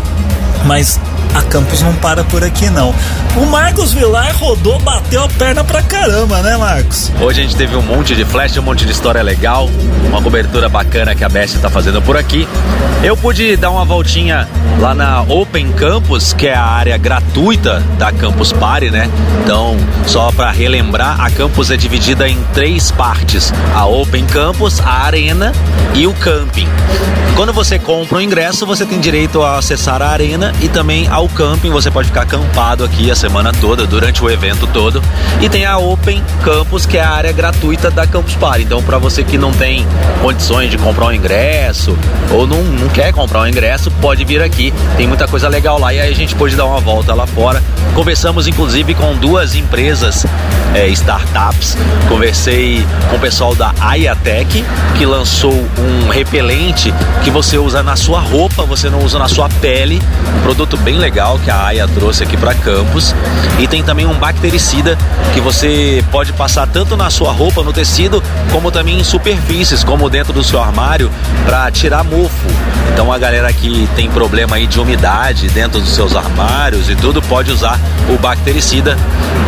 mas 0.64 1.01
a 1.34 1.42
Campos 1.42 1.82
não 1.82 1.94
para 1.94 2.24
por 2.24 2.42
aqui 2.42 2.68
não. 2.70 2.94
O 3.36 3.46
Marcos 3.46 3.92
Vilar 3.92 4.34
rodou, 4.36 4.78
bateu 4.78 5.24
a 5.24 5.28
perna 5.28 5.62
pra 5.62 5.82
caramba, 5.82 6.42
né, 6.42 6.56
Marcos? 6.56 7.12
Hoje 7.20 7.40
a 7.40 7.42
gente 7.44 7.56
teve 7.56 7.76
um 7.76 7.82
monte 7.82 8.14
de 8.14 8.24
flash, 8.24 8.56
um 8.56 8.62
monte 8.62 8.84
de 8.84 8.92
história 8.92 9.22
legal, 9.22 9.68
uma 10.08 10.22
cobertura 10.22 10.68
bacana 10.68 11.14
que 11.14 11.24
a 11.24 11.28
Best 11.28 11.58
tá 11.58 11.68
fazendo 11.70 12.00
por 12.02 12.16
aqui. 12.16 12.48
Eu 13.02 13.16
pude 13.16 13.56
dar 13.56 13.70
uma 13.70 13.84
voltinha 13.84 14.48
lá 14.80 14.94
na 14.94 15.22
Open 15.22 15.72
Campus, 15.72 16.32
que 16.32 16.46
é 16.46 16.54
a 16.54 16.64
área 16.64 16.96
gratuita 16.96 17.82
da 17.98 18.10
Campus 18.12 18.52
Party, 18.52 18.90
né? 18.90 19.10
Então, 19.42 19.76
só 20.06 20.32
para 20.32 20.50
relembrar, 20.50 21.20
a 21.20 21.30
campus 21.30 21.70
é 21.70 21.76
dividida 21.76 22.28
em 22.28 22.42
três 22.52 22.90
partes: 22.90 23.52
a 23.74 23.86
Open 23.86 24.24
Campus, 24.26 24.80
a 24.80 25.04
arena 25.04 25.52
e 25.94 26.06
o 26.06 26.14
camping. 26.14 26.68
Quando 27.36 27.52
você 27.52 27.78
compra 27.78 28.18
o 28.18 28.20
ingresso, 28.20 28.66
você 28.66 28.84
tem 28.86 28.98
direito 28.98 29.42
a 29.42 29.58
acessar 29.58 30.00
a 30.00 30.08
arena 30.08 30.52
e 30.60 30.68
também 30.68 31.06
ao 31.16 31.30
camping, 31.30 31.70
você 31.70 31.90
pode 31.90 32.09
ficar 32.09 32.22
acampado 32.22 32.84
aqui 32.84 33.10
a 33.10 33.16
semana 33.16 33.51
toda, 33.51 33.86
durante 33.86 34.22
o 34.22 34.28
evento 34.28 34.66
todo. 34.66 35.02
E 35.40 35.48
tem 35.48 35.64
a 35.64 35.78
Open 35.78 36.22
Campus, 36.44 36.84
que 36.84 36.98
é 36.98 37.02
a 37.02 37.09
área 37.09 37.32
gratuita 37.32 37.90
da 37.90 38.06
Campus 38.06 38.34
Party. 38.34 38.64
Então, 38.64 38.82
para 38.82 38.98
você 38.98 39.24
que 39.24 39.38
não 39.38 39.51
tem 39.51 39.86
condições 40.20 40.70
de 40.70 40.76
comprar 40.76 41.06
um 41.06 41.12
ingresso 41.12 41.97
ou 42.30 42.47
não, 42.47 42.62
não 42.62 42.88
quer 42.90 43.14
comprar 43.14 43.40
um 43.40 43.47
ingresso, 43.47 43.90
pode 43.93 44.26
vir 44.26 44.43
aqui. 44.43 44.74
Tem 44.98 45.06
muita 45.06 45.26
coisa 45.26 45.48
legal 45.48 45.80
lá 45.80 45.94
e 45.94 45.98
aí 45.98 46.12
a 46.12 46.14
gente 46.14 46.34
pode 46.34 46.55
dar 46.55 46.66
uma 46.66 46.80
volta 46.80 47.14
lá 47.14 47.26
fora. 47.26 47.62
Conversamos 47.94 48.47
inclusive 48.47 48.94
com 48.94 49.14
duas 49.14 49.55
empresas 49.55 50.26
é, 50.74 50.86
startups. 50.88 51.78
Conversei 52.10 52.84
com 53.09 53.16
o 53.16 53.20
pessoal 53.20 53.55
da 53.55 53.72
Ayatec, 53.80 54.62
que 54.98 55.06
lançou 55.06 55.55
um 55.55 56.10
repelente 56.10 56.93
que 57.24 57.30
você 57.30 57.56
usa 57.56 57.82
na 57.82 57.97
sua 57.97 58.20
roupa, 58.20 58.64
você 58.64 58.90
não 58.90 59.02
usa 59.02 59.18
na 59.18 59.28
sua 59.28 59.48
pele. 59.48 60.02
Um 60.36 60.43
produto 60.43 60.76
bem 60.76 60.98
legal 60.98 61.05
que 61.10 61.50
a 61.50 61.66
Aya 61.66 61.88
trouxe 61.88 62.22
aqui 62.22 62.36
para 62.36 62.54
campus. 62.54 63.14
E 63.58 63.66
tem 63.66 63.82
também 63.82 64.06
um 64.06 64.14
bactericida 64.14 64.96
que 65.32 65.40
você 65.40 66.04
pode 66.10 66.32
passar 66.32 66.66
tanto 66.66 66.96
na 66.96 67.10
sua 67.10 67.32
roupa, 67.32 67.62
no 67.62 67.72
tecido, 67.72 68.22
como 68.50 68.70
também 68.70 68.98
em 68.98 69.04
superfícies, 69.04 69.84
como 69.84 70.08
dentro 70.10 70.32
do 70.32 70.42
seu 70.42 70.62
armário, 70.62 71.10
para 71.44 71.70
tirar 71.70 72.04
mofo. 72.04 72.48
Então 72.92 73.12
a 73.12 73.18
galera 73.18 73.52
que 73.52 73.88
tem 73.94 74.10
problema 74.10 74.56
aí 74.56 74.66
de 74.66 74.80
umidade 74.80 75.48
dentro 75.50 75.80
dos 75.80 75.90
seus 75.90 76.16
armários 76.16 76.88
e 76.88 76.96
tudo 76.96 77.20
pode 77.22 77.50
usar 77.50 77.78
o 78.08 78.18
bactericida. 78.18 78.96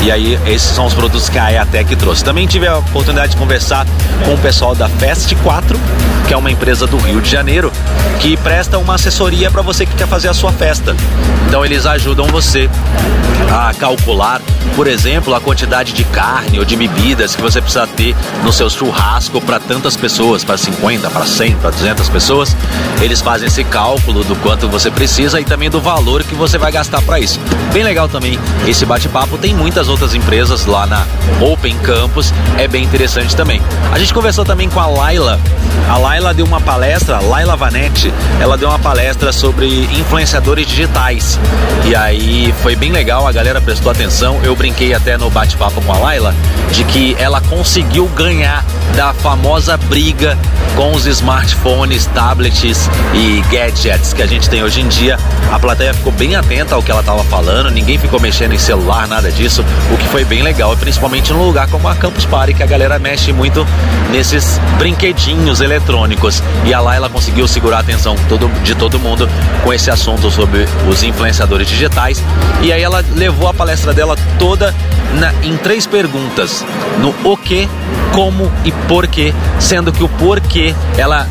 E 0.02 0.12
aí 0.12 0.38
esses 0.46 0.68
são 0.68 0.86
os 0.86 0.94
produtos 0.94 1.28
que 1.28 1.38
a 1.38 1.50
EATEC 1.50 1.96
trouxe. 1.96 2.22
Também 2.22 2.46
tive 2.46 2.66
a 2.66 2.78
oportunidade 2.78 3.32
de 3.32 3.36
conversar 3.38 3.86
com 4.24 4.34
o 4.34 4.38
pessoal 4.38 4.74
da 4.74 4.88
Fest 4.88 5.34
4, 5.42 5.78
que 6.26 6.34
é 6.34 6.36
uma 6.36 6.50
empresa 6.50 6.86
do 6.86 6.98
Rio 6.98 7.20
de 7.20 7.30
Janeiro, 7.30 7.72
que 8.20 8.36
presta 8.36 8.78
uma 8.78 8.94
assessoria 8.94 9.50
para 9.50 9.62
você 9.62 9.86
que 9.86 9.94
quer 9.94 10.06
fazer 10.06 10.28
a 10.28 10.34
sua 10.34 10.52
festa. 10.52 10.94
Então 11.48 11.64
eles 11.64 11.86
ajudam 11.86 12.26
você 12.26 12.68
a 13.50 13.72
calcular, 13.72 14.42
por 14.76 14.86
exemplo, 14.86 15.34
a 15.34 15.40
quantidade 15.40 15.94
de 15.94 16.04
carne 16.04 16.58
ou 16.58 16.64
de 16.64 16.76
bebidas 16.76 17.34
que 17.34 17.40
você 17.40 17.60
precisa 17.60 17.86
ter 17.86 18.14
no 18.44 18.52
seu 18.52 18.68
churrasco 18.68 19.40
para 19.40 19.58
tantas 19.58 19.96
pessoas, 19.96 20.44
para 20.44 20.58
50, 20.58 21.08
para 21.08 21.24
100, 21.24 21.56
para 21.56 21.70
200 21.70 22.08
pessoas. 22.10 22.54
Eles 23.00 23.22
fazem 23.22 23.48
esse 23.48 23.64
cálculo 23.64 24.22
do 24.24 24.36
quanto 24.36 24.68
você 24.68 24.90
precisa 24.90 25.40
e 25.40 25.44
também 25.44 25.70
do 25.70 25.80
valor 25.80 26.22
que 26.22 26.34
você 26.34 26.58
vai 26.58 26.70
gastar 26.70 27.00
para 27.00 27.18
isso. 27.18 27.40
Bem 27.72 27.82
legal 27.82 28.08
também 28.08 28.38
esse 28.66 28.84
bate-papo. 28.84 29.38
Tem 29.38 29.54
muitas 29.54 29.88
outras 29.88 30.14
empresas 30.14 30.66
lá 30.66 30.86
na 30.86 31.06
Open 31.40 31.76
Campus, 31.78 32.32
é 32.58 32.68
bem 32.68 32.84
interessante 32.84 33.34
também. 33.34 33.62
A 33.90 33.98
gente 33.98 34.12
conversou 34.12 34.44
também 34.44 34.68
com 34.68 34.80
a 34.80 34.86
Laila. 34.86 35.40
A 35.88 35.96
Laila 35.96 36.34
deu 36.34 36.44
uma 36.44 36.60
palestra, 36.60 37.18
Laila 37.20 37.56
Vanetti, 37.56 38.12
ela 38.38 38.58
deu 38.58 38.68
uma 38.68 38.78
palestra 38.78 39.32
sobre 39.32 39.84
influenciadores 39.98 40.66
digitais. 40.66 41.37
E 41.84 41.96
aí 41.96 42.54
foi 42.62 42.76
bem 42.76 42.92
legal, 42.92 43.26
a 43.26 43.32
galera 43.32 43.60
prestou 43.60 43.90
atenção. 43.90 44.38
Eu 44.42 44.54
brinquei 44.54 44.92
até 44.92 45.16
no 45.16 45.30
bate-papo 45.30 45.80
com 45.80 45.92
a 45.92 45.98
Laila 45.98 46.34
de 46.70 46.84
que 46.84 47.16
ela 47.18 47.40
conseguiu 47.40 48.06
ganhar 48.08 48.62
da 48.94 49.14
famosa 49.14 49.76
briga 49.76 50.36
com 50.76 50.92
os 50.92 51.06
smartphones, 51.06 52.04
tablets 52.06 52.90
e 53.14 53.42
gadgets 53.50 54.12
que 54.12 54.22
a 54.22 54.26
gente 54.26 54.50
tem 54.50 54.62
hoje 54.62 54.82
em 54.82 54.88
dia. 54.88 55.18
A 55.50 55.58
plateia 55.58 55.94
ficou 55.94 56.12
bem 56.12 56.36
atenta 56.36 56.74
ao 56.74 56.82
que 56.82 56.90
ela 56.90 57.00
estava 57.00 57.24
falando, 57.24 57.70
ninguém 57.70 57.96
ficou 57.96 58.20
mexendo 58.20 58.52
em 58.52 58.58
celular, 58.58 59.08
nada 59.08 59.32
disso, 59.32 59.64
o 59.92 59.96
que 59.96 60.06
foi 60.08 60.24
bem 60.24 60.42
legal, 60.42 60.76
principalmente 60.76 61.32
num 61.32 61.44
lugar 61.44 61.68
como 61.68 61.88
a 61.88 61.94
Campus 61.94 62.26
Party, 62.26 62.52
que 62.52 62.62
a 62.62 62.66
galera 62.66 62.98
mexe 62.98 63.32
muito 63.32 63.66
nesses 64.10 64.60
brinquedinhos 64.78 65.60
eletrônicos. 65.60 66.42
E 66.66 66.74
a 66.74 66.80
Laila 66.80 67.08
conseguiu 67.08 67.48
segurar 67.48 67.78
a 67.78 67.80
atenção 67.80 68.14
de 68.62 68.74
todo 68.74 68.98
mundo 68.98 69.28
com 69.64 69.72
esse 69.72 69.90
assunto 69.90 70.30
sobre 70.30 70.66
os 70.88 71.02
influenciadores 71.02 71.27
digitais. 71.66 72.22
E 72.62 72.72
aí 72.72 72.82
ela 72.82 73.04
levou 73.14 73.48
a 73.48 73.54
palestra 73.54 73.92
dela 73.92 74.16
toda 74.38 74.74
na, 75.14 75.32
em 75.42 75.56
três 75.56 75.86
perguntas: 75.86 76.64
no 77.00 77.14
o 77.24 77.36
que, 77.36 77.68
como 78.12 78.50
e 78.64 78.72
porquê, 78.72 79.34
sendo 79.58 79.92
que 79.92 80.02
o 80.02 80.08
porquê 80.08 80.74
ela 80.96 81.26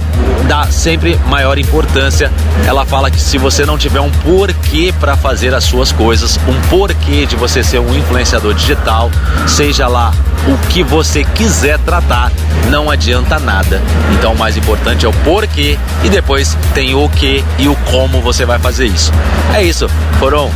dá 0.47 0.65
sempre 0.65 1.19
maior 1.27 1.57
importância. 1.57 2.31
Ela 2.65 2.85
fala 2.85 3.11
que 3.11 3.19
se 3.19 3.37
você 3.37 3.65
não 3.65 3.77
tiver 3.77 3.99
um 3.99 4.09
porquê 4.09 4.93
para 4.99 5.15
fazer 5.15 5.53
as 5.53 5.63
suas 5.63 5.91
coisas, 5.91 6.39
um 6.47 6.69
porquê 6.69 7.25
de 7.25 7.35
você 7.35 7.63
ser 7.63 7.79
um 7.79 7.95
influenciador 7.95 8.53
digital, 8.53 9.11
seja 9.45 9.87
lá 9.87 10.13
o 10.47 10.67
que 10.69 10.83
você 10.83 11.23
quiser 11.23 11.77
tratar, 11.79 12.31
não 12.69 12.89
adianta 12.89 13.39
nada. 13.39 13.81
Então 14.13 14.33
o 14.33 14.37
mais 14.37 14.55
importante 14.57 15.05
é 15.05 15.09
o 15.09 15.13
porquê 15.13 15.77
e 16.03 16.09
depois 16.09 16.57
tem 16.73 16.95
o 16.95 17.09
que 17.09 17.43
e 17.57 17.67
o 17.67 17.75
como 17.91 18.21
você 18.21 18.45
vai 18.45 18.59
fazer 18.59 18.85
isso. 18.85 19.11
É 19.53 19.63
isso. 19.63 19.89
Foram 20.19 20.51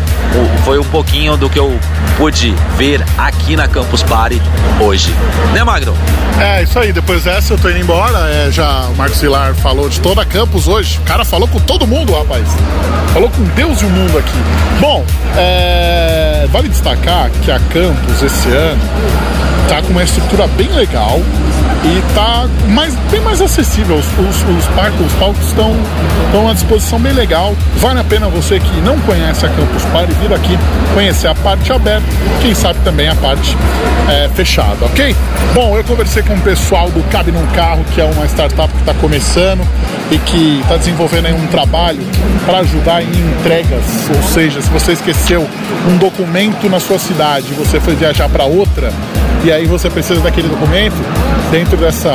foi 0.63 0.79
um 0.79 0.83
pouquinho 0.85 1.35
do 1.35 1.49
que 1.49 1.59
eu 1.59 1.77
pude 2.17 2.55
ver 2.77 3.03
aqui 3.17 3.55
na 3.55 3.67
Campus 3.67 4.03
Party 4.03 4.41
hoje. 4.79 5.13
Né, 5.53 5.63
Magno? 5.63 5.95
É, 6.39 6.63
isso 6.63 6.79
aí. 6.79 6.93
Depois 6.93 7.23
dessa 7.23 7.53
eu 7.53 7.57
tô 7.57 7.69
indo 7.69 7.79
embora. 7.79 8.29
É, 8.29 8.51
já 8.51 8.85
o 8.85 8.95
Marcos 8.95 9.19
Vilar 9.51 9.55
falou 9.55 9.89
de 9.89 9.99
toda 9.99 10.21
a 10.21 10.25
Campus 10.25 10.67
hoje. 10.67 10.97
O 10.99 11.01
cara 11.01 11.23
falou 11.23 11.47
com 11.47 11.59
todo 11.59 11.85
mundo, 11.85 12.13
rapaz. 12.13 12.47
Falou 13.13 13.29
com 13.29 13.43
Deus 13.55 13.81
e 13.81 13.85
o 13.85 13.89
mundo 13.89 14.17
aqui. 14.17 14.37
Bom, 14.79 15.05
é, 15.37 16.47
vale 16.51 16.69
destacar 16.69 17.29
que 17.43 17.51
a 17.51 17.59
Campus 17.59 18.21
esse 18.21 18.49
ano 18.49 18.81
tá 19.67 19.81
com 19.81 19.89
uma 19.89 20.03
estrutura 20.03 20.47
bem 20.47 20.69
legal 20.69 21.19
e 21.83 22.13
tá 22.13 22.47
mais, 22.69 22.95
bem 23.09 23.21
mais 23.21 23.41
acessível. 23.41 23.95
Os, 23.95 24.05
os, 24.05 24.57
os, 24.57 24.65
parques, 24.75 24.99
os 24.99 25.13
palcos 25.13 25.47
estão, 25.47 25.75
estão 26.25 26.49
à 26.49 26.53
disposição 26.53 26.99
bem 26.99 27.13
legal. 27.13 27.55
Vale 27.77 27.99
a 27.99 28.03
pena 28.03 28.27
você 28.27 28.59
que 28.59 28.81
não 28.81 28.99
conhece 28.99 29.45
a 29.45 29.49
Campus 29.49 29.83
Party 29.85 30.13
vir 30.13 30.33
aqui 30.33 30.57
conhecer 30.93 31.27
a 31.27 31.35
parte 31.35 31.71
aberta, 31.71 32.05
quem 32.41 32.53
sabe 32.53 32.79
também 32.83 33.07
a 33.07 33.15
parte 33.15 33.55
é, 34.09 34.29
fechada, 34.29 34.85
ok? 34.85 35.15
Bom, 35.53 35.77
eu 35.77 35.83
conversei 35.83 36.21
com 36.21 36.33
o 36.33 36.41
pessoal 36.41 36.89
do 36.89 37.01
Cabe 37.09 37.31
Num 37.31 37.45
Carro, 37.47 37.83
que 37.93 38.01
é 38.01 38.05
uma 38.05 38.25
startup 38.25 38.71
que 38.71 38.79
está 38.79 38.93
começando 38.95 39.65
e 40.11 40.17
que 40.17 40.59
está 40.61 40.77
desenvolvendo 40.77 41.29
um 41.35 41.47
trabalho 41.47 42.01
para 42.45 42.59
ajudar 42.59 43.01
em 43.01 43.07
entregas, 43.07 43.83
ou 44.13 44.21
seja, 44.23 44.61
se 44.61 44.69
você 44.69 44.91
esqueceu 44.91 45.47
um 45.87 45.97
documento 45.97 46.69
na 46.69 46.79
sua 46.79 46.99
cidade, 46.99 47.53
você 47.53 47.79
foi 47.79 47.95
viajar 47.95 48.27
para 48.29 48.43
outra 48.43 48.91
e 49.43 49.51
aí 49.51 49.65
você 49.65 49.89
precisa 49.89 50.21
daquele 50.21 50.47
documento 50.47 50.95
dentro 51.49 51.70
dessa 51.77 52.13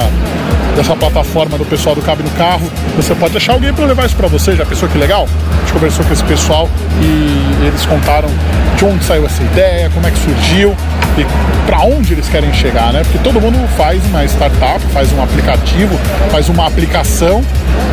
dessa 0.77 0.95
plataforma 0.95 1.57
do 1.57 1.65
pessoal 1.65 1.95
do 1.95 2.03
Cabe 2.03 2.23
no 2.23 2.31
Carro, 2.33 2.71
você 2.97 3.15
pode 3.15 3.35
achar 3.35 3.55
alguém 3.55 3.73
para 3.73 3.87
levar 3.87 4.05
isso 4.05 4.15
para 4.15 4.29
você. 4.29 4.55
Já 4.55 4.67
pensou 4.67 4.87
que 4.89 4.99
legal? 4.99 5.27
A 5.27 5.61
gente 5.61 5.73
conversou 5.73 6.05
com 6.05 6.13
esse 6.13 6.25
pessoal 6.25 6.69
e 7.01 7.67
eles 7.67 7.87
contaram 7.87 8.29
de 8.77 8.85
onde 8.85 9.05
saiu 9.05 9.25
essa 9.25 9.43
ideia, 9.43 9.91
como 9.91 10.07
é 10.07 10.11
que 10.11 10.19
surgiu 10.19 10.77
e 11.17 11.27
para 11.67 11.81
onde 11.81 12.13
eles 12.13 12.29
querem 12.29 12.53
chegar, 12.53 12.93
né? 12.93 13.03
Porque 13.03 13.19
todo 13.19 13.41
mundo 13.41 13.59
faz 13.77 14.05
uma 14.07 14.25
startup, 14.25 14.81
faz 14.93 15.11
um 15.13 15.23
aplicativo, 15.23 15.99
faz 16.31 16.49
uma 16.49 16.67
aplicação, 16.67 17.43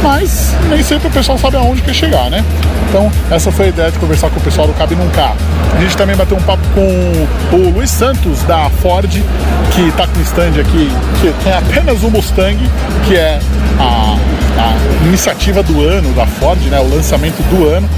mas 0.02 0.54
nem 0.70 0.84
sempre 0.84 1.08
o 1.08 1.12
pessoal 1.12 1.38
sabe 1.38 1.56
aonde 1.56 1.82
quer 1.82 1.94
chegar, 1.94 2.30
né? 2.30 2.44
Então, 2.90 3.12
essa 3.32 3.52
foi 3.52 3.68
a 3.68 3.70
ideia 3.70 3.92
de 3.92 3.98
conversar 3.98 4.30
com 4.30 4.40
o 4.40 4.44
pessoal 4.44 4.68
do 4.68 4.74
Cabe 4.74 4.94
Num 4.96 5.10
Carro. 5.10 5.38
A 5.76 5.82
gente 5.82 5.98
também 5.98 6.16
bateu 6.16 6.38
um 6.38 6.42
papo 6.42 6.64
com 6.76 7.56
o 7.56 7.70
Luiz 7.72 7.90
Santos 7.90 8.44
da 8.44 8.70
Ford, 8.82 9.10
que 9.72 9.82
está 9.82 10.06
com 10.06 10.20
o 10.20 10.22
stand 10.22 10.60
aqui, 10.60 10.92
que 11.20 11.34
tem 11.44 11.54
apenas 11.54 12.04
o 12.04 12.12
Mustang, 12.12 12.58
que 13.08 13.16
é 13.16 13.40
a, 13.80 14.16
a 14.60 15.06
iniciativa 15.08 15.64
do 15.64 15.82
ano 15.82 16.14
da 16.14 16.28
Ford, 16.28 16.60
né? 16.64 16.80
O 16.80 16.94
lançamento 16.94 17.42
do 17.50 17.68
ano. 17.68 17.90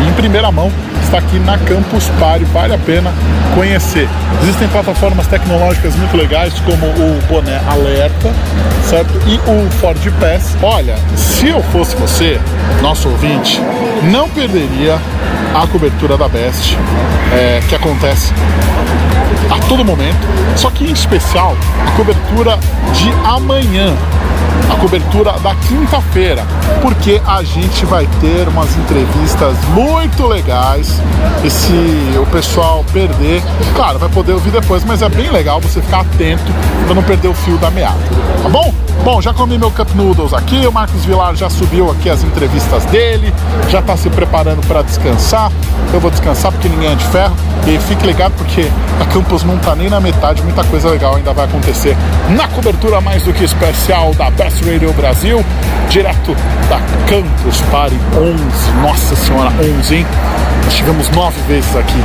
E 0.00 0.08
em 0.08 0.12
primeira 0.12 0.52
mão 0.52 0.70
está 1.06 1.18
aqui 1.18 1.38
na 1.38 1.56
Campus 1.58 2.08
Party, 2.18 2.44
vale 2.46 2.74
a 2.74 2.78
pena 2.78 3.12
conhecer. 3.54 4.08
Existem 4.42 4.66
plataformas 4.68 5.26
tecnológicas 5.28 5.94
muito 5.94 6.16
legais, 6.16 6.52
como 6.60 6.86
o 6.86 7.20
boné 7.28 7.60
Alerta, 7.68 8.32
certo? 8.84 9.12
E 9.26 9.36
o 9.48 9.70
Ford 9.72 9.98
Pass. 10.20 10.56
Olha, 10.60 10.96
se 11.14 11.48
eu 11.48 11.62
fosse 11.64 11.94
você, 11.96 12.40
nosso 12.82 13.08
ouvinte, 13.08 13.60
não 14.10 14.28
perderia 14.28 14.98
a 15.54 15.66
cobertura 15.68 16.16
da 16.16 16.28
Best, 16.28 16.76
é, 17.32 17.60
que 17.68 17.74
acontece 17.74 18.32
a 19.50 19.58
todo 19.68 19.84
momento, 19.84 20.18
só 20.56 20.70
que 20.70 20.84
em 20.84 20.92
especial 20.92 21.56
a 21.86 21.90
cobertura 21.92 22.58
de 22.94 23.10
amanhã, 23.24 23.94
a 24.70 24.76
cobertura 24.76 25.32
da 25.40 25.54
quinta-feira, 25.54 26.44
porque 26.82 27.20
a 27.26 27.42
gente 27.42 27.84
vai 27.86 28.08
ter 28.20 28.48
umas 28.48 28.76
entrevistas 28.76 29.56
muito 29.74 30.26
legais. 30.26 31.00
E 31.44 31.50
se 31.50 32.18
o 32.20 32.26
pessoal 32.26 32.84
perder, 32.92 33.42
claro, 33.74 33.98
vai 33.98 34.08
poder 34.08 34.32
ouvir 34.32 34.50
depois, 34.50 34.84
mas 34.84 35.02
é 35.02 35.08
bem 35.08 35.30
legal 35.30 35.60
você 35.60 35.80
ficar 35.80 36.00
atento 36.00 36.52
para 36.84 36.94
não 36.94 37.02
perder 37.02 37.28
o 37.28 37.34
fio 37.34 37.56
da 37.58 37.70
meada, 37.70 37.98
tá 38.42 38.48
bom? 38.48 38.85
Bom, 39.04 39.22
já 39.22 39.32
comi 39.32 39.56
meu 39.56 39.70
Cup 39.70 39.88
Noodles 39.94 40.32
aqui, 40.32 40.66
o 40.66 40.72
Marcos 40.72 41.04
Vilar 41.04 41.34
já 41.36 41.48
subiu 41.48 41.90
aqui 41.90 42.10
as 42.10 42.24
entrevistas 42.24 42.84
dele, 42.86 43.32
já 43.68 43.78
está 43.78 43.96
se 43.96 44.10
preparando 44.10 44.66
para 44.66 44.82
descansar. 44.82 45.50
Eu 45.92 46.00
vou 46.00 46.10
descansar 46.10 46.50
porque 46.50 46.68
ninguém 46.68 46.90
é 46.90 46.94
de 46.94 47.04
ferro. 47.06 47.36
E 47.66 47.78
fique 47.78 48.06
ligado 48.06 48.32
porque 48.32 48.68
a 49.00 49.04
Campus 49.06 49.42
não 49.42 49.56
está 49.56 49.74
nem 49.74 49.88
na 49.88 50.00
metade, 50.00 50.42
muita 50.42 50.62
coisa 50.64 50.88
legal 50.88 51.16
ainda 51.16 51.32
vai 51.32 51.44
acontecer 51.46 51.96
na 52.30 52.46
cobertura 52.48 53.00
mais 53.00 53.22
do 53.22 53.32
que 53.32 53.44
especial 53.44 54.14
da 54.14 54.30
Best 54.30 54.64
Radio 54.64 54.92
Brasil, 54.92 55.44
direto 55.88 56.34
da 56.68 56.78
Campus 57.08 57.60
Party 57.70 57.98
11. 58.14 58.72
Nossa 58.82 59.16
senhora, 59.16 59.52
11, 59.78 59.94
hein? 59.96 60.06
Chegamos 60.70 61.08
nove 61.10 61.40
vezes 61.48 61.74
aqui, 61.74 61.96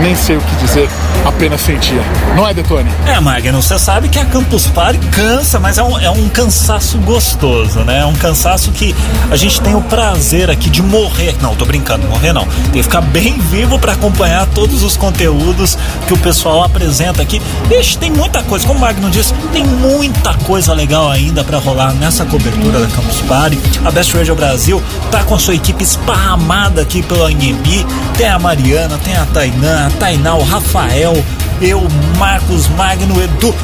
nem 0.00 0.14
sei 0.14 0.36
o 0.36 0.40
que 0.40 0.54
dizer, 0.56 0.88
apenas 1.24 1.60
sentia. 1.60 2.00
Não 2.36 2.46
é, 2.46 2.54
Detone? 2.54 2.88
É, 3.06 3.18
Magno, 3.20 3.60
você 3.60 3.78
sabe 3.78 4.08
que 4.08 4.18
a 4.18 4.24
Campus 4.24 4.66
Party 4.66 4.98
cansa, 5.08 5.58
mas 5.58 5.78
é 5.78 5.82
um, 5.82 5.98
é 5.98 6.10
um 6.10 6.28
cansaço 6.28 6.98
gostoso, 6.98 7.80
né? 7.80 8.00
É 8.00 8.06
um 8.06 8.14
cansaço 8.14 8.70
que 8.70 8.94
a 9.30 9.36
gente 9.36 9.60
tem 9.60 9.74
o 9.74 9.80
prazer 9.80 10.50
aqui 10.50 10.70
de 10.70 10.82
morrer. 10.82 11.34
Não, 11.40 11.54
tô 11.54 11.64
brincando, 11.64 12.06
morrer 12.06 12.32
não. 12.32 12.46
Tem 12.64 12.74
que 12.74 12.82
ficar 12.84 13.00
bem 13.00 13.38
vivo 13.38 13.78
para 13.78 13.92
acompanhar 13.92 14.46
todos 14.46 14.82
os 14.82 14.96
conteúdos 14.96 15.76
que 16.06 16.14
o 16.14 16.18
pessoal 16.18 16.62
apresenta 16.62 17.22
aqui. 17.22 17.40
Ixi, 17.70 17.98
tem 17.98 18.10
muita 18.10 18.42
coisa, 18.42 18.66
como 18.66 18.78
o 18.78 18.82
Magno 18.82 19.10
disse, 19.10 19.32
tem 19.52 19.64
muita 19.64 20.34
coisa 20.44 20.72
legal 20.72 21.10
ainda 21.10 21.42
para 21.42 21.58
rolar 21.58 21.92
nessa 21.94 22.24
cobertura 22.24 22.80
da 22.80 22.86
Campus 22.86 23.20
Party. 23.22 23.58
A 23.84 23.90
Best 23.90 24.14
Radio 24.16 24.34
Brasil 24.34 24.82
tá 25.10 25.24
com 25.24 25.34
a 25.34 25.38
sua 25.38 25.54
equipe 25.54 25.82
esparramada 25.82 26.82
aqui 26.82 27.02
pela 27.02 27.28
Anhembi. 27.28 27.86
Tem 28.16 28.28
a 28.28 28.38
Mariana, 28.38 28.98
tem 28.98 29.16
a 29.16 29.26
Tainã, 29.26 29.86
a 29.86 29.90
Tainá, 29.90 30.34
o 30.34 30.42
Rafael, 30.42 31.12
eu, 31.60 31.86
Marcos 32.18 32.68
Magno, 32.68 33.22
Edu. 33.22 33.54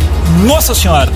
Nossa 0.46 0.74
Senhora! 0.74 1.12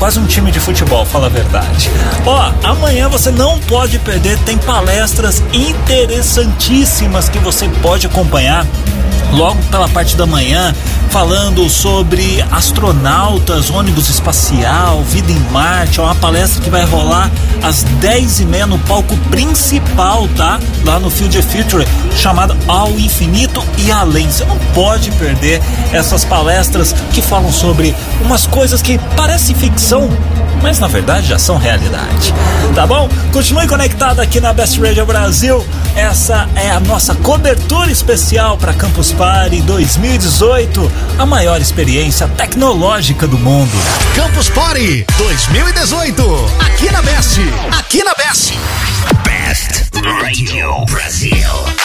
Quase 0.00 0.18
um 0.18 0.24
time 0.24 0.50
de 0.50 0.58
futebol, 0.58 1.04
fala 1.04 1.26
a 1.26 1.28
verdade. 1.28 1.90
Ó, 2.24 2.52
amanhã 2.64 3.06
você 3.06 3.30
não 3.30 3.58
pode 3.60 3.98
perder, 3.98 4.38
tem 4.38 4.56
palestras 4.56 5.42
interessantíssimas 5.52 7.28
que 7.28 7.38
você 7.38 7.68
pode 7.82 8.06
acompanhar 8.06 8.66
logo 9.32 9.62
pela 9.70 9.88
parte 9.88 10.16
da 10.16 10.26
manhã, 10.26 10.74
falando 11.10 11.68
sobre 11.68 12.42
astronautas, 12.50 13.70
ônibus 13.70 14.08
espacial, 14.08 15.02
vida 15.02 15.30
em 15.32 15.38
Marte. 15.50 16.00
É 16.00 16.02
uma 16.02 16.14
palestra 16.14 16.62
que 16.62 16.70
vai 16.70 16.84
rolar 16.84 17.30
às 17.62 17.84
10h30 18.00 18.66
no 18.66 18.78
palco 18.80 19.16
principal, 19.30 20.28
tá? 20.36 20.60
Lá 20.84 20.98
no 20.98 21.10
Field 21.10 21.38
of 21.38 21.48
Future, 21.48 21.86
chamada 22.16 22.56
Ao 22.66 22.90
Infinito 22.90 23.62
e 23.78 23.90
Além. 23.90 24.30
Você 24.30 24.44
não 24.44 24.58
pode 24.74 25.10
perder 25.12 25.60
essas 25.92 26.24
palestras 26.24 26.94
que 27.12 27.22
falam 27.22 27.52
sobre 27.52 27.94
umas 28.24 28.46
coisas 28.46 28.82
que 28.82 28.98
parecem 29.16 29.54
ficção, 29.90 30.08
mas 30.62 30.78
na 30.78 30.86
verdade 30.86 31.26
já 31.26 31.38
são 31.38 31.56
realidade. 31.56 32.32
Tá 32.76 32.86
bom? 32.86 33.08
Continue 33.32 33.66
conectado 33.66 34.20
aqui 34.20 34.40
na 34.40 34.52
Best 34.52 34.80
Radio 34.80 35.04
Brasil. 35.04 35.66
Essa 35.96 36.48
é 36.54 36.70
a 36.70 36.78
nossa 36.78 37.14
cobertura 37.16 37.90
especial 37.90 38.56
para 38.56 38.72
Campus 38.72 39.12
Party 39.12 39.60
2018, 39.62 40.92
a 41.18 41.26
maior 41.26 41.60
experiência 41.60 42.28
tecnológica 42.28 43.26
do 43.26 43.36
mundo. 43.36 43.72
Campus 44.14 44.48
Party 44.48 45.04
2018, 45.18 46.22
aqui 46.60 46.90
na 46.92 47.02
Best, 47.02 47.40
aqui 47.76 48.04
na 48.04 48.14
Best. 48.14 48.54
Best 49.24 49.90
Radio 50.22 50.84
Brasil. 50.86 51.80